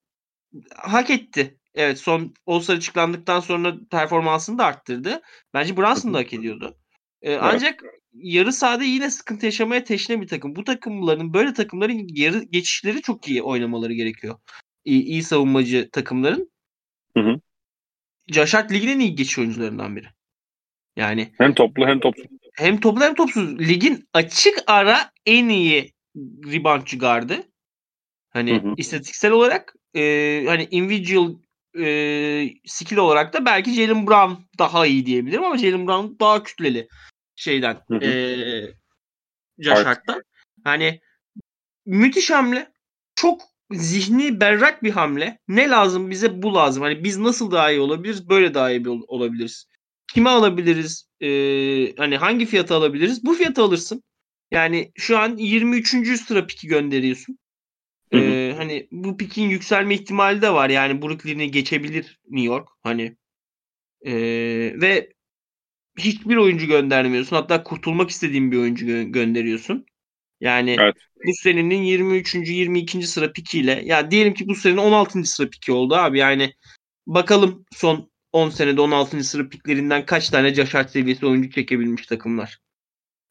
hak 0.76 1.10
etti. 1.10 1.58
Evet 1.74 1.98
son 1.98 2.34
All-Star 2.46 2.76
açıklandıktan 2.76 3.40
sonra 3.40 3.76
performansını 3.90 4.58
da 4.58 4.64
arttırdı. 4.64 5.22
Bence 5.54 5.76
Brunson 5.76 6.14
da 6.14 6.18
hak 6.18 6.32
ediyordu. 6.32 6.76
E, 7.22 7.36
Ancak 7.36 7.84
yarı 8.12 8.52
sahada 8.52 8.84
yine 8.84 9.10
sıkıntı 9.10 9.46
yaşamaya 9.46 9.84
teşne 9.84 10.20
bir 10.20 10.26
takım. 10.26 10.56
Bu 10.56 10.64
takımların 10.64 11.34
böyle 11.34 11.52
takımların 11.52 12.06
yarı 12.08 12.42
geçişleri 12.42 13.02
çok 13.02 13.28
iyi 13.28 13.42
oynamaları 13.42 13.92
gerekiyor. 13.92 14.38
İyi, 14.84 15.02
iyi 15.02 15.22
savunmacı 15.22 15.88
takımların. 15.92 16.50
Hı 17.16 17.20
hı. 17.20 17.40
Hart 18.52 18.72
ligin 18.72 18.88
en 18.88 19.00
iyi 19.00 19.14
geçiş 19.14 19.38
oyuncularından 19.38 19.96
biri. 19.96 20.06
Yani 20.96 21.32
Hem 21.38 21.54
toplu 21.54 21.86
hem 21.86 22.00
topsuz. 22.00 22.26
hem 22.54 22.80
toplu 22.80 23.04
hem 23.04 23.14
topsuz. 23.14 23.58
Ligin 23.58 24.08
açık 24.12 24.64
ara 24.66 25.10
en 25.26 25.48
iyi 25.48 25.92
reboundçı 26.52 26.98
gardı. 26.98 27.42
Hani 28.30 28.52
Hı 28.52 28.68
hı. 28.68 28.74
istatistiksel 28.76 29.30
olarak 29.30 29.74
e, 29.96 30.44
hani 30.46 30.68
individual 30.70 31.34
e, 31.78 31.84
skill 32.66 32.96
olarak 32.96 33.32
da 33.32 33.44
belki 33.44 33.72
Jalen 33.72 34.06
Brown 34.06 34.32
daha 34.58 34.86
iyi 34.86 35.06
diyebilirim 35.06 35.44
ama 35.44 35.58
Jalen 35.58 35.86
Brown 35.86 36.20
daha 36.20 36.42
kütleli 36.42 36.88
şeyden 37.36 37.78
Hı 37.88 37.94
hı. 37.94 38.04
e, 38.04 38.74
Josh 39.58 39.76
Hart. 39.76 39.86
Hart'tan. 39.86 40.22
Hani 40.64 41.00
müthiş 41.86 42.30
hamle. 42.30 42.72
Çok 43.14 43.42
zihni 43.70 44.40
berrak 44.40 44.82
bir 44.82 44.90
hamle. 44.90 45.38
Ne 45.48 45.68
lazım 45.68 46.10
bize 46.10 46.42
bu 46.42 46.54
lazım. 46.54 46.82
Hani 46.82 47.04
biz 47.04 47.16
nasıl 47.18 47.50
daha 47.50 47.70
iyi 47.70 47.80
olabiliriz? 47.80 48.28
Böyle 48.28 48.54
daha 48.54 48.70
iyi 48.70 48.88
ol- 48.88 49.04
olabiliriz. 49.06 49.66
Kime 50.14 50.30
alabiliriz? 50.30 51.08
Ee, 51.20 51.94
hani 51.96 52.16
hangi 52.16 52.46
fiyata 52.46 52.76
alabiliriz? 52.76 53.24
Bu 53.24 53.34
fiyata 53.34 53.62
alırsın. 53.62 54.02
Yani 54.50 54.92
şu 54.94 55.18
an 55.18 55.36
23. 55.36 56.16
sıra 56.18 56.46
piki 56.46 56.68
gönderiyorsun. 56.68 57.38
Hı 58.12 58.18
hı. 58.18 58.22
Ee, 58.22 58.54
hani 58.56 58.88
bu 58.90 59.16
pikin 59.16 59.48
yükselme 59.48 59.94
ihtimali 59.94 60.42
de 60.42 60.52
var. 60.52 60.70
Yani 60.70 61.02
Brooklyn'i 61.02 61.50
geçebilir 61.50 62.20
New 62.30 62.46
York. 62.46 62.68
Hani 62.82 63.16
ee, 64.06 64.14
ve 64.76 65.12
hiçbir 65.98 66.36
oyuncu 66.36 66.66
göndermiyorsun. 66.66 67.36
Hatta 67.36 67.62
kurtulmak 67.62 68.10
istediğin 68.10 68.52
bir 68.52 68.56
oyuncu 68.56 68.86
gö- 68.86 69.12
gönderiyorsun. 69.12 69.86
Yani 70.40 70.76
Evet. 70.80 70.94
bu 71.26 71.30
senenin 71.34 71.82
23. 71.82 72.50
22. 72.50 73.06
sıra 73.06 73.32
pikiyle 73.32 73.82
ya 73.84 74.10
diyelim 74.10 74.34
ki 74.34 74.48
bu 74.48 74.54
senenin 74.54 74.78
16. 74.78 75.28
sıra 75.28 75.50
piki 75.50 75.72
oldu 75.72 75.94
abi. 75.94 76.18
Yani 76.18 76.54
bakalım 77.06 77.64
son 77.72 78.10
10 78.32 78.50
senede 78.50 78.80
16. 78.80 79.24
sıra 79.24 79.48
piklerinden 79.48 80.06
kaç 80.06 80.30
tane 80.30 80.54
Caşar 80.54 80.84
seviyesi 80.84 81.26
oyuncu 81.26 81.50
çekebilmiş 81.50 82.06
takımlar. 82.06 82.58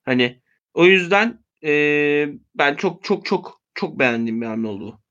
Hani 0.05 0.41
o 0.76 0.86
yüzden 0.86 1.39
eee, 1.61 2.34
ben 2.55 2.76
çok 2.76 3.03
çok 3.03 3.26
çok 3.26 3.61
çok 3.76 3.99
beğendiğim 3.99 4.41
bir 4.41 4.45
hamle 4.47 4.67
oldu. 4.67 5.01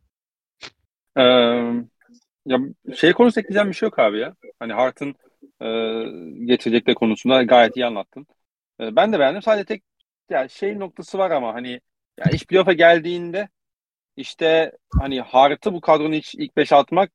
Ee, 1.16 1.84
ya 2.46 2.58
şey 2.96 3.12
konusunda 3.12 3.40
ekleyeceğim 3.40 3.68
bir 3.68 3.74
şey 3.74 3.86
yok 3.86 3.98
abi 3.98 4.18
ya. 4.18 4.34
Hani 4.58 4.72
Hart'ın 4.72 5.14
e, 5.62 5.66
getirecekleri 6.46 6.94
konusunda 6.94 7.42
gayet 7.42 7.76
iyi 7.76 7.86
anlattın. 7.86 8.26
E, 8.80 8.96
ben 8.96 9.12
de 9.12 9.18
beğendim. 9.18 9.42
Sadece 9.42 9.64
tek 9.64 9.84
ya 10.30 10.48
şey 10.48 10.78
noktası 10.78 11.18
var 11.18 11.30
ama 11.30 11.54
hani 11.54 11.80
ya 12.18 12.26
iş 12.32 12.46
playoff'a 12.46 12.72
geldiğinde 12.72 13.48
işte 14.16 14.72
hani 15.00 15.22
Hart'ı 15.22 15.74
bu 15.74 15.82
kadronun 15.82 16.12
ilk, 16.12 16.34
ilk 16.34 16.56
5'e 16.58 16.76
atmak 16.76 17.12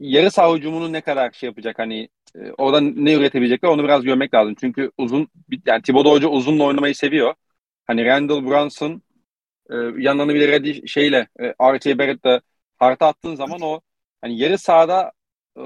yarı 0.00 0.30
saha 0.32 0.54
hücumunu 0.56 0.92
ne 0.92 1.00
kadar 1.00 1.32
şey 1.32 1.48
yapacak 1.48 1.78
hani 1.80 2.08
e, 2.36 2.52
orada 2.58 2.80
ne 2.80 3.14
üretebilecekler 3.14 3.70
onu 3.70 3.84
biraz 3.84 4.04
görmek 4.04 4.34
lazım. 4.34 4.56
Çünkü 4.60 4.92
uzun 4.98 5.28
yani 5.66 5.82
Thibodeau 5.82 6.14
Hoca 6.16 6.28
uzunla 6.28 6.64
oynamayı 6.64 6.94
seviyor. 6.96 7.34
Hani 7.88 8.04
Randall 8.04 8.46
Brunson 8.46 9.02
e, 9.70 9.76
yanlarına 10.02 10.34
bir 10.34 10.40
de 10.40 10.48
Reddy 10.48 10.86
şeyle 10.86 11.28
e, 11.40 11.44
RJ 11.46 11.98
Barrett'la 11.98 12.40
Hart'a 12.76 13.06
attığın 13.06 13.34
zaman 13.34 13.60
o 13.60 13.80
hani 14.20 14.38
yarı 14.38 14.58
sahada 14.58 15.12
e, 15.56 15.62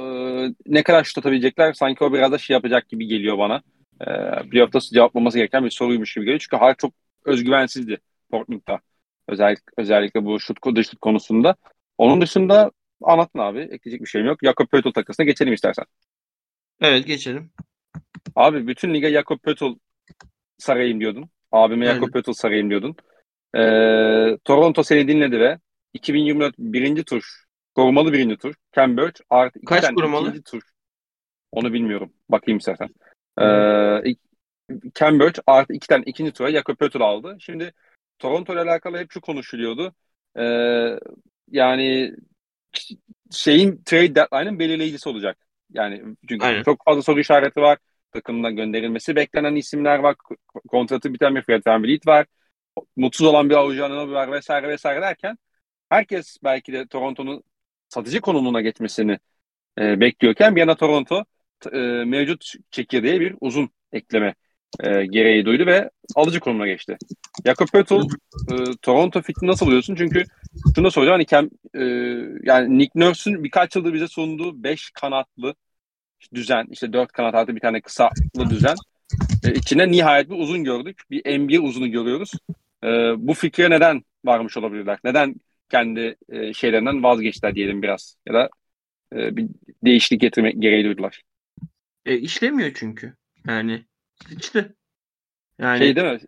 ne 0.66 0.82
kadar 0.82 1.04
şut 1.04 1.18
atabilecekler 1.18 1.72
sanki 1.72 2.04
o 2.04 2.12
biraz 2.12 2.32
da 2.32 2.38
şey 2.38 2.54
yapacak 2.54 2.88
gibi 2.88 3.06
geliyor 3.06 3.38
bana. 3.38 3.62
E, 4.00 4.06
playoff'ta 4.50 4.80
cevaplaması 4.80 5.38
gereken 5.38 5.64
bir 5.64 5.70
soruymuş 5.70 6.14
gibi 6.14 6.24
geliyor. 6.24 6.40
Çünkü 6.40 6.56
Hart 6.56 6.78
çok 6.78 6.94
özgüvensizdi 7.24 7.98
Portland'da. 8.30 8.80
Özellikle, 9.28 9.72
özellikle 9.76 10.24
bu 10.24 10.40
şut, 10.40 10.58
dış 10.76 10.90
şut 10.90 11.00
konusunda. 11.00 11.56
Onun 11.98 12.20
dışında 12.20 12.70
anlatın 13.02 13.38
abi. 13.38 13.60
Ekleyecek 13.60 14.00
bir 14.00 14.06
şeyim 14.06 14.26
yok. 14.26 14.38
Jakob 14.44 14.66
Pöttl 14.66 14.90
takısına 14.90 15.26
geçelim 15.26 15.52
istersen. 15.52 15.84
Evet 16.80 17.06
geçelim. 17.06 17.50
Abi 18.36 18.66
bütün 18.66 18.94
lige 18.94 19.10
Jakob 19.10 19.38
Pöttl 19.38 19.74
sarayım 20.58 21.00
diyordun. 21.00 21.30
Abime 21.53 21.88
Aynen. 21.88 21.94
Jakob 21.94 22.12
Pöttl 22.12 22.32
sarayım 22.32 22.70
diyordun. 22.70 22.96
Ee, 23.57 24.38
Toronto 24.44 24.82
seni 24.82 25.09
dinledi 25.09 25.40
ve 25.40 25.59
2024 25.94 26.55
birinci 26.59 27.05
tur 27.05 27.44
korumalı 27.74 28.12
birinci 28.12 28.36
tur 28.36 28.55
Ken 28.72 28.96
Birch 28.96 29.20
artı 29.30 29.59
iki 29.59 29.66
Kaç 29.66 29.82
tane 29.82 29.94
korumalı? 29.94 30.28
ikinci 30.28 30.42
tur 30.42 30.62
onu 31.53 31.72
bilmiyorum. 31.72 32.12
Bakayım 32.28 32.59
istersen. 32.59 32.88
Ee, 33.40 34.14
Ken 34.94 35.20
Birch 35.20 35.40
artı 35.46 35.72
iki 35.72 35.86
tane 35.86 36.03
ikinci 36.07 36.32
tura 36.32 36.53
Jakob 36.53 36.76
Pöttl 36.76 37.00
aldı. 37.00 37.36
Şimdi 37.40 37.72
Toronto 38.18 38.53
ile 38.53 38.61
alakalı 38.61 38.98
hep 38.98 39.12
şu 39.12 39.20
konuşuluyordu. 39.20 39.94
Ee, 40.38 40.98
yani 41.50 42.14
şeyin 43.30 43.82
trade 43.84 44.14
deadline'ın 44.14 44.59
belirleyicisi 44.59 45.09
olacak. 45.09 45.36
Yani 45.70 46.03
çünkü 46.28 46.46
Aynen. 46.46 46.62
çok 46.62 46.84
fazla 46.84 47.03
soru 47.03 47.20
işareti 47.20 47.61
var. 47.61 47.78
Takımdan 48.12 48.56
gönderilmesi 48.56 49.16
beklenen 49.16 49.54
isimler 49.54 49.98
var. 49.98 50.16
Kontratı 50.68 51.14
biten 51.14 51.34
bir 51.34 51.42
Fred 51.42 51.62
VanVleet 51.66 52.06
var. 52.06 52.26
Mutsuz 52.96 53.26
olan 53.26 53.50
bir 53.50 53.54
Avucu 53.54 53.84
Anunoby 53.84 54.12
var 54.12 54.32
vesaire 54.32 54.68
vesaire 54.68 55.00
derken 55.02 55.38
herkes 55.90 56.36
belki 56.44 56.72
de 56.72 56.86
Toronto'nun 56.86 57.42
satıcı 57.88 58.20
konumuna 58.20 58.60
geçmesini 58.60 59.18
e, 59.78 60.00
bekliyorken 60.00 60.56
bir 60.56 60.60
yana 60.60 60.74
Toronto 60.76 61.24
e, 61.72 61.78
mevcut 62.04 62.52
çekirdeğe 62.70 63.20
bir 63.20 63.34
uzun 63.40 63.70
ekleme 63.92 64.34
e, 64.80 65.06
gereği 65.06 65.44
duydu 65.44 65.66
ve 65.66 65.90
alıcı 66.14 66.40
konumuna 66.40 66.66
geçti. 66.66 66.96
Jakob 67.46 67.68
Pöttl 67.68 67.94
e, 67.94 68.56
Toronto 68.82 69.22
fitini 69.22 69.50
nasıl 69.50 69.66
buluyorsun? 69.66 69.94
Çünkü 69.94 70.24
şunu 70.74 70.90
soracağım 70.90 71.14
hani 71.14 71.26
Kem, 71.26 71.50
e, 71.74 71.82
yani 72.42 72.78
Nick 72.78 72.90
Nurse'ün 72.94 73.44
birkaç 73.44 73.76
yıldır 73.76 73.94
bize 73.94 74.08
sunduğu 74.08 74.62
5 74.62 74.90
kanatlı 74.90 75.54
düzen 76.34 76.66
işte 76.70 76.92
4 76.92 77.12
kanat 77.12 77.34
artı 77.34 77.56
bir 77.56 77.60
tane 77.60 77.80
kısalı 77.80 78.10
düzen 78.50 78.76
e, 79.44 79.54
içine 79.54 79.90
nihayet 79.90 80.30
bir 80.30 80.38
uzun 80.38 80.64
gördük. 80.64 81.02
Bir 81.10 81.40
NBA 81.40 81.62
uzunu 81.62 81.90
görüyoruz. 81.90 82.32
E, 82.84 82.88
bu 83.16 83.34
fikre 83.34 83.70
neden 83.70 84.02
varmış 84.24 84.56
olabilirler? 84.56 84.98
Neden 85.04 85.34
kendi 85.70 86.16
e, 86.28 86.52
şeylerinden 86.52 87.02
vazgeçtiler 87.02 87.54
diyelim 87.54 87.82
biraz 87.82 88.16
ya 88.26 88.34
da 88.34 88.48
e, 89.16 89.36
bir 89.36 89.46
değişiklik 89.84 90.20
getirmek 90.20 90.62
gereği 90.62 90.84
duydular. 90.84 91.22
E, 92.06 92.16
işlemiyor 92.16 92.72
çünkü. 92.74 93.14
Yani 93.46 93.84
sıçtı. 94.28 94.76
Yani 95.58 95.78
Şey 95.78 95.96
değil 95.96 96.06
mi? 96.06 96.20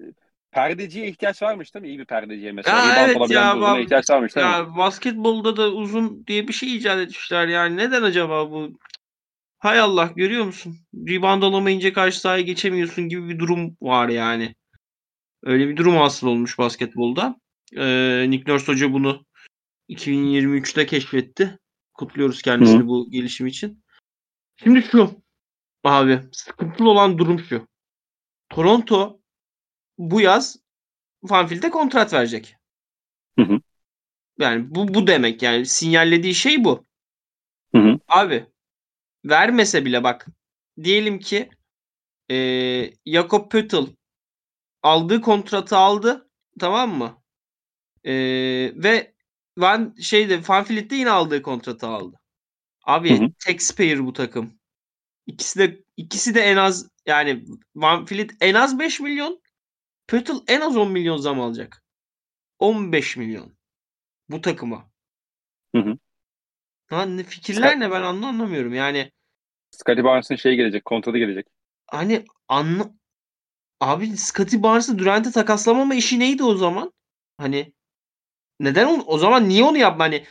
Perdeciye 0.50 1.08
ihtiyaç 1.08 1.42
varmış 1.42 1.74
değil 1.74 1.82
mi? 1.82 1.88
İyi 1.88 1.98
bir 1.98 2.04
perdeciye 2.04 2.52
mesela. 2.52 2.78
Ya 2.78 3.08
Rebound 3.08 3.30
evet 3.30 3.30
ya, 3.30 3.60
ben- 3.60 3.82
ihtiyaç 3.82 4.10
varmış 4.10 4.36
değil 4.36 4.46
mi? 4.46 4.52
ya 4.52 4.76
basketbolda 4.76 5.56
da 5.56 5.70
uzun 5.72 6.26
diye 6.26 6.48
bir 6.48 6.52
şey 6.52 6.76
icat 6.76 6.98
etmişler 6.98 7.48
yani. 7.48 7.76
Neden 7.76 8.02
acaba 8.02 8.50
bu? 8.50 8.78
Hay 9.64 9.80
Allah 9.80 10.12
görüyor 10.16 10.44
musun? 10.44 10.76
Rebound 10.94 11.42
alamayınca 11.42 11.92
karşı 11.92 12.20
sahaya 12.20 12.42
geçemiyorsun 12.42 13.08
gibi 13.08 13.28
bir 13.28 13.38
durum 13.38 13.76
var 13.80 14.08
yani. 14.08 14.54
Öyle 15.42 15.68
bir 15.68 15.76
durum 15.76 15.96
hasıl 15.96 16.26
olmuş 16.26 16.58
basketbolda. 16.58 17.40
Ee, 17.76 18.26
Nick 18.28 18.52
Nurse 18.52 18.72
Hoca 18.72 18.92
bunu 18.92 19.26
2023'te 19.88 20.86
keşfetti. 20.86 21.58
Kutluyoruz 21.94 22.42
kendisini 22.42 22.82
Hı. 22.82 22.86
bu 22.86 23.10
gelişim 23.10 23.46
için. 23.46 23.84
Şimdi 24.56 24.82
şu 24.82 25.10
abi 25.84 26.20
sıkıntılı 26.32 26.90
olan 26.90 27.18
durum 27.18 27.38
şu. 27.38 27.68
Toronto 28.48 29.20
bu 29.98 30.20
yaz 30.20 30.56
Vliet'e 31.22 31.70
kontrat 31.70 32.12
verecek. 32.12 32.56
Hı 33.38 33.44
hı. 33.44 33.60
Yani 34.38 34.74
bu 34.74 34.94
bu 34.94 35.06
demek 35.06 35.42
yani 35.42 35.66
sinyallediği 35.66 36.34
şey 36.34 36.64
bu. 36.64 36.84
Hı 37.74 37.78
hı. 37.78 37.98
Abi 38.08 38.53
vermese 39.24 39.84
bile 39.84 40.04
bak 40.04 40.26
diyelim 40.84 41.18
ki 41.18 41.50
eee 42.30 42.94
Jakob 43.06 43.50
Pöttl 43.50 43.76
aldığı 44.82 45.20
kontratı 45.20 45.76
aldı 45.76 46.30
tamam 46.60 46.98
mı? 46.98 47.22
Eee, 48.04 48.72
ve 48.84 49.14
Van 49.58 49.94
şeyde 50.02 50.40
Van 50.48 50.66
Vliet 50.70 50.90
de 50.90 50.96
yine 50.96 51.10
aldığı 51.10 51.42
kontratı 51.42 51.86
aldı. 51.86 52.20
Abi 52.84 53.20
Hı 53.20 53.24
hı. 53.24 53.28
taxpayer 53.38 54.06
bu 54.06 54.12
takım. 54.12 54.60
İkisi 55.26 55.58
de 55.58 55.84
ikisi 55.96 56.34
de 56.34 56.40
en 56.40 56.56
az 56.56 56.88
yani 57.06 57.44
Van 57.76 58.06
Vliet 58.10 58.32
en 58.40 58.54
az 58.54 58.78
5 58.78 59.00
milyon, 59.00 59.42
Pöttl 60.08 60.32
en 60.48 60.60
az 60.60 60.76
10 60.76 60.92
milyon 60.92 61.16
zam 61.16 61.40
alacak. 61.40 61.82
15 62.58 63.16
milyon 63.16 63.56
bu 64.28 64.40
takıma. 64.40 64.90
Hı 65.74 65.82
hı. 65.82 65.98
Lan 66.92 67.16
ne 67.16 67.24
fikirler 67.24 67.80
ne 67.80 67.90
ben 67.90 68.02
anla- 68.02 68.26
anlamıyorum. 68.26 68.74
Yani 68.74 69.12
Scottie 69.74 70.04
Barnes'ın 70.04 70.36
şey 70.36 70.56
gelecek, 70.56 70.84
kontratı 70.84 71.18
gelecek. 71.18 71.46
hani 71.90 72.24
anla 72.48 72.90
abi 73.80 74.16
Scottie 74.16 74.62
Barnes'ı 74.62 74.98
Durant'e 74.98 75.30
takaslamama 75.30 75.94
işi 75.94 76.18
neydi 76.18 76.44
o 76.44 76.54
zaman? 76.54 76.92
Hani 77.38 77.72
neden 78.60 78.86
onu, 78.86 79.02
o 79.02 79.18
zaman 79.18 79.48
niye 79.48 79.64
onu 79.64 79.78
yapma 79.78 80.04
hani 80.04 80.24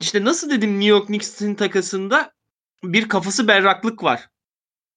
işte 0.00 0.24
nasıl 0.24 0.50
dedim 0.50 0.70
New 0.70 0.88
York 0.88 1.06
Knicks'in 1.06 1.54
takasında 1.54 2.32
bir 2.84 3.08
kafası 3.08 3.48
berraklık 3.48 4.02
var. 4.02 4.28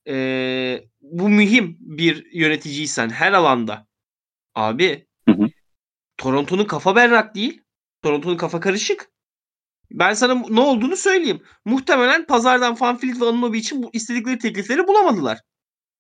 Ee, 0.07 0.83
bu 1.01 1.29
mühim 1.29 1.77
bir 1.79 2.33
yöneticiysen 2.33 3.09
her 3.09 3.33
alanda. 3.33 3.87
Abi 4.55 5.07
Hı 5.29 5.35
hı. 5.35 5.47
Toronto'nun 6.17 6.65
kafa 6.65 6.95
berrak 6.95 7.35
değil. 7.35 7.61
Toronto'nun 8.03 8.37
kafa 8.37 8.59
karışık. 8.59 9.11
Ben 9.93 10.13
sana 10.13 10.33
ne 10.49 10.59
olduğunu 10.59 10.95
söyleyeyim. 10.95 11.41
Muhtemelen 11.65 12.25
pazardan 12.25 12.75
Fanfield 12.75 13.21
ve 13.21 13.25
Anunoby 13.25 13.57
için 13.57 13.83
bu 13.83 13.89
istedikleri 13.93 14.37
teklifleri 14.37 14.87
bulamadılar. 14.87 15.39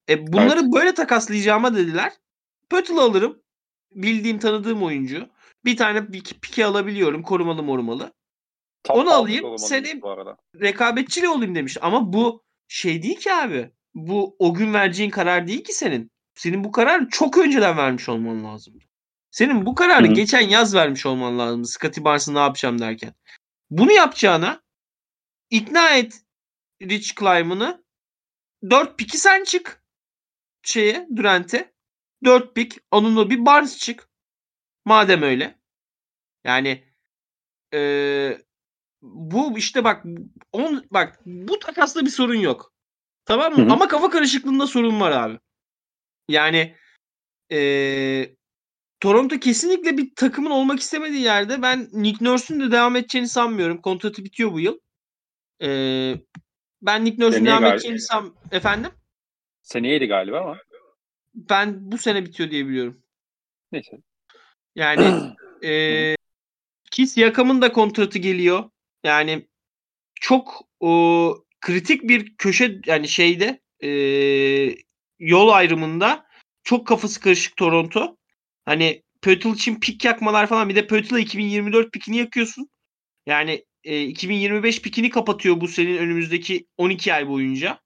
E 0.09 0.27
bunları 0.27 0.71
böyle 0.71 0.93
takaslayacağıma 0.93 1.75
dediler. 1.75 2.13
Pöttl 2.69 2.97
alırım. 2.97 3.41
Bildiğim 3.91 4.39
tanıdığım 4.39 4.83
oyuncu. 4.83 5.29
Bir 5.65 5.77
tane 5.77 5.99
pik- 5.99 6.39
pike 6.39 6.65
alabiliyorum. 6.65 7.23
Korumalı 7.23 7.63
morumalı. 7.63 8.13
Top 8.83 8.97
Onu 8.97 9.11
alayım, 9.11 9.57
seni-. 9.57 10.01
Rekabetçili 10.61 11.29
olayım 11.29 11.55
demiş. 11.55 11.77
Ama 11.81 12.13
bu 12.13 12.43
şey 12.67 13.03
değil 13.03 13.19
ki 13.19 13.33
abi. 13.33 13.71
Bu 13.93 14.35
o 14.39 14.53
gün 14.53 14.73
vereceğin 14.73 15.09
karar 15.09 15.47
değil 15.47 15.63
ki 15.63 15.73
senin. 15.73 16.11
Senin 16.35 16.63
bu 16.63 16.71
kararı 16.71 17.09
çok 17.09 17.37
önceden 17.37 17.77
vermiş 17.77 18.09
olman 18.09 18.43
lazım. 18.43 18.73
Senin 19.31 19.65
bu 19.65 19.75
kararı 19.75 20.05
Hı 20.05 20.09
hı. 20.09 20.13
geçen 20.13 20.49
yaz 20.49 20.75
vermiş 20.75 21.05
olman 21.05 21.39
lazım. 21.39 21.65
Scottie 21.65 22.03
Barnes'ı 22.03 22.33
ne 22.33 22.39
yapacağım 22.39 22.79
derken. 22.79 23.13
Bunu 23.71 23.91
yapacağına 23.91 24.61
ikna 25.49 25.89
et 25.97 26.21
Rich 26.83 27.15
Kleiman'ı 27.15 27.83
4 28.69 28.99
piki 28.99 29.17
sen 29.17 29.43
çık 29.43 29.83
şeye 30.63 31.07
Durant'e. 31.15 31.73
4 32.25 32.55
pik 32.55 32.77
Anunoby 32.91 33.35
Barnes 33.39 33.77
çık. 33.79 34.09
Madem 34.85 35.23
öyle. 35.23 35.59
Yani 36.45 36.85
eee, 37.73 38.41
bu 39.01 39.57
işte 39.59 39.83
bak 39.83 40.05
on, 40.53 40.85
bak 40.91 41.19
bu 41.25 41.59
takasla 41.59 42.01
bir 42.05 42.09
sorun 42.11 42.35
yok. 42.35 42.73
Tamam 43.25 43.53
mı? 43.53 43.59
Hı 43.59 43.65
hı. 43.67 43.73
Ama 43.73 43.87
kafa 43.87 44.09
karışıklığında 44.09 44.67
sorun 44.67 44.99
var 45.01 45.11
abi. 45.11 45.39
Yani 46.29 46.75
eee, 47.51 48.37
Toronto 49.01 49.39
kesinlikle 49.39 49.97
bir 49.97 50.15
takımın 50.15 50.51
olmak 50.51 50.79
istemediği 50.79 51.21
yerde 51.21 51.61
ben 51.61 51.87
Nick 51.91 52.25
Nurse'un 52.25 52.59
da 52.59 52.71
devam 52.71 52.95
edeceğini 52.95 53.27
sanmıyorum. 53.27 53.81
Kontratı 53.81 54.23
bitiyor 54.23 54.51
bu 54.51 54.59
yıl. 54.59 54.79
Ee, 55.61 56.15
ben 56.81 57.05
Nick 57.05 57.23
Nurse'un 57.23 57.45
devam 57.45 57.61
galiba. 57.61 57.75
edeceğini 57.75 57.99
san... 57.99 58.35
Efendim? 58.51 58.91
Seneydi 59.61 60.07
galiba 60.07 60.41
ama. 60.41 60.57
Ben 61.33 61.91
bu 61.91 61.97
sene 61.97 62.25
bitiyor 62.25 62.51
diye 62.51 62.67
biliyorum. 62.67 63.03
Neyse. 63.71 63.97
Yani 64.75 65.35
e, 65.63 66.15
ki 66.91 67.07
Siakam'ın 67.07 67.61
da 67.61 67.71
kontratı 67.71 68.19
geliyor. 68.19 68.69
Yani 69.03 69.47
çok 70.15 70.61
o, 70.79 71.45
kritik 71.61 72.03
bir 72.03 72.35
köşe 72.37 72.79
yani 72.85 73.07
şeyde 73.07 73.61
e, 73.83 73.89
yol 75.19 75.49
ayrımında 75.49 76.25
çok 76.63 76.87
kafası 76.87 77.21
karışık 77.21 77.57
Toronto. 77.57 78.17
Hani 78.65 79.03
Pötl 79.21 79.47
için 79.47 79.79
pik 79.79 80.05
yakmalar 80.05 80.47
falan 80.47 80.69
bir 80.69 80.75
de 80.75 80.87
Pötl'e 80.87 81.21
2024 81.21 81.91
pikini 81.91 82.17
yakıyorsun. 82.17 82.69
Yani 83.25 83.65
e, 83.83 84.03
2025 84.03 84.81
pikini 84.81 85.09
kapatıyor 85.09 85.61
bu 85.61 85.67
senin 85.67 85.97
önümüzdeki 85.97 86.65
12 86.77 87.13
ay 87.13 87.27
boyunca. 87.27 87.79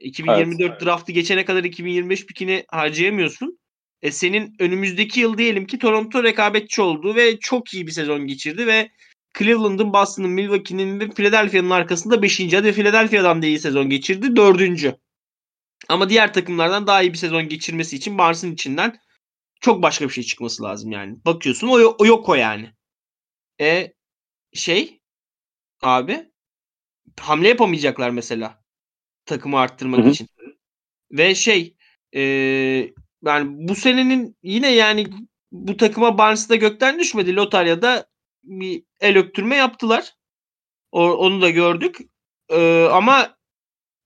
2024 0.00 0.70
evet. 0.70 0.82
draftı 0.84 1.12
geçene 1.12 1.44
kadar 1.44 1.64
2025 1.64 2.26
pikini 2.26 2.64
harcayamıyorsun. 2.68 3.58
E, 4.02 4.12
senin 4.12 4.54
önümüzdeki 4.58 5.20
yıl 5.20 5.38
diyelim 5.38 5.66
ki 5.66 5.78
Toronto 5.78 6.24
rekabetçi 6.24 6.82
oldu 6.82 7.14
ve 7.14 7.38
çok 7.38 7.74
iyi 7.74 7.86
bir 7.86 7.92
sezon 7.92 8.26
geçirdi 8.26 8.66
ve 8.66 8.90
Cleveland'ın, 9.38 9.92
Boston'ın, 9.92 10.30
Milwaukee'nin 10.30 11.00
ve 11.00 11.10
Philadelphia'nın 11.10 11.70
arkasında 11.70 12.22
5. 12.22 12.52
Hadi 12.52 12.72
Philadelphia'dan 12.72 13.42
da 13.42 13.46
iyi 13.46 13.58
sezon 13.58 13.90
geçirdi. 13.90 14.36
4. 14.36 14.94
Ama 15.88 16.08
diğer 16.08 16.32
takımlardan 16.32 16.86
daha 16.86 17.02
iyi 17.02 17.12
bir 17.12 17.18
sezon 17.18 17.48
geçirmesi 17.48 17.96
için 17.96 18.18
Barnes'ın 18.18 18.52
içinden 18.52 18.98
çok 19.60 19.82
başka 19.82 20.08
bir 20.08 20.12
şey 20.12 20.24
çıkması 20.24 20.62
lazım 20.62 20.92
yani. 20.92 21.24
Bakıyorsun 21.24 21.68
o, 21.68 21.96
o 21.98 22.06
yok 22.06 22.28
o 22.28 22.34
yani. 22.34 22.74
E 23.60 23.92
şey 24.52 25.00
abi 25.82 26.30
hamle 27.20 27.48
yapamayacaklar 27.48 28.10
mesela 28.10 28.64
takımı 29.24 29.58
arttırmak 29.58 30.00
Hı-hı. 30.00 30.10
için. 30.10 30.28
Ve 31.12 31.34
şey 31.34 31.76
e, 32.14 32.20
yani 33.24 33.68
bu 33.68 33.74
senenin 33.74 34.36
yine 34.42 34.72
yani 34.74 35.06
bu 35.52 35.76
takıma 35.76 36.18
Barnes 36.18 36.48
da 36.48 36.56
gökten 36.56 36.98
düşmedi. 36.98 37.36
Lotarya'da 37.36 38.06
bir 38.42 38.84
el 39.00 39.18
öptürme 39.18 39.56
yaptılar. 39.56 40.14
O, 40.92 41.12
onu 41.12 41.42
da 41.42 41.50
gördük. 41.50 41.98
Ee, 42.50 42.88
ama 42.92 43.36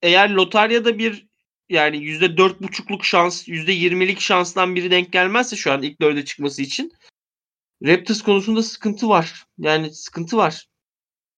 eğer 0.02 0.30
lotaryada 0.30 0.98
bir 0.98 1.28
yani 1.68 1.98
yüzde 1.98 2.36
dört 2.36 2.62
buçukluk 2.62 3.04
şans, 3.04 3.48
yüzde 3.48 3.72
yirmilik 3.72 4.20
şanstan 4.20 4.74
biri 4.74 4.90
denk 4.90 5.12
gelmezse 5.12 5.56
şu 5.56 5.72
an 5.72 5.82
ilk 5.82 6.00
dörde 6.00 6.24
çıkması 6.24 6.62
için 6.62 6.92
Raptors 7.84 8.22
konusunda 8.22 8.62
sıkıntı 8.62 9.08
var. 9.08 9.44
Yani 9.58 9.90
sıkıntı 9.90 10.36
var. 10.36 10.66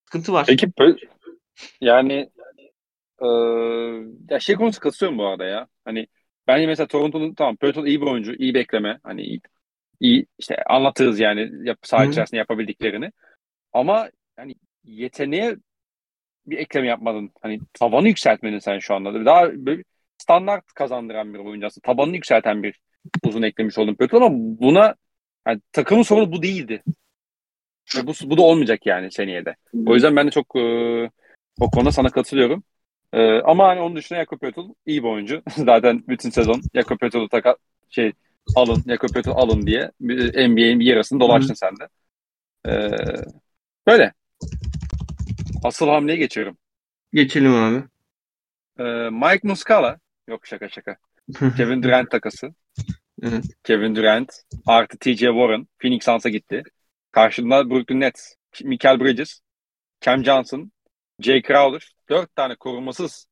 Sıkıntı 0.04 0.32
var. 0.32 0.46
Peki 0.46 0.72
yani 1.80 2.30
ee, 3.22 3.26
ya 4.30 4.40
şey 4.40 4.54
konusu 4.54 4.80
katılıyorum 4.80 5.18
bu 5.18 5.26
arada 5.26 5.44
ya. 5.44 5.68
Hani 5.84 6.06
bence 6.46 6.66
mesela 6.66 6.86
Toronto'nun 6.86 7.34
tamam 7.34 7.56
Pörtl 7.56 7.86
iyi 7.86 8.00
bir 8.00 8.06
oyuncu, 8.06 8.34
iyi 8.34 8.54
bekleme. 8.54 8.98
Hani 9.02 9.22
iyi, 9.22 9.40
iyi 10.00 10.26
işte 10.38 10.62
anlatırız 10.64 11.20
yani 11.20 11.50
yap, 11.68 11.78
saha 11.82 12.04
içerisinde 12.04 12.38
yapabildiklerini. 12.38 13.12
Ama 13.72 14.10
yani 14.38 14.54
yeteneğe 14.84 15.56
bir 16.46 16.58
ekleme 16.58 16.86
yapmadın. 16.86 17.30
Hani 17.42 17.60
tavanı 17.72 18.08
yükseltmedin 18.08 18.58
sen 18.58 18.78
şu 18.78 18.94
anda. 18.94 19.24
Daha 19.24 19.66
böyle 19.66 19.84
standart 20.18 20.66
kazandıran 20.66 21.34
bir 21.34 21.38
oyuncu 21.38 21.66
aslında. 21.66 21.86
Tabanını 21.86 22.14
yükselten 22.14 22.62
bir 22.62 22.80
uzun 23.24 23.42
eklemiş 23.42 23.78
oldun 23.78 23.94
Pörtl 23.94 24.16
ama 24.16 24.28
buna 24.32 24.94
yani 25.46 25.60
takımın 25.72 26.02
sorunu 26.02 26.32
bu 26.32 26.42
değildi. 26.42 26.82
Ve 27.96 28.06
bu, 28.06 28.12
bu 28.24 28.38
da 28.38 28.42
olmayacak 28.42 28.86
yani 28.86 29.12
seneye 29.12 29.44
de. 29.44 29.56
O 29.86 29.94
yüzden 29.94 30.16
ben 30.16 30.26
de 30.26 30.30
çok 30.30 30.56
e, 30.56 30.60
o 31.60 31.70
konuda 31.70 31.92
sana 31.92 32.10
katılıyorum. 32.10 32.64
E, 33.12 33.40
ama 33.40 33.68
hani 33.68 33.80
onun 33.80 33.96
dışında 33.96 34.18
Jakob 34.18 34.38
Pötl 34.38 34.60
iyi 34.86 35.02
bir 35.02 35.08
oyuncu. 35.08 35.42
Zaten 35.56 36.04
bütün 36.08 36.30
sezon 36.30 36.62
Jakob 36.74 36.98
Pötl'ü 36.98 37.28
taka 37.28 37.56
şey 37.90 38.12
alın, 38.56 38.84
Jakob 38.88 39.08
Pötl 39.08 39.30
alın 39.30 39.66
diye 39.66 39.90
NBA'in 40.00 40.80
bir 40.80 40.86
yarısını 40.86 41.20
dolaştın 41.20 41.54
sen 41.54 41.74
de. 41.76 41.88
E, 42.68 42.90
böyle. 43.86 44.12
Asıl 45.64 45.88
hamleye 45.88 46.16
geçiyorum. 46.16 46.58
Geçelim 47.12 47.54
abi. 47.54 47.84
E, 48.78 49.10
Mike 49.10 49.48
Muscala. 49.48 49.98
Yok 50.28 50.46
şaka 50.46 50.68
şaka. 50.68 50.96
Kevin 51.56 51.82
Durant 51.82 52.10
takası. 52.10 52.54
Evet. 53.22 53.44
Kevin 53.64 53.96
Durant 53.96 54.32
artı 54.66 54.98
TJ 54.98 55.18
Warren 55.18 55.66
Phoenix 55.78 56.04
Suns'a 56.04 56.28
gitti. 56.28 56.62
Karşında 57.12 57.70
Brooklyn 57.70 58.00
Nets, 58.00 58.34
Michael 58.64 59.00
Bridges, 59.00 59.40
Cam 60.00 60.24
Johnson, 60.24 60.72
Jay 61.20 61.42
Crowder 61.42 61.94
dört 62.08 62.36
tane 62.36 62.54
korumasız 62.56 63.26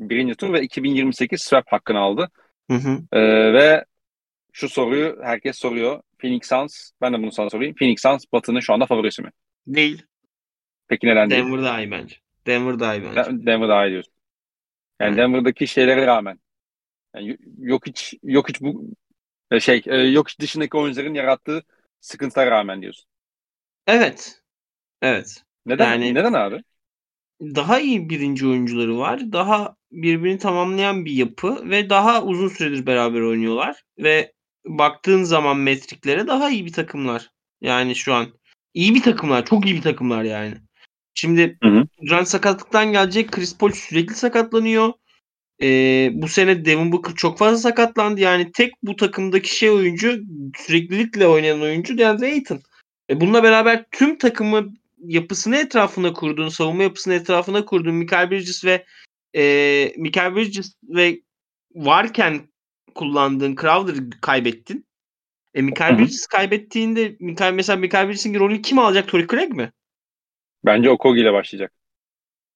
birinci 0.00 0.34
tur 0.34 0.52
ve 0.52 0.62
2028 0.62 1.42
swap 1.42 1.64
hakkını 1.66 1.98
aldı. 1.98 2.28
Hı 2.70 2.76
hı. 2.76 3.02
Ee, 3.12 3.52
ve 3.52 3.84
şu 4.52 4.68
soruyu 4.68 5.18
herkes 5.22 5.58
soruyor. 5.58 6.02
Phoenix 6.18 6.48
Suns, 6.48 6.90
ben 7.00 7.12
de 7.12 7.18
bunu 7.18 7.32
sana 7.32 7.50
sorayım. 7.50 7.74
Phoenix 7.74 8.02
Suns 8.02 8.24
Batı'nın 8.32 8.60
şu 8.60 8.72
anda 8.72 8.86
favorisi 8.86 9.22
mi? 9.22 9.30
Değil. 9.66 10.02
Peki 10.88 11.06
neden 11.06 11.30
Denver 11.30 11.42
değil? 11.42 11.44
Denver 11.44 11.64
daha 11.64 11.80
iyi 11.80 11.90
bence. 11.90 12.16
Denver 12.46 12.80
daha 12.80 12.94
iyi 12.94 13.02
bence. 13.04 13.46
Denver 13.46 13.68
daha 13.68 13.86
iyi 13.86 13.90
diyorsun. 13.90 14.12
Yani. 15.00 15.16
Denver'daki 15.16 15.66
şeylere 15.66 16.06
rağmen 16.06 16.38
yani 17.14 17.38
yok 17.58 17.86
hiç 17.86 18.14
yok 18.22 18.48
hiç 18.48 18.60
bu 18.60 18.84
e, 19.50 19.60
şey 19.60 19.82
e, 19.86 19.96
yok 19.96 20.28
hiç 20.28 20.40
dışındaki 20.40 20.76
oyuncuların 20.76 21.14
yarattığı 21.14 21.62
sıkıntılara 22.00 22.50
rağmen 22.50 22.82
diyorsun. 22.82 23.04
Evet. 23.86 24.42
Evet. 25.02 25.44
Neden? 25.66 25.90
Yani, 25.92 26.14
neden 26.14 26.32
abi? 26.32 26.62
daha 27.40 27.80
iyi 27.80 28.10
birinci 28.10 28.46
oyuncuları 28.46 28.98
var. 28.98 29.32
Daha 29.32 29.76
birbirini 29.92 30.38
tamamlayan 30.38 31.04
bir 31.04 31.12
yapı 31.12 31.70
ve 31.70 31.90
daha 31.90 32.22
uzun 32.22 32.48
süredir 32.48 32.86
beraber 32.86 33.20
oynuyorlar 33.20 33.82
ve 33.98 34.32
baktığın 34.66 35.22
zaman 35.22 35.56
metriklere 35.56 36.26
daha 36.26 36.50
iyi 36.50 36.66
bir 36.66 36.72
takımlar. 36.72 37.30
Yani 37.60 37.94
şu 37.94 38.14
an 38.14 38.26
iyi 38.74 38.94
bir 38.94 39.02
takımlar, 39.02 39.44
çok 39.44 39.66
iyi 39.66 39.74
bir 39.74 39.82
takımlar 39.82 40.24
yani. 40.24 40.54
Şimdi 41.14 41.56
hı 41.62 41.68
hı. 41.68 41.84
Durant 42.06 42.28
sakatlıktan 42.28 42.92
gelecek. 42.92 43.32
Chris 43.32 43.58
Paul 43.58 43.70
sürekli 43.70 44.14
sakatlanıyor. 44.14 44.92
Ee, 45.62 46.10
bu 46.12 46.28
sene 46.28 46.64
Devin 46.64 46.92
Booker 46.92 47.14
çok 47.14 47.38
fazla 47.38 47.58
sakatlandı. 47.58 48.20
Yani 48.20 48.52
tek 48.52 48.72
bu 48.82 48.96
takımdaki 48.96 49.56
şey 49.56 49.70
oyuncu 49.70 50.20
süreklilikle 50.56 51.26
oynayan 51.26 51.60
oyuncu 51.60 51.98
DeAndre 51.98 52.26
Ayton. 52.26 52.60
E 53.10 53.20
bununla 53.20 53.42
beraber 53.42 53.84
tüm 53.90 54.18
takımı 54.18 54.72
yapısını 54.98 55.56
etrafına 55.56 56.12
kurduğun, 56.12 56.48
savunma 56.48 56.82
yapısını 56.82 57.14
etrafına 57.14 57.64
kurduğun 57.64 57.94
Michael 57.94 58.30
Bridges 58.30 58.64
ve 58.64 58.84
e, 59.36 59.92
Michael 59.96 60.36
Bridges 60.36 60.74
ve 60.82 61.20
varken 61.74 62.40
kullandığın 62.94 63.56
Crowder'ı 63.56 64.10
kaybettin. 64.20 64.86
E 65.54 65.62
Michael 65.62 65.98
Bridges 65.98 66.26
kaybettiğinde 66.26 67.16
Michael, 67.20 67.54
mesela 67.54 67.76
Michael 67.76 68.08
Bridges'in 68.08 68.34
rolünü 68.34 68.62
kim 68.62 68.78
alacak? 68.78 69.08
Tory 69.08 69.26
Craig 69.26 69.50
mi? 69.50 69.72
Bence 70.64 70.90
Okogi 70.90 71.20
ile 71.20 71.32
başlayacak. 71.32 71.72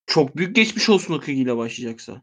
Çok 0.06 0.36
büyük 0.36 0.56
geçmiş 0.56 0.88
olsun 0.88 1.14
Okogi 1.14 1.32
ile 1.32 1.56
başlayacaksa. 1.56 2.22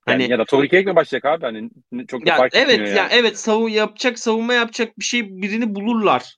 Hani 0.00 0.22
yani 0.22 0.32
ya 0.32 0.38
da 0.38 0.44
Craig 0.44 0.86
mi 0.86 0.96
başlayacak 0.96 1.24
abi? 1.24 1.44
Hani 1.44 1.70
çok 2.06 2.26
ya, 2.26 2.36
fark 2.36 2.54
evet 2.54 2.78
yani. 2.78 2.88
ya 2.88 3.08
evet 3.10 3.38
savun 3.38 3.68
yapacak 3.68 4.18
savunma 4.18 4.54
yapacak 4.54 4.98
bir 4.98 5.04
şey 5.04 5.42
birini 5.42 5.74
bulurlar. 5.74 6.36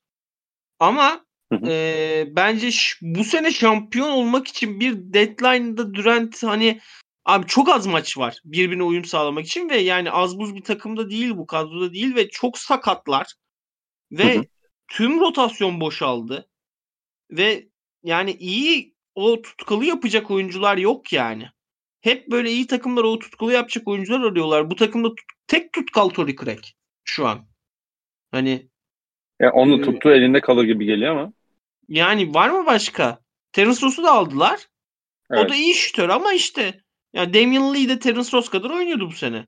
Ama 0.78 1.24
e, 1.66 2.24
bence 2.28 2.70
bu 3.02 3.24
sene 3.24 3.50
şampiyon 3.50 4.10
olmak 4.10 4.48
için 4.48 4.80
bir 4.80 4.94
deadline'da 4.96 5.94
Durant 5.94 6.42
hani 6.42 6.80
abi 7.24 7.46
çok 7.46 7.68
az 7.68 7.86
maç 7.86 8.18
var 8.18 8.40
birbirine 8.44 8.82
uyum 8.82 9.04
sağlamak 9.04 9.46
için 9.46 9.68
ve 9.68 9.76
yani 9.76 10.10
az 10.10 10.38
buz 10.38 10.54
bir 10.54 10.62
takımda 10.62 11.10
değil 11.10 11.36
bu 11.36 11.46
kadroda 11.46 11.92
değil 11.92 12.14
ve 12.14 12.28
çok 12.28 12.58
sakatlar 12.58 13.34
ve 14.12 14.46
tüm 14.88 15.20
rotasyon 15.20 15.80
boşaldı 15.80 16.48
ve 17.30 17.68
yani 18.02 18.32
iyi 18.32 18.94
o 19.14 19.42
tutkalı 19.42 19.84
yapacak 19.84 20.30
oyuncular 20.30 20.76
yok 20.76 21.12
yani. 21.12 21.48
Hep 22.00 22.30
böyle 22.30 22.50
iyi 22.50 22.66
takımlar 22.66 23.04
o 23.04 23.18
tutkalı 23.18 23.52
yapacak 23.52 23.88
oyuncular 23.88 24.20
arıyorlar. 24.20 24.70
Bu 24.70 24.76
takımda 24.76 25.08
tut, 25.08 25.26
tek 25.46 25.72
tutkal 25.72 26.08
Tory 26.08 26.36
Craig 26.36 26.64
şu 27.04 27.26
an. 27.26 27.46
Hani 28.30 28.68
ya 29.40 29.52
onu 29.52 29.78
e, 29.78 29.82
tuttuğu 29.82 30.10
elinde 30.10 30.40
kalır 30.40 30.64
gibi 30.64 30.86
geliyor 30.86 31.16
ama. 31.16 31.32
Yani 31.88 32.34
var 32.34 32.50
mı 32.50 32.66
başka? 32.66 33.18
Terence 33.52 33.80
Ross'u 33.82 34.02
da 34.02 34.12
aldılar. 34.12 34.68
Evet. 35.30 35.44
O 35.44 35.48
da 35.48 35.54
iyi 35.54 35.74
şütör 35.74 36.08
ama 36.08 36.32
işte 36.32 36.80
yani 37.12 37.34
Damian 37.34 37.74
Lee 37.74 37.88
de 37.88 37.98
Terence 37.98 38.32
Ross 38.32 38.48
kadar 38.48 38.70
oynuyordu 38.70 39.06
bu 39.06 39.12
sene. 39.12 39.46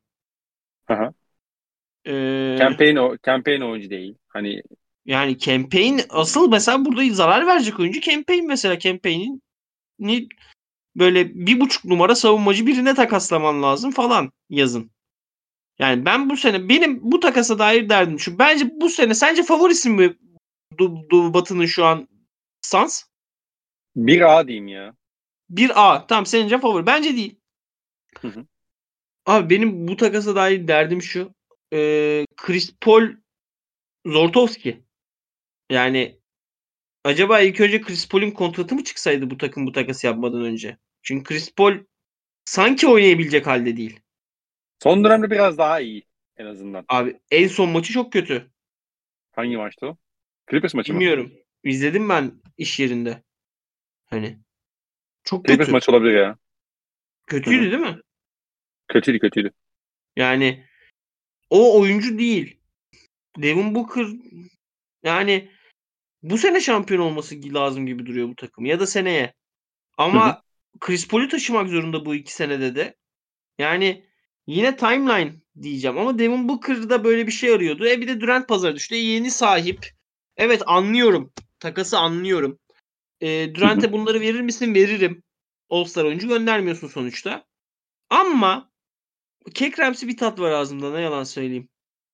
Aha. 0.88 1.12
Ee, 2.06 2.56
campaign, 2.58 3.16
campaign 3.26 3.60
oyuncu 3.60 3.90
değil. 3.90 4.14
Hani 4.28 4.62
yani 5.06 5.38
campaign 5.38 6.00
asıl 6.08 6.50
mesela 6.50 6.84
burada 6.84 7.14
zarar 7.14 7.46
verecek 7.46 7.80
oyuncu 7.80 8.00
campaign 8.00 8.46
mesela 8.46 8.78
campaign'in 8.78 9.42
ni 9.98 10.28
böyle 10.96 11.34
bir 11.34 11.60
buçuk 11.60 11.84
numara 11.84 12.14
savunmacı 12.14 12.66
birine 12.66 12.94
takaslaman 12.94 13.62
lazım 13.62 13.90
falan 13.90 14.32
yazın. 14.50 14.90
Yani 15.78 16.04
ben 16.04 16.30
bu 16.30 16.36
sene 16.36 16.68
benim 16.68 16.98
bu 17.02 17.20
takasa 17.20 17.58
dair 17.58 17.88
derdim 17.88 18.20
şu. 18.20 18.38
Bence 18.38 18.70
bu 18.80 18.88
sene 18.88 19.14
sence 19.14 19.42
favorisi 19.42 19.90
mi 19.90 20.16
du, 20.78 21.10
du 21.10 21.34
Batı'nın 21.34 21.66
şu 21.66 21.84
an 21.84 22.08
Suns? 22.62 23.02
1A 23.96 24.46
diyeyim 24.48 24.68
ya. 24.68 24.94
1A. 25.50 26.06
Tamam 26.06 26.26
senince 26.26 26.58
favori. 26.58 26.86
Bence 26.86 27.16
değil. 27.16 27.36
Hı 28.20 28.28
hı. 28.28 28.46
Abi 29.26 29.50
benim 29.50 29.88
bu 29.88 29.96
takasa 29.96 30.36
dair 30.36 30.68
derdim 30.68 31.02
şu. 31.02 31.34
Ee, 31.72 32.26
Chris 32.36 32.74
Paul 32.80 33.08
Zortovski. 34.06 34.83
Yani 35.70 36.18
acaba 37.04 37.40
ilk 37.40 37.60
önce 37.60 37.80
Chris 37.80 38.08
Paul'un 38.08 38.30
kontratı 38.30 38.74
mı 38.74 38.84
çıksaydı 38.84 39.30
bu 39.30 39.38
takım 39.38 39.66
bu 39.66 39.72
takası 39.72 40.06
yapmadan 40.06 40.44
önce? 40.44 40.78
Çünkü 41.02 41.24
Chris 41.24 41.54
Paul 41.54 41.74
sanki 42.44 42.86
oynayabilecek 42.88 43.46
halde 43.46 43.76
değil. 43.76 44.00
Son 44.82 45.04
dönemde 45.04 45.30
biraz 45.30 45.58
daha 45.58 45.80
iyi 45.80 46.06
en 46.36 46.46
azından. 46.46 46.84
Abi 46.88 47.20
en 47.30 47.48
son 47.48 47.70
maçı 47.70 47.92
çok 47.92 48.12
kötü. 48.12 48.50
Hangi 49.32 49.56
maçtı 49.56 49.86
o? 49.86 49.96
Clippers 50.50 50.74
maçı 50.74 50.92
mı? 50.92 51.00
Bilmiyorum. 51.00 51.32
İzledim 51.64 52.08
ben 52.08 52.32
iş 52.58 52.80
yerinde. 52.80 53.22
Hani 54.06 54.38
çok 55.24 55.46
Clippers 55.46 55.66
kötü. 55.66 55.72
maçı 55.72 55.90
olabilir 55.90 56.14
ya. 56.14 56.38
Kötüydü 57.26 57.70
değil 57.70 57.82
mi? 57.82 58.00
Kötüydü 58.88 59.18
kötüydü. 59.18 59.50
Yani 60.16 60.66
o 61.50 61.80
oyuncu 61.80 62.18
değil. 62.18 62.60
Devin 63.38 63.74
Booker 63.74 64.06
yani 65.02 65.50
bu 66.24 66.38
sene 66.38 66.60
şampiyon 66.60 67.00
olması 67.00 67.54
lazım 67.54 67.86
gibi 67.86 68.06
duruyor 68.06 68.28
bu 68.28 68.34
takım 68.34 68.64
ya 68.64 68.80
da 68.80 68.86
seneye. 68.86 69.34
Ama 69.98 70.26
Hı 70.26 70.30
hı. 70.30 70.40
Chris 70.80 71.08
Paul'u 71.08 71.28
taşımak 71.28 71.68
zorunda 71.68 72.04
bu 72.06 72.14
iki 72.14 72.32
senede 72.32 72.74
de. 72.74 72.96
Yani 73.58 74.04
yine 74.46 74.76
timeline 74.76 75.32
diyeceğim 75.62 75.98
ama 75.98 76.18
Devin 76.18 76.48
Booker'da 76.48 77.04
böyle 77.04 77.26
bir 77.26 77.32
şey 77.32 77.50
arıyordu. 77.50 77.86
E 77.86 78.00
bir 78.00 78.08
de 78.08 78.20
Durant 78.20 78.48
pazara 78.48 78.76
düştü. 78.76 78.94
E, 78.94 78.98
yeni 78.98 79.30
sahip. 79.30 79.90
Evet 80.36 80.62
anlıyorum. 80.66 81.32
Takası 81.60 81.98
anlıyorum. 81.98 82.58
E, 83.20 83.54
Durant'e 83.54 83.92
bunları 83.92 84.20
verir 84.20 84.40
misin? 84.40 84.74
Veririm. 84.74 85.22
All-Star 85.70 86.04
oyuncu 86.04 86.28
göndermiyorsun 86.28 86.88
sonuçta. 86.88 87.44
Ama 88.10 88.70
kekremsi 89.54 90.08
bir 90.08 90.16
tat 90.16 90.40
var 90.40 90.50
ağzımda 90.50 90.92
ne 90.92 91.00
yalan 91.00 91.24
söyleyeyim. 91.24 91.68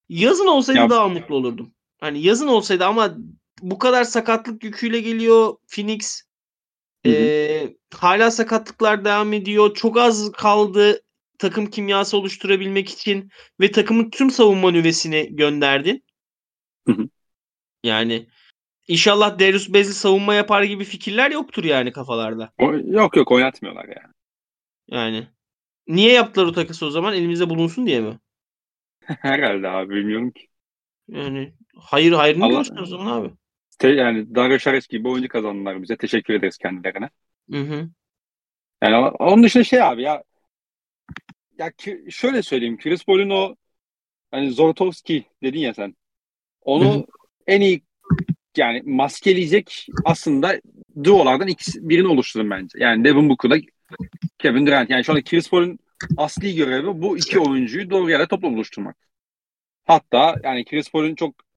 Yazın 0.09 0.47
olsaydı 0.47 0.79
Ya- 0.79 0.91
daha 0.91 1.09
mutlu 1.09 1.35
olurdum. 1.35 1.75
Hani 2.01 2.23
yazın 2.23 2.49
olsaydı 2.49 2.85
ama 2.87 3.17
bu 3.63 3.79
kadar 3.79 4.05
sakatlık 4.05 4.65
yüküyle 4.65 5.01
geliyor 5.01 5.57
Phoenix. 5.69 6.23
Hı 7.07 7.11
hı. 7.11 7.15
Ee, 7.15 7.77
hala 7.95 8.31
sakatlıklar 8.31 9.05
devam 9.05 9.33
ediyor. 9.33 9.75
Çok 9.75 9.99
az 9.99 10.33
kaldı 10.33 11.03
takım 11.39 11.67
kimyası 11.67 12.17
oluşturabilmek 12.17 12.91
için 12.91 13.31
ve 13.61 13.71
takımın 13.71 14.11
tüm 14.11 14.31
savunma 14.31 14.71
nüvesini 14.71 15.37
gönderdin. 15.37 16.05
Hı 16.87 16.93
hı. 16.93 17.09
Yani 17.85 18.27
inşallah 18.89 19.39
Darius 19.39 19.69
Bazley 19.69 19.95
savunma 19.95 20.35
yapar 20.35 20.63
gibi 20.63 20.85
fikirler 20.85 21.31
yoktur 21.31 21.65
yani 21.65 21.93
kafalarda. 21.93 22.53
O, 22.59 22.73
yok 22.75 23.17
yok 23.17 23.33
oynatmıyorlar 23.33 23.89
ya. 23.89 24.13
Yani 24.89 25.29
niye 25.87 26.13
yaptılar 26.13 26.47
o 26.47 26.53
takası 26.53 26.87
o 26.87 26.91
zaman? 26.91 27.15
Elimizde 27.15 27.51
bulunsun 27.51 27.87
diye 27.87 28.01
mi? 28.01 28.19
Herhalde 29.01 29.69
abi 29.69 29.95
bilmiyorum 29.95 30.31
ki. 30.31 30.47
Yani 31.09 31.55
hayır 31.77 32.13
hayrını 32.13 32.45
Allah- 32.45 32.57
görsün 32.57 32.77
o 32.77 32.87
zaman 32.87 33.07
abi. 33.07 33.31
Te, 33.81 33.89
yani 33.89 34.35
Dario 34.35 34.59
Saric 34.59 34.87
gibi 34.91 35.09
oyuncu 35.09 35.29
kazandılar 35.29 35.83
bize. 35.83 35.97
Teşekkür 35.97 36.35
ederiz 36.35 36.59
kendilerine. 36.59 37.11
Hı 37.51 37.61
hı. 37.61 37.89
Yani 38.83 38.97
onun 38.97 39.43
dışında 39.43 39.65
şey 39.65 39.83
abi 39.83 40.03
ya 40.03 40.23
ya 41.59 41.71
ki, 41.71 42.05
şöyle 42.11 42.43
söyleyeyim. 42.43 42.79
Chris 42.79 43.05
Paul'un 43.05 43.31
o 43.31 43.57
hani 44.31 44.51
Zortovski 44.51 45.25
dedin 45.43 45.59
ya 45.59 45.75
sen. 45.75 45.97
Onu 46.63 46.95
Hı 46.95 46.99
hı. 46.99 47.05
en 47.47 47.61
iyi 47.61 47.83
yani 48.57 48.83
maskeleyecek 48.85 49.87
aslında 50.05 50.61
duolardan 51.05 51.49
ikisi 51.49 51.89
birini 51.89 52.09
oluşturun 52.09 52.51
bence. 52.51 52.79
Yani 52.79 53.05
Devin 53.05 53.29
Booker'la 53.29 53.57
Kevin 54.39 54.67
Durant. 54.67 54.91
Yani 54.91 55.05
şu 55.05 55.13
anda 55.13 55.23
Chris 55.23 55.51
Paul'un 55.51 55.79
asli 56.17 56.55
görevi 56.55 57.03
bu 57.03 57.19
iki 57.19 57.39
oyuncuyu 57.39 57.91
doğru 57.91 58.11
yere 58.11 58.27
topla 58.27 58.53
buluşturmak. 58.53 58.97
Hatta 59.85 60.37
yani 60.45 60.65
Chris 60.65 60.91
Paul'un 60.91 61.15
çok 61.15 61.50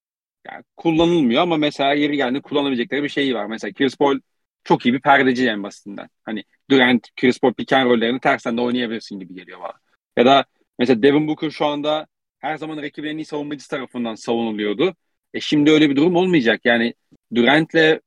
yani 0.46 0.64
kullanılmıyor 0.76 1.42
ama 1.42 1.56
mesela 1.56 1.94
yeri 1.94 2.16
geldiğinde 2.16 2.40
kullanabilecekleri 2.40 3.02
bir 3.02 3.08
şey 3.08 3.34
var. 3.34 3.46
Mesela 3.46 3.72
Chris 3.72 3.96
Paul 3.96 4.20
çok 4.64 4.86
iyi 4.86 4.94
bir 4.94 5.00
perdeci 5.00 5.48
en 5.48 5.62
basitinden. 5.62 6.08
Hani 6.24 6.44
Durant, 6.70 7.08
Chris 7.16 7.40
Paul 7.40 7.52
pick 7.54 7.72
and 7.72 7.86
roll'lerini 7.86 8.20
tersten 8.20 8.56
de 8.56 8.60
oynayabilirsin 8.60 9.20
gibi 9.20 9.34
geliyor 9.34 9.60
bana. 9.60 9.72
Ya 10.16 10.26
da 10.26 10.44
mesela 10.78 11.02
Devin 11.02 11.28
Booker 11.28 11.50
şu 11.50 11.66
anda 11.66 12.06
her 12.38 12.56
zaman 12.56 12.76
rakibin 12.82 13.08
en 13.08 13.18
iyi 13.18 13.24
savunmacısı 13.24 13.70
tarafından 13.70 14.14
savunuluyordu. 14.14 14.94
E 15.34 15.40
şimdi 15.40 15.70
öyle 15.70 15.90
bir 15.90 15.96
durum 15.96 16.16
olmayacak. 16.16 16.60
Yani 16.64 16.94
Durant'le 17.34 18.00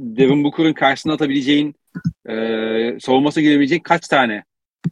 Devin 0.00 0.44
Booker'ın 0.44 0.72
karşısına 0.72 1.12
atabileceğin 1.12 1.74
e, 2.28 2.34
savunması 3.00 3.40
girebilecek 3.40 3.84
kaç 3.84 4.08
tane 4.08 4.44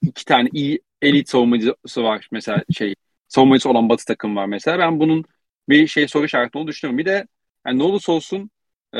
iki 0.03 0.24
tane 0.24 0.49
iyi 0.53 0.80
elit 1.03 1.28
savunmacısı 1.28 2.03
var 2.03 2.28
mesela 2.32 2.62
şey 2.72 2.95
savunmacısı 3.28 3.70
olan 3.70 3.89
Batı 3.89 4.05
takım 4.05 4.36
var 4.36 4.47
mesela. 4.47 4.78
Ben 4.78 5.01
bunun 5.01 5.24
bir 5.69 5.87
şey 5.87 6.09
soru 6.09 6.25
işareti 6.25 6.59
olduğunu 6.59 6.69
düşünüyorum. 6.69 6.99
Bir 6.99 7.05
de 7.05 7.27
yani 7.66 7.79
ne 7.79 7.83
olursa 7.83 8.12
olsun 8.12 8.51
e, 8.95 8.99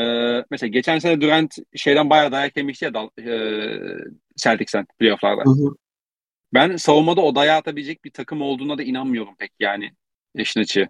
mesela 0.51 0.67
geçen 0.67 0.99
sene 0.99 1.21
Durant 1.21 1.57
şeyden 1.75 2.09
bayağı 2.09 2.31
dayak 2.31 2.57
yemişti 2.57 2.85
ya 2.85 2.93
dal, 2.93 3.09
e, 3.19 3.33
Celtics'ten 4.35 4.85
playoff'larda. 4.99 5.43
Ben 6.53 6.75
savunmada 6.77 7.21
o 7.21 7.35
dayağı 7.35 7.57
atabilecek 7.57 8.05
bir 8.05 8.11
takım 8.11 8.41
olduğuna 8.41 8.77
da 8.77 8.83
inanmıyorum 8.83 9.35
pek 9.35 9.51
yani 9.59 9.91
işin 10.35 10.59
açığı. 10.61 10.89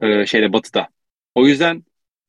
E, 0.00 0.26
şeyde 0.26 0.52
Batı'da. 0.52 0.88
O 1.34 1.46
yüzden 1.46 1.84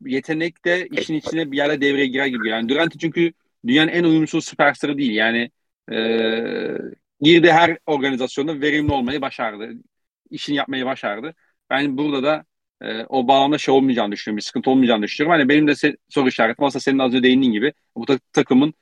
yetenek 0.05 0.65
de 0.65 0.87
işin 0.87 1.13
içine 1.15 1.51
bir 1.51 1.57
yerde 1.57 1.81
devreye 1.81 2.07
girer 2.07 2.25
gibi. 2.25 2.49
Yani 2.49 2.69
Durant 2.69 2.99
çünkü 2.99 3.33
dünyanın 3.67 3.91
en 3.91 4.03
uyumsuz 4.03 4.45
süperstarı 4.45 4.97
değil. 4.97 5.11
Yani 5.11 5.51
e, 5.91 5.97
girdi 7.21 7.51
her 7.51 7.77
organizasyonda 7.85 8.61
verimli 8.61 8.91
olmayı 8.93 9.21
başardı. 9.21 9.71
İşini 10.29 10.55
yapmayı 10.55 10.85
başardı. 10.85 11.35
Ben 11.69 11.97
burada 11.97 12.23
da 12.23 12.45
e, 12.81 13.03
o 13.05 13.27
bağlamda 13.27 13.57
şey 13.57 13.73
olmayacağını 13.75 14.11
düşünüyorum. 14.11 14.37
Bir 14.37 14.41
sıkıntı 14.43 14.69
olmayacağını 14.71 15.03
düşünüyorum. 15.03 15.39
Hani 15.39 15.49
benim 15.49 15.67
de 15.67 15.71
se- 15.71 15.97
soru 16.09 16.27
işaretim 16.29 16.65
aslında 16.65 16.81
senin 16.81 16.99
az 16.99 17.07
önce 17.13 17.23
değindiğin 17.23 17.51
gibi 17.53 17.73
bu 17.95 18.05
ta- 18.05 18.19
takımın 18.33 18.73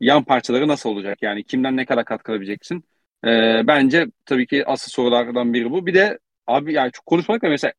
yan 0.00 0.24
parçaları 0.24 0.68
nasıl 0.68 0.90
olacak? 0.90 1.18
Yani 1.22 1.44
kimden 1.44 1.76
ne 1.76 1.86
kadar 1.86 2.04
katkı 2.04 2.32
alabileceksin? 2.32 2.84
E, 3.26 3.28
bence 3.66 4.06
tabii 4.26 4.46
ki 4.46 4.66
asıl 4.66 4.90
sorulardan 4.92 5.54
biri 5.54 5.70
bu. 5.70 5.86
Bir 5.86 5.94
de 5.94 6.18
abi 6.46 6.72
yani 6.72 6.92
çok 6.92 7.06
konuşmak 7.06 7.42
da 7.42 7.48
mesela 7.48 7.72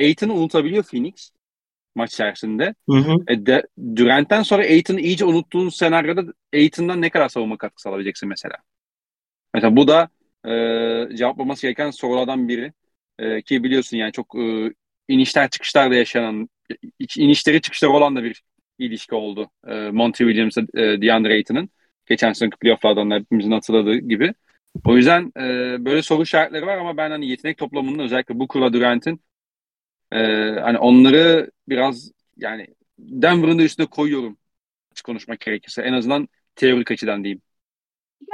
Aiton'u 0.00 0.32
unutabiliyor 0.34 0.84
Phoenix 0.84 1.30
maç 1.94 2.14
içerisinde. 2.14 2.74
Hı 2.90 2.96
hı. 2.96 3.16
E 3.28 3.46
de, 3.46 3.62
Durant'ten 3.96 4.42
sonra 4.42 4.62
Aiton'u 4.62 5.00
iyice 5.00 5.24
unuttuğun 5.24 5.68
senaryoda 5.68 6.22
Aiton'dan 6.54 7.02
ne 7.02 7.10
kadar 7.10 7.28
savunma 7.28 7.58
katkısı 7.58 7.88
alabileceksin 7.88 8.28
mesela? 8.28 8.56
Mesela 9.54 9.76
bu 9.76 9.88
da 9.88 10.08
e, 11.12 11.16
cevaplaması 11.16 11.62
gereken 11.62 11.90
sorulardan 11.90 12.48
biri. 12.48 12.72
E, 13.18 13.42
ki 13.42 13.64
biliyorsun 13.64 13.96
yani 13.96 14.12
çok 14.12 14.34
e, 14.38 14.72
inişler 15.08 15.50
çıkışlar 15.50 15.90
da 15.90 15.94
yaşanan, 15.94 16.48
inişleri 17.16 17.60
çıkışları 17.60 17.92
olan 17.92 18.16
da 18.16 18.24
bir 18.24 18.42
ilişki 18.78 19.14
oldu. 19.14 19.50
E, 19.66 19.74
Monty 19.74 20.24
Williams'la 20.24 20.62
e, 20.62 21.02
DeAndre 21.02 21.32
Ayton'un. 21.32 21.68
Geçen 22.06 22.32
sene 22.32 22.50
playoff'lardan 22.50 23.10
da 23.10 23.14
hepimizin 23.14 23.50
hatırladığı 23.52 23.98
gibi. 23.98 24.34
O 24.84 24.96
yüzden 24.96 25.32
e, 25.36 25.76
böyle 25.84 26.02
soru 26.02 26.22
işaretleri 26.22 26.66
var 26.66 26.78
ama 26.78 26.96
ben 26.96 27.10
hani 27.10 27.28
yetenek 27.28 27.58
toplamının 27.58 27.98
özellikle 27.98 28.38
Booker'la 28.38 28.72
Durant'in 28.72 29.20
e, 30.12 30.18
hani 30.60 30.78
onları 30.78 31.50
biraz 31.68 32.10
yani 32.36 32.66
Denver'ın 32.98 33.58
da 33.58 33.62
üstüne 33.62 33.86
koyuyorum 33.86 34.38
açık 34.92 35.06
konuşmak 35.06 35.40
gerekirse. 35.40 35.82
En 35.82 35.92
azından 35.92 36.28
teorik 36.54 36.90
açıdan 36.90 37.24
diyeyim. 37.24 37.42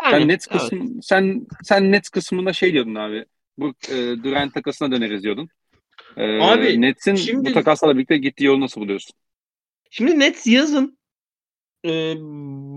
Yani, 0.04 0.10
Sen 0.10 0.28
net 0.28 0.46
evet. 0.50 0.82
sen 1.02 1.46
sen 1.62 1.92
net 1.92 2.10
kısmında 2.10 2.52
şey 2.52 2.72
diyordun 2.72 2.94
abi. 2.94 3.24
Bu 3.58 3.74
e, 3.88 3.94
Durant 4.24 4.54
takasına 4.54 4.90
döneriz 4.92 5.22
diyordun. 5.22 5.48
E, 6.16 6.40
Abi, 6.42 6.80
Nets'in 6.80 7.14
şimdi- 7.14 7.50
bu 7.50 7.52
takasla 7.52 7.94
birlikte 7.94 8.16
gittiği 8.16 8.44
yolu 8.44 8.60
nasıl 8.60 8.80
buluyorsun? 8.80 9.12
Şimdi 9.90 10.18
Nets 10.18 10.46
yazın 10.46 10.98
e, 11.86 12.14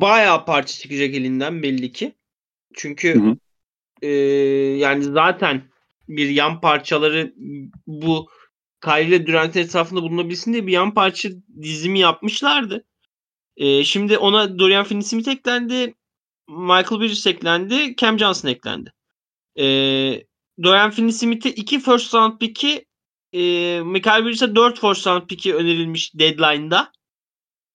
bayağı 0.01 0.45
parça 0.45 0.73
çıkacak 0.79 1.15
elinden 1.15 1.63
belli 1.63 1.91
ki. 1.91 2.15
Çünkü 2.73 3.15
Hı 3.15 3.19
hı. 3.19 3.37
e, 4.01 4.07
yani 4.77 5.03
zaten 5.03 5.63
bir 6.09 6.29
yan 6.29 6.61
parçaları 6.61 7.33
bu 7.87 8.27
Kyrie 8.83 9.07
ile 9.07 9.27
Durant 9.27 9.57
etrafında 9.57 10.01
bulunabilsin 10.01 10.53
diye 10.53 10.67
bir 10.67 10.71
yan 10.71 10.93
parça 10.93 11.29
dizimi 11.61 11.99
yapmışlardı. 11.99 12.83
E, 13.57 13.83
şimdi 13.83 14.17
ona 14.17 14.59
Dorian 14.59 14.85
Finney-Smith 14.85 15.31
eklendi. 15.31 15.93
Michael 16.49 17.01
Bridges 17.01 17.27
eklendi. 17.27 17.95
Cam 17.97 18.19
Johnson 18.19 18.49
eklendi. 18.49 18.93
E, 19.59 19.65
Dorian 20.63 20.91
Finney-Smith'e 20.91 21.49
2 21.49 21.79
first 21.79 22.13
round 22.13 22.39
pick'i 22.39 22.85
e, 23.33 23.41
Michael 23.81 24.25
Bridges'e 24.25 24.55
4 24.55 24.79
first 24.79 25.07
round 25.07 25.27
pick'i 25.27 25.55
önerilmiş 25.55 26.11
deadline'da. 26.15 26.91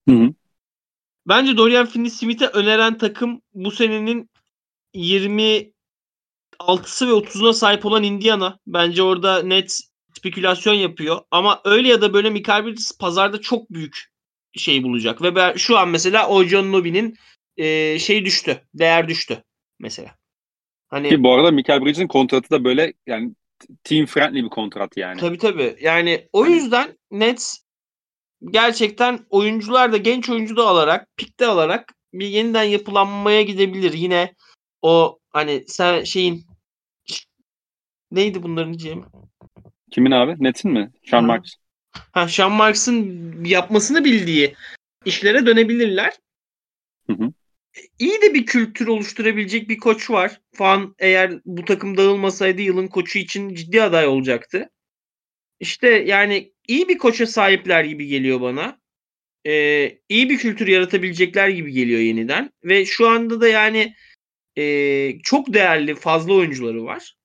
Hı 0.08 0.14
hı. 0.14 0.32
Bence 1.28 1.56
Dorian 1.56 1.86
Finney-Smith'e 1.86 2.46
öneren 2.46 2.98
takım 2.98 3.42
bu 3.54 3.70
senenin 3.70 4.30
26 4.94 5.72
6'sı 6.58 7.08
ve 7.08 7.12
30'una 7.12 7.52
sahip 7.52 7.86
olan 7.86 8.02
Indiana. 8.02 8.58
Bence 8.66 9.02
orada 9.02 9.42
net 9.42 9.80
spekülasyon 10.16 10.74
yapıyor. 10.74 11.20
Ama 11.30 11.60
öyle 11.64 11.88
ya 11.88 12.00
da 12.00 12.14
böyle 12.14 12.30
Michael 12.30 12.66
Bridges 12.66 12.98
pazarda 12.98 13.40
çok 13.40 13.70
büyük 13.70 14.12
şey 14.56 14.82
bulacak. 14.82 15.22
Ve 15.22 15.34
ben 15.34 15.56
şu 15.56 15.78
an 15.78 15.88
mesela 15.88 16.28
Ojon 16.28 16.72
Nobi'nin 16.72 17.16
e, 17.56 17.98
şey 17.98 18.24
düştü. 18.24 18.62
Değer 18.74 19.08
düştü 19.08 19.44
mesela. 19.78 20.21
Hani 20.92 21.08
Ki 21.08 21.22
bu 21.22 21.32
arada 21.32 21.50
Michael 21.50 21.80
Bridges'in 21.84 22.06
kontratı 22.06 22.50
da 22.50 22.64
böyle 22.64 22.92
yani 23.06 23.34
team 23.84 24.06
friendly 24.06 24.44
bir 24.44 24.48
kontrat 24.48 24.96
yani. 24.96 25.20
Tabii 25.20 25.38
tabii. 25.38 25.76
Yani 25.80 26.28
o 26.32 26.44
hani 26.44 26.54
yüzden 26.54 26.98
Nets 27.10 27.58
gerçekten 28.50 29.18
oyuncular 29.30 29.92
da 29.92 29.96
genç 29.96 30.30
oyuncu 30.30 30.56
da 30.56 30.66
alarak, 30.66 31.08
pikte 31.16 31.46
alarak 31.46 31.94
bir 32.12 32.26
yeniden 32.26 32.62
yapılanmaya 32.62 33.42
gidebilir. 33.42 33.92
Yine 33.92 34.34
o 34.82 35.18
hani 35.30 35.64
sen 35.66 36.04
şeyin 36.04 36.46
neydi 38.10 38.42
bunların 38.42 38.72
diyeceğim? 38.72 39.04
Kimin 39.90 40.10
abi? 40.10 40.44
Net'in 40.44 40.70
mi? 40.70 40.90
Sean 41.10 41.24
Marks. 41.24 41.54
Ha, 42.12 42.28
Sean 42.28 42.52
Marks'ın 42.52 43.44
yapmasını 43.44 44.04
bildiği 44.04 44.54
işlere 45.04 45.46
dönebilirler. 45.46 46.12
Hı 47.06 47.12
hı. 47.12 47.32
İyi 47.98 48.22
de 48.22 48.34
bir 48.34 48.46
kültür 48.46 48.86
oluşturabilecek 48.86 49.68
bir 49.68 49.78
koç 49.78 50.10
var. 50.10 50.40
Fan 50.54 50.94
eğer 50.98 51.40
bu 51.44 51.64
takım 51.64 51.96
dağılmasaydı 51.96 52.62
yılın 52.62 52.88
koçu 52.88 53.18
için 53.18 53.54
ciddi 53.54 53.82
aday 53.82 54.06
olacaktı. 54.06 54.70
İşte 55.60 55.88
yani 55.88 56.52
iyi 56.68 56.88
bir 56.88 56.98
koça 56.98 57.26
sahipler 57.26 57.84
gibi 57.84 58.06
geliyor 58.06 58.40
bana. 58.40 58.80
Ee, 59.46 59.98
iyi 60.08 60.30
bir 60.30 60.38
kültür 60.38 60.68
yaratabilecekler 60.68 61.48
gibi 61.48 61.72
geliyor 61.72 62.00
yeniden. 62.00 62.50
Ve 62.64 62.84
şu 62.84 63.08
anda 63.08 63.40
da 63.40 63.48
yani 63.48 63.94
e, 64.58 65.18
çok 65.22 65.54
değerli 65.54 65.94
fazla 65.94 66.32
oyuncuları 66.32 66.84
var. 66.84 67.16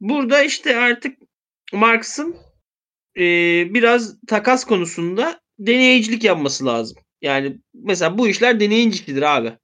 Burada 0.00 0.42
işte 0.42 0.76
artık 0.76 1.18
Marks'ın 1.72 2.36
e, 3.16 3.22
biraz 3.74 4.20
takas 4.26 4.64
konusunda 4.64 5.40
deneyicilik 5.58 6.24
yapması 6.24 6.66
lazım. 6.66 6.98
Yani 7.22 7.58
mesela 7.74 8.18
bu 8.18 8.28
işler 8.28 8.60
deneyicilidir 8.60 9.22
abi. 9.22 9.58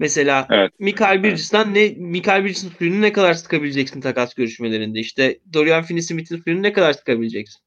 Mesela 0.00 0.46
evet. 0.50 0.72
Mikael 0.78 1.22
Bridges'ten 1.22 1.74
ne 1.74 1.88
Mikael 1.88 2.44
Bridges'in 2.44 2.70
suyunu 2.70 3.00
ne 3.00 3.12
kadar 3.12 3.34
sıkabileceksin 3.34 4.00
takas 4.00 4.34
görüşmelerinde? 4.34 5.00
İşte 5.00 5.40
Dorian 5.52 5.82
Finney-Smith'in 5.82 6.42
suyunu 6.42 6.62
ne 6.62 6.72
kadar 6.72 6.92
sıkabileceksin? 6.92 7.60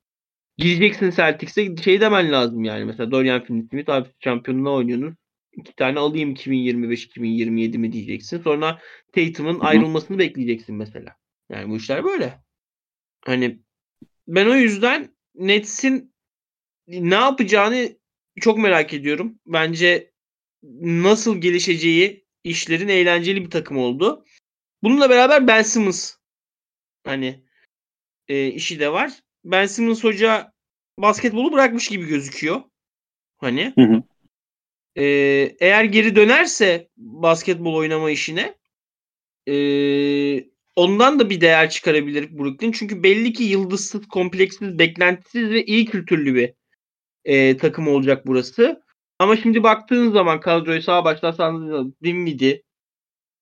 Gideceksin 0.57 1.11
Celtics'e 1.11 1.75
şey 1.84 2.01
demen 2.01 2.31
lazım 2.31 2.63
yani. 2.63 2.86
Mesela 2.86 3.11
Dorian 3.11 3.43
Finney-Smith 3.43 3.91
abi 3.91 4.09
şampiyonluğa 4.23 4.73
oynuyorsunuz. 4.73 5.13
İki 5.57 5.75
tane 5.75 5.99
alayım 5.99 6.34
2025-2027 6.34 7.77
mi 7.77 7.91
diyeceksin. 7.91 8.41
Sonra 8.41 8.79
Tatum'un 9.15 9.59
ayrılmasını 9.59 10.19
bekleyeceksin 10.19 10.75
mesela. 10.75 11.15
Yani 11.49 11.69
bu 11.69 11.77
işler 11.77 12.03
böyle. 12.03 12.39
Hani 13.25 13.59
ben 14.27 14.45
o 14.45 14.55
yüzden 14.55 15.15
Nets'in 15.36 16.13
ne 16.88 17.15
yapacağını 17.15 17.89
çok 18.41 18.57
merak 18.57 18.93
ediyorum. 18.93 19.39
Bence 19.45 20.13
nasıl 20.81 21.41
gelişeceği 21.41 22.22
işlerin 22.44 22.88
eğlenceli 22.88 23.46
bir 23.46 23.50
takım 23.50 23.78
oldu. 23.78 24.26
Bununla 24.84 25.10
beraber 25.10 25.48
Ben 25.48 25.62
Simmons 25.62 26.16
hani 27.06 27.44
e, 28.28 28.48
işi 28.48 28.80
de 28.80 28.91
var. 28.91 29.12
Ben 29.46 29.66
Simmons 29.66 30.04
hoca 30.04 30.54
basketbolu 31.00 31.52
bırakmış 31.54 31.88
gibi 31.88 32.08
gözüküyor. 32.08 32.62
Hani. 33.38 33.74
Hı 33.76 33.82
hı. 33.82 34.04
E, 34.96 35.06
eğer 35.60 35.84
geri 35.84 36.16
dönerse 36.16 36.89
basketbol 36.98 37.76
oynama 37.76 38.12
işine 38.12 38.56
e, 39.48 39.56
ondan 40.76 41.20
da 41.20 41.30
bir 41.30 41.41
değer 41.41 41.70
çıkarabilir 41.70 42.38
Brooklyn. 42.38 42.72
Çünkü 42.72 43.04
belli 43.04 43.34
ki 43.34 43.44
yıldızsız, 43.44 44.08
kompleksiz, 44.08 44.80
beklentisiz 44.80 45.50
ve 45.50 45.66
iyi 45.66 45.86
kültürlü 45.86 46.36
bir 46.36 46.54
e, 47.26 47.58
takım 47.58 47.88
olacak 47.88 48.28
burası. 48.28 48.84
Ama 49.20 49.38
şimdi 49.38 49.64
baktığın 49.64 50.11
zaman 50.11 50.39
kadroyu 50.39 50.82
sağ 50.82 51.05
baştan 51.05 51.95
Dinwiddie, 52.03 52.64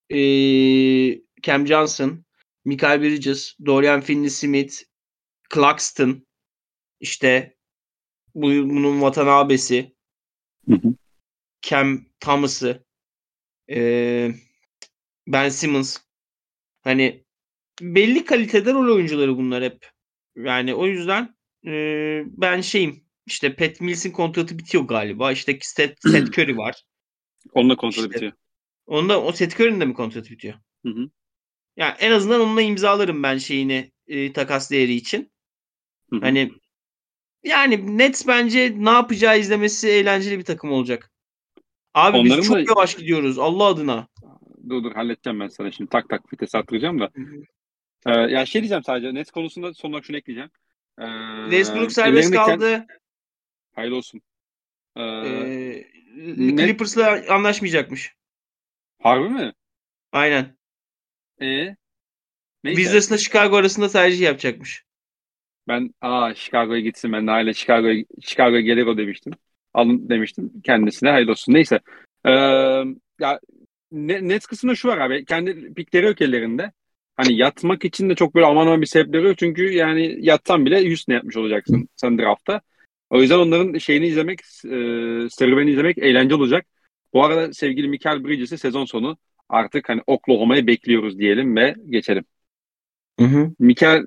ee, 0.09 1.22
Cam 1.41 1.67
Johnson, 1.67 2.26
Michael 2.65 3.01
Bridges, 3.01 3.55
Dorian 3.65 4.01
Finney-Smith, 4.01 4.84
Claxton, 5.53 6.28
işte 6.99 7.57
bu, 8.36 8.47
bunun 8.47 9.01
vatan 9.01 9.28
abisi, 9.28 9.95
Cam 11.61 12.05
Thomas'ı, 12.19 12.86
ee, 13.69 14.32
Ben 15.28 15.49
Simmons. 15.49 15.97
Hani 16.82 17.26
belli 17.82 18.26
kalitede 18.26 18.74
rol 18.74 18.95
oyuncuları 18.95 19.38
bunlar 19.38 19.63
hep. 19.63 19.91
Yani 20.36 20.76
o 20.76 20.86
yüzden 20.86 21.36
e, 21.67 21.72
ben 22.26 22.61
şeyim 22.61 23.03
işte 23.32 23.55
Pat 23.55 23.82
Mills'in 23.82 24.11
kontratı 24.11 24.59
bitiyor 24.59 24.84
galiba. 24.84 25.32
İşte 25.32 25.57
Seth, 25.61 26.09
Seth 26.11 26.29
Curry 26.39 26.57
var. 26.57 26.84
Onunla 27.53 27.75
kontratı 27.75 28.07
işte, 28.07 28.15
bitiyor. 28.15 28.32
Onda 28.86 29.21
o 29.21 29.32
Seth 29.32 29.59
Curry'nin 29.59 29.82
de 29.82 29.86
mi 29.86 29.93
kontratı 29.93 30.29
bitiyor? 30.29 30.53
Hı 30.86 30.89
hı. 30.89 31.09
Yani 31.77 31.95
en 31.99 32.11
azından 32.11 32.41
onunla 32.41 32.61
imzalarım 32.61 33.23
ben 33.23 33.38
şeyini 33.38 33.91
e, 34.07 34.34
takas 34.34 34.71
değeri 34.71 34.93
için. 34.93 35.32
Hı 36.09 36.15
hı. 36.15 36.19
Hani 36.21 36.51
yani 37.43 37.97
Nets 37.97 38.27
bence 38.27 38.75
ne 38.77 38.89
yapacağı 38.89 39.39
izlemesi 39.39 39.89
eğlenceli 39.89 40.39
bir 40.39 40.45
takım 40.45 40.71
olacak. 40.71 41.11
Abi 41.93 42.17
Onların 42.17 42.38
biz 42.38 42.47
çok 42.47 42.55
da... 42.55 42.63
yavaş 42.67 42.95
gidiyoruz 42.95 43.39
Allah 43.39 43.65
adına. 43.65 44.07
Dur 44.69 44.84
dur 44.84 44.91
halledeceğim 44.91 45.39
ben 45.39 45.47
sana 45.47 45.71
şimdi 45.71 45.89
tak 45.89 46.09
tak 46.09 46.34
vites 46.34 46.55
attıracağım 46.55 46.99
da. 46.99 47.09
Ee, 48.05 48.11
ya 48.11 48.45
şey 48.45 48.61
diyeceğim 48.61 48.84
sadece 48.84 49.13
Nets 49.13 49.32
konusunda 49.32 49.73
son 49.73 49.89
olarak 49.89 50.05
şunu 50.05 50.17
ekleyeceğim. 50.17 50.49
Ee, 50.99 51.05
Westbrook 51.43 51.91
serbest 51.91 52.34
kaldı. 52.34 52.86
Hayırlı 53.76 53.95
olsun. 53.95 54.22
Ee, 54.95 55.01
ee, 55.01 55.86
Clippers'la 56.36 57.24
anlaşmayacakmış. 57.30 58.13
Harbi 58.99 59.30
mi? 59.30 59.53
Aynen. 60.11 60.57
Ee? 61.41 61.76
Wizards'la 62.65 63.17
Chicago 63.17 63.55
arasında 63.55 63.88
tercih 63.88 64.22
yapacakmış. 64.22 64.84
Ben 65.67 65.93
aa 66.01 66.34
Chicago'ya 66.34 66.80
gitsin 66.80 67.13
ben 67.13 67.28
hala 67.28 67.53
Chicago'ya 67.53 68.05
Chicago'ya 68.22 68.61
gelir 68.61 68.86
o 68.86 68.97
demiştim. 68.97 69.34
Alın 69.74 70.09
demiştim 70.09 70.61
kendisine 70.63 71.09
hayırlı 71.09 71.32
olsun. 71.32 71.53
Neyse. 71.53 71.80
Ee, 72.26 72.32
ya 73.19 73.39
Nets 73.91 74.45
kısmında 74.45 74.76
şu 74.76 74.88
var 74.88 74.97
abi. 74.97 75.26
Kendi 75.26 75.74
pikleri 75.74 76.05
yok 76.05 76.22
ellerinde. 76.22 76.72
Hani 77.15 77.38
yatmak 77.38 77.86
için 77.86 78.09
de 78.09 78.15
çok 78.15 78.36
böyle 78.36 78.45
aman 78.45 78.67
aman 78.67 78.82
bir 78.82 78.86
sebepleri 78.86 79.28
yok. 79.28 79.38
Çünkü 79.38 79.72
yani 79.72 80.17
yatsan 80.19 80.65
bile 80.65 80.95
ne 81.07 81.13
yapmış 81.13 81.38
olacaksın 81.38 81.89
sen 81.95 82.17
draftta. 82.17 82.61
O 83.12 83.22
yüzden 83.22 83.38
onların 83.38 83.78
şeyini 83.78 84.07
izlemek, 84.07 84.39
e, 84.39 84.78
serüveni 85.30 85.72
izlemek 85.72 85.97
eğlenceli 85.97 86.36
olacak. 86.36 86.66
Bu 87.14 87.26
arada 87.26 87.53
sevgili 87.53 87.88
Michael 87.88 88.24
Bridges'i 88.24 88.57
sezon 88.57 88.86
sonu 88.86 89.18
artık 89.49 89.89
hani 89.89 90.01
Oklahoma'yı 90.07 90.68
bekliyoruz 90.68 91.20
diyelim 91.20 91.55
ve 91.55 91.76
geçelim. 91.89 92.26
Hı 93.20 93.26
hı. 93.26 93.51
Michael 93.59 94.03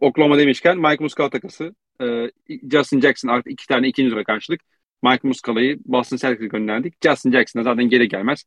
Oklahoma 0.00 0.38
demişken 0.38 0.78
Mike 0.78 1.04
Muscala 1.04 1.30
takası. 1.30 1.74
E, 2.02 2.30
Justin 2.72 3.00
Jackson 3.00 3.28
artık 3.28 3.52
iki 3.52 3.66
tane 3.66 3.88
ikinci 3.88 4.10
tura 4.10 4.24
karşılık. 4.24 4.60
Mike 5.02 5.28
Muscala'yı 5.28 5.78
Boston 5.84 6.16
Celtics'e 6.16 6.46
gönderdik. 6.46 6.94
Justin 7.04 7.32
Jackson'a 7.32 7.64
zaten 7.64 7.88
geri 7.88 8.08
gelmez. 8.08 8.44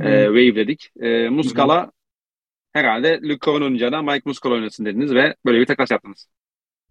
E, 0.00 0.24
wave'ledik. 0.24 0.90
E, 1.00 1.28
Muscala 1.28 1.92
herhalde 2.72 3.20
Luke 3.22 3.44
Corn 3.44 3.62
oynayacağına 3.62 4.02
Mike 4.02 4.22
Muscala 4.24 4.54
oynasın 4.54 4.84
dediniz 4.84 5.14
ve 5.14 5.34
böyle 5.46 5.60
bir 5.60 5.66
takas 5.66 5.90
yaptınız. 5.90 6.28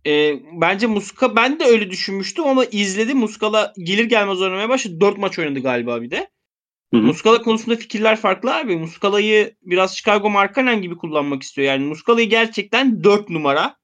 E, 0.07 0.39
bence 0.61 0.87
Muska 0.87 1.35
ben 1.35 1.59
de 1.59 1.65
öyle 1.65 1.91
düşünmüştüm 1.91 2.45
ama 2.45 2.65
izledim. 2.65 3.17
Muskala 3.17 3.73
gelir 3.77 4.05
gelmez 4.05 4.41
oynamaya 4.41 4.69
başladı. 4.69 5.01
4 5.01 5.17
maç 5.17 5.39
oynadı 5.39 5.59
galiba 5.59 6.01
bir 6.01 6.11
de. 6.11 6.29
Hı 6.93 6.97
hı. 6.97 7.01
Muskala 7.01 7.41
konusunda 7.41 7.75
fikirler 7.75 8.15
farklı 8.15 8.55
abi. 8.55 8.75
Muskala'yı 8.75 9.55
biraz 9.61 9.97
Chicago 9.97 10.29
Markkanen 10.29 10.81
gibi 10.81 10.97
kullanmak 10.97 11.43
istiyor. 11.43 11.67
Yani 11.67 11.85
Muskala'yı 11.85 12.29
gerçekten 12.29 13.03
4 13.03 13.29
numara 13.29 13.77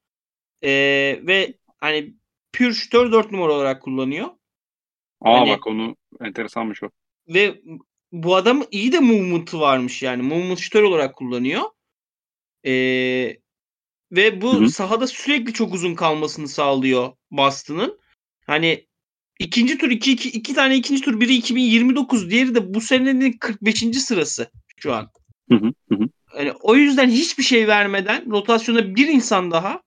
e, 0.62 0.70
ve 1.24 1.54
hani 1.78 2.14
pür 2.52 2.74
şütör 2.74 3.12
4 3.12 3.32
numara 3.32 3.54
olarak 3.54 3.82
kullanıyor. 3.82 4.28
Aa 5.22 5.40
hani, 5.40 5.50
bak 5.50 5.68
onu 5.68 5.96
enteresanmış 6.22 6.84
o. 6.84 6.90
Ve 7.28 7.62
bu 8.12 8.36
adam 8.36 8.64
iyi 8.72 8.92
de 8.92 9.00
movement'ı 9.00 9.60
varmış 9.60 10.04
yani. 10.04 10.22
Movement 10.22 10.60
şütör 10.60 10.84
olarak 10.84 11.16
kullanıyor. 11.16 11.62
Ee, 12.66 13.38
ve 14.12 14.42
bu 14.42 14.54
Hı-hı. 14.54 14.70
sahada 14.70 15.08
sürekli 15.08 15.54
çok 15.54 15.74
uzun 15.74 15.96
kalmasını 15.96 16.48
sağlıyor 16.48 17.14
Boston'ın. 17.32 18.00
Hani 18.46 18.88
ikinci 19.40 19.78
tur 19.78 19.90
iki, 19.92 20.12
iki, 20.12 20.30
iki 20.30 20.54
tane 20.54 20.76
ikinci 20.76 21.02
tur 21.02 21.20
biri 21.20 21.36
2029 21.36 22.30
diğeri 22.30 22.56
de 22.56 22.74
bu 22.74 22.82
senenin 22.82 23.32
45. 23.32 23.80
sırası 23.80 24.52
şu 24.78 24.94
an. 24.94 25.12
Hı 25.50 25.60
Yani 26.38 26.52
o 26.52 26.76
yüzden 26.76 27.10
hiçbir 27.10 27.44
şey 27.44 27.68
vermeden 27.68 28.32
rotasyona 28.32 28.96
bir 28.96 29.08
insan 29.08 29.52
daha 29.52 29.82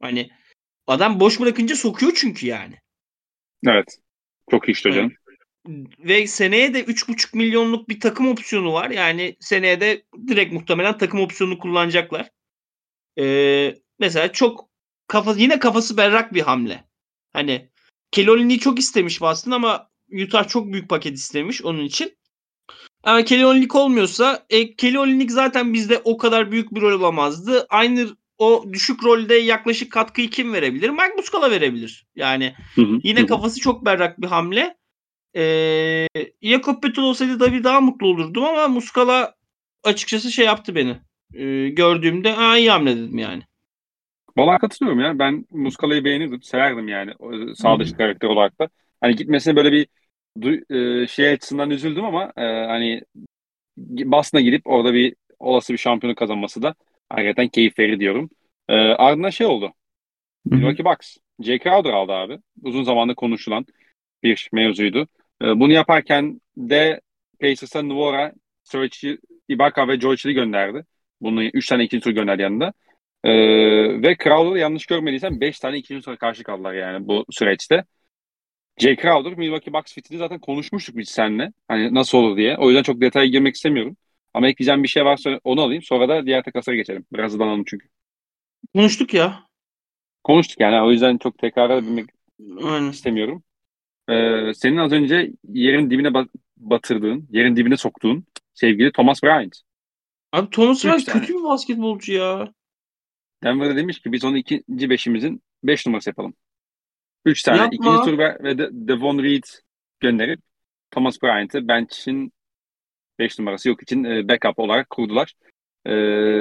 hani 0.00 0.30
adam 0.86 1.20
boş 1.20 1.40
bırakınca 1.40 1.76
sokuyor 1.76 2.12
çünkü 2.16 2.46
yani. 2.46 2.74
Evet. 3.66 3.98
Çok 4.50 4.68
iyi 4.68 4.72
işte 4.72 4.88
hocam. 4.88 5.10
ve 5.98 6.26
seneye 6.26 6.74
de 6.74 6.84
3,5 6.84 7.36
milyonluk 7.36 7.88
bir 7.88 8.00
takım 8.00 8.28
opsiyonu 8.28 8.72
var. 8.72 8.90
Yani 8.90 9.36
seneye 9.40 9.80
de 9.80 10.02
direkt 10.28 10.52
muhtemelen 10.52 10.98
takım 10.98 11.20
opsiyonunu 11.20 11.58
kullanacaklar. 11.58 12.30
Ee, 13.18 13.74
mesela 13.98 14.32
çok 14.32 14.68
kafa 15.06 15.34
yine 15.36 15.58
kafası 15.58 15.96
berrak 15.96 16.34
bir 16.34 16.40
hamle. 16.40 16.84
Hani 17.32 17.68
Kelly 18.10 18.58
çok 18.58 18.78
istemiş 18.78 19.20
Boston 19.20 19.50
ama 19.50 19.90
Utah 20.24 20.48
çok 20.48 20.72
büyük 20.72 20.88
paket 20.88 21.16
istemiş 21.16 21.62
onun 21.62 21.84
için. 21.84 22.16
Ama 23.04 23.18
Olynyk 23.18 23.74
olmuyorsa 23.74 24.46
e, 24.50 24.98
Olynyk 24.98 25.32
zaten 25.32 25.74
bizde 25.74 26.00
o 26.04 26.16
kadar 26.16 26.52
büyük 26.52 26.74
bir 26.74 26.80
rol 26.80 27.00
alamazdı. 27.00 27.66
Aynı 27.70 28.08
o 28.38 28.64
düşük 28.72 29.04
rolde 29.04 29.34
yaklaşık 29.34 29.92
katkıyı 29.92 30.30
kim 30.30 30.52
verebilir? 30.52 30.90
Mike 30.90 31.14
Muscala 31.16 31.50
verebilir. 31.50 32.06
Yani 32.16 32.54
hı 32.74 32.82
hı, 32.82 33.00
yine 33.02 33.20
hı. 33.20 33.26
kafası 33.26 33.60
çok 33.60 33.84
berrak 33.84 34.20
bir 34.20 34.26
hamle. 34.26 34.76
Ee, 35.36 36.06
Jakob 36.42 36.82
Petul 36.82 37.02
olsaydı 37.02 37.38
tabii 37.38 37.64
daha 37.64 37.80
mutlu 37.80 38.06
olurdum 38.06 38.44
ama 38.44 38.68
Muscala 38.68 39.34
açıkçası 39.84 40.32
şey 40.32 40.46
yaptı 40.46 40.74
beni. 40.74 41.00
Ee, 41.34 41.68
gördüğümde 41.68 42.30
ha 42.30 42.58
iyi 42.58 42.70
hamle 42.70 42.96
dedim 42.96 43.18
yani. 43.18 43.42
Valla 44.36 44.58
katılıyorum 44.58 45.00
ya. 45.00 45.18
Ben 45.18 45.46
Muscala'yı 45.50 46.04
beğenirdim. 46.04 46.42
Severdim 46.42 46.88
yani. 46.88 47.12
Sağ 47.54 47.78
dışı 47.78 47.96
karakter 47.96 48.28
olarak 48.28 48.58
da. 48.60 48.68
Hani 49.00 49.16
gitmesine 49.16 49.56
böyle 49.56 49.72
bir 49.72 49.86
e, 50.70 51.06
şey 51.06 51.28
açısından 51.28 51.70
üzüldüm 51.70 52.04
ama 52.04 52.32
e, 52.36 52.42
hani 52.44 53.02
basına 53.76 54.40
gidip 54.40 54.66
orada 54.66 54.94
bir 54.94 55.16
olası 55.38 55.72
bir 55.72 55.78
şampiyonu 55.78 56.14
kazanması 56.14 56.62
da 56.62 56.74
hakikaten 57.08 57.48
keyif 57.48 57.78
verir 57.78 58.00
diyorum. 58.00 58.30
E, 58.68 58.74
ardından 58.74 59.30
şey 59.30 59.46
oldu. 59.46 59.72
Milwaukee 60.44 60.84
Bucks. 60.84 61.16
J. 61.40 61.58
Crowder 61.58 61.92
aldı 61.92 62.12
abi. 62.12 62.38
Uzun 62.62 62.82
zamandır 62.82 63.14
konuşulan 63.14 63.66
bir 64.22 64.48
mevzuydu. 64.52 65.08
E, 65.42 65.60
bunu 65.60 65.72
yaparken 65.72 66.40
de 66.56 67.00
Pacers'a 67.40 67.82
Nvora, 67.82 68.32
Serge 68.62 69.18
Ibaka 69.48 69.88
ve 69.88 69.96
George 69.96 70.22
Lee 70.26 70.32
gönderdi. 70.32 70.84
Bunu 71.22 71.44
3 71.44 71.68
tane 71.68 71.84
ikinci 71.84 72.04
tur 72.04 72.10
gönderdi 72.10 72.42
yanında. 72.42 72.72
Ee, 73.24 73.32
ve 74.02 74.16
Crowder 74.24 74.60
yanlış 74.60 74.86
görmediysem 74.86 75.40
5 75.40 75.60
tane 75.60 75.78
ikinci 75.78 76.04
tura 76.04 76.16
karşı 76.16 76.44
kaldılar 76.44 76.74
yani 76.74 77.08
bu 77.08 77.24
süreçte. 77.30 77.84
Jay 78.78 78.96
Crowder, 78.96 79.38
Milwaukee 79.38 79.72
Bucks 79.72 79.94
fitini 79.94 80.18
zaten 80.18 80.38
konuşmuştuk 80.38 80.96
biz 80.96 81.08
seninle. 81.08 81.52
Hani 81.68 81.94
nasıl 81.94 82.18
olur 82.18 82.36
diye. 82.36 82.56
O 82.58 82.68
yüzden 82.68 82.82
çok 82.82 83.00
detaya 83.00 83.26
girmek 83.26 83.54
istemiyorum. 83.54 83.96
Ama 84.34 84.48
ekleyeceğim 84.48 84.82
bir 84.82 84.88
şey 84.88 85.04
varsa 85.04 85.40
onu 85.44 85.60
alayım. 85.62 85.82
Sonra 85.82 86.08
da 86.08 86.26
diğer 86.26 86.42
takaslara 86.42 86.76
geçelim. 86.76 87.04
Biraz 87.12 87.32
hızlanalım 87.32 87.64
çünkü. 87.66 87.88
Konuştuk 88.74 89.14
ya. 89.14 89.42
Konuştuk 90.24 90.60
yani. 90.60 90.82
O 90.82 90.90
yüzden 90.90 91.18
çok 91.18 91.38
tekrar 91.38 91.82
bilmek 91.82 92.06
istemiyorum. 92.92 93.42
Ee, 94.08 94.54
senin 94.54 94.76
az 94.76 94.92
önce 94.92 95.32
yerin 95.48 95.90
dibine 95.90 96.26
batırdığın, 96.56 97.28
yerin 97.30 97.56
dibine 97.56 97.76
soktuğun 97.76 98.24
sevgili 98.54 98.92
Thomas 98.92 99.22
Bryant. 99.22 99.56
Abi 100.32 100.50
Thomas 100.50 100.84
Bryant 100.84 101.04
kötü 101.04 101.34
bir 101.34 101.44
basketbolcu 101.44 102.12
ya. 102.12 102.52
Denver'da 103.42 103.76
demiş 103.76 104.00
ki 104.00 104.12
biz 104.12 104.24
onu 104.24 104.36
ikinci 104.36 104.90
beşimizin 104.90 105.42
beş 105.64 105.86
numarası 105.86 106.10
yapalım. 106.10 106.34
Üç 107.24 107.42
tane 107.42 107.58
Yapma. 107.58 107.72
ikinci 107.72 108.10
tur 108.10 108.18
ve, 108.18 108.38
ve 108.42 108.58
de 108.58 108.68
Devon 108.72 109.22
Reed 109.22 109.44
gönderip 110.00 110.40
Thomas 110.90 111.22
Bryant'ı 111.22 111.68
bench'in 111.68 112.32
beş 113.18 113.38
numarası 113.38 113.68
yok 113.68 113.82
için 113.82 114.04
e, 114.04 114.28
backup 114.28 114.58
olarak 114.58 114.90
kurdular. 114.90 115.34
Ee, 115.86 115.92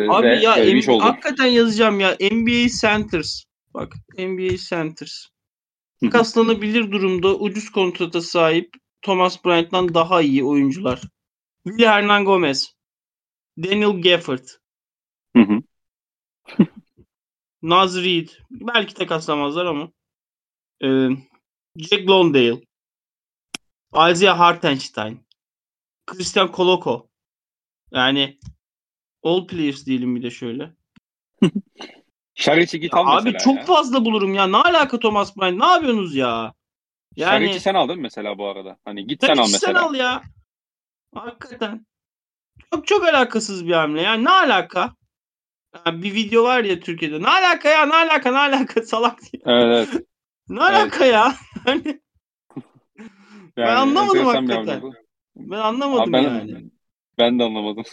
Abi 0.10 0.28
ve 0.28 0.36
ya 0.36 0.56
M- 0.56 0.94
oldu. 0.94 1.04
hakikaten 1.04 1.46
yazacağım 1.46 2.00
ya 2.00 2.18
NBA 2.32 2.70
Centers. 2.82 3.44
Bak 3.74 3.94
NBA 4.18 4.58
Centers. 4.58 5.28
Kaslanabilir 6.12 6.92
durumda 6.92 7.36
ucuz 7.36 7.70
kontrata 7.70 8.22
sahip 8.22 8.74
Thomas 9.02 9.46
Bryant'tan 9.46 9.94
daha 9.94 10.22
iyi 10.22 10.44
oyuncular. 10.44 11.02
Willie 11.64 11.88
Hernan 11.88 12.26
Gomez. 12.26 12.74
Daniel 13.64 14.02
Gafford. 14.02 14.48
Hı 15.36 15.42
hı. 15.44 15.62
Naz 17.62 18.04
Reed. 18.04 18.30
Belki 18.52 18.94
takaslamazlar 18.94 19.66
ama. 19.66 19.92
Ee, 20.84 21.10
Jack 21.78 22.10
Londale. 22.10 22.62
Isaiah 24.12 24.40
Hartenstein. 24.40 25.26
Christian 26.06 26.52
Koloko. 26.52 27.10
Yani 27.92 28.40
all 29.24 29.48
players 29.48 29.86
diyelim 29.86 30.16
bir 30.16 30.24
de 30.24 30.32
şöyle. 30.32 30.74
Şariç'i 32.36 32.80
git 32.80 32.94
al 32.94 33.18
Abi 33.18 33.38
çok 33.38 33.56
ya. 33.56 33.66
fazla 33.66 34.06
bulurum 34.06 34.34
ya. 34.34 34.48
Ne 34.48 34.58
alaka 34.58 35.00
Thomas 35.00 35.38
Bryant? 35.38 35.58
Ne 35.60 35.66
yapıyorsunuz 35.66 36.16
ya? 36.16 36.54
Yani... 37.16 37.46
Şariç'i 37.46 37.60
sen 37.60 37.74
aldın 37.76 38.00
mesela 38.00 38.38
bu 38.38 38.48
arada. 38.48 38.78
Hani 38.86 39.08
git 39.08 39.22
sen 39.22 39.38
al 39.38 39.50
mesela. 39.52 39.60
sen 39.60 39.74
al 39.74 39.96
ya. 39.96 40.24
Hakikaten. 41.16 41.86
Çok 42.74 42.88
çok 42.88 43.04
alakasız 43.04 43.68
bir 43.68 43.74
hamle 43.74 44.02
ya. 44.02 44.14
Ne 44.14 44.30
alaka? 44.30 44.96
Yani 45.86 46.04
bir 46.04 46.14
video 46.14 46.44
var 46.44 46.64
ya 46.64 46.80
Türkiye'de. 46.80 47.22
Ne 47.22 47.28
alaka 47.28 47.70
ya? 47.70 47.86
Ne 47.86 47.94
alaka? 47.94 48.32
Ne 48.32 48.38
alaka? 48.38 48.82
Salak 48.86 49.20
diye. 49.22 49.42
Evet. 49.46 49.90
evet. 49.94 50.06
ne 50.50 50.62
alaka 50.62 51.06
evet. 51.06 51.14
ya? 51.14 51.34
Hani 51.66 51.84
yani, 53.58 53.68
ben 53.68 53.76
anlamadım 53.76 54.26
hakikaten. 54.26 54.82
Ben 55.36 55.58
anlamadım 55.58 56.14
ben, 56.14 56.22
yani. 56.22 56.72
Ben 57.18 57.40
de 57.40 57.44
anlamadım. 57.44 57.84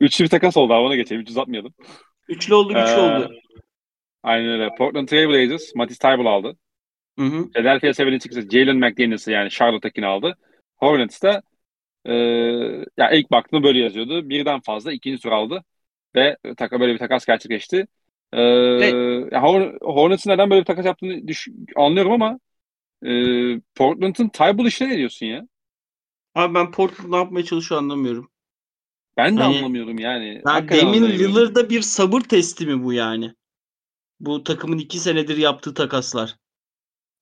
Üçlü 0.00 0.24
bir 0.24 0.30
takas 0.30 0.56
oldu 0.56 0.74
ona 0.74 0.96
geçelim. 0.96 1.22
Hiç 1.22 1.30
uzatmayalım. 1.30 1.74
Üçlü 2.28 2.54
oldu, 2.54 2.72
üçlü 2.72 2.92
ee, 2.92 3.00
oldu. 3.00 3.32
Aynen 4.22 4.48
öyle. 4.50 4.74
Portland 4.74 5.08
Trail 5.08 5.28
Blazers 5.28 5.74
Matisse 5.74 6.08
Tybal 6.08 6.26
aldı. 6.26 6.56
Hı 7.18 7.24
hı. 7.24 7.50
Philadelphia 7.50 7.86
76ers 7.86 8.50
Jalen 8.50 8.76
McDaniels'ı 8.76 9.30
yani 9.30 9.50
Charlotte'takini 9.50 10.06
aldı. 10.06 10.36
Hornets 10.76 11.22
de 11.22 11.42
e, 12.08 12.12
ya 12.96 13.10
ilk 13.10 13.30
baktığımda 13.30 13.62
böyle 13.64 13.78
yazıyordu. 13.78 14.28
Birden 14.28 14.60
fazla 14.60 14.92
ikinci 14.92 15.22
tur 15.22 15.32
aldı 15.32 15.64
ve 16.16 16.36
taka 16.56 16.80
böyle 16.80 16.94
bir 16.94 16.98
takas 16.98 17.26
gerçekleşti. 17.26 17.86
Ee, 18.32 18.40
e, 18.42 19.36
Hornets'ın 19.80 20.30
neden 20.30 20.50
böyle 20.50 20.60
bir 20.60 20.66
takas 20.66 20.86
yaptığını 20.86 21.28
düş- 21.28 21.48
anlıyorum 21.76 22.12
ama 22.12 22.40
e, 23.04 23.10
Portland'ın 23.74 24.28
Tybal 24.28 24.66
işine 24.66 24.88
ne 24.88 24.96
diyorsun 24.96 25.26
ya? 25.26 25.46
Abi 26.34 26.54
ben 26.54 26.70
Portland 26.70 27.12
ne 27.12 27.16
yapmaya 27.16 27.44
çalışıyor 27.44 27.80
anlamıyorum. 27.80 28.30
Ben 29.16 29.38
de 29.38 29.42
hani, 29.42 29.56
anlamıyorum 29.56 29.98
yani. 29.98 30.42
yani 30.46 30.72
Demin 30.72 31.02
Lillard'da 31.10 31.70
bir 31.70 31.82
sabır 31.82 32.20
testi 32.20 32.66
mi 32.66 32.84
bu 32.84 32.92
yani? 32.92 33.34
Bu 34.20 34.44
takımın 34.44 34.78
iki 34.78 34.98
senedir 34.98 35.36
yaptığı 35.36 35.74
takaslar. 35.74 36.36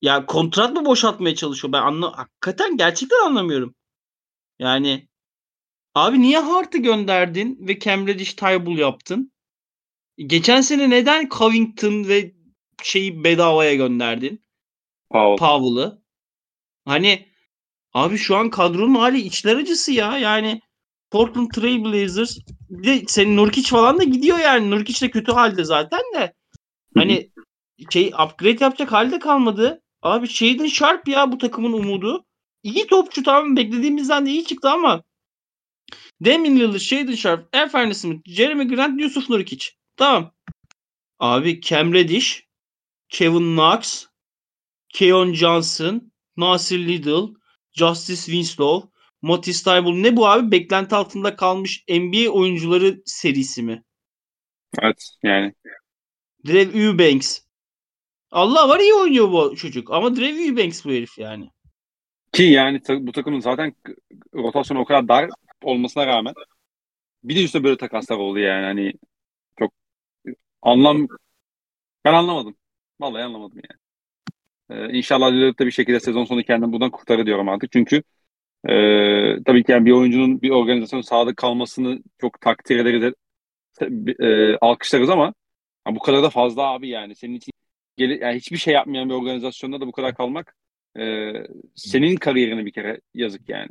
Ya 0.03 0.27
kontrat 0.27 0.73
mı 0.75 0.85
boşaltmaya 0.85 1.35
çalışıyor? 1.35 1.73
Ben 1.73 1.83
anla 1.83 2.19
hakikaten 2.19 2.77
gerçekten 2.77 3.27
anlamıyorum. 3.27 3.75
Yani 4.59 5.09
abi 5.95 6.21
niye 6.21 6.39
Hart'ı 6.39 6.79
gönderdin 6.79 7.59
ve 7.61 7.79
Cam 7.79 8.07
Reddish 8.07 8.35
Tybal 8.35 8.79
yaptın? 8.79 9.33
Geçen 10.19 10.61
sene 10.61 10.91
neden 10.91 11.29
Covington 11.29 12.09
ve 12.09 12.35
şeyi 12.83 13.25
bedavaya 13.25 13.75
gönderdin? 13.75 14.45
Powell. 15.11 15.37
Powell'ı. 15.37 16.03
Hani 16.85 17.27
abi 17.93 18.19
şu 18.19 18.37
an 18.37 18.51
kadronun 18.51 18.95
hali 18.95 19.21
içler 19.21 19.57
acısı 19.57 19.93
ya. 19.93 20.19
Yani 20.19 20.61
Portland 21.11 21.51
Trail 21.51 21.85
Blazers 21.85 22.39
bir 22.71 22.85
de 22.85 23.05
senin 23.09 23.37
Nurkic 23.37 23.69
falan 23.69 23.99
da 23.99 24.05
gidiyor 24.05 24.39
yani. 24.39 24.71
Nurkic 24.71 25.07
de 25.07 25.11
kötü 25.11 25.33
halde 25.33 25.65
zaten 25.65 26.03
de. 26.15 26.33
Hani 26.97 27.31
şey 27.91 28.07
upgrade 28.07 28.65
yapacak 28.65 28.93
halde 28.93 29.19
kalmadı. 29.19 29.83
Abi 30.03 30.29
Shaden 30.29 30.67
Sharp 30.67 31.09
ya 31.09 31.33
bu 31.33 31.39
takımın 31.39 31.73
umudu. 31.73 32.25
İyi 32.67 32.87
topçu 32.87 33.23
tamam 33.23 33.57
beklediğimizden 33.57 34.27
de 34.27 34.31
iyi 34.31 34.45
çıktı 34.45 34.71
ama 34.71 35.03
Damian 36.25 36.57
Lillard, 36.57 36.79
Shaden 36.79 37.15
Sharp, 37.15 37.57
Efendi 37.57 37.95
Smith, 37.95 38.29
Jeremy 38.29 38.69
Grant, 38.69 39.01
Yusuf 39.01 39.31
Nurkic. 39.31 39.67
Tamam. 39.97 40.35
Abi 41.19 41.61
Cam 41.61 41.95
Reddish, 41.95 42.47
Kevin 43.09 43.57
Knox, 43.57 44.07
Keon 44.89 45.33
Johnson, 45.33 46.13
Nasir 46.37 46.79
Liddell, 46.79 47.35
Justice 47.73 48.23
Winslow, 48.23 48.91
Matisse 49.23 49.65
Tybal. 49.65 49.93
Ne 49.93 50.17
bu 50.17 50.29
abi? 50.29 50.51
Beklenti 50.53 50.95
altında 50.95 51.37
kalmış 51.37 51.85
NBA 51.89 52.31
oyuncuları 52.31 53.03
serisi 53.05 53.63
mi? 53.63 53.85
Evet 54.83 55.11
yani. 55.23 55.55
Drew 56.47 56.83
Eubanks. 56.83 57.41
Allah 58.31 58.69
var 58.69 58.81
iyi 58.81 58.95
oynuyor 58.95 59.33
bu 59.33 59.57
çocuk. 59.57 59.91
Ama 59.91 60.17
Drew 60.17 60.45
Eubanks 60.45 60.85
bu 60.85 60.91
herif 60.91 61.19
yani. 61.19 61.51
Ki 62.33 62.43
yani 62.43 62.81
bu 62.89 63.13
takımın 63.13 63.41
zaten 63.41 63.75
rotasyonu 64.35 64.81
o 64.81 64.85
kadar 64.85 65.09
dar 65.09 65.31
olmasına 65.63 66.07
rağmen 66.07 66.35
bir 67.25 67.37
de 67.37 67.45
üstüne 67.45 67.65
böyle 67.65 67.77
takaslar 67.77 68.17
oldu 68.17 68.39
yani. 68.39 68.65
Hani 68.65 68.93
çok 69.59 69.73
anlam 70.63 71.09
ben 72.05 72.15
anlamadım. 72.15 72.57
Vallahi 73.01 73.23
anlamadım 73.25 73.59
yani. 73.71 73.81
Ee, 74.71 74.99
inşallah 74.99 75.33
Lillard 75.33 75.59
bir 75.59 75.71
şekilde 75.71 76.01
sezon 76.01 76.25
sonu 76.25 76.43
kendini 76.43 76.73
buradan 76.73 76.91
kurtarır 76.91 77.27
diyorum 77.27 77.49
artık. 77.49 77.73
Çünkü 77.73 78.03
e, 78.69 78.73
tabii 79.45 79.65
ki 79.65 79.73
yani 79.73 79.87
bir 79.87 79.93
oyuncunun 79.93 80.43
bir 80.43 80.51
organizasyonun 80.51 81.03
sadık 81.03 81.37
kalmasını 81.37 82.03
çok 82.21 82.41
takdir 82.41 82.77
ederiz, 82.79 83.15
e, 84.21 84.57
alkışlarız 84.57 85.11
ama 85.11 85.35
bu 85.91 85.99
kadar 85.99 86.23
da 86.23 86.31
fazla 86.31 86.63
abi 86.63 86.89
yani. 86.89 87.15
Senin 87.17 87.35
için 87.35 87.53
yani 87.99 88.37
hiçbir 88.37 88.57
şey 88.57 88.75
yapmayan 88.75 89.09
bir 89.09 89.15
organizasyonda 89.15 89.81
da 89.81 89.87
bu 89.87 89.93
kadar 89.93 90.15
kalmak 90.15 90.57
e, 90.99 91.33
senin 91.75 92.17
kariyerini 92.17 92.67
bir 92.67 92.73
kere 92.73 93.01
yazık 93.15 93.49
yani. 93.49 93.69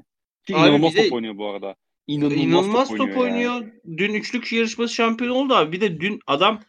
Ki 0.47 0.55
Abi 0.55 0.61
inanılmaz 0.61 0.93
top 0.93 1.13
oynuyor 1.13 1.38
bu 1.38 1.49
arada. 1.49 1.76
İnanılmaz, 2.07 2.38
İnanılmaz 2.43 2.89
top, 2.89 2.97
top 2.97 3.17
oynuyor. 3.17 3.53
oynuyor. 3.53 3.71
Dün 3.97 4.13
üçlük 4.13 4.53
yarışması 4.53 4.93
şampiyonu 4.93 5.34
oldu 5.34 5.53
abi. 5.53 5.71
Bir 5.71 5.82
de 5.82 5.99
dün 5.99 6.19
adam 6.28 6.59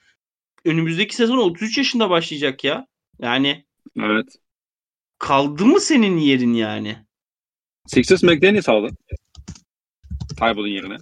önümüzdeki 0.65 1.17
sezon 1.17 1.39
33 1.39 1.79
yaşında 1.79 2.11
başlayacak 2.11 2.65
ya. 2.65 2.87
Yani 3.19 3.65
Yani. 3.97 4.13
Evet. 4.13 4.37
kaldı 5.19 5.67
mı 5.67 5.81
senin 5.81 6.17
yerin 6.17 6.55
yani? 6.55 6.97
Sixers 7.87 8.23
McDaniels 8.23 8.69
aldı. 8.69 8.97
Tybull'un 10.39 10.69
yerine. 10.69 10.97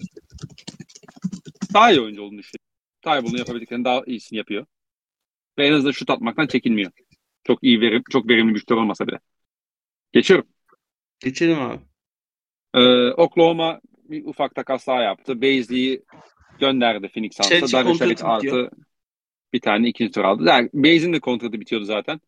Daha 1.75 1.93
iyi 1.93 2.01
oyuncu 2.01 2.23
olduğunu 2.23 2.39
düşünüyorum. 2.39 2.65
Tybull'un 3.03 3.39
yapabildiklerinin 3.39 3.85
daha 3.85 4.03
iyisini 4.07 4.37
yapıyor. 4.37 4.67
Ve 5.59 5.67
en 5.67 5.73
azından 5.73 5.93
şut 5.93 6.11
atmaktan 6.11 6.47
çekinmiyor. 6.47 6.93
Çok 7.45 7.65
iyi 7.65 7.81
verim, 7.81 8.03
çok 8.11 8.29
verimli 8.29 8.55
bir 8.55 8.61
şutör 8.61 8.77
olmasa 8.77 9.07
bile. 9.07 9.19
Geçiyorum. 10.15 10.47
Geçelim 11.21 11.61
abi. 11.61 11.79
Ee, 12.75 13.11
Oklahoma 13.11 13.81
bir 14.05 14.25
ufak 14.25 14.55
takas 14.55 14.87
daha 14.87 15.03
yaptı. 15.03 15.43
Baisley'i 15.43 16.03
gönderdi 16.61 17.09
Phoenix 17.09 17.37
Suns'a. 17.37 17.69
Saric 17.69 17.89
kontratı 17.89 18.11
bitiyor. 18.11 18.31
artı 18.31 18.71
bir 19.53 19.61
tane 19.61 19.89
ikinci 19.89 20.13
tur 20.13 20.25
aldı. 20.25 20.45
Yani 20.47 20.71
Baisley'in 20.75 21.13
de 21.13 21.21
kontratı 21.21 21.61
bitiyordu 21.61 21.85
zaten. 21.85 22.21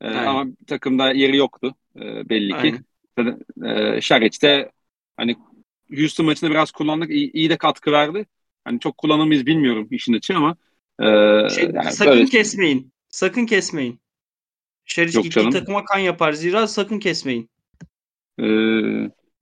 Ee, 0.00 0.06
Aynen. 0.06 0.26
ama 0.26 0.46
takımda 0.66 1.12
yeri 1.12 1.36
yoktu 1.36 1.74
ee, 1.96 2.28
belli 2.28 2.62
ki. 2.62 2.74
Ee, 3.64 4.00
Şaric 4.00 4.42
de 4.42 4.70
hani 5.16 5.36
Houston 5.96 6.26
maçında 6.26 6.50
biraz 6.50 6.72
kullandık. 6.72 7.10
İyi, 7.10 7.32
iyi 7.32 7.50
de 7.50 7.56
katkı 7.56 7.92
verdi. 7.92 8.26
Hani 8.64 8.80
çok 8.80 8.98
kullanır 8.98 9.24
mıyız 9.24 9.46
bilmiyorum 9.46 9.88
işin 9.90 10.14
açığı 10.14 10.36
ama 10.36 10.56
e, 11.00 11.04
Şey, 11.48 11.64
yani 11.64 11.92
sakın 11.92 12.12
böyle- 12.12 12.24
kesmeyin. 12.24 12.92
Sakın 13.08 13.46
kesmeyin. 13.46 14.00
Şeriç 14.90 15.14
Yok 15.14 15.24
gittiği 15.24 15.34
canım. 15.40 15.50
takıma 15.50 15.84
kan 15.84 15.98
yapar. 15.98 16.32
Zira 16.32 16.66
sakın 16.66 16.98
kesmeyin. 16.98 17.50
e, 18.40 18.44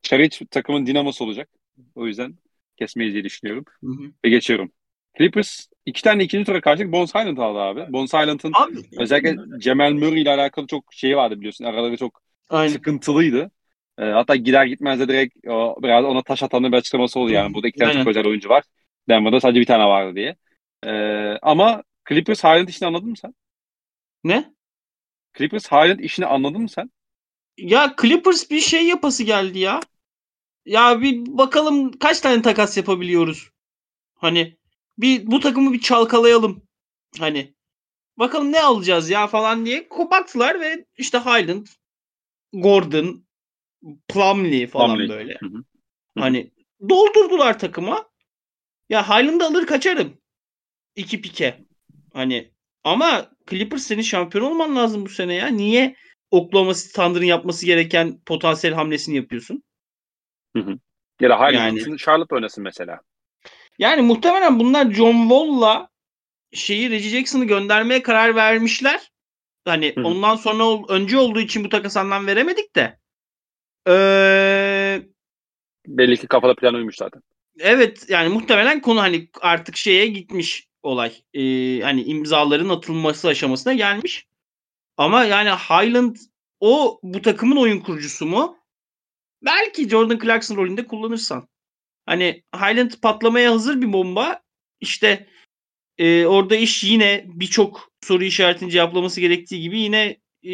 Şaric 0.03 0.47
takımın 0.51 0.87
dinamosu 0.87 1.25
olacak. 1.25 1.49
O 1.95 2.07
yüzden 2.07 2.35
kesmeyiz 2.77 3.15
diye 3.15 3.25
düşünüyorum. 3.25 3.65
Hı 3.85 3.87
hı. 3.91 4.13
Ve 4.25 4.29
geçiyorum. 4.29 4.73
Clippers 5.19 5.67
iki 5.87 6.03
tane 6.03 6.25
ikinci 6.25 6.45
tura 6.45 6.61
karşılık 6.61 6.93
Bones 6.93 7.11
Highland 7.15 7.39
aldı 7.39 7.59
abi. 7.59 7.93
Bones 7.93 8.13
Highland'ın 8.15 8.53
özellikle 8.99 9.37
Cemal 9.59 9.93
Murray 9.93 10.23
ile 10.23 10.31
alakalı 10.31 10.67
çok 10.67 10.85
şeyi 10.95 11.17
vardı 11.17 11.37
biliyorsun. 11.39 11.65
Araları 11.65 11.97
çok 11.97 12.23
aynen. 12.51 12.73
sıkıntılıydı. 12.73 13.51
Ee, 13.99 14.05
hatta 14.05 14.37
gider 14.37 14.67
gitmez 14.67 15.01
de 15.01 15.09
direkt 15.09 15.47
o, 15.47 15.77
biraz 15.83 16.05
ona 16.05 16.23
taş 16.23 16.43
atanın 16.43 16.73
bir 16.73 16.77
açıklaması 16.77 17.21
oldu 17.21 17.33
yani. 17.33 17.55
Burada 17.55 17.69
iki 17.69 17.79
tane 17.79 17.91
Aynen. 17.91 18.01
çok 18.01 18.09
özel 18.11 18.27
oyuncu 18.27 18.49
var. 18.49 18.65
Denver'da 19.09 19.41
sadece 19.41 19.61
bir 19.61 19.67
tane 19.67 19.85
vardı 19.85 20.17
diye. 20.17 20.37
Ee, 20.87 21.39
ama 21.43 21.83
Clippers 22.09 22.39
Highland 22.45 22.69
işini 22.69 22.89
anladın 22.89 23.09
mı 23.09 23.17
sen? 23.17 23.35
Ne? 24.25 24.53
Clippers 25.39 25.67
Highland 25.67 25.99
işini 25.99 26.27
anladın 26.27 26.63
mı 26.63 26.69
sen? 26.69 26.91
Ya 27.57 27.95
Clippers 28.03 28.51
bir 28.51 28.61
şey 28.61 28.87
yapası 28.87 29.23
geldi 29.23 29.59
ya. 29.59 29.81
Ya 30.65 31.01
bir 31.01 31.27
bakalım 31.27 31.99
kaç 31.99 32.21
tane 32.21 32.43
takas 32.43 32.77
yapabiliyoruz. 32.77 33.51
Hani 34.15 34.57
bir 34.99 35.27
bu 35.27 35.41
takımı 35.41 35.73
bir 35.73 35.81
çalkalayalım. 35.81 36.63
Hani 37.19 37.55
bakalım 38.17 38.53
ne 38.53 38.61
alacağız 38.61 39.11
ya 39.11 39.27
falan 39.27 39.67
diye 39.67 39.89
baktılar 40.11 40.61
ve 40.61 40.87
işte 40.97 41.19
Highland, 41.19 41.67
Gordon, 42.53 43.25
Plumlee 44.09 44.67
falan 44.67 44.97
Plumlee. 44.97 45.09
böyle. 45.09 45.35
Hı 45.41 45.47
hı. 45.47 45.65
Hani 46.19 46.51
doldurdular 46.89 47.59
takıma. 47.59 48.09
Ya 48.89 49.09
Highland'ı 49.09 49.45
alır 49.45 49.67
kaçarım. 49.67 50.19
İki 50.97 51.21
pike. 51.21 51.65
Hani 52.13 52.51
ama 52.85 53.31
Clippers 53.51 53.83
senin 53.83 54.03
şampiyon 54.03 54.45
olman 54.45 54.77
lazım 54.77 55.05
bu 55.07 55.09
sene 55.09 55.35
ya. 55.35 55.47
Niye 55.47 55.97
Oklahoma 56.31 56.73
Thunder'ın 56.73 57.25
yapması 57.25 57.67
gereken 57.67 58.21
potansiyel 58.27 58.75
hamlesini 58.77 59.17
yapıyorsun? 59.17 59.63
Ya 61.21 61.31
da 61.31 61.37
Highland 61.37 61.77
Yani- 61.77 61.99
Charlotte 61.99 62.35
oynasın 62.35 62.65
mesela. 62.65 63.01
Yani 63.79 64.03
muhtemelen 64.03 64.59
bunlar 64.61 64.91
John 64.91 65.21
Wall'la 65.29 65.89
şeyi 66.53 66.91
Reggie 66.91 67.11
Jackson'ı 67.11 67.45
göndermeye 67.45 68.03
karar 68.03 68.35
vermişler. 68.37 69.11
Hani 69.65 69.93
Hı 69.95 70.01
hı. 70.01 70.05
ondan 70.07 70.37
sonra 70.37 70.65
ol- 70.65 70.89
önce 70.89 71.19
olduğu 71.19 71.41
için 71.41 71.65
bu 71.65 71.69
takas 71.69 71.97
anlam 71.97 72.27
veremedik 72.27 72.77
de. 72.77 72.99
Ee, 73.89 75.03
Belli 75.87 76.17
ki 76.17 76.27
kafada 76.27 76.55
plan 76.55 76.75
uymuş 76.75 76.97
zaten. 76.97 77.23
evet 77.61 78.05
yani 78.09 78.29
muhtemelen 78.29 78.81
konu 78.81 79.01
hani 79.01 79.29
artık 79.41 79.77
şeye 79.77 80.07
gitmiş 80.07 80.68
olay. 80.83 81.13
Ee, 81.35 81.81
hani 81.83 82.03
imzaların 82.03 82.69
atılması 82.69 83.29
aşamasına 83.29 83.75
gelmiş. 83.75 84.27
Ama 84.97 85.25
yani 85.25 85.51
Highland 85.51 86.17
o 86.61 87.01
bu 87.03 87.23
takımın 87.23 87.57
oyun 87.57 87.81
kurucusu 87.81 88.27
mu? 88.27 88.59
Belki 89.43 89.89
Jordan 89.89 90.19
Clarkson 90.19 90.57
rolünde 90.57 90.87
kullanırsan. 90.87 91.49
Hani 92.07 92.43
Highland 92.55 92.91
patlamaya 93.03 93.53
hazır 93.53 93.83
bir 93.83 93.93
bomba. 93.93 94.43
İşte 94.81 95.27
e, 95.99 96.27
orada 96.27 96.57
iş 96.57 96.85
yine 96.85 97.25
birçok 97.27 97.93
soru 98.03 98.25
işaretini 98.25 98.71
cevaplaması 98.71 99.21
gerektiği 99.21 99.61
gibi 99.61 99.81
yine 99.81 100.21
e, 100.43 100.51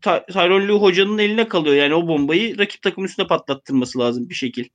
Ty- 0.00 0.32
Tyronn 0.32 0.68
Lue 0.68 0.78
hocanın 0.78 1.18
eline 1.18 1.48
kalıyor. 1.48 1.76
Yani 1.76 1.94
o 1.94 2.08
bombayı 2.08 2.58
rakip 2.58 2.82
takım 2.82 3.04
üstüne 3.04 3.26
patlattırması 3.26 3.98
lazım 3.98 4.28
bir 4.28 4.34
şekil. 4.34 4.68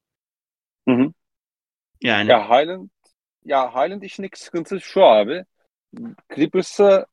Hı 0.88 0.96
hı. 0.96 1.14
Yani. 2.02 2.32
Ya 2.32 2.46
Highland 2.46 2.90
ya 3.46 3.70
Highland 3.72 4.02
işindeki 4.02 4.40
sıkıntı 4.40 4.82
şu 4.82 5.04
abi. 5.04 5.46
Clippers'a 6.36 7.06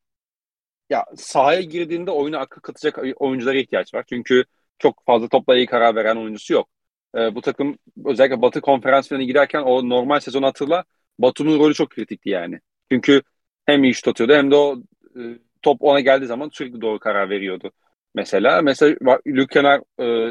ya 0.89 1.05
sahaya 1.15 1.61
girdiğinde 1.61 2.11
oyuna 2.11 2.39
akıl 2.39 2.61
katacak 2.61 2.99
oyunculara 3.17 3.57
ihtiyaç 3.57 3.93
var. 3.93 4.05
Çünkü 4.09 4.43
çok 4.79 5.05
fazla 5.05 5.27
topla 5.27 5.57
iyi 5.57 5.65
karar 5.65 5.95
veren 5.95 6.15
oyuncusu 6.15 6.53
yok. 6.53 6.69
Ee, 7.15 7.35
bu 7.35 7.41
takım 7.41 7.77
özellikle 8.05 8.41
Batı 8.41 8.61
konferans 8.61 9.07
finaline 9.09 9.25
giderken 9.27 9.61
o 9.61 9.89
normal 9.89 10.19
sezonu 10.19 10.45
hatırla 10.45 10.83
Batum'un 11.19 11.59
rolü 11.59 11.73
çok 11.73 11.89
kritikti 11.89 12.29
yani. 12.29 12.59
Çünkü 12.91 13.21
hem 13.65 13.83
iyi 13.83 13.93
şut 13.93 14.07
atıyordu 14.07 14.33
hem 14.33 14.51
de 14.51 14.55
o 14.55 14.77
e, 15.17 15.21
top 15.61 15.77
ona 15.81 15.99
geldiği 15.99 16.25
zaman 16.25 16.49
sürekli 16.53 16.81
doğru 16.81 16.99
karar 16.99 17.29
veriyordu. 17.29 17.71
Mesela 18.15 18.61
mesela 18.61 18.95
Luke 19.27 19.53
Kenar 19.53 19.81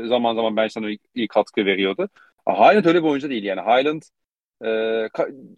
e, 0.05 0.09
zaman 0.09 0.35
zaman 0.35 0.57
ben 0.57 0.69
sana 0.69 0.89
iyi, 0.89 0.99
iyi 1.15 1.29
katkı 1.29 1.65
veriyordu. 1.67 2.09
Highland 2.49 2.85
öyle 2.85 3.03
bir 3.03 3.09
oyuncu 3.09 3.31
değil 3.31 3.45
yani. 3.45 3.61
Highland 3.61 4.03
e, 4.65 4.69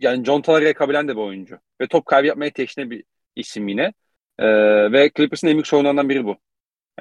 yani 0.00 0.24
John 0.24 0.42
Taller'e 0.42 0.72
kabilen 0.72 1.08
de 1.08 1.16
bir 1.16 1.20
oyuncu. 1.20 1.58
Ve 1.80 1.86
top 1.86 2.06
kaybı 2.06 2.26
yapmaya 2.26 2.50
teşne 2.50 2.90
bir 2.90 3.04
isim 3.36 3.68
yine. 3.68 3.92
E, 4.38 4.46
ve 4.92 5.10
Clippers'ın 5.16 5.48
en 5.48 5.54
büyük 5.54 5.66
sorunlarından 5.66 6.08
biri 6.08 6.24
bu. 6.24 6.36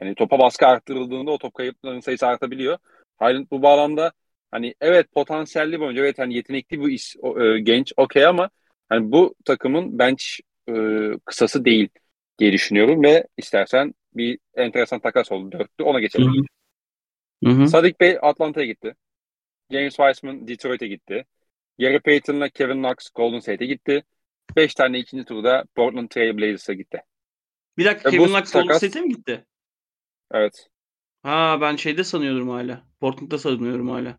Yani 0.01 0.15
topa 0.15 0.39
baskı 0.39 0.67
arttırıldığında 0.67 1.31
o 1.31 1.37
top 1.37 1.53
kayıplarının 1.53 1.99
sayısı 1.99 2.27
artabiliyor. 2.27 2.77
Highland 3.21 3.47
bu 3.51 3.61
bağlamda 3.61 4.11
hani 4.51 4.75
evet 4.81 5.11
potansiyelli 5.11 5.71
bir 5.71 5.85
oyuncu, 5.85 6.01
evet 6.01 6.19
hani 6.19 6.35
yetenekli 6.35 6.79
bu 6.79 6.89
is, 6.89 7.15
o, 7.21 7.41
e, 7.43 7.59
genç 7.59 7.93
okey 7.97 8.25
ama 8.25 8.49
hani 8.89 9.11
bu 9.11 9.35
takımın 9.45 9.99
bench 9.99 10.23
e, 10.69 10.73
kısası 11.25 11.65
değil 11.65 11.89
diye 12.39 12.51
düşünüyorum 12.51 13.03
ve 13.03 13.27
istersen 13.37 13.93
bir 14.13 14.39
enteresan 14.55 14.99
takas 14.99 15.31
oldu 15.31 15.51
dörtlü 15.51 15.83
ona 15.83 15.99
geçelim. 15.99 16.45
Hı 17.43 17.49
hı. 17.49 17.67
Sadik 17.67 17.99
Bey 17.99 18.17
Atlanta'ya 18.21 18.65
gitti. 18.67 18.95
James 19.71 19.95
Wiseman 19.95 20.47
Detroit'e 20.47 20.87
gitti. 20.87 21.25
Gary 21.79 21.99
Payton'la 21.99 22.49
Kevin 22.49 22.83
Knox 22.83 23.09
Golden 23.15 23.39
State'e 23.39 23.67
gitti. 23.67 24.03
Beş 24.55 24.75
tane 24.75 24.99
ikinci 24.99 25.25
turda 25.25 25.63
Portland 25.75 26.09
Trail 26.09 26.37
Blazers'a 26.37 26.73
gitti. 26.73 27.01
Bir 27.77 27.85
dakika 27.85 28.09
E, 28.09 28.11
bu 28.11 28.17
Kevin 28.17 28.33
Knox 28.33 28.53
Golden 28.53 28.77
State'e 28.77 29.01
mi 29.01 29.09
gitti? 29.09 29.45
Evet. 30.31 30.67
Ha 31.23 31.57
ben 31.61 31.75
şeyde 31.75 32.03
sanıyordum 32.03 32.49
hala. 32.49 32.83
Portland'da 32.99 33.37
sanıyorum 33.37 33.89
hala. 33.89 34.17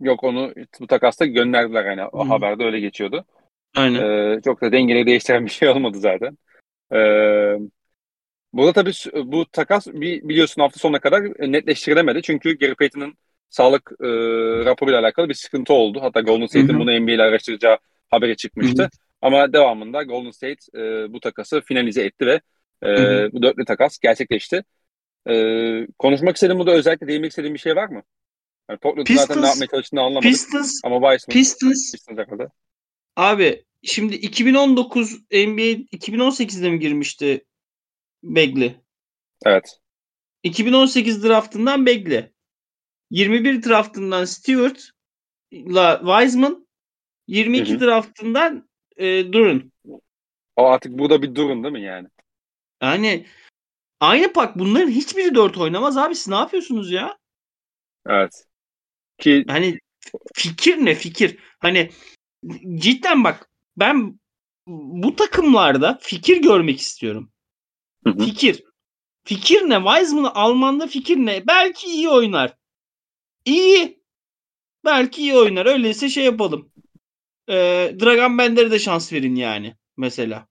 Yok 0.00 0.24
onu 0.24 0.54
bu 0.80 0.86
takasta 0.86 1.26
gönderdiler 1.26 1.84
yani 1.84 2.04
o 2.04 2.24
Hı. 2.24 2.28
haberde 2.28 2.64
öyle 2.64 2.80
geçiyordu. 2.80 3.24
Aynen. 3.76 4.02
Ee, 4.02 4.40
çok 4.44 4.62
da 4.62 4.72
dengeleri 4.72 5.06
değiştiren 5.06 5.44
bir 5.44 5.50
şey 5.50 5.68
olmadı 5.68 5.98
zaten. 5.98 6.38
Ee, 6.92 7.56
burada 8.52 8.72
tabii 8.72 8.92
bu 9.24 9.46
takas 9.46 9.86
bir, 9.86 10.28
biliyorsun 10.28 10.62
hafta 10.62 10.80
sonuna 10.80 10.98
kadar 10.98 11.22
netleştirilemedi. 11.52 12.22
Çünkü 12.22 12.58
Gary 12.58 12.74
Payton'ın 12.74 13.14
sağlık 13.50 13.92
e, 14.00 14.06
raporuyla 14.64 15.00
alakalı 15.00 15.28
bir 15.28 15.34
sıkıntı 15.34 15.72
oldu. 15.72 15.98
Hatta 16.02 16.20
Golden 16.20 16.46
State'in 16.46 16.78
bunu 16.78 17.00
NBA 17.00 17.12
ile 17.12 17.22
araştıracağı 17.22 17.78
haberi 18.08 18.36
çıkmıştı. 18.36 18.82
Hı 18.82 18.88
Ama 19.22 19.52
devamında 19.52 20.02
Golden 20.02 20.30
State 20.30 20.78
e, 20.78 21.12
bu 21.12 21.20
takası 21.20 21.60
finalize 21.60 22.04
etti 22.04 22.26
ve 22.26 22.40
e, 22.84 22.88
bu 23.32 23.42
dörtlü 23.42 23.64
takas 23.64 23.98
gerçekleşti. 23.98 24.64
E, 25.28 25.34
konuşmak 25.98 26.36
istediğim 26.36 26.58
burada 26.58 26.72
özellikle 26.72 27.08
değinmek 27.08 27.30
istediğim 27.30 27.54
bir 27.54 27.58
şey 27.60 27.76
var 27.76 27.88
mı? 27.88 28.02
Yani 28.70 28.78
Portland'ın 28.78 29.14
zaten 29.14 29.36
ne 29.36 29.40
Pistons- 29.40 29.48
yapmaya 29.48 29.66
çalıştığını 29.66 30.00
anlamadık. 30.00 30.30
Pistons 30.30 30.80
Ama 30.84 30.96
Wiseman 30.96 31.32
Pistons 31.32 31.92
Pistons 31.92 32.18
hakkında. 32.18 32.48
Abi 33.16 33.64
şimdi 33.82 34.14
2019 34.14 35.14
NBA 35.30 35.96
2018'de 35.96 36.70
mi 36.70 36.78
girmişti 36.78 37.44
Bagley? 38.22 38.76
Evet. 39.46 39.78
2018 40.42 41.24
draftından 41.24 41.86
Bagley. 41.86 42.30
21 43.10 43.62
draftından 43.62 44.24
Stewart'la 44.24 45.98
Wiseman. 45.98 46.66
22 47.26 47.72
Hı 47.72 47.76
hı. 47.76 47.80
draftından 47.80 48.68
e, 48.96 49.32
Duran. 49.32 49.72
O 50.56 50.66
artık 50.66 50.98
burada 50.98 51.22
bir 51.22 51.34
durun 51.34 51.62
değil 51.62 51.72
mi 51.72 51.82
yani? 51.82 52.08
Yani 52.82 53.26
Aynı 54.00 54.32
pak 54.32 54.58
bunların 54.58 54.90
hiçbiri 54.90 55.34
4 55.34 55.58
oynamaz 55.58 55.96
abi. 55.96 56.14
Siz 56.14 56.28
ne 56.28 56.34
yapıyorsunuz 56.34 56.90
ya? 56.90 57.18
Evet. 58.06 58.44
Ki 59.18 59.44
Hani 59.48 59.78
fikir 60.34 60.84
ne 60.84 60.94
fikir? 60.94 61.38
Hani 61.58 61.90
cidden 62.74 63.24
bak 63.24 63.50
ben 63.76 64.20
bu 64.66 65.16
takımlarda 65.16 65.98
fikir 66.02 66.42
görmek 66.42 66.80
istiyorum. 66.80 67.32
Hı 68.04 68.10
hı. 68.10 68.18
Fikir. 68.18 68.64
Fikir 69.24 69.62
ne? 69.62 69.76
Wiseman'ı 69.76 70.34
Alman'da 70.34 70.86
fikir 70.86 71.16
ne? 71.16 71.46
Belki 71.46 71.86
iyi 71.86 72.08
oynar. 72.08 72.56
İyi. 73.46 74.02
Belki 74.84 75.22
iyi 75.22 75.34
oynar. 75.34 75.66
Öyleyse 75.66 76.08
şey 76.08 76.24
yapalım. 76.24 76.72
Ee, 77.48 77.96
Dragan 78.00 78.38
Bender'e 78.38 78.70
de 78.70 78.78
şans 78.78 79.12
verin 79.12 79.34
yani. 79.34 79.76
Mesela. 79.96 80.48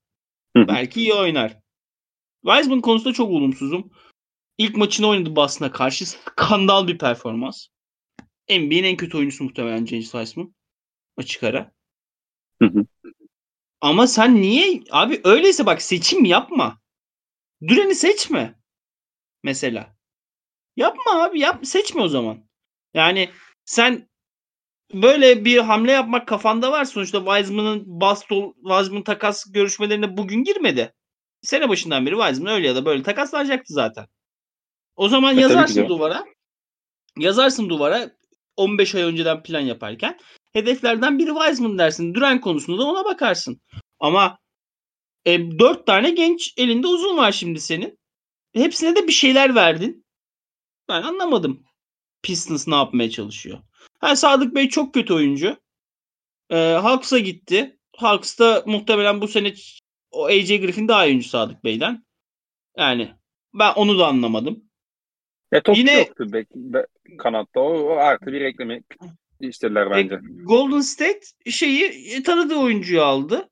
Belki 0.56 1.00
iyi 1.02 1.14
oynar. 1.14 1.60
Wiseman 2.46 2.82
konusunda 2.82 3.14
çok 3.14 3.30
olumsuzum. 3.30 3.92
İlk 4.58 4.78
maçını 4.78 5.08
oynadı 5.08 5.36
Boston'a 5.36 5.72
karşı. 5.72 6.06
Skandal 6.10 6.88
bir 6.88 6.98
performans. 6.98 7.68
NBA'nin 8.50 8.84
en 8.84 8.98
kötü 8.98 9.18
oyuncusu 9.18 9.44
muhtemelen 9.44 9.86
James 9.86 10.12
Wiseman. 10.12 10.56
Açık 11.18 11.44
ara. 11.44 11.72
Ama 13.82 14.08
sen 14.08 14.42
niye 14.42 14.84
abi 14.92 15.22
öyleyse 15.24 15.66
bak 15.66 15.82
seçim 15.82 16.26
yapma. 16.26 16.82
Duren'i 17.68 17.96
seçme. 17.96 18.60
Mesela. 19.44 19.96
Yapma 20.76 21.24
abi 21.24 21.40
yap 21.40 21.66
seçme 21.66 22.02
o 22.02 22.08
zaman. 22.08 22.50
Yani 22.96 23.30
sen 23.66 24.10
böyle 24.94 25.46
bir 25.46 25.58
hamle 25.58 25.92
yapmak 25.92 26.28
kafanda 26.28 26.72
var. 26.72 26.86
Sonuçta 26.86 27.26
Wiseman'ın 27.26 27.84
Bastol 27.86 28.54
Wiseman 28.54 29.04
takas 29.04 29.52
görüşmelerine 29.52 30.18
bugün 30.18 30.44
girmedi. 30.44 30.94
Sene 31.42 31.70
başından 31.70 32.06
beri 32.06 32.16
Wiseman 32.16 32.54
öyle 32.54 32.68
ya 32.68 32.76
da 32.76 32.86
böyle 32.86 33.04
takaslanacaktı 33.04 33.74
zaten. 33.74 34.06
O 34.96 35.10
zaman 35.10 35.34
E, 35.34 35.36
ki 35.36 35.42
yazarsın 35.42 35.90
duvara. 35.90 36.26
Yazarsın 37.18 37.70
duvara 37.70 38.12
15 38.56 38.96
ay 38.96 39.02
önceden 39.02 39.44
plan 39.44 39.60
yaparken. 39.60 40.20
Hedeflerden 40.54 41.20
biri 41.20 41.30
Wiseman 41.30 41.78
dersin. 41.78 42.14
Duran 42.14 42.42
konusunda 42.42 42.82
da 42.82 42.86
ona 42.86 43.06
bakarsın. 43.06 43.62
Ama 44.00 44.38
e, 45.26 45.60
4 45.60 45.88
tane 45.88 46.10
genç 46.10 46.54
elinde 46.58 46.88
uzun 46.88 47.18
var 47.18 47.32
şimdi 47.32 47.60
senin. 47.60 48.00
Hepsine 48.54 48.96
de 48.96 49.08
bir 49.08 49.12
şeyler 49.12 49.56
verdin. 49.56 50.06
Ben 50.90 51.02
anlamadım. 51.02 51.65
Pistons 52.26 52.68
ne 52.68 52.76
yapmaya 52.76 53.10
çalışıyor. 53.10 53.60
Ha, 54.00 54.16
Sadık 54.16 54.56
Bey 54.56 54.70
çok 54.70 54.94
kötü 54.94 55.14
oyuncu. 55.14 55.58
Ee, 56.50 56.56
Hawks'a 56.56 57.20
gitti. 57.20 57.78
Hawks'ta 57.98 58.64
muhtemelen 58.66 59.22
bu 59.22 59.28
sene 59.28 59.54
o 60.12 60.26
AJ 60.26 60.48
Griffin 60.48 60.88
daha 60.88 61.06
iyi 61.06 61.10
oyuncu 61.10 61.30
Sadık 61.30 61.64
Bey'den. 61.64 62.06
Yani 62.78 63.12
ben 63.54 63.74
onu 63.74 64.00
da 64.00 64.08
anlamadım. 64.08 64.64
Ya 65.52 65.64
top 65.64 65.78
Yine- 65.78 65.98
yoktu 65.98 66.34
be, 66.34 66.46
be- 66.56 66.88
kanatta. 67.18 67.60
O, 67.60 67.80
o 67.80 67.96
artı 67.96 68.26
bir 68.26 68.42
ekleme 68.42 68.82
istediler 69.40 69.92
bence. 69.92 70.16
E, 70.16 70.20
Golden 70.44 70.82
State 70.82 71.52
şeyi 71.52 71.84
e, 71.84 72.24
tanıdığı 72.24 72.56
oyuncuyu 72.58 73.02
aldı. 73.02 73.50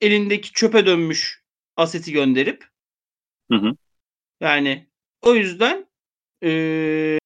Elindeki 0.00 0.52
çöpe 0.52 0.86
dönmüş 0.86 1.42
aseti 1.76 2.12
gönderip. 2.12 2.64
Hı 3.50 3.56
hı. 3.58 3.72
Yani 4.40 4.86
o 5.22 5.34
yüzden 5.34 5.86
eee, 6.42 7.18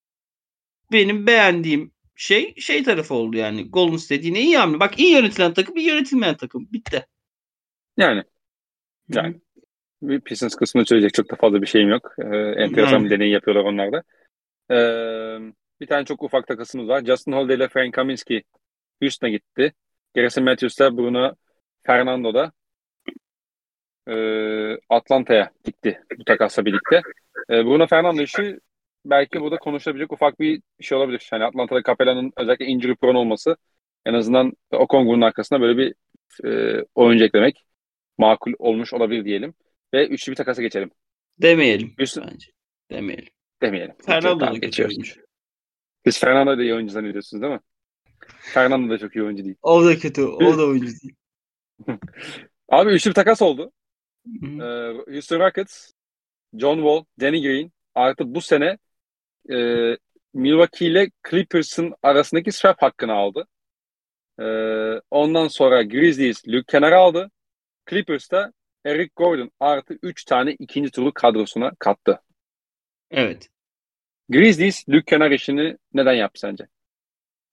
benim 0.93 1.27
beğendiğim 1.27 1.93
şey 2.17 2.55
şey 2.55 2.83
tarafı 2.85 3.15
oldu 3.15 3.37
yani. 3.37 3.71
Golden 3.71 3.97
State 3.97 4.27
yine 4.27 4.41
iyi 4.41 4.57
hamle. 4.57 4.81
Bak 4.81 4.99
iyi 4.99 5.12
yönetilen 5.12 5.55
takım, 5.55 5.77
iyi 5.77 5.89
yönetilmeyen 5.89 6.37
takım. 6.37 6.69
Bitti. 6.73 7.07
Yani 7.97 8.25
Yani. 9.09 9.41
bir 10.03 10.21
Pistons 10.21 10.55
kısmını 10.55 10.87
söyleyecek 10.87 11.15
çok 11.15 11.31
da 11.31 11.37
fazla 11.37 11.62
bir 11.62 11.67
şeyim 11.67 11.89
yok. 11.89 12.15
Ee, 12.19 12.37
enteresan 12.37 12.93
Yani. 12.93 13.05
bir 13.05 13.11
deney 13.11 13.31
yapıyorlar 13.31 13.65
onlar 13.65 13.93
da. 13.93 14.03
Ee, 14.71 15.53
bir 15.81 15.87
tane 15.87 16.05
çok 16.05 16.23
ufak 16.23 16.47
takasımız 16.47 16.89
var. 16.89 17.05
Justin 17.05 17.33
Holiday 17.33 17.57
ile 17.57 17.69
Frank 17.69 17.95
Kaminsky 17.95 18.43
Houston'a 19.03 19.31
gitti. 19.31 19.73
Garrison 20.15 20.45
Matthews'la 20.45 20.97
Bruno 20.97 21.35
Fernando 21.87 22.35
da 22.35 22.53
ee, 24.09 24.79
Atlanta'ya 24.89 25.51
gitti 25.65 26.01
bu 26.19 26.25
takasla 26.25 26.65
birlikte. 26.65 27.03
Ee, 27.51 27.65
Bruno 27.65 27.87
Fernando 27.87 28.23
işi 28.23 28.59
belki 29.05 29.41
burada 29.41 29.57
konuşulabilecek 29.57 30.13
ufak 30.13 30.41
bir 30.41 30.63
şey 30.81 30.99
olabilir. 30.99 31.29
Yani 31.33 31.45
Atlanta'da 31.45 31.83
Capella'nın 31.83 32.33
özellikle 32.37 32.67
injury 32.67 32.95
prone 32.95 33.19
olması 33.19 33.57
en 34.07 34.15
azından 34.15 34.53
Okongwu'nun 34.73 35.21
arkasına 35.21 35.61
böyle 35.61 35.79
bir 35.79 35.95
e, 36.45 36.81
oyuncu 36.95 37.25
eklemek 37.25 37.65
makul 38.19 38.53
olmuş 38.59 38.93
olabilir 38.93 39.25
diyelim. 39.25 39.55
Ve 39.95 40.07
üçlü 40.07 40.31
bir 40.31 40.37
takasa 40.37 40.63
geçelim. 40.63 40.91
Demeyelim 41.39 41.95
Houston 41.99 42.25
bence. 42.33 42.47
Demeyelim. 42.91 43.29
demeyelim. 43.63 43.95
Fernando 44.07 44.39
Tamam, 44.39 44.61
geçiyoruz. 44.61 45.17
Siz 46.05 46.21
Fernando'yu 46.21 46.59
da 46.59 46.63
iyi 46.63 46.75
oyuncu 46.75 46.93
zannediyorsunuz 46.93 47.43
değil 47.43 47.53
mi? 47.53 47.61
Fernando 48.41 48.91
da 48.91 48.99
çok 48.99 49.17
iyi 49.17 49.25
oyuncu 49.25 49.45
değil. 49.45 49.57
O 49.63 49.85
da 49.85 49.99
kötü. 49.99 50.23
O 50.23 50.59
da 50.59 50.67
oyuncu 50.67 50.87
değil. 50.87 51.15
Abi 52.69 52.91
üçlü 52.91 53.11
bir 53.11 53.15
takas 53.15 53.43
oldu. 53.43 53.73
Hı 54.41 54.47
Ee. 54.47 55.13
Houston 55.13 55.41
Rockets, 55.41 55.93
John 56.55 56.77
Wall, 56.77 57.05
Danny 57.21 57.43
Green 57.43 57.73
artı 57.95 58.35
bu 58.35 58.41
sene 58.41 58.79
e, 59.51 59.57
Milwaukee 60.35 60.87
ile 60.87 61.11
Clippers'ın 61.31 61.95
arasındaki 62.03 62.53
swap 62.53 62.83
hakkını 62.83 63.12
aldı. 63.12 63.47
Ee, 64.41 65.01
ondan 65.11 65.49
sonra 65.49 65.83
Grizzlies 65.83 66.49
Luke 66.49 66.65
Kennard'ı 66.69 66.97
aldı. 66.97 67.31
Clippers 67.91 68.31
da 68.31 68.53
Eric 68.85 69.11
Gordon 69.17 69.51
artı 69.61 69.99
3 70.03 70.25
tane 70.25 70.53
ikinci 70.59 70.91
turu 70.91 71.12
kadrosuna 71.15 71.73
kattı. 71.79 72.23
Evet. 73.11 73.49
Grizzlies 74.29 74.89
Luke 74.89 75.05
Kennard 75.07 75.33
işini 75.33 75.77
neden 75.95 76.12
yaptı 76.12 76.41
sence? 76.41 76.69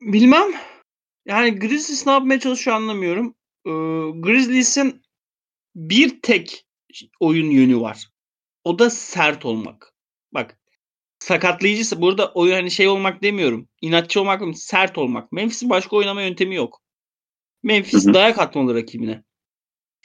Bilmem. 0.02 0.48
Yani 1.26 1.60
Grizzlies 1.60 2.06
ne 2.06 2.12
yapmaya 2.12 2.40
çalışıyor 2.40 2.76
anlamıyorum. 2.76 3.36
Ee, 3.66 3.72
Grizzlies'in 4.22 5.02
bir 5.76 6.22
tek 6.22 6.66
oyun 7.20 7.50
yönü 7.50 7.82
var. 7.82 8.08
O 8.64 8.80
da 8.80 8.90
sert 8.90 9.46
olmak. 9.46 9.94
Sakatlayıcısı 11.20 12.02
burada 12.02 12.32
oyun 12.32 12.54
hani 12.54 12.72
şey 12.72 12.88
olmak 12.88 13.24
demiyorum. 13.24 13.70
İnatçı 13.82 14.22
olmak 14.22 14.40
demiyorum. 14.40 14.60
Sert 14.60 14.98
olmak. 14.98 15.32
Memphis'in 15.32 15.70
başka 15.70 15.96
oynama 15.96 16.22
yöntemi 16.22 16.56
yok. 16.56 16.82
Memphis 17.64 18.06
Hı 18.06 18.10
hı. 18.10 18.14
dayak 18.14 18.40
atmalı 18.40 18.76
rakibine. 18.76 19.24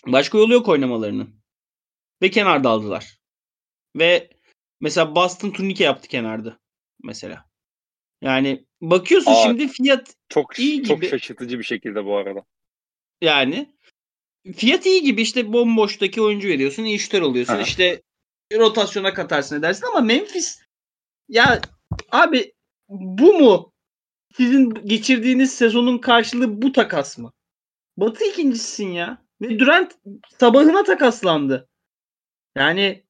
Başka 0.06 0.38
yolu 0.38 0.52
yok 0.52 0.68
oynamalarının. 0.68 1.34
Ve 2.22 2.30
kenarda 2.30 2.70
aldılar. 2.70 3.18
Ve 3.96 4.30
mesela 4.80 5.14
Boston 5.14 5.50
turnike 5.50 5.84
yaptı 5.84 6.08
kenarda. 6.08 6.58
Mesela. 7.02 7.50
Yani 8.22 8.66
bakıyorsun 8.80 9.32
Aa, 9.32 9.42
şimdi 9.42 9.68
fiyat 9.68 10.14
Çok 10.28 10.58
İyi 10.58 10.84
çok 10.84 10.96
gibi. 10.96 11.10
şaşırtıcı 11.10 11.58
bir 11.58 11.64
şekilde 11.64 12.04
bu 12.04 12.16
arada. 12.16 12.44
Yani 13.22 13.72
fiyat 14.56 14.86
iyi 14.86 15.02
gibi 15.02 15.22
işte 15.22 15.52
bomboştaki 15.52 16.22
oyuncu 16.22 16.48
veriyorsun. 16.48 16.84
iyi 16.84 16.98
şütör 16.98 17.22
oluyorsun. 17.22 17.54
Aha. 17.54 17.62
işte 17.62 18.02
rotasyona 18.52 19.14
katarsın 19.14 19.58
edersin 19.58 19.86
ama 19.86 20.00
Memphis 20.00 20.62
ya 21.32 21.60
abi 22.10 22.54
bu 22.88 23.32
mu 23.32 23.72
sizin 24.36 24.70
geçirdiğiniz 24.70 25.54
sezonun 25.54 25.98
karşılığı 25.98 26.62
bu 26.62 26.72
takas 26.72 27.18
mı? 27.18 27.32
Batı 27.96 28.24
ikincisisin 28.24 28.88
ya. 28.88 29.18
Ve 29.40 29.58
Durant 29.58 29.92
sabahına 30.40 30.84
takaslandı. 30.84 31.68
Yani 32.56 33.02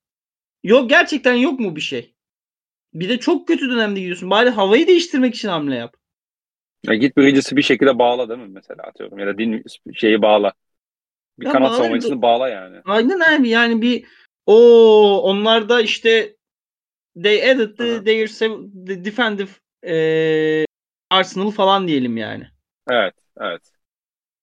yok 0.62 0.90
gerçekten 0.90 1.34
yok 1.34 1.60
mu 1.60 1.76
bir 1.76 1.80
şey? 1.80 2.14
Bir 2.94 3.08
de 3.08 3.18
çok 3.18 3.48
kötü 3.48 3.70
dönemde 3.70 4.00
gidiyorsun. 4.00 4.30
Bari 4.30 4.50
havayı 4.50 4.86
değiştirmek 4.86 5.34
için 5.34 5.48
hamle 5.48 5.76
yap. 5.76 5.96
Ya 6.84 6.94
git 6.94 7.16
Bridges'i 7.16 7.56
bir 7.56 7.62
şekilde 7.62 7.98
bağla 7.98 8.28
değil 8.28 8.40
mi 8.40 8.48
mesela 8.48 8.82
atıyorum 8.82 9.18
ya 9.18 9.26
da 9.26 9.38
din 9.38 9.64
şeyi 9.94 10.22
bağla. 10.22 10.52
Bir 11.38 11.46
Ya 11.46 11.52
kanat 11.52 11.76
savunmacısını 11.76 12.22
bağla 12.22 12.48
yani. 12.48 12.76
Aynen 12.84 13.20
abi 13.20 13.48
yani 13.48 13.82
bir 13.82 14.04
o 14.46 15.22
onlar 15.22 15.68
da 15.68 15.80
işte 15.80 16.36
they 17.14 17.50
added 17.50 17.76
the, 17.76 17.96
Aha. 17.96 18.04
their 18.04 18.28
the 18.86 19.04
defensive 19.04 19.50
eee, 19.82 20.66
arsenal 21.10 21.50
falan 21.50 21.88
diyelim 21.88 22.16
yani. 22.16 22.46
Evet, 22.90 23.14
evet. 23.40 23.62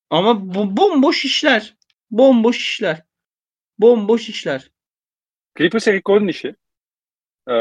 Ama 0.10 0.54
bu 0.56 0.78
bomboş 0.78 1.26
işler. 1.26 1.78
Bomboş 2.12 2.58
işler. 2.58 3.04
Bomboş 3.80 4.30
işler. 4.30 4.72
Clippers 5.58 5.88
Eric 5.88 6.02
Gordon 6.06 6.28
işi. 6.28 6.48
Ee, 7.48 7.54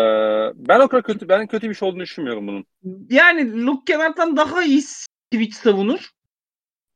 ben 0.55 0.80
o 0.80 0.89
kadar 0.89 1.02
kötü 1.02 1.28
ben 1.28 1.47
kötü 1.47 1.70
bir 1.70 1.74
şey 1.74 1.89
olduğunu 1.89 2.02
düşünmüyorum 2.02 2.47
bunun. 2.47 2.66
Yani 3.10 3.66
Luke 3.66 3.93
Kennard'dan 3.93 4.36
daha 4.36 4.62
iyi 4.64 4.82
switch 4.82 5.56
savunur. 5.56 6.10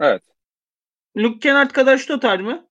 Evet. 0.00 0.22
Luke 1.16 1.38
Kennard 1.38 1.70
kadar 1.70 1.98
şut 1.98 2.10
atar 2.10 2.40
mı? 2.40 2.68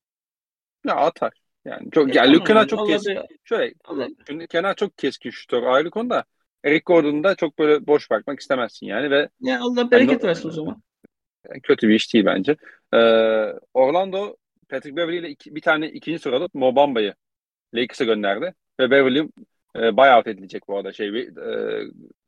Ya 0.86 0.94
atar. 0.96 1.41
Yani 1.64 1.90
çok 1.90 2.08
E, 2.08 2.18
yani 2.18 2.34
Luke 2.34 2.52
yani, 2.52 2.68
çok 2.68 2.86
keskin. 2.86 3.18
Şöyle 3.44 3.74
Allah. 3.84 4.08
Kenar 4.50 4.74
çok 4.74 4.98
keskin 4.98 5.30
şutör 5.30 5.62
ayrı 5.62 5.90
konuda. 5.90 6.24
Eric 6.64 6.82
Gordon'u 6.86 7.24
da 7.24 7.34
çok 7.34 7.58
böyle 7.58 7.86
boş 7.86 8.10
bırakmak 8.10 8.40
istemezsin 8.40 8.86
yani 8.86 9.10
ve 9.10 9.28
Ya 9.40 9.60
Allah 9.60 9.90
bereket 9.90 10.24
versin 10.24 10.48
o 10.48 10.52
zaman. 10.52 10.82
kötü 11.62 11.88
bir 11.88 11.94
iş 11.94 12.14
değil 12.14 12.24
bence. 12.24 12.56
Ee, 12.94 12.98
Orlando 13.74 14.36
Patrick 14.68 14.96
Beverly 14.96 15.18
ile 15.18 15.28
iki- 15.28 15.54
bir 15.54 15.60
tane 15.60 15.90
ikinci 15.90 16.18
sıra 16.18 16.36
alıp 16.36 16.54
Mo 16.54 16.76
Bamba'yı 16.76 17.14
Lakers'a 17.74 18.04
gönderdi 18.04 18.54
ve 18.80 18.90
Beverly 18.90 19.28
E, 19.76 19.96
buyout 19.96 20.26
edilecek 20.26 20.68
bu 20.68 20.76
arada. 20.76 20.92
Şey, 20.92 21.08
e, 21.08 21.30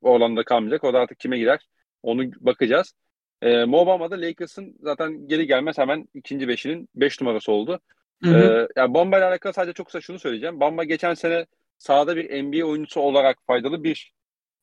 Orlando'da 0.00 0.44
kalmayacak. 0.44 0.84
O 0.84 0.92
da 0.92 0.98
artık 0.98 1.18
kime 1.20 1.38
gider? 1.38 1.68
Onu 2.02 2.30
bakacağız. 2.40 2.94
E, 3.42 3.64
Mo 3.64 3.86
Bamba 3.86 4.10
da 4.10 4.20
Lakers'ın 4.20 4.76
zaten 4.80 5.28
geri 5.28 5.46
gelmez 5.46 5.78
hemen 5.78 6.08
ikinci 6.14 6.48
beşinin 6.48 6.88
beş 6.94 7.20
numarası 7.20 7.52
oldu. 7.52 7.80
Hı 8.24 8.30
hı. 8.30 8.68
E, 8.76 8.80
yani 8.80 8.94
Bamba 8.94 9.18
ile 9.18 9.24
alakalı 9.24 9.52
sadece 9.52 9.72
çok 9.72 9.86
kısa 9.86 10.00
şunu 10.00 10.18
söyleyeceğim. 10.18 10.60
Bamba 10.60 10.84
geçen 10.84 11.14
sene 11.14 11.46
sahada 11.78 12.16
bir 12.16 12.44
NBA 12.44 12.66
oyuncusu 12.66 13.00
olarak 13.00 13.38
faydalı 13.46 13.84
bir 13.84 14.12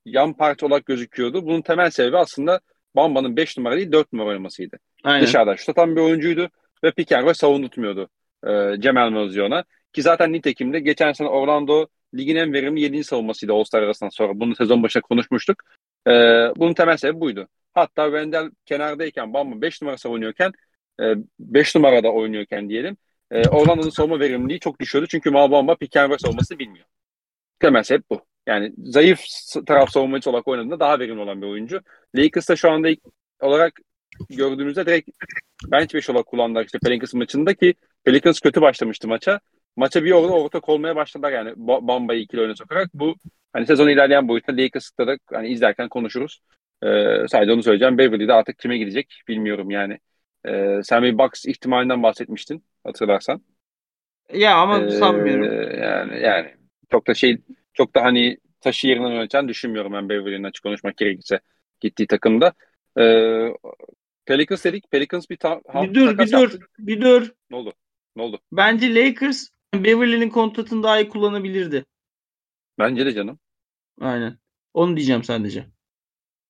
yan 0.05 0.33
parça 0.33 0.65
olarak 0.65 0.85
gözüküyordu. 0.85 1.45
Bunun 1.45 1.61
temel 1.61 1.89
sebebi 1.89 2.17
aslında 2.17 2.59
Bamba'nın 2.95 3.37
5 3.37 3.57
numara 3.57 3.75
değil 3.77 3.91
4 3.91 4.13
numara 4.13 4.29
oynamasıydı. 4.29 4.77
Aynen. 5.03 5.25
Dışarıda 5.25 5.57
şut 5.57 5.69
atan 5.69 5.95
bir 5.95 6.01
oyuncuydu 6.01 6.49
ve 6.83 6.91
pick 6.91 7.11
and 7.11 7.25
roll 7.25 7.33
savundurtmuyordu 7.33 8.09
e, 8.47 8.81
Cemal 8.81 9.09
Mozion'a. 9.09 9.63
Ki 9.93 10.01
zaten 10.01 10.33
nitekim 10.33 10.73
de 10.73 10.79
geçen 10.79 11.13
sene 11.13 11.27
Orlando 11.27 11.87
ligin 12.15 12.35
en 12.35 12.53
verimli 12.53 12.81
7. 12.81 13.03
savunmasıydı 13.03 13.53
All-Star 13.53 13.83
arasından 13.83 14.09
sonra. 14.09 14.39
Bunu 14.39 14.55
sezon 14.55 14.83
başında 14.83 15.01
konuşmuştuk. 15.01 15.63
E, 16.07 16.11
bunun 16.57 16.73
temel 16.73 16.97
sebebi 16.97 17.19
buydu. 17.19 17.47
Hatta 17.73 18.05
Wendell 18.05 18.51
kenardayken 18.65 19.33
Bamba 19.33 19.61
5 19.61 19.81
numara 19.81 19.97
savunuyorken 19.97 20.51
5 21.39 21.75
e, 21.75 21.79
numarada 21.79 22.11
oynuyorken 22.11 22.69
diyelim 22.69 22.97
e, 23.31 23.49
Orlando'nun 23.49 23.89
savunma 23.89 24.19
verimliliği 24.19 24.59
çok 24.59 24.79
düşüyordu. 24.79 25.07
Çünkü 25.11 25.31
Mabamba 25.31 25.75
pick 25.75 25.97
and 25.97 26.11
roll 26.11 26.17
savunması 26.17 26.59
bilmiyor. 26.59 26.85
Temel 27.59 27.83
sebep 27.83 28.09
bu. 28.09 28.25
Yani 28.47 28.73
zayıf 28.77 29.21
taraf 29.67 29.89
savunmacı 29.89 30.29
olarak 30.29 30.47
oynadığında 30.47 30.79
daha 30.79 30.99
verimli 30.99 31.21
olan 31.21 31.41
bir 31.41 31.47
oyuncu. 31.47 31.81
Lakers'ta 32.15 32.55
şu 32.55 32.71
anda 32.71 32.89
ilk 32.89 32.99
olarak 33.41 33.79
gördüğümüzde 34.29 34.85
direkt 34.85 35.09
bench 35.67 35.93
5 35.93 36.09
olarak 36.09 36.25
kullandılar 36.25 36.65
işte 36.65 36.79
Pelicans 36.83 37.13
maçında 37.13 37.53
ki 37.53 37.73
Pelicans 38.03 38.39
kötü 38.39 38.61
başlamıştı 38.61 39.07
maça. 39.07 39.39
Maça 39.75 40.03
bir 40.03 40.11
orada 40.11 40.33
ortak 40.33 40.69
olmaya 40.69 40.95
başladılar 40.95 41.31
yani 41.31 41.53
Bamba'yı 41.57 42.21
ikili 42.21 42.41
oyuna 42.41 42.55
sokarak. 42.55 42.89
Bu 42.93 43.15
hani 43.53 43.65
sezon 43.65 43.89
ilerleyen 43.89 44.27
boyutta 44.27 44.53
Lakers'ta 44.57 45.07
da 45.07 45.17
hani 45.33 45.49
izlerken 45.49 45.89
konuşuruz. 45.89 46.41
Ee, 46.83 47.25
sadece 47.27 47.51
onu 47.51 47.63
söyleyeceğim. 47.63 47.97
Beverly'de 47.97 48.33
artık 48.33 48.59
kime 48.59 48.77
gidecek 48.77 49.21
bilmiyorum 49.27 49.69
yani. 49.71 49.99
Ee, 50.47 50.79
sen 50.83 51.03
bir 51.03 51.17
Bucks 51.17 51.45
ihtimalinden 51.45 52.03
bahsetmiştin 52.03 52.63
hatırlarsan. 52.83 53.41
Ya 54.33 54.57
ama 54.57 54.79
ee, 54.79 54.89
sanmıyorum. 54.89 55.43
Yani 55.81 56.19
yani 56.21 56.55
çok 56.91 57.07
da 57.07 57.13
şey 57.13 57.37
çok 57.73 57.95
da 57.95 58.03
hani 58.03 58.37
taşı 58.61 58.87
yerinden 58.87 59.11
yöneten 59.11 59.47
düşünmüyorum 59.47 59.93
ben 59.93 60.09
Beverly'nin 60.09 60.43
açık 60.43 60.63
konuşmak 60.63 60.97
gerekirse 60.97 61.39
gittiği 61.81 62.07
takımda. 62.07 62.53
Ee, 62.99 63.47
Pelicans 64.25 64.65
dedik. 64.65 64.91
Pelicans 64.91 65.29
bir, 65.29 65.37
ta- 65.37 65.61
bir 65.73 65.93
dur 65.93 66.17
bir 66.19 66.31
dur 66.31 66.39
yaptı. 66.39 66.59
bir 66.79 67.01
dur. 67.01 67.31
Ne 67.49 67.57
oldu? 67.57 67.73
Ne 68.15 68.21
oldu? 68.21 68.39
Bence 68.51 68.95
Lakers 68.95 69.47
Beverly'nin 69.75 70.29
kontratını 70.29 70.83
daha 70.83 70.99
iyi 70.99 71.09
kullanabilirdi. 71.09 71.85
Bence 72.79 73.05
de 73.05 73.13
canım. 73.13 73.39
Aynen. 74.01 74.37
Onu 74.73 74.97
diyeceğim 74.97 75.23
sadece. 75.23 75.65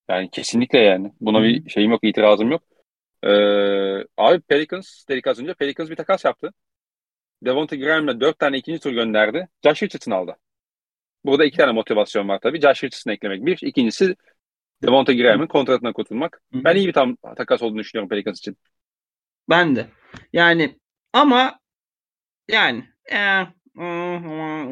Yani 0.08 0.30
kesinlikle 0.30 0.78
yani. 0.78 1.12
Buna 1.20 1.38
Hı. 1.38 1.42
bir 1.42 1.70
şeyim 1.70 1.90
yok, 1.90 2.04
itirazım 2.04 2.50
yok. 2.50 2.62
Ee, 3.24 4.04
abi 4.16 4.40
Pelicans 4.40 5.08
dedik 5.08 5.26
az 5.26 5.38
önce. 5.40 5.54
Pelicans 5.54 5.90
bir 5.90 5.96
takas 5.96 6.24
yaptı. 6.24 6.52
Devonta 7.42 7.76
Graham'la 7.76 8.20
dört 8.20 8.38
tane 8.38 8.58
ikinci 8.58 8.80
tur 8.80 8.92
gönderdi. 8.92 9.48
Josh 9.64 9.82
Richardson 9.82 10.12
aldı. 10.12 10.36
Burada 11.24 11.44
iki 11.44 11.56
tane 11.56 11.72
motivasyon 11.72 12.28
var 12.28 12.38
tabii. 12.42 12.60
Josh 12.60 12.84
Richardson'ı 12.84 13.14
eklemek 13.14 13.46
bir. 13.46 13.58
İkincisi 13.62 14.16
Devonta 14.82 15.12
Graham'ın 15.12 15.46
kontratına 15.46 15.92
kurtulmak. 15.92 16.42
Ben 16.52 16.76
iyi 16.76 16.88
bir 16.88 16.92
tam 16.92 17.16
takas 17.36 17.62
olduğunu 17.62 17.78
düşünüyorum 17.78 18.08
Pelicans 18.08 18.38
için. 18.38 18.56
Ben 19.48 19.76
de. 19.76 19.86
Yani 20.32 20.78
ama 21.12 21.60
yani 22.48 22.84
e, 23.12 23.46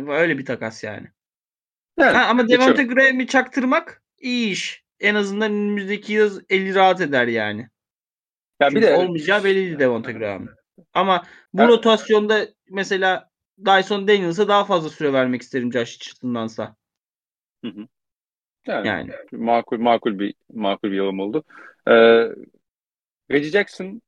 öyle 0.09 0.39
bir 0.39 0.45
takas 0.45 0.85
yani. 0.85 1.07
yani 1.99 2.17
ha, 2.17 2.27
ama 2.27 2.49
Devonta 2.49 2.83
Graham'i 2.83 3.27
çaktırmak 3.27 4.03
iyi 4.19 4.53
iş. 4.53 4.85
En 5.01 5.15
azından 5.15 5.53
önümüzdeki 5.53 6.13
yıl 6.13 6.41
eli 6.49 6.75
rahat 6.75 7.01
eder 7.01 7.27
yani. 7.27 7.69
Ya 8.61 8.69
Çünkü 8.69 8.83
bir 8.83 8.87
de 8.87 8.95
olmayacağı 8.95 9.45
belliydi 9.45 9.79
Devonta 9.79 10.13
Graham. 10.13 10.49
Ama 10.95 11.25
bu 11.53 11.61
yani, 11.61 11.71
rotasyonda 11.71 12.49
mesela 12.71 13.31
Dyson 13.59 14.09
Daniels'a 14.09 14.49
daha 14.49 14.65
fazla 14.65 14.89
süre 14.91 15.13
vermek 15.13 15.43
isterim 15.43 15.73
Josh 15.73 15.95
Richardson'dansa. 15.95 16.77
Hı 17.65 17.69
hı. 17.71 17.87
Yani, 18.67 18.87
yani, 18.87 19.11
makul 19.33 19.79
makul 19.79 20.19
bir 20.19 20.35
makul 20.53 20.91
bir 20.91 20.97
yorum 20.97 21.21
oldu. 21.21 21.45
Ee, 21.89 22.29
Reggie 23.31 23.51
Jackson 23.51 24.03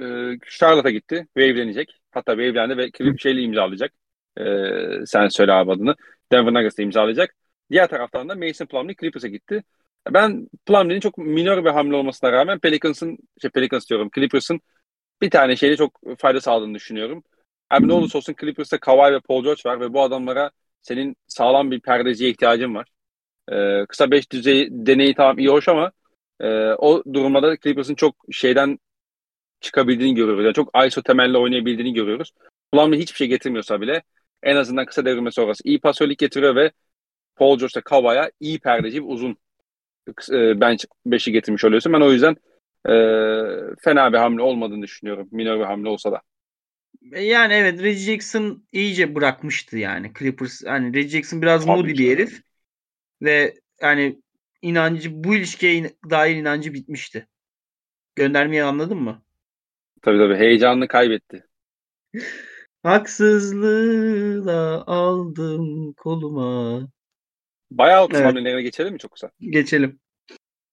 e, 0.00 0.38
Charlotte'a 0.50 0.90
gitti. 0.90 1.26
Wave'lenecek. 1.36 2.00
Hatta 2.10 2.32
wave'lendi 2.32 2.76
ve 2.76 2.90
bir 3.00 3.18
şeyle 3.18 3.42
imzalayacak. 3.42 3.92
Ee, 4.38 5.06
sen 5.06 5.28
söyle 5.28 5.52
abi 5.52 5.72
adını. 5.72 5.94
Denver 6.32 6.54
Nuggets'ı 6.54 6.82
imzalayacak. 6.82 7.34
Diğer 7.70 7.88
taraftan 7.88 8.28
da 8.28 8.34
Mason 8.34 8.66
Plumlee 8.66 8.94
Clippers'a 9.00 9.28
gitti. 9.28 9.64
Ben 10.08 10.48
Plumlee'nin 10.66 11.00
çok 11.00 11.18
minor 11.18 11.64
bir 11.64 11.70
hamle 11.70 11.96
olmasına 11.96 12.32
rağmen 12.32 12.58
Pelicans'ın, 12.58 13.18
şey 13.42 13.50
Pelicans 13.50 13.88
diyorum, 13.88 14.10
Clippers'ın 14.14 14.60
bir 15.22 15.30
tane 15.30 15.56
şeyle 15.56 15.76
çok 15.76 16.00
fayda 16.18 16.40
sağladığını 16.40 16.74
düşünüyorum. 16.74 17.24
Abi 17.70 17.88
ne 17.88 17.92
olursa 17.92 18.18
olsun 18.18 18.34
Clippers'ta 18.40 18.80
Kawhi 18.80 19.12
ve 19.12 19.20
Paul 19.20 19.44
George 19.44 19.62
var 19.66 19.80
ve 19.80 19.92
bu 19.92 20.02
adamlara 20.02 20.50
senin 20.82 21.16
sağlam 21.26 21.70
bir 21.70 21.80
perdeciye 21.80 22.30
ihtiyacın 22.30 22.74
var. 22.74 22.88
Ee, 23.52 23.86
kısa 23.88 24.10
5 24.10 24.32
düzey 24.32 24.68
deneyi 24.70 25.14
tamam 25.14 25.38
iyi 25.38 25.48
hoş 25.48 25.68
ama 25.68 25.92
e, 26.40 26.48
o 26.78 27.04
durumda 27.14 27.56
Clippers'ın 27.56 27.94
çok 27.94 28.16
şeyden 28.32 28.78
çıkabildiğini 29.60 30.14
görüyoruz. 30.14 30.44
Yani 30.44 30.54
çok 30.54 30.86
ISO 30.86 31.02
temelli 31.02 31.38
oynayabildiğini 31.38 31.94
görüyoruz. 31.94 32.32
Plumlee 32.72 32.98
hiçbir 32.98 33.16
şey 33.16 33.28
getirmiyorsa 33.28 33.80
bile 33.80 34.02
en 34.42 34.56
azından 34.56 34.86
kısa 34.86 35.04
devrilme 35.04 35.30
sonrası 35.30 35.62
iyi 35.64 35.80
pasörlük 35.80 36.18
getiriyor 36.18 36.56
ve 36.56 36.72
Paul 37.36 37.58
George'la 37.58 37.80
Kawhi'ya 37.82 38.30
iyi 38.40 38.60
perdeci 38.60 39.02
bir 39.02 39.08
uzun 39.12 39.36
bench 40.60 40.84
5'i 41.06 41.32
getirmiş 41.32 41.64
oluyorsun. 41.64 41.92
Ben 41.92 42.00
o 42.00 42.12
yüzden 42.12 42.36
e, 42.88 42.92
fena 43.84 44.12
bir 44.12 44.18
hamle 44.18 44.42
olmadığını 44.42 44.82
düşünüyorum. 44.82 45.28
Minor 45.32 45.58
bir 45.58 45.64
hamle 45.64 45.88
olsa 45.88 46.12
da. 46.12 46.22
E, 47.12 47.22
yani 47.22 47.52
evet 47.52 47.82
Reggie 47.82 48.12
Jackson 48.12 48.64
iyice 48.72 49.14
bırakmıştı 49.14 49.78
yani. 49.78 50.12
Clippers 50.18 50.64
hani 50.66 50.94
Reggie 50.94 51.10
Jackson 51.10 51.42
biraz 51.42 51.66
Tabii 51.66 51.76
moody 51.76 51.92
bir 51.92 52.12
herif. 52.12 52.42
Ve 53.22 53.54
yani 53.80 54.20
inancı 54.62 55.24
bu 55.24 55.34
ilişkiye 55.34 55.94
dair 56.10 56.36
inancı 56.36 56.74
bitmişti. 56.74 57.28
Göndermeyi 58.16 58.62
anladın 58.62 58.98
mı? 58.98 59.22
Tabii 60.02 60.18
tabii 60.18 60.36
heyecanını 60.36 60.88
kaybetti. 60.88 61.46
Haksızlığı 62.82 64.84
aldım 64.86 65.92
koluma. 65.92 66.88
Bayağı 67.70 68.08
kısa 68.08 68.30
evet. 68.30 68.62
geçelim 68.62 68.92
mi 68.92 68.98
çok 68.98 69.12
kısa? 69.12 69.30
Geçelim. 69.40 70.00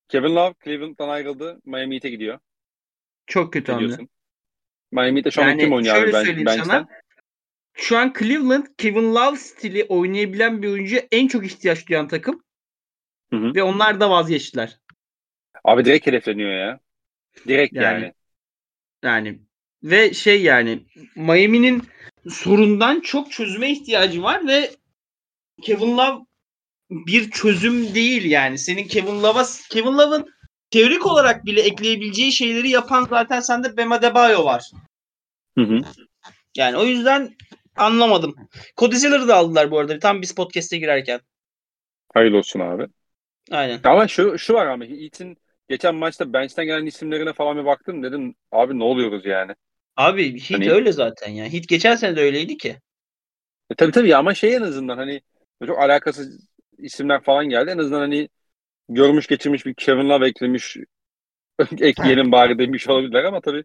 Kevin 0.10 0.36
Love 0.36 0.54
Cleveland'dan 0.64 1.10
ayrıldı. 1.10 1.62
Miami 1.66 1.96
Heat'e 1.96 2.10
gidiyor. 2.10 2.40
Çok 3.28 3.54
kötü 3.54 3.72
hamle. 3.72 3.98
Miami'de 4.92 5.32
şu 5.32 5.42
an 5.42 5.48
yani 5.48 5.62
kim 5.62 5.74
oynuyor 5.74 5.96
abi 5.96 6.14
ben, 6.14 6.26
bench'ten? 6.26 6.64
Sana, 6.64 6.88
şu 7.74 7.98
an 7.98 8.14
Cleveland 8.20 8.66
Kevin 8.78 9.16
Love 9.16 9.38
stili 9.38 9.84
oynayabilen 9.84 10.62
bir 10.62 10.68
oyuncu 10.68 10.98
en 11.12 11.28
çok 11.28 11.46
ihtiyaç 11.46 11.88
duyan 11.88 12.08
takım. 12.08 12.44
Hı 13.30 13.38
hı. 13.38 13.56
Ve 13.56 13.64
onlar 13.64 14.00
da 14.00 14.10
vazgeçtiler. 14.10 14.80
Abi 15.64 15.86
direkt 15.86 16.08
hedefleniyor 16.08 16.52
ya. 16.52 16.80
Direkt 17.48 17.74
yani. 17.74 18.04
Yani, 18.04 18.14
yani 19.04 19.40
ve 19.84 20.14
şey 20.14 20.44
yani 20.44 20.86
Miami'nin 21.16 21.84
sorundan 22.30 23.00
çok 23.00 23.32
çözüme 23.32 23.72
ihtiyacı 23.72 24.24
var 24.24 24.48
ve 24.48 24.72
Kevin 25.62 25.98
Love 25.98 26.27
bir 26.90 27.32
çözüm 27.32 27.96
değil 27.96 28.32
yani. 28.32 28.58
Senin 28.58 28.88
Kevin 28.88 29.24
Love'a 29.24 29.46
Kevin 29.70 29.98
Love'ın 29.98 30.34
teorik 30.72 31.06
olarak 31.06 31.46
bile 31.46 31.62
ekleyebileceği 31.62 32.32
şeyleri 32.32 32.70
yapan 32.70 33.08
zaten 33.10 33.40
sende 33.40 33.78
Bema 33.78 34.02
Debayo 34.02 34.46
var. 34.46 34.72
Hı 35.58 35.64
hı. 35.64 35.82
Yani 36.58 36.78
o 36.78 36.86
yüzden 36.86 37.36
anlamadım. 37.76 38.36
Cody 38.78 38.96
Zeller'ı 38.96 39.28
da 39.28 39.36
aldılar 39.36 39.72
bu 39.72 39.80
arada. 39.80 40.00
Tam 40.00 40.22
biz 40.22 40.36
podcast'e 40.36 40.78
girerken. 40.78 41.20
Hayırlı 42.14 42.38
olsun 42.38 42.60
abi. 42.60 42.88
Aynen. 43.52 43.80
Ama 43.84 44.08
şu 44.08 44.38
şu 44.38 44.54
var 44.54 44.66
abi. 44.66 45.02
Heat'in 45.02 45.38
geçen 45.70 45.96
maçta 45.96 46.34
bench'ten 46.34 46.66
gelen 46.66 46.86
isimlerine 46.86 47.34
falan 47.34 47.58
bir 47.58 47.66
baktım 47.66 48.04
dedim 48.04 48.36
abi 48.52 48.80
ne 48.80 48.84
oluyoruz 48.84 49.26
yani. 49.26 49.52
Abi 49.96 50.42
Heat 50.42 50.62
hani... 50.62 50.72
öyle 50.72 50.92
zaten 50.92 51.32
ya. 51.32 51.46
Heat 51.46 51.68
geçen 51.68 51.96
sene 51.96 52.16
de 52.16 52.22
öyleydi 52.22 52.58
ki. 52.58 52.80
E, 53.70 53.76
tabii 53.76 53.92
tabii 53.92 54.16
ama 54.16 54.34
şey 54.34 54.56
en 54.56 54.62
azından 54.62 54.98
hani 54.98 55.22
çok 55.66 55.80
alakasız 55.80 56.48
isimler 56.78 57.24
falan 57.24 57.50
geldi. 57.50 57.72
En 57.72 57.78
azından 57.78 58.00
hani 58.00 58.30
görmüş 58.90 59.28
geçirmiş 59.28 59.66
bir 59.66 59.74
Kevin 59.74 60.10
Love 60.10 60.28
eklemiş 60.28 60.78
ekleyelim 61.80 62.32
bari 62.32 62.60
demiş 62.60 62.88
olabilirler 62.88 63.24
ama 63.24 63.42
tabii 63.42 63.64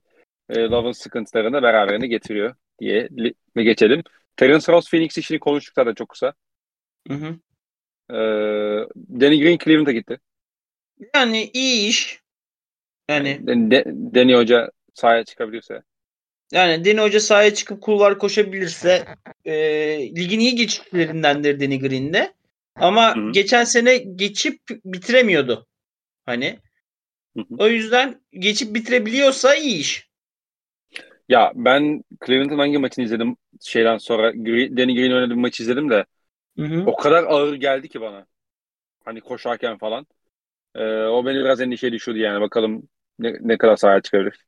e, 0.49 0.61
Love'ın 0.61 0.93
sıkıntılarını 0.93 1.63
beraberinde 1.63 2.07
getiriyor 2.07 2.55
diye 2.81 3.09
mi 3.55 3.65
geçelim. 3.65 4.03
Terence 4.37 4.73
Ross 4.73 4.91
Phoenix 4.91 5.19
işini 5.19 5.39
konuştuk 5.39 5.75
zaten 5.75 5.95
çok 5.95 6.09
kısa. 6.09 6.35
Hı 7.09 7.15
hı. 7.15 7.39
Ee, 8.11 8.89
Danny 9.21 9.41
Green 9.41 9.59
Cleveland'a 9.65 9.93
gitti. 9.93 10.19
Yani 11.15 11.51
iyi 11.55 11.89
iş. 11.89 12.21
Yani 13.09 13.47
De, 13.47 13.85
Danny 13.87 14.35
Hoca 14.35 14.71
sahaya 14.95 15.25
çıkabilirse. 15.25 15.83
Yani 16.53 16.85
Deni 16.85 17.01
Hoca 17.01 17.21
sahaya 17.21 17.55
çıkıp 17.55 17.83
kulvar 17.83 18.19
koşabilirse 18.19 19.05
e, 19.45 19.55
ligin 20.17 20.41
iyi 20.41 20.55
geçişlerindendir 20.55 21.61
Deni 21.61 21.79
Green'de. 21.81 22.35
Ama 22.79 23.17
Hı. 23.17 23.21
geçen 23.31 23.65
sene 23.65 23.97
geçip 23.99 24.61
bitiremiyordu. 24.85 25.67
Hani 26.27 26.61
Hı 27.37 27.41
hı. 27.51 27.59
o 27.59 27.69
yüzden 27.69 28.23
geçip 28.33 28.75
bitirebiliyorsa 28.75 29.55
iyi 29.55 29.79
iş. 29.81 30.11
Ya 31.29 31.53
ben 31.55 32.05
Cleveland'ın 32.27 32.59
hangi 32.59 32.79
maçını 32.79 33.05
izledim 33.05 33.37
şeyden 33.61 33.99
sonra 33.99 34.33
Danny 34.77 34.95
Green 34.95 35.13
oynadığı 35.13 35.31
bir 35.31 35.35
maçı 35.41 35.63
izledim 35.63 35.91
de 35.91 36.05
Hı 36.57 36.63
hı. 36.65 36.87
o 36.87 36.97
kadar 36.97 37.25
ağır 37.25 37.55
geldi 37.55 37.91
ki 37.91 38.01
bana. 38.01 38.27
Hani 39.07 39.23
koşarken 39.23 39.79
falan. 39.79 40.07
Ee, 40.77 40.85
o 41.05 41.27
beni 41.27 41.37
biraz 41.39 41.61
endişeye 41.61 41.93
düşürdü 41.95 42.19
yani. 42.19 42.43
Bakalım 42.43 42.89
ne, 43.19 43.35
ne 43.43 43.59
kadar 43.59 43.77
sahaya 43.77 44.03
çıkabilir. 44.03 44.47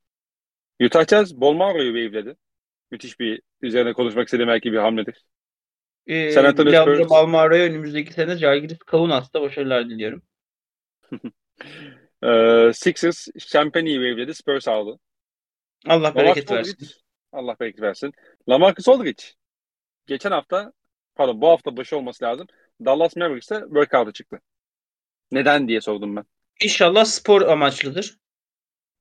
Utah 0.82 1.06
Jazz 1.09 1.40
Bolmaro'yu 1.40 1.94
wave'ledi. 1.94 2.36
Müthiş 2.90 3.20
bir 3.20 3.42
üzerine 3.62 3.92
konuşmak 3.92 4.28
istediğim 4.28 4.48
belki 4.51 4.72
bir 4.72 4.78
hamledir. 4.78 5.24
Ee, 6.06 6.31
San 6.31 6.44
Antonio 6.44 6.82
Spurs. 6.82 7.10
Balmaro'ya 7.10 7.64
önümüzdeki 7.64 8.12
sene 8.12 8.36
Jalgiris 8.36 8.78
Kaunas'ta 8.78 9.43
başarılar 9.43 9.90
diliyorum. 9.90 10.22
Ee, 12.24 12.70
Sixers 12.74 13.28
Champagne'yi 13.39 13.97
wave'ledi. 13.97 14.35
Spurs 14.35 14.68
aldı. 14.68 14.98
Allah 15.86 16.14
bereket 16.14 16.51
versin. 16.51 16.89
Allah 17.32 17.56
bereket 17.60 17.81
versin. 17.81 18.12
Lamarcus 18.48 18.89
Aldridge. 18.89 19.24
Geçen 20.06 20.31
hafta 20.31 20.72
pardon 21.14 21.40
bu 21.40 21.48
hafta 21.48 21.76
başı 21.76 21.97
olması 21.97 22.24
lazım. 22.24 22.47
Dallas 22.85 23.16
Mavericks'te 23.16 23.60
workout'a 23.60 24.12
çıktı. 24.12 24.40
Neden 25.32 25.68
diye 25.68 25.81
sordum 25.81 26.16
ben. 26.16 26.24
İnşallah 26.62 27.05
spor 27.05 27.43
amaçlıdır. 27.43 28.18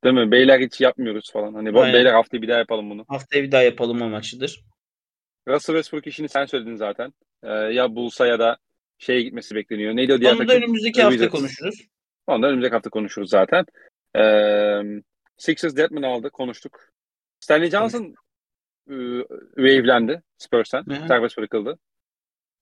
Değil 0.03 0.15
mi? 0.15 0.31
Beyler 0.31 0.59
hiç 0.59 0.81
yapmıyoruz 0.81 1.31
falan. 1.31 1.53
Hani 1.53 1.79
Aynen. 1.79 1.93
beyler 1.93 2.13
haftaya 2.13 2.41
bir 2.41 2.47
daha 2.47 2.57
yapalım 2.57 2.89
bunu. 2.89 3.05
Haftaya 3.07 3.43
bir 3.43 3.51
daha 3.51 3.61
yapalım 3.61 4.01
amaçlıdır. 4.01 4.63
Russell 5.47 5.75
Westbrook 5.75 6.07
işini 6.07 6.29
sen 6.29 6.45
söyledin 6.45 6.75
zaten. 6.75 7.13
Ee, 7.43 7.49
ya 7.49 7.95
Bulls'a 7.95 8.27
ya 8.27 8.39
da 8.39 8.57
şeye 8.97 9.21
gitmesi 9.21 9.55
bekleniyor. 9.55 9.95
Neydi 9.95 10.13
o 10.13 10.19
diğer 10.21 10.31
Onu 10.31 10.39
da 10.39 10.45
takım? 10.45 10.61
önümüzdeki 10.63 10.99
Ee, 10.99 11.03
hafta 11.03 11.13
Wizards. 11.17 11.31
konuşuruz. 11.39 11.87
Onu 12.27 12.43
da 12.43 12.47
önümüzdeki 12.47 12.73
hafta 12.73 12.89
konuşuruz 12.89 13.29
zaten. 13.29 13.65
Ee, 14.17 14.81
Sixers 15.37 15.75
Deadman 15.77 16.03
aldı. 16.03 16.29
Konuştuk. 16.29 16.79
Stanley 17.39 17.69
Johnson 17.69 18.15
e, 18.89 18.95
wave'lendi 19.55 20.21
hı. 20.93 21.07
Serbest 21.07 21.37
bırakıldı. 21.37 21.79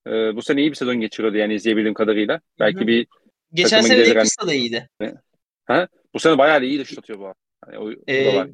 Ee, 0.08 0.36
bu 0.36 0.42
sene 0.42 0.62
iyi 0.62 0.70
bir 0.72 0.76
sezon 0.76 0.96
geçiriyordu 0.96 1.38
yani 1.38 1.54
izleyebildiğim 1.54 1.94
kadarıyla. 1.94 2.42
Belki 2.60 2.80
hı. 2.80 2.88
bir 2.88 3.08
Geçen 3.54 3.82
sene 3.82 4.08
Lakers'ta 4.08 4.48
da 4.48 4.54
iyiydi. 4.54 4.90
bu 6.14 6.20
sene 6.20 6.38
bayağı 6.38 6.64
iyi 6.64 6.86
şut 6.86 7.00
atıyor 7.00 7.20
bu. 7.20 7.34
Hani 7.66 7.78
o, 7.80 7.92
Ee, 8.10 8.48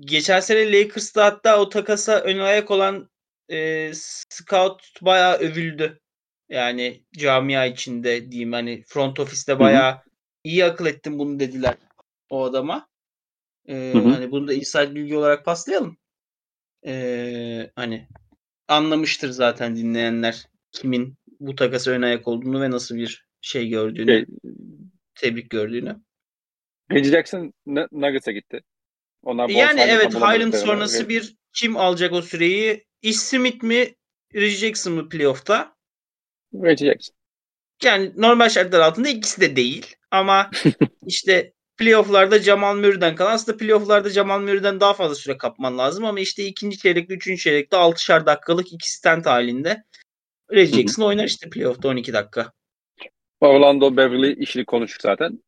geçen 0.00 0.40
sene 0.40 0.72
Lakers'ta 0.72 1.24
hatta 1.24 1.60
o 1.60 1.68
takasa 1.68 2.20
ön 2.20 2.38
ayak 2.38 2.70
olan 2.70 3.10
e, 3.52 3.90
scout 4.28 5.02
bayağı 5.02 5.36
övüldü. 5.36 6.00
Yani 6.48 7.04
camia 7.16 7.66
içinde 7.66 8.30
diyeyim 8.30 8.52
hani 8.52 8.82
front 8.86 9.20
ofiste 9.20 9.58
bayağı 9.58 10.02
iyi 10.44 10.64
akıl 10.64 10.86
ettim 10.86 11.18
bunu 11.18 11.40
dediler 11.40 11.74
o 12.30 12.44
adama. 12.44 12.88
Hı. 13.68 13.98
hani 13.98 14.30
bunu 14.30 14.48
da 14.48 14.54
inside 14.54 14.94
bilgi 14.94 15.16
olarak 15.16 15.44
paslayalım. 15.44 15.96
Ee, 16.86 17.70
hani 17.76 18.08
anlamıştır 18.68 19.30
zaten 19.30 19.76
dinleyenler 19.76 20.46
kimin 20.72 21.16
bu 21.40 21.54
takasa 21.54 21.90
ön 21.90 22.02
ayak 22.02 22.28
olduğunu 22.28 22.60
ve 22.60 22.70
nasıl 22.70 22.96
bir 22.96 23.26
şey 23.40 23.68
gördüğünü, 23.68 24.12
Şey, 24.12 24.26
tebrik 25.14 25.50
gördüğünü. 25.50 25.96
Reggie 26.92 27.10
Jackson 27.10 27.52
Nuggets'a 27.92 28.32
gitti. 28.32 28.60
Onlar 29.22 29.48
bol 29.48 29.54
Yani 29.54 29.80
evet 29.80 30.14
Highland 30.14 30.52
sonrası 30.52 31.08
bir 31.08 31.36
kim 31.52 31.76
alacak 31.76 32.12
o 32.12 32.22
süreyi? 32.22 32.84
Ish 33.02 33.16
Smith 33.16 33.62
mi? 33.62 33.94
Reggie 34.34 34.56
Jackson 34.56 34.92
mı 34.92 35.08
playoff'ta? 35.08 35.76
Reggie 36.54 36.86
Jackson. 36.86 37.14
Yani 37.84 38.12
normal 38.16 38.48
şartlar 38.48 38.80
altında 38.80 39.08
ikisi 39.08 39.40
de 39.40 39.56
değil. 39.56 39.96
Ama 40.10 40.50
işte 41.06 41.52
playoff'larda 41.76 42.38
Jamal 42.38 42.76
Murray'den 42.76 43.14
kalan 43.14 43.32
aslında 43.32 43.58
playoff'larda 43.58 44.10
Jamal 44.10 44.40
Murray'den 44.40 44.80
daha 44.80 44.94
fazla 44.94 45.14
süre 45.14 45.36
kapman 45.36 45.78
lazım 45.78 46.04
ama 46.04 46.20
işte 46.20 46.44
ikinci 46.44 46.78
çeyrekte, 46.78 47.14
üçüncü 47.14 47.42
çeyrekte 47.42 47.76
6'şar 47.76 48.26
dakikalık 48.26 48.72
iki 48.72 48.92
stand 48.92 49.24
halinde 49.24 49.84
Reggie. 50.52 50.76
Jackson 50.76 51.04
oynar 51.04 51.24
işte 51.24 51.50
playoff'ta 51.50 51.88
12 51.88 52.12
dakika. 52.12 52.52
Orlando 53.40 53.96
Beverly 53.96 54.42
işini 54.42 54.64
konuştuk 54.64 55.02
zaten. 55.02 55.42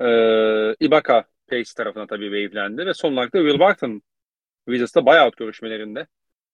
Ee, 0.00 0.74
Ibaka 0.80 1.24
Pace 1.50 1.70
tarafına 1.76 2.06
tabii 2.06 2.24
wave'lendi 2.24 2.86
ve 2.86 2.94
son 2.94 3.12
olarak 3.12 3.34
da 3.34 3.38
Will 3.38 3.58
Barton 3.58 4.02
Wizards'ta 4.66 5.06
buyout 5.06 5.36
görüşmelerinde. 5.36 6.06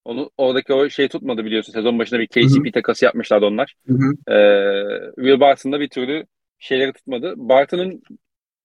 Onu 0.04 0.30
oradaki 0.36 0.72
o 0.72 0.88
şey 0.88 1.08
tutmadı 1.08 1.44
biliyorsun. 1.44 1.72
Sezon 1.72 1.98
başında 1.98 2.20
bir 2.20 2.26
KCP 2.26 2.74
takası 2.74 3.04
yapmışlardı 3.04 3.46
onlar. 3.46 3.74
Ee, 4.28 5.12
Will 5.16 5.40
Barton'da 5.40 5.80
bir 5.80 5.88
türlü 5.88 6.26
şeyleri 6.58 6.92
tutmadı. 6.92 7.34
Barton'ın 7.36 8.02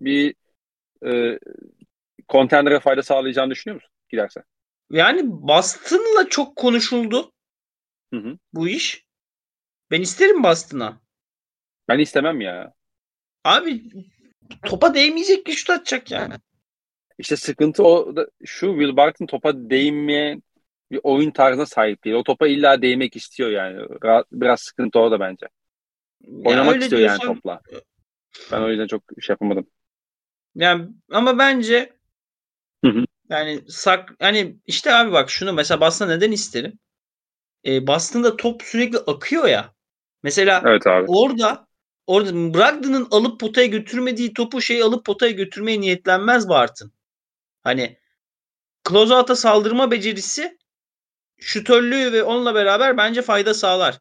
bir 0.01 0.35
e, 1.05 1.39
contender'e 2.29 2.79
fayda 2.79 3.03
sağlayacağını 3.03 3.51
düşünüyor 3.51 3.75
musun 3.75 3.91
giderse? 4.09 4.43
Yani 4.91 5.21
Boston'la 5.25 6.29
çok 6.29 6.55
konuşuldu 6.55 7.31
Hı 8.13 8.19
hı. 8.19 8.37
bu 8.53 8.67
iş. 8.67 9.05
Ben 9.91 10.01
isterim 10.01 10.43
Boston'a. 10.43 11.01
Ben 11.87 11.99
istemem 11.99 12.41
ya. 12.41 12.73
Abi 13.43 13.83
topa 14.65 14.93
değmeyecek 14.93 15.45
ki 15.45 15.53
şut 15.53 15.69
atacak 15.69 16.11
yani. 16.11 16.33
İşte 17.17 17.35
sıkıntı 17.35 17.83
o 17.83 18.15
da 18.15 18.27
şu 18.45 18.67
Will 18.67 18.97
Barton 18.97 19.25
topa 19.25 19.69
değmeyen 19.69 20.43
bir 20.91 20.99
oyun 21.03 21.31
tarzına 21.31 21.65
sahip 21.65 22.03
değil. 22.03 22.15
O 22.15 22.23
topa 22.23 22.47
illa 22.47 22.81
değmek 22.81 23.15
istiyor 23.15 23.49
yani. 23.49 23.77
Ra- 23.79 24.25
Biraz 24.31 24.61
sıkıntı 24.61 24.99
orada 24.99 25.19
bence. 25.19 25.47
Ya 26.21 26.49
Oynamak 26.49 26.73
öyle 26.75 26.83
istiyor 26.85 27.01
yani 27.01 27.19
diyorsan- 27.19 27.35
topla. 27.35 27.61
Ben 28.51 28.61
o 28.61 28.69
yüzden 28.69 28.87
çok 28.87 29.03
şey 29.21 29.33
yapamadım. 29.33 29.67
Yani 30.55 30.87
ama 31.11 31.37
bence 31.37 31.93
Hı 32.85 32.91
hı. 32.91 33.05
yani 33.29 33.61
sak 33.69 34.15
hani 34.19 34.55
işte 34.67 34.93
abi 34.93 35.11
bak 35.11 35.29
şunu 35.29 35.53
mesela 35.53 35.81
Boston 35.81 36.09
neden 36.09 36.31
isterim? 36.31 36.79
E, 37.65 37.87
Boston'da 37.87 38.37
top 38.37 38.61
sürekli 38.63 38.97
akıyor 38.97 39.45
ya. 39.47 39.73
Mesela 40.23 40.63
Evet 40.65 40.87
abi. 40.87 41.05
orada 41.07 41.67
orada 42.07 42.33
Brogdon'ın 42.33 43.07
alıp 43.11 43.39
potaya 43.39 43.67
götürmediği 43.67 44.33
topu 44.33 44.61
şey 44.61 44.81
alıp 44.81 45.05
potaya 45.05 45.31
götürmeye 45.31 45.81
niyetlenmez 45.81 46.49
Barton. 46.49 46.91
Hani 47.63 47.97
closeout'a 48.89 49.35
saldırma 49.35 49.91
becerisi 49.91 50.57
şutörlüğü 51.39 52.11
ve 52.13 52.23
onunla 52.23 52.55
beraber 52.55 52.97
bence 52.97 53.21
fayda 53.21 53.53
sağlar. 53.53 53.99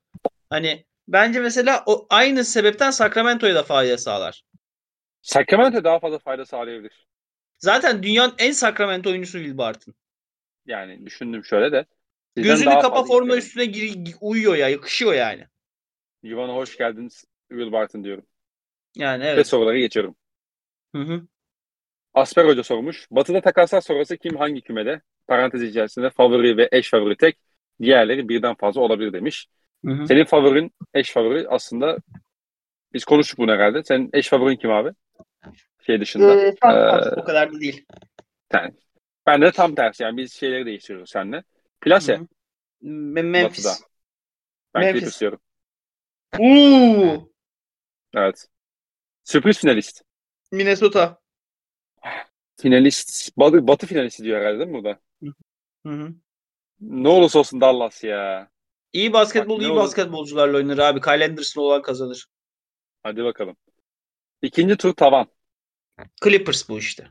Hani 0.51 0.85
bence 1.09 1.41
mesela 1.41 1.83
o 1.87 2.07
aynı 2.11 2.45
sebepten 2.45 2.91
Sacramento'ya 2.91 3.55
da 3.55 3.63
fayda 3.63 3.99
sağlar. 3.99 4.43
Sacramento 5.23 5.85
daha 5.85 5.99
fazla 5.99 6.19
fayda 6.19 6.47
sağlayabilir. 6.47 7.07
Zaten 7.59 8.03
dünyanın 8.03 8.35
en 8.39 8.53
Sacramento 8.53 9.11
oyuncusu 9.11 9.39
Will 9.39 9.59
Barton. 9.59 9.95
Yani 10.67 11.07
düşündüm 11.07 11.45
şöyle 11.45 11.73
de. 11.73 11.87
Gözünü 12.37 12.71
kapa 12.71 13.05
forma 13.05 13.37
isterim. 13.37 13.39
üstüne 13.39 13.65
gir, 13.65 14.15
uyuyor 14.21 14.57
ya, 14.57 14.69
yakışıyor 14.69 15.15
yani. 15.15 15.47
Yuvan'a 16.23 16.55
hoş 16.55 16.77
geldiniz 16.77 17.25
Will 17.49 17.73
Barton 17.73 18.05
diyorum. 18.05 18.27
Yani 18.97 19.25
Ve 19.25 19.29
evet. 19.29 19.47
soruları 19.47 19.79
geçiyorum. 19.79 20.17
Hı 20.95 21.03
hı. 21.03 21.23
Asper 22.15 22.45
Hoca 22.45 22.63
sormuş. 22.63 23.07
Batı'da 23.11 23.41
takaslar 23.41 23.81
sonrası 23.81 24.17
kim 24.17 24.37
hangi 24.37 24.61
kümede? 24.61 25.01
Parantez 25.29 25.63
içerisinde 25.63 26.11
favori 26.11 26.57
ve 26.57 26.69
eş 26.73 26.91
favori 26.91 27.17
tek. 27.17 27.39
Diğerleri 27.83 28.29
birden 28.29 28.55
fazla 28.55 28.81
olabilir 28.81 29.13
demiş. 29.13 29.47
Hı 29.85 29.91
hı. 29.93 30.07
Senin 30.07 30.25
favorin, 30.25 30.73
eş 30.95 31.13
favori 31.13 31.49
aslında 31.49 31.99
biz 32.93 33.05
konuştuk 33.05 33.39
bunu 33.39 33.53
herhalde. 33.53 33.85
Senin 33.85 34.11
eş 34.13 34.29
favorin 34.29 34.57
kim 34.57 34.71
abi? 34.71 34.91
Şey 35.87 36.01
dışında. 36.01 36.35
Ee, 36.41 36.55
tam- 36.55 36.91
tam 36.91 37.01
Ee, 37.01 37.21
o 37.21 37.25
kadar 37.25 37.53
da 37.53 37.61
değil. 37.61 37.85
Yani, 38.53 38.73
ben 39.27 39.43
de 39.43 39.53
tam 39.53 39.75
tersi 39.75 40.03
yani 40.03 40.17
biz 40.17 40.33
şeyleri 40.33 40.67
değiştiriyoruz 40.67 41.11
seninle. 41.11 41.43
Plase 41.81 42.17
Hı 42.17 42.21
hı. 42.21 42.27
Me- 42.83 43.23
Memphis. 43.23 43.67
Batı'da. 43.67 43.85
Ben 44.75 44.83
Memphis. 44.83 45.01
Clippers 45.01 45.21
diyorum. 45.21 45.41
Uuu. 46.39 47.33
Evet. 48.15 48.47
Sürpriz 49.25 49.59
finalist. 49.59 50.03
Minnesota. 50.53 51.19
Finalist. 52.61 53.37
Batı, 53.39 53.67
batı 53.69 53.87
finalisti 53.87 54.25
diyor 54.25 54.41
herhalde 54.41 54.59
değil 54.59 54.69
mi 54.71 54.75
burada? 54.75 55.01
Hı 55.87 55.93
hı. 55.93 56.15
Ne 56.81 57.09
olursa 57.09 57.39
olsun 57.39 57.61
Dallas 57.61 58.05
ya. 58.05 58.51
İyi 58.93 59.13
basketbol, 59.13 59.57
Bak, 59.57 59.63
iyi 59.63 59.71
olur- 59.71 59.81
basketbolcularla 59.81 60.57
oynar 60.57 60.79
abi. 60.79 61.01
Kyle 61.01 61.25
Anderson 61.25 61.63
olan 61.63 61.83
kazanır. 61.83 62.27
Hadi 63.03 63.25
bakalım. 63.25 63.57
İkinci 64.43 64.77
tur 64.77 64.93
tavan. 64.95 65.27
Clippers 66.25 66.69
bu 66.69 66.79
işte. 66.79 67.09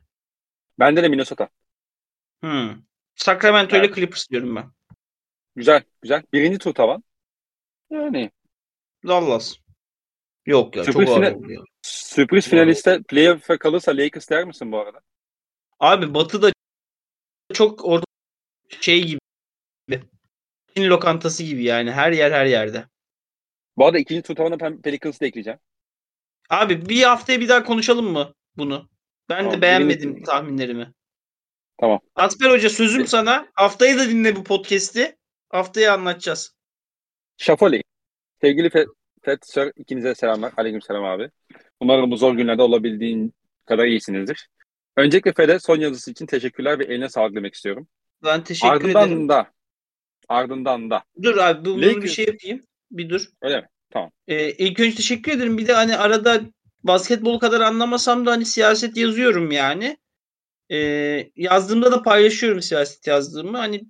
Bende 0.80 1.04
de 1.04 1.08
Minnesota. 1.08 1.50
Hı. 2.44 2.76
Sacramento 3.16 3.76
ile 3.78 3.86
Evet. 3.86 3.96
Clippers 3.96 4.30
diyorum 4.30 4.56
ben. 4.56 4.72
Güzel, 5.56 5.84
güzel. 6.02 6.24
Birinci 6.34 6.58
tur 6.58 6.74
tavan. 6.74 7.04
Yani 7.90 8.32
Dallas. 9.08 9.56
Yok 10.46 10.76
ya 10.76 10.84
Sürpriz 10.84 11.08
çok 11.08 11.18
ağır 11.18 11.26
final- 11.26 11.36
oldu 11.36 11.52
ya. 11.52 11.62
sürpriz 11.82 12.48
finaliste 12.48 13.02
playoff'a 13.04 13.58
kalırsa 13.58 13.92
Lakers 13.98 14.30
der 14.30 14.46
misin 14.46 14.72
bu 14.72 14.80
arada? 14.80 15.02
Abi 15.80 16.14
Batı'da 16.14 16.52
çok 17.54 17.86
orta 17.86 18.06
şey 18.82 19.04
gibi. 19.08 19.20
Çin 20.76 20.84
lokantası 20.90 21.44
gibi 21.44 21.64
yani. 21.64 21.92
Her 21.92 22.12
yer 22.12 22.32
her 22.32 22.46
yerde. 22.46 22.86
Bu 23.78 23.86
arada 23.86 24.00
ikinci 24.00 24.22
tur 24.22 24.36
tavanına 24.36 24.60
ben 24.60 24.82
Pelicans'ı 24.82 25.20
da 25.22 25.26
ekleyeceğim. 25.26 25.60
Abi 26.50 26.90
bir 26.90 27.04
haftaya 27.04 27.40
bir 27.40 27.50
daha 27.50 27.64
konuşalım 27.64 28.12
mı 28.12 28.34
bunu? 28.58 28.90
Ben 29.30 29.38
Tamam, 29.38 29.54
de 29.58 29.62
beğenmedim 29.62 30.14
benim- 30.14 30.24
tahminlerimi. 30.24 30.94
Tamam. 31.78 32.00
Asper 32.16 32.50
Hoca 32.52 32.70
sözüm 32.70 33.08
sana. 33.08 33.48
Haftaya 33.54 33.98
da 33.98 34.10
dinle 34.10 34.36
bu 34.36 34.44
podcast'i. 34.44 35.18
Haftaya 35.50 35.94
anlatacağız. 35.94 36.56
Şafoli. 37.38 37.84
Sevgili 38.42 38.68
Fe- 38.68 38.88
Fed 39.22 39.38
Sir 39.44 39.72
ikinize 39.76 40.16
selamlar. 40.16 40.54
Aleyküm 40.58 40.82
selam 40.82 41.06
abi. 41.06 41.30
Umarım 41.80 42.12
bu 42.12 42.18
zor 42.18 42.34
günlerde 42.36 42.62
olabildiğin 42.62 43.34
kadar 43.66 43.86
iyisinizdir. 43.86 44.48
Öncelikle 44.98 45.34
Fed'e 45.34 45.60
son 45.60 45.80
yazısı 45.80 46.12
için 46.12 46.26
teşekkürler 46.26 46.80
ve 46.80 46.84
eline 46.84 47.10
sağlık 47.10 47.36
demek 47.36 47.54
istiyorum. 47.54 47.88
Ben 48.24 48.44
teşekkür 48.44 48.74
ardından 48.74 49.08
ederim. 49.08 49.30
da 49.30 49.52
ardından 50.30 50.90
da 50.90 51.04
Dur 51.24 51.38
abi 51.38 51.66
bu- 51.66 51.70
bunu 51.76 51.82
bir 51.82 51.96
Lakers- 51.96 52.08
şey 52.08 52.26
yapayım. 52.26 52.62
Bir 52.92 53.10
dur. 53.10 53.26
öyle 53.42 53.62
mi? 53.62 53.68
Tamam. 53.90 54.12
Ee, 54.28 54.52
ilk 54.52 54.80
önce 54.80 54.96
teşekkür 54.96 55.32
ederim. 55.32 55.58
Bir 55.58 55.68
de 55.68 55.74
hani 55.74 55.98
arada 55.98 56.42
basketbol 56.84 57.40
kadar 57.40 57.62
anlamasam 57.62 58.26
da 58.26 58.32
hani 58.32 58.46
siyaset 58.46 58.98
yazıyorum 58.98 59.52
yani. 59.52 59.98
Ee, 60.72 61.30
yazdığımda 61.36 61.92
da 61.92 62.02
paylaşıyorum 62.04 62.62
siyaset 62.62 63.08
yazdığımı. 63.08 63.58
Hani 63.58 63.82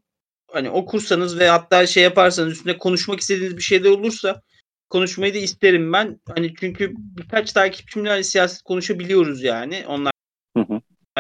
hani 0.52 0.70
okursanız 0.70 1.40
ve 1.40 1.48
hatta 1.50 1.88
şey 1.88 2.04
yaparsanız 2.04 2.52
üstüne 2.54 2.78
konuşmak 2.78 3.20
istediğiniz 3.20 3.58
bir 3.58 3.62
şey 3.62 3.84
de 3.84 3.90
olursa 3.90 4.42
konuşmayı 4.90 5.34
da 5.34 5.38
isterim 5.38 5.94
ben. 5.94 6.20
Hani 6.36 6.54
çünkü 6.60 6.94
birkaç 6.98 7.52
takipçimle 7.54 8.10
hani 8.10 8.24
siyaset 8.24 8.62
konuşabiliyoruz 8.62 9.44
yani. 9.44 9.84
Onlar. 9.88 10.12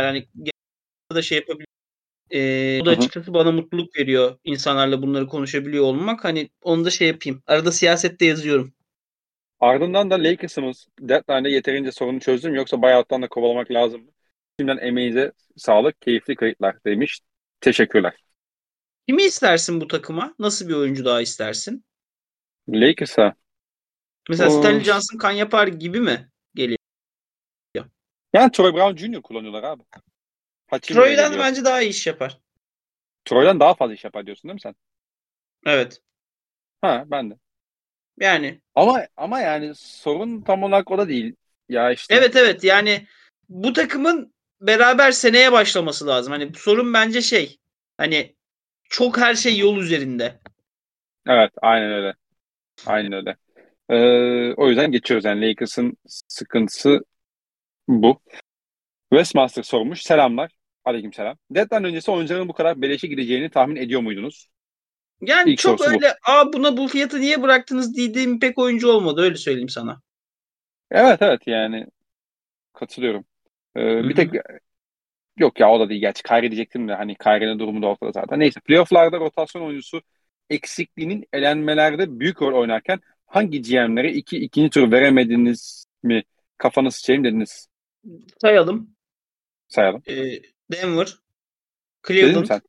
Hani 0.06 0.28
da 1.16 1.22
şey 1.22 1.38
yapabiliyor. 1.38 1.68
Ee, 2.32 2.80
o 2.82 2.86
da 2.86 2.90
açıkçası 2.92 3.34
bana 3.34 3.52
mutluluk 3.52 3.98
veriyor. 3.98 4.38
insanlarla 4.44 5.02
bunları 5.02 5.28
konuşabiliyor 5.28 5.84
olmak. 5.84 6.24
Hani 6.24 6.50
onu 6.62 6.86
da 6.86 6.90
şey 6.90 7.08
yapayım. 7.08 7.44
Arada 7.48 7.72
siyasette 7.72 8.26
yazıyorum. 8.26 8.74
Ardından 9.60 10.12
da 10.12 10.16
Lakers'ımız 10.16 10.88
deadline'de 11.00 11.50
yeterince 11.50 11.92
sorunu 11.92 12.20
çözdüm 12.20 12.56
yoksa 12.56 12.82
buyout'tan 12.82 13.22
da 13.22 13.28
kovalamak 13.28 13.72
lazım 13.72 14.02
mı? 14.02 14.12
Şimdiden 14.60 14.78
emeğinize 14.78 15.32
sağlık, 15.58 16.02
keyifli 16.02 16.36
kayıtlar 16.36 16.76
demiş. 16.86 17.20
Teşekkürler. 17.62 18.14
Kimi 19.08 19.24
istersin 19.24 19.82
bu 19.82 19.88
takıma? 19.88 20.36
Nasıl 20.40 20.70
bir 20.70 20.74
oyuncu 20.74 21.06
daha 21.06 21.22
istersin? 21.22 21.86
Lakers'a 22.70 23.36
Mesela. 24.30 24.50
Stanley 24.50 24.84
Johnson 24.84 25.18
kan 25.18 25.32
yapar 25.32 25.68
gibi 25.68 26.00
mi? 26.00 26.30
Yani 28.34 28.52
Troy 28.52 28.74
Brown 28.74 28.96
Jr. 28.98 29.22
kullanıyorlar 29.22 29.64
abi. 29.64 29.84
Hachimura 30.68 31.04
Troy'dan 31.04 31.32
geliyor. 31.32 31.46
bence 31.46 31.66
daha 31.66 31.82
iyi 31.82 31.90
iş 31.90 32.08
yapar. 32.08 32.38
Troy'dan 33.26 33.60
daha 33.60 33.74
fazla 33.74 33.94
iş 33.94 34.04
yapar 34.04 34.26
diyorsun 34.26 34.44
değil 34.44 34.54
mi 34.54 34.62
sen? 34.62 34.76
Evet. 35.66 36.02
Ha 36.82 37.04
ben 37.08 37.32
de. 37.32 37.36
Yani 38.20 38.62
Ama 38.76 39.06
ama 39.18 39.40
yani 39.40 39.76
sorun 39.76 40.42
tam 40.42 40.64
olarak 40.64 40.92
o 40.92 40.98
da 40.98 41.08
değil. 41.08 41.36
Ya 41.70 41.92
işte 41.92 42.16
evet 42.16 42.36
evet 42.36 42.64
yani 42.64 43.08
bu 43.50 43.74
takımın 43.74 44.34
beraber 44.62 45.12
seneye 45.12 45.52
başlaması 45.52 46.08
lazım. 46.08 46.34
Hani 46.34 46.52
sorun 46.56 46.94
bence 46.94 47.22
şey 47.22 47.58
hani 47.98 48.36
çok 48.90 49.18
her 49.18 49.36
şey 49.36 49.58
yol 49.58 49.78
üzerinde. 49.78 50.40
Evet, 51.28 51.52
aynen 51.62 51.92
öyle. 51.92 52.14
Aynen 52.86 53.12
öyle. 53.12 53.38
Ee, 53.90 54.54
o 54.54 54.68
yüzden 54.68 54.92
geçiyoruz. 54.92 55.26
Yani 55.26 55.50
Lakers'ın 55.50 55.98
sıkıntısı 56.28 57.06
bu. 57.88 58.20
Westmaster 59.10 59.64
sormuş. 59.64 60.02
Selamlar. 60.02 60.52
Aleykümselam. 60.86 61.38
Deadline 61.52 61.88
öncesi 61.88 62.12
oyuncuların 62.12 62.48
bu 62.50 62.54
kadar 62.54 62.82
beleşe 62.82 63.08
gideceğini 63.08 63.50
tahmin 63.50 63.76
ediyor 63.76 64.02
muydunuz? 64.02 64.50
Yani 65.22 65.52
İlk 65.52 65.60
çok 65.60 65.80
sorusu 65.80 65.92
bu. 65.92 65.96
öyle 65.96 66.16
aa 66.28 66.54
buna 66.54 66.78
bu 66.78 66.88
fiyatı 66.88 67.22
niye 67.22 67.42
bıraktınız 67.42 67.98
dediğim 67.98 68.40
pek 68.40 68.58
oyuncu 68.58 68.92
olmadı 68.92 69.22
öyle 69.22 69.36
söyleyeyim 69.36 69.70
sana. 69.70 70.02
Evet 70.92 71.22
evet 71.22 71.42
yani 71.48 71.88
katılıyorum. 72.74 73.26
Ee, 73.78 74.10
bir 74.10 74.16
tek 74.16 74.30
yok 75.38 75.60
ya 75.60 75.70
o 75.72 75.80
da 75.80 75.90
değil. 75.90 76.02
Gerçi 76.02 76.24
Kyrie 76.24 76.52
diyecektim 76.52 76.88
de 76.88 76.94
hani 76.94 77.16
Kyrie'nin 77.16 77.60
durumu 77.60 77.82
da 77.82 77.88
ortada 77.88 78.12
zaten. 78.12 78.40
Neyse 78.40 78.60
playoff'larda 78.60 79.20
rotasyon 79.20 79.62
oyuncusu 79.62 80.02
eksikliğinin 80.50 81.26
elenmelerde 81.34 82.20
büyük 82.20 82.42
rol 82.42 82.60
oynarken 82.62 83.00
hangi 83.26 83.62
GM'lere 83.62 84.12
iki 84.14 84.38
ikinci 84.38 84.70
tur 84.70 84.92
veremediniz 84.92 85.86
mi 86.04 86.24
kafanı 86.58 86.92
sıçayım 86.92 87.24
dediniz 87.24 87.67
Sayalım. 88.42 88.96
sayalım. 89.68 90.04
Ee, 90.08 90.42
Denver, 90.72 91.18
Cleveland, 92.08 92.46
sen? 92.46 92.62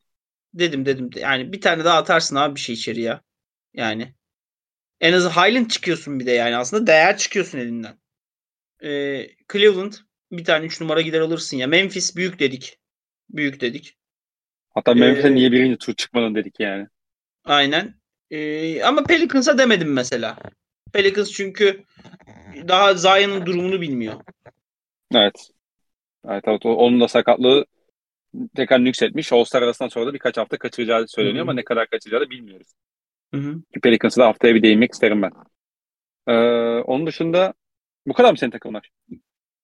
Dedim 0.55 0.87
dedim. 0.87 1.11
Yani 1.17 1.53
bir 1.53 1.61
tane 1.61 1.85
daha 1.85 1.99
atarsın 1.99 2.37
abi 2.37 2.55
bir 2.55 2.61
şey 2.61 2.75
içeri 2.75 3.01
ya. 3.01 3.23
Yani. 3.75 4.15
En 5.01 5.13
azı 5.13 5.31
Highland 5.31 5.71
çıkıyorsun 5.71 6.21
bir 6.21 6.27
de 6.27 6.31
yani. 6.31 6.57
Aslında 6.57 6.87
değer 6.87 7.17
çıkıyorsun 7.17 7.59
elinden. 7.59 7.99
Ee, 8.83 9.27
Cleveland 9.53 9.93
bir 10.33 10.45
tane 10.45 10.67
3 10.67 10.81
numara 10.81 11.01
gider 11.01 11.21
alırsın 11.21 11.57
ya. 11.57 11.67
Memphis 11.67 12.17
büyük 12.17 12.39
dedik. 12.39 12.79
Büyük 13.31 13.61
dedik. 13.61 13.99
Hatta 14.71 14.95
Memphis'e 14.95 15.29
Ee, 15.29 15.35
niye 15.35 15.53
birinci 15.53 15.79
tur 15.79 15.95
çıkmadın 15.95 16.35
dedik 16.35 16.61
yani. 16.61 16.87
Aynen. 17.45 17.95
Ee, 18.31 18.83
ama 18.83 19.05
Pelicans'a 19.05 19.59
demedim 19.59 19.93
mesela. 19.93 20.39
Pelicans 20.93 21.33
çünkü 21.33 21.85
daha 22.69 22.95
Zion'ın 22.95 23.47
durumunu 23.47 23.81
bilmiyor. 23.81 24.21
Evet. 25.15 25.51
Evet, 26.29 26.45
evet 26.47 26.67
onun 26.67 27.01
da 27.01 27.09
sakatlığı 27.09 27.65
tekrar 28.57 28.85
nüksetmiş. 28.85 29.33
All-Star 29.33 29.63
arasından 29.63 29.89
sonra 29.89 30.07
da 30.07 30.15
birkaç 30.15 30.37
hafta 30.37 30.59
kaçıracağı 30.59 31.09
söyleniyor 31.09 31.37
Hı 31.37 31.41
hı. 31.41 31.43
ama 31.43 31.55
ne 31.55 31.65
kadar 31.65 31.87
kaçıracağı 31.87 32.21
da 32.21 32.31
bilmiyoruz. 32.31 32.69
Hı 33.35 33.41
hı. 33.41 33.55
Ki 33.75 33.81
Pelicans'a 33.83 34.23
da 34.23 34.27
haftaya 34.27 34.55
bir 34.55 34.63
değinmek 34.63 34.93
isterim 34.93 35.23
ben. 35.23 35.31
Ee, 36.27 36.33
onun 36.81 37.07
dışında 37.07 37.55
bu 38.07 38.13
kadar 38.13 38.31
mı 38.31 38.39
senin 38.39 38.51
takımlar? 38.51 38.91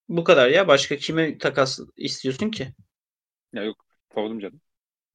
Bu 0.09 0.25
kadar 0.25 0.49
ya. 0.49 0.69
Başka 0.69 0.97
kime 0.97 1.39
takas 1.39 1.81
istiyorsun 1.97 2.51
ki? 2.51 2.75
Ya 3.53 3.63
yok 3.63 3.85
sordum 4.15 4.41
canım. 4.41 4.61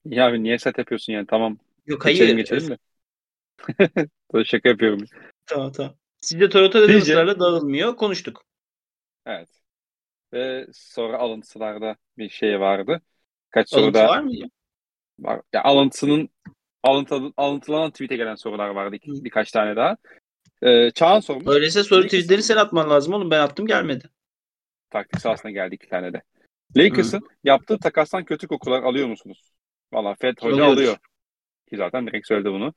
Ya 0.06 0.28
abi 0.28 0.44
niye 0.44 0.60
set 0.60 0.78
yapıyorsun 0.78 1.14
yani 1.14 1.28
tamam 1.28 1.58
Yok 1.86 2.06
geçelim 2.06 2.28
hayır. 2.28 2.38
geçelim 2.38 2.70
de. 2.70 2.78
Böyle 4.34 4.46
şaka 4.46 4.70
yapıyorum. 4.70 5.06
Tamam 5.46 5.72
tamam. 5.72 5.96
Sizce? 6.22 6.46
ısrarla 6.98 7.40
dağılmıyor? 7.40 7.96
Konuştuk. 7.96 8.46
Evet. 9.26 9.59
Ve 10.34 10.68
sonra 10.74 11.18
alıntılarda 11.18 11.96
bir 12.18 12.30
şey 12.30 12.60
vardı. 12.60 13.02
Kaç 13.50 13.74
Alıntı 13.74 14.00
soruda 14.00 14.10
var 14.10 14.20
mı? 14.20 14.32
var. 15.20 15.42
Ya 15.54 15.64
alıntının 15.64 16.30
alıntı, 16.84 17.20
alıntılanan 17.38 17.92
tweet'e 17.92 18.16
gelen 18.16 18.36
sorular 18.36 18.70
vardı 18.70 18.96
iki- 18.96 19.12
Hı. 19.12 19.24
birkaç 19.24 19.52
tane 19.52 19.76
daha. 19.76 19.98
Ee, 20.62 20.92
Çağan 20.92 21.20
sormuş. 21.20 21.48
Öyleyse 21.48 21.84
soru 21.84 22.04
tweetleri 22.04 22.44
sen 22.44 22.58
atman 22.58 22.90
lazım 22.90 23.14
oğlum. 23.14 23.32
Ben 23.32 23.40
attım 23.40 23.68
gelmedi. 23.68 24.10
Taktik 24.90 25.22
sahasına 25.22 25.52
geldi 25.52 25.76
iki 25.76 25.88
tane 25.90 26.14
de. 26.14 26.22
Lakers'ın 26.78 27.28
yaptığı 27.44 27.78
takastan 27.80 28.26
kötü 28.26 28.48
kokular 28.48 28.84
alıyor 28.84 29.08
musunuz? 29.08 29.52
Valla 29.94 30.16
Fed 30.16 30.38
hoca 30.42 30.54
Alıyoruz. 30.56 30.74
alıyor. 30.78 30.98
Ki 31.70 31.78
zaten 31.78 32.08
direkt 32.08 32.28
söyledi 32.28 32.52
bunu. 32.52 32.74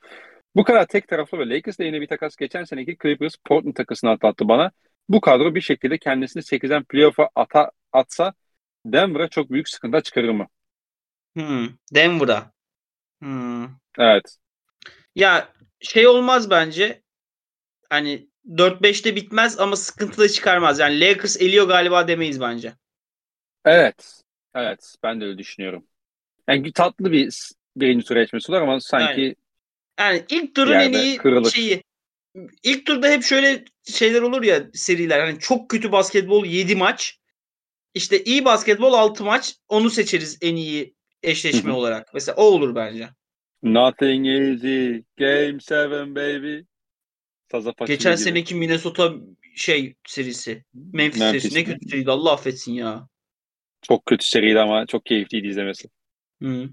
Bu 0.56 0.64
kadar 0.64 0.86
tek 0.86 1.08
taraflı 1.08 1.38
ve 1.38 1.48
Lakers'la 1.48 1.84
yine 1.84 2.00
bir 2.00 2.06
takas 2.06 2.36
geçen 2.36 2.64
seneki 2.64 2.96
Clippers 3.02 3.36
Portland 3.44 3.74
takasını 3.74 4.10
atlattı 4.10 4.48
bana. 4.48 4.70
Bu 5.08 5.20
kadro 5.20 5.54
bir 5.54 5.60
şekilde 5.60 5.98
kendisini 5.98 6.42
8'den 6.42 6.84
playoff'a 6.84 7.28
ata, 7.34 7.70
atsa 7.92 8.34
Denver'a 8.86 9.28
çok 9.28 9.50
büyük 9.50 9.68
sıkıntı 9.68 10.02
çıkarır 10.02 10.30
mı? 10.30 10.46
Hmm. 11.36 11.68
Denver'a. 11.94 12.52
Hmm. 13.22 13.64
Evet. 13.98 14.36
Ya 15.14 15.52
şey 15.80 16.06
olmaz 16.06 16.50
bence. 16.50 17.02
Hani 17.90 18.28
4-5'te 18.58 19.16
bitmez 19.16 19.60
ama 19.60 19.76
sıkıntı 19.76 20.18
da 20.18 20.28
çıkarmaz. 20.28 20.78
Yani 20.78 21.00
Lakers 21.00 21.40
eliyor 21.40 21.68
galiba 21.68 22.08
demeyiz 22.08 22.40
bence. 22.40 22.72
Evet. 23.64 24.20
Evet. 24.54 24.94
Ben 25.02 25.20
de 25.20 25.24
öyle 25.24 25.38
düşünüyorum. 25.38 25.86
Yani 26.48 26.72
tatlı 26.72 27.12
bir 27.12 27.50
birinci 27.76 28.04
tura 28.06 28.20
geçmesi 28.22 28.52
olur 28.52 28.60
ama 28.60 28.80
sanki 28.80 29.36
Yani 30.00 30.24
ilk 30.28 30.54
turun 30.54 30.72
en 30.72 30.92
iyi 30.92 31.16
kırılır. 31.16 31.50
şeyi. 31.50 31.82
İlk 32.62 32.86
turda 32.86 33.08
hep 33.08 33.22
şöyle 33.22 33.64
şeyler 33.84 34.22
olur 34.22 34.42
ya 34.42 34.62
seriler. 34.74 35.20
Hani 35.20 35.38
çok 35.38 35.68
kötü 35.70 35.92
basketbol 35.92 36.44
7 36.44 36.76
maç. 36.76 37.18
İşte 37.94 38.24
iyi 38.24 38.44
basketbol 38.44 38.92
6 38.92 39.24
maç. 39.24 39.56
Onu 39.68 39.90
seçeriz 39.90 40.38
en 40.42 40.56
iyi 40.56 40.94
eşleşme 41.22 41.70
Hı 41.70 41.74
hı. 41.74 41.76
olarak. 41.76 42.14
Mesela 42.14 42.36
o 42.36 42.42
olur 42.42 42.74
bence. 42.74 43.08
nothing 43.62 44.26
easy. 44.26 45.02
Game 45.16 45.58
7 45.60 46.14
baby. 46.14 46.60
Saza 47.50 47.72
Paçuli 47.72 47.96
Geçen 47.96 48.12
gibi. 48.16 48.24
seneki 48.24 48.54
Minnesota 48.54 49.12
şey 49.56 49.94
serisi. 50.06 50.64
Memphis, 50.74 51.20
Memphis. 51.20 51.42
serisi. 51.42 51.58
Ne 51.58 51.64
kötü 51.64 51.88
seriydi. 51.88 52.10
Allah 52.10 52.32
affetsin 52.32 52.72
ya. 52.72 53.08
Çok 53.82 54.06
kötü 54.06 54.26
seriydi 54.26 54.60
ama 54.60 54.86
çok 54.86 55.06
keyifliydi 55.06 55.46
izlemesi. 55.48 55.88
Hı. 56.42 56.70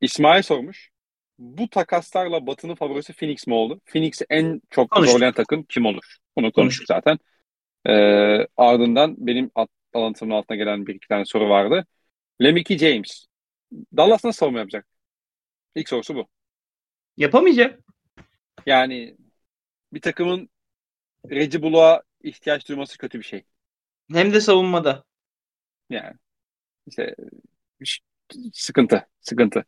İsmail 0.00 0.42
sormuş. 0.42 0.90
Bu 1.38 1.68
takaslarla 1.68 2.46
Batı'nın 2.46 2.74
favorisi 2.74 3.12
Phoenix 3.12 3.46
mi 3.46 3.54
oldu? 3.54 3.80
Phoenix'i 3.86 4.26
en 4.30 4.60
çok 4.70 4.90
Konuştuk. 4.90 5.12
zorlayan 5.12 5.34
takım 5.34 5.62
kim 5.62 5.86
olur? 5.86 6.16
Bunu 6.36 6.52
konuştuk 6.52 6.86
zaten. 6.88 7.18
Ee, 7.86 8.46
ardından 8.56 9.14
benim 9.18 9.50
at, 9.54 9.68
alıntımın 9.92 10.34
altına 10.34 10.56
gelen 10.56 10.86
bir 10.86 10.94
iki 10.94 11.08
tane 11.08 11.24
soru 11.24 11.48
vardı. 11.48 11.86
Lemiki 12.42 12.78
James. 12.78 13.26
Dallas 13.96 14.24
nasıl 14.24 14.38
savunma 14.38 14.58
yapacak? 14.58 14.86
İlk 15.74 15.88
sorusu 15.88 16.14
bu. 16.14 16.28
Yapamayacak. 17.16 17.80
Yani 18.66 19.16
bir 19.92 20.00
takımın 20.00 20.50
Reggie 21.30 21.62
Bullock'a 21.62 22.02
ihtiyaç 22.22 22.68
duyması 22.68 22.98
kötü 22.98 23.18
bir 23.18 23.24
şey. 23.24 23.44
Hem 24.12 24.34
de 24.34 24.40
savunmada. 24.40 25.04
Yani 25.90 26.14
işte 26.86 27.16
sıkıntı, 28.52 29.06
sıkıntı. 29.20 29.64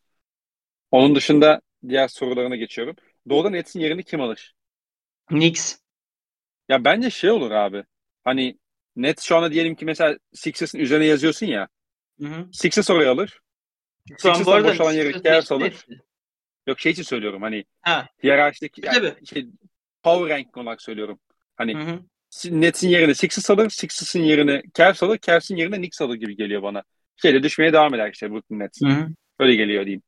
Onun 0.91 1.15
dışında 1.15 1.61
diğer 1.87 2.07
sorularına 2.07 2.55
geçiyorum. 2.55 2.95
Doğudan 3.29 3.53
Nets'in 3.53 3.79
yerini 3.79 4.03
kim 4.03 4.21
alır? 4.21 4.55
Knicks. 5.27 5.77
Ya 6.69 6.83
bence 6.83 7.09
şey 7.09 7.31
olur 7.31 7.51
abi. 7.51 7.83
Hani 8.23 8.57
Nets 8.95 9.23
şu 9.23 9.37
anda 9.37 9.51
diyelim 9.51 9.75
ki 9.75 9.85
mesela 9.85 10.17
Sixers'ın 10.33 10.79
üzerine 10.79 11.05
yazıyorsun 11.05 11.45
ya. 11.45 11.67
Hı 12.21 12.27
hı. 12.27 12.47
Sixers 12.53 12.89
oraya 12.89 13.11
alır. 13.11 13.39
Sixers'tan 14.09 14.51
arada 14.51 14.67
boşalan 14.67 14.93
yeri 14.93 15.23
Cavs 15.23 15.51
alır. 15.51 15.85
Yok 16.67 16.79
şey 16.79 16.91
için 16.91 17.03
söylüyorum 17.03 17.41
hani 17.41 17.65
Ha. 17.81 18.07
hiyerarşideki 18.23 18.81
yani 18.85 19.13
şey, 19.25 19.47
power 20.03 20.29
ranking 20.29 20.57
olarak 20.57 20.81
söylüyorum. 20.81 21.19
Hani 21.55 21.75
Hı 21.75 21.79
hı. 21.79 21.99
Nets'in 22.45 22.89
yerine 22.89 23.13
Sixers 23.13 23.49
alır, 23.49 23.69
Sixers'ın 23.69 24.19
yerine 24.19 24.61
Cavs 24.73 25.03
alır, 25.03 25.19
Cavs'in 25.21 25.55
yerine 25.55 25.75
Knicks 25.75 26.01
alır 26.01 26.15
gibi 26.15 26.35
geliyor 26.35 26.63
bana. 26.63 26.83
Şeyle 27.15 27.43
düşmeye 27.43 27.73
devam 27.73 27.93
eder 27.93 28.11
işte 28.13 28.31
Brooklyn 28.31 28.59
Nets. 28.59 28.81
Hı 28.81 28.89
hı. 28.89 29.07
Öyle 29.39 29.55
geliyor 29.55 29.85
diyeyim. 29.85 30.01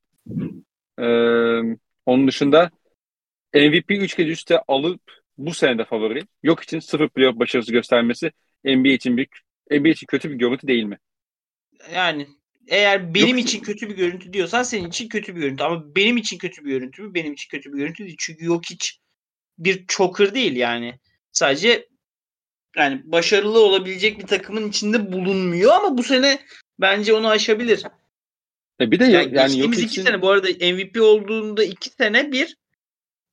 Ee, 1.00 1.78
onun 2.06 2.28
dışında 2.28 2.72
MVP 3.54 3.92
3 3.92 4.16
kez 4.16 4.28
üstte 4.28 4.60
alıp 4.68 5.02
bu 5.38 5.54
sene 5.54 5.78
de 5.78 5.86
favori. 5.86 6.24
Yok 6.44 6.64
için 6.64 6.80
sıfır 6.80 7.10
playoff 7.10 7.40
başarısı 7.40 7.72
göstermesi 7.72 8.32
NBA 8.64 8.90
için 8.90 9.18
bir 9.18 9.28
NBA 9.72 9.90
için 9.90 10.08
kötü 10.08 10.32
bir 10.32 10.36
görüntü 10.36 10.68
değil 10.68 10.84
mi? 10.84 10.98
Yani 11.94 12.28
eğer 12.68 13.14
benim 13.14 13.38
Yok. 13.38 13.40
için 13.40 13.62
kötü 13.62 13.90
bir 13.90 13.96
görüntü 13.96 14.34
diyorsan 14.34 14.64
senin 14.64 14.88
için 14.88 15.10
kötü 15.10 15.36
bir 15.36 15.42
görüntü. 15.42 15.64
Ama 15.64 15.96
benim 15.96 16.18
için 16.18 16.38
kötü 16.38 16.66
bir 16.66 16.70
görüntü 16.70 17.02
mü? 17.02 17.14
Benim 17.14 17.34
için 17.34 17.50
kötü 17.50 17.74
bir 17.74 17.78
görüntü 17.78 18.04
değil. 18.04 18.16
Çünkü 18.20 18.46
yok 18.46 18.64
hiç 18.70 19.00
bir 19.58 19.86
choker 19.88 20.34
değil 20.34 20.56
yani. 20.56 21.00
Sadece 21.32 21.88
yani 22.78 23.02
başarılı 23.06 23.60
olabilecek 23.60 24.20
bir 24.20 24.28
takımın 24.28 24.70
içinde 24.70 25.12
bulunmuyor 25.12 25.72
ama 25.72 25.98
bu 25.98 26.04
sene 26.04 26.40
bence 26.80 27.14
onu 27.14 27.30
aşabilir. 27.30 27.84
E 28.82 28.92
bir 28.92 29.00
de 29.00 29.04
Yani, 29.06 29.36
yani, 29.36 29.48
geçtiğimiz 29.48 29.80
iki 29.80 29.88
için 29.88 30.04
sene 30.04 30.22
bu 30.22 30.30
arada 30.30 30.48
MVP 30.48 31.02
olduğunda 31.02 31.64
iki 31.64 31.90
sene 31.90 32.32
bir 32.32 32.58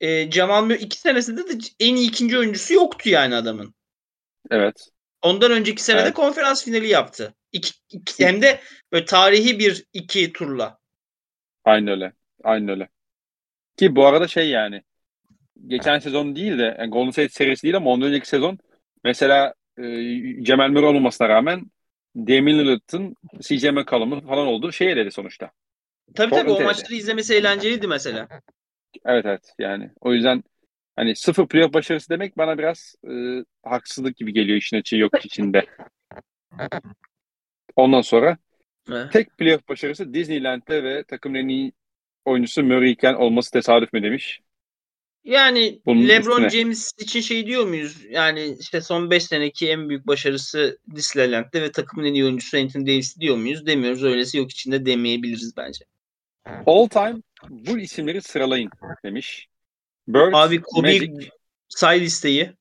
e, 0.01 0.31
Jamal 0.31 0.63
Murray 0.65 0.79
iki 0.83 0.99
senesinde 1.01 1.49
de 1.49 1.53
en 1.81 1.97
iyi 1.97 2.09
ikinci 2.09 2.39
oyuncusu 2.39 2.75
yoktu 2.75 3.09
yani 3.09 3.35
adamın. 3.35 3.75
evet. 4.51 4.89
Ondan 5.23 5.53
önceki 5.53 5.83
sene 5.83 5.99
de 5.99 6.03
Evet. 6.03 6.15
konferans 6.15 6.65
finali 6.65 6.89
yaptı. 6.89 7.35
İki, 7.53 7.71
iki- 7.91 8.25
hem 8.27 8.43
de 8.43 8.61
böyle 8.93 9.05
tarihi 9.05 9.59
bir 9.59 9.85
iki 9.93 10.33
turla. 10.33 10.79
Aynen 11.65 11.89
öyle. 11.89 12.13
Aynen 12.45 12.69
öyle. 12.69 12.89
Ki 13.77 13.97
bu 13.97 14.07
arada 14.07 14.29
şey 14.29 14.49
yani 14.49 14.83
geçen 15.67 15.99
sezon 15.99 16.37
değil 16.37 16.59
de 16.59 16.77
yani 16.79 16.91
Golden 16.91 17.11
State 17.11 17.29
serisi 17.29 17.63
değil 17.63 17.77
ama 17.77 17.91
ondan 17.91 18.09
önceki 18.09 18.29
sezon 18.29 18.59
mesela 19.05 19.55
e, 19.79 19.83
Cemal 20.43 20.69
Murray 20.69 20.85
olmamasına 20.89 21.29
rağmen 21.29 21.71
Damian 22.17 22.59
Lillard'ın 22.59 23.17
CJ 23.41 23.65
McCollum'un 23.65 24.21
falan 24.21 24.47
olduğu 24.47 24.73
şey 24.73 24.93
eledi 24.93 25.11
sonuçta. 25.11 25.51
Tabii 26.15 26.31
tabii 26.31 26.51
o 26.51 26.53
Portland 26.53 26.67
maçları 26.67 26.95
izlemesi 26.95 27.35
eğlenceliydi 27.35 27.87
mesela. 27.87 28.29
Evet 29.05 29.27
evet 29.27 29.53
yani 29.59 29.91
o 30.01 30.13
yüzden 30.13 30.45
hani 30.97 31.17
sıfır 31.17 31.47
playoff 31.47 31.75
başarısı 31.75 32.11
demek 32.11 32.39
bana 32.39 32.59
biraz 32.59 32.95
e, 33.11 33.13
haksızlık 33.63 34.17
gibi 34.17 34.33
geliyor 34.33 34.59
işin 34.59 34.77
açığı 34.77 34.97
yok 34.97 35.25
içinde. 35.25 35.67
Ondan 37.77 38.01
sonra 38.01 38.39
tek 39.13 39.39
playoff 39.39 39.69
başarısı 39.69 40.15
Disneyland'de 40.15 40.85
ve 40.85 41.05
takımın 41.05 41.39
en 41.39 41.49
iyi 41.49 41.73
oyuncusu 42.25 42.63
Murray 42.63 42.91
iken 42.91 43.15
olması 43.15 43.51
tesadüf 43.51 43.93
mü 43.93 44.03
demiş. 44.03 44.41
Yani 45.27 45.81
Bunun 45.87 46.09
LeBron 46.09 46.45
üstüne. 46.45 46.63
James 46.63 46.93
için 46.99 47.21
şey 47.21 47.47
diyor 47.47 47.67
muyuz? 47.67 48.05
Yani 48.11 48.57
işte 48.61 48.81
son 48.81 49.11
5 49.11 49.25
seneki 49.25 49.69
en 49.69 49.89
büyük 49.89 50.07
başarısı 50.07 50.79
Disneyland'de 50.95 51.63
ve 51.63 51.73
takımın 51.73 52.05
en 52.07 52.15
iyi 52.15 52.25
oyuncusu 52.25 52.57
Anthony 52.57 52.87
Davis 52.87 53.21
diyor 53.21 53.37
muyuz? 53.37 53.67
Demiyoruz. 53.67 54.05
Öylesi 54.05 54.39
yok 54.39 54.51
içinde 54.51 54.87
demeyebiliriz 54.87 55.57
bence. 55.57 55.85
All 56.67 56.89
time 56.89 57.23
bu 57.49 57.79
isimleri 57.79 58.23
sıralayın 58.23 58.71
demiş. 59.05 59.49
Bird, 60.09 60.33
Abi 60.33 60.61
Kobe 60.61 60.93
Magic, 60.93 61.31
say 61.69 62.01
listeyi. 62.01 62.53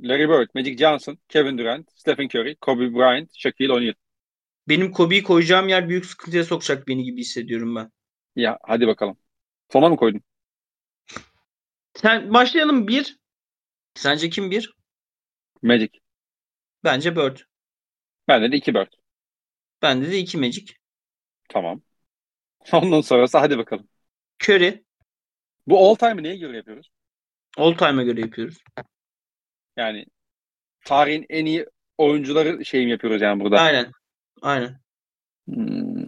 Larry 0.00 0.28
Bird, 0.28 0.48
Magic 0.54 0.78
Johnson, 0.78 1.18
Kevin 1.28 1.58
Durant, 1.58 1.88
Stephen 1.94 2.28
Curry, 2.28 2.56
Kobe 2.56 2.94
Bryant, 2.94 3.30
Shaquille 3.34 3.72
O'Neal. 3.72 3.94
Benim 4.68 4.90
Kobe'yi 4.92 5.22
koyacağım 5.22 5.68
yer 5.68 5.88
büyük 5.88 6.06
sıkıntıya 6.06 6.44
sokacak 6.44 6.88
beni 6.88 7.04
gibi 7.04 7.20
hissediyorum 7.20 7.76
ben. 7.76 7.92
Ya 8.36 8.58
hadi 8.62 8.86
bakalım. 8.86 9.16
Sona 9.72 9.88
mı 9.88 9.96
koydun? 9.96 10.22
Sen 12.00 12.34
başlayalım 12.34 12.88
bir. 12.88 13.18
Sence 13.94 14.30
kim 14.30 14.50
bir? 14.50 14.74
Magic. 15.62 15.90
Bence 16.84 17.16
Bird. 17.16 17.36
Bende 18.28 18.52
de 18.52 18.56
iki 18.56 18.74
Bird. 18.74 18.92
Bende 19.82 20.10
de 20.10 20.18
iki 20.18 20.38
Magic. 20.38 20.74
Tamam. 21.48 21.82
Ondan 22.72 23.00
sonrası 23.00 23.38
hadi 23.38 23.58
bakalım. 23.58 23.88
Curry. 24.42 24.84
Bu 25.66 25.88
all 25.88 25.94
time'ı 25.94 26.22
neye 26.22 26.36
göre 26.36 26.56
yapıyoruz? 26.56 26.90
All 27.56 27.72
time'a 27.72 28.02
göre 28.02 28.20
yapıyoruz. 28.20 28.58
Yani 29.76 30.06
tarihin 30.84 31.26
en 31.28 31.46
iyi 31.46 31.66
oyuncuları 31.98 32.64
şey 32.64 32.84
mi 32.84 32.90
yapıyoruz 32.90 33.22
yani 33.22 33.40
burada? 33.40 33.60
Aynen. 33.60 33.92
Aynen. 34.42 34.80
Hmm. 35.48 36.06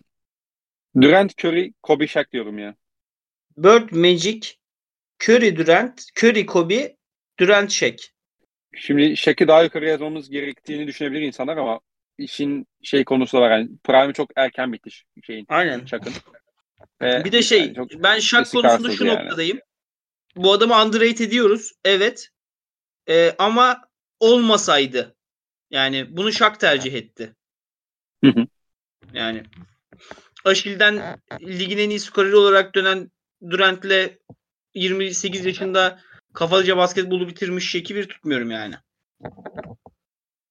Durant, 1.01 1.45
Curry, 1.45 1.73
Kobe, 1.83 2.07
Shaq 2.07 2.25
diyorum 2.33 2.59
ya. 2.59 2.75
Bird, 3.57 3.93
Magic, 3.93 4.60
Curry, 5.27 5.57
Durant, 5.57 6.05
Curry, 6.23 6.47
Kobe, 6.47 6.97
Durant, 7.41 7.71
Shaq. 7.71 7.97
Şimdi 8.75 9.17
Shaq'i 9.17 9.49
daha 9.49 9.63
yukarı 9.63 9.87
yazmamız 9.87 10.31
gerektiğini 10.31 10.87
düşünebilir 10.87 11.21
insanlar 11.21 11.57
ama 11.57 11.81
işin 12.19 12.67
şey 12.83 13.05
konusu 13.05 13.41
var. 13.41 13.51
Yani 13.51 13.69
prime 13.85 14.13
çok 14.13 14.31
erken 14.37 14.73
bitti 14.73 14.91
şeyin, 15.23 15.47
Aynen. 15.49 15.87
Shaq'ın. 15.87 16.13
Ve 17.03 17.25
Bir 17.25 17.33
de 17.33 17.43
şey 17.43 17.61
yani 17.61 17.75
çok 17.75 17.91
ben 18.03 18.19
Shaq 18.19 18.45
konusunda 18.53 18.91
şu 18.91 19.05
yani. 19.05 19.25
noktadayım. 19.25 19.61
Bu 20.37 20.53
adamı 20.53 20.83
underrate 20.83 21.25
ediyoruz. 21.25 21.73
Evet. 21.85 22.29
Ee, 23.09 23.35
ama 23.39 23.83
olmasaydı. 24.21 25.17
Yani 25.71 26.17
bunu 26.17 26.33
Shaq 26.33 26.59
tercih 26.59 26.95
etti. 26.95 27.37
Hı 28.25 28.31
hı. 28.31 28.47
Yani 29.13 29.43
Aşil'den 30.45 31.19
ligin 31.41 31.79
en 31.79 31.91
iyi 31.91 32.01
skoreri 32.01 32.37
olarak 32.37 32.75
dönen 32.75 33.11
Durant'le 33.51 34.19
28 34.75 35.47
yaşında 35.47 36.01
kafalıca 36.35 36.77
basketbolu 36.77 37.29
bitirmiş 37.29 37.71
Shaq'i 37.71 37.95
bir 37.95 38.09
tutmuyorum 38.09 38.51
yani. 38.51 38.75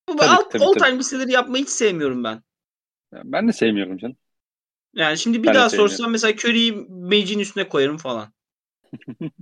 Bu 0.09 0.17
Tabii, 0.17 0.29
alt, 0.29 0.51
tabii, 0.51 0.63
all 0.63 0.73
tabii. 0.73 0.83
time 0.83 0.97
listeleri 0.99 1.31
yapmayı 1.31 1.63
hiç 1.63 1.69
sevmiyorum 1.69 2.23
ben. 2.23 2.43
Ben 3.13 3.47
de 3.47 3.53
sevmiyorum 3.53 3.97
canım. 3.97 4.17
Yani 4.93 5.17
şimdi 5.17 5.43
bir 5.43 5.47
Ben 5.47 5.55
daha 5.55 5.69
sorsam 5.69 6.11
mesela 6.11 6.33
Curry'i 6.33 6.71
Magic'in 6.89 7.39
üstüne 7.39 7.67
koyarım 7.69 7.97
falan. 7.97 8.33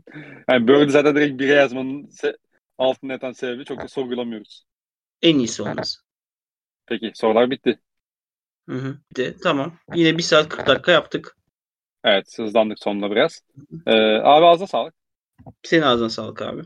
Yani 0.49 0.67
Bird'ü 0.67 0.91
zaten 0.91 1.15
direkt 1.15 1.39
bire 1.39 1.53
yazmanın 1.53 2.03
se- 2.03 2.37
altında 2.77 3.13
yatan 3.13 3.31
sebebi 3.31 3.65
çok 3.65 3.81
da 3.81 3.87
sorgulamıyoruz. 3.87 4.65
En 5.21 5.39
iyisi 5.39 5.61
olmaz. 5.61 6.01
Peki 6.85 7.11
sorular 7.15 7.51
bitti. 7.51 7.79
Hı 8.69 8.75
hı. 8.75 8.97
De, 9.17 9.37
tamam. 9.37 9.77
Yine 9.95 10.17
1 10.17 10.23
saat 10.23 10.49
40 10.49 10.67
dakika 10.67 10.91
yaptık. 10.91 11.36
Evet 12.03 12.39
hızlandık 12.39 12.79
sonunda 12.79 13.11
biraz. 13.11 13.41
Ee, 13.85 13.91
abi 14.15 14.45
ağzına 14.45 14.67
sağlık. 14.67 14.93
Senin 15.63 15.81
ağzına 15.81 16.09
sağlık 16.09 16.41
abi. 16.41 16.61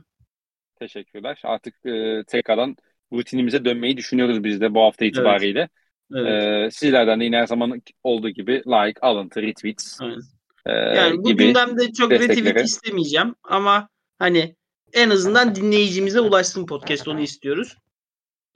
Teşekkürler. 0.79 1.41
Artık 1.43 1.85
e, 1.85 2.23
tekrardan 2.27 2.75
rutinimize 3.13 3.65
dönmeyi 3.65 3.97
düşünüyoruz 3.97 4.43
biz 4.43 4.61
de 4.61 4.73
bu 4.73 4.81
hafta 4.81 5.05
itibariyle. 5.05 5.69
Evet. 6.15 6.43
Ee, 6.43 6.71
sizlerden 6.71 7.19
de 7.19 7.23
yine 7.23 7.37
her 7.37 7.47
zaman 7.47 7.81
olduğu 8.03 8.29
gibi 8.29 8.51
like, 8.51 8.99
alıntı, 9.01 9.41
retweets 9.41 10.01
Aynen. 10.01 10.21
e, 10.65 10.71
Yani 10.71 11.17
bu 11.17 11.27
gibi 11.27 11.45
gündemde 11.45 11.93
çok 11.93 12.11
retweet 12.11 12.65
istemeyeceğim 12.65 13.35
ama 13.43 13.89
hani 14.19 14.55
en 14.93 15.09
azından 15.09 15.55
dinleyicimize 15.55 16.19
ulaşsın 16.19 16.65
podcast 16.65 17.07
onu 17.07 17.21
istiyoruz. 17.21 17.77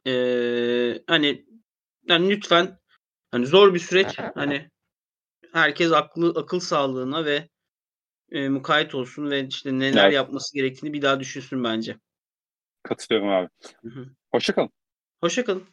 Ee, 0.07 1.02
hani 1.07 1.45
yani 2.10 2.30
lütfen 2.30 2.77
hani 3.31 3.45
zor 3.45 3.73
bir 3.73 3.80
süreç 3.80 4.19
hani 4.35 4.69
herkes 5.56 5.91
aklı 5.91 6.34
akıl 6.36 6.60
sağlığına 6.60 7.26
ve 7.26 7.49
e, 8.32 8.49
mukayyet 8.49 8.95
olsun 8.95 9.30
ve 9.30 9.48
işte 9.48 9.80
neler 9.80 10.03
Evet. 10.03 10.14
yapması 10.14 10.53
gerektiğini 10.53 10.94
bir 10.94 11.02
daha 11.02 11.19
düşünsün 11.19 11.64
bence. 11.64 11.98
katılıyorum 12.84 13.30
abi. 13.30 13.49
Hoşçakalın. 14.32 14.69
Hoşça 15.22 15.45
kalın. 15.45 15.64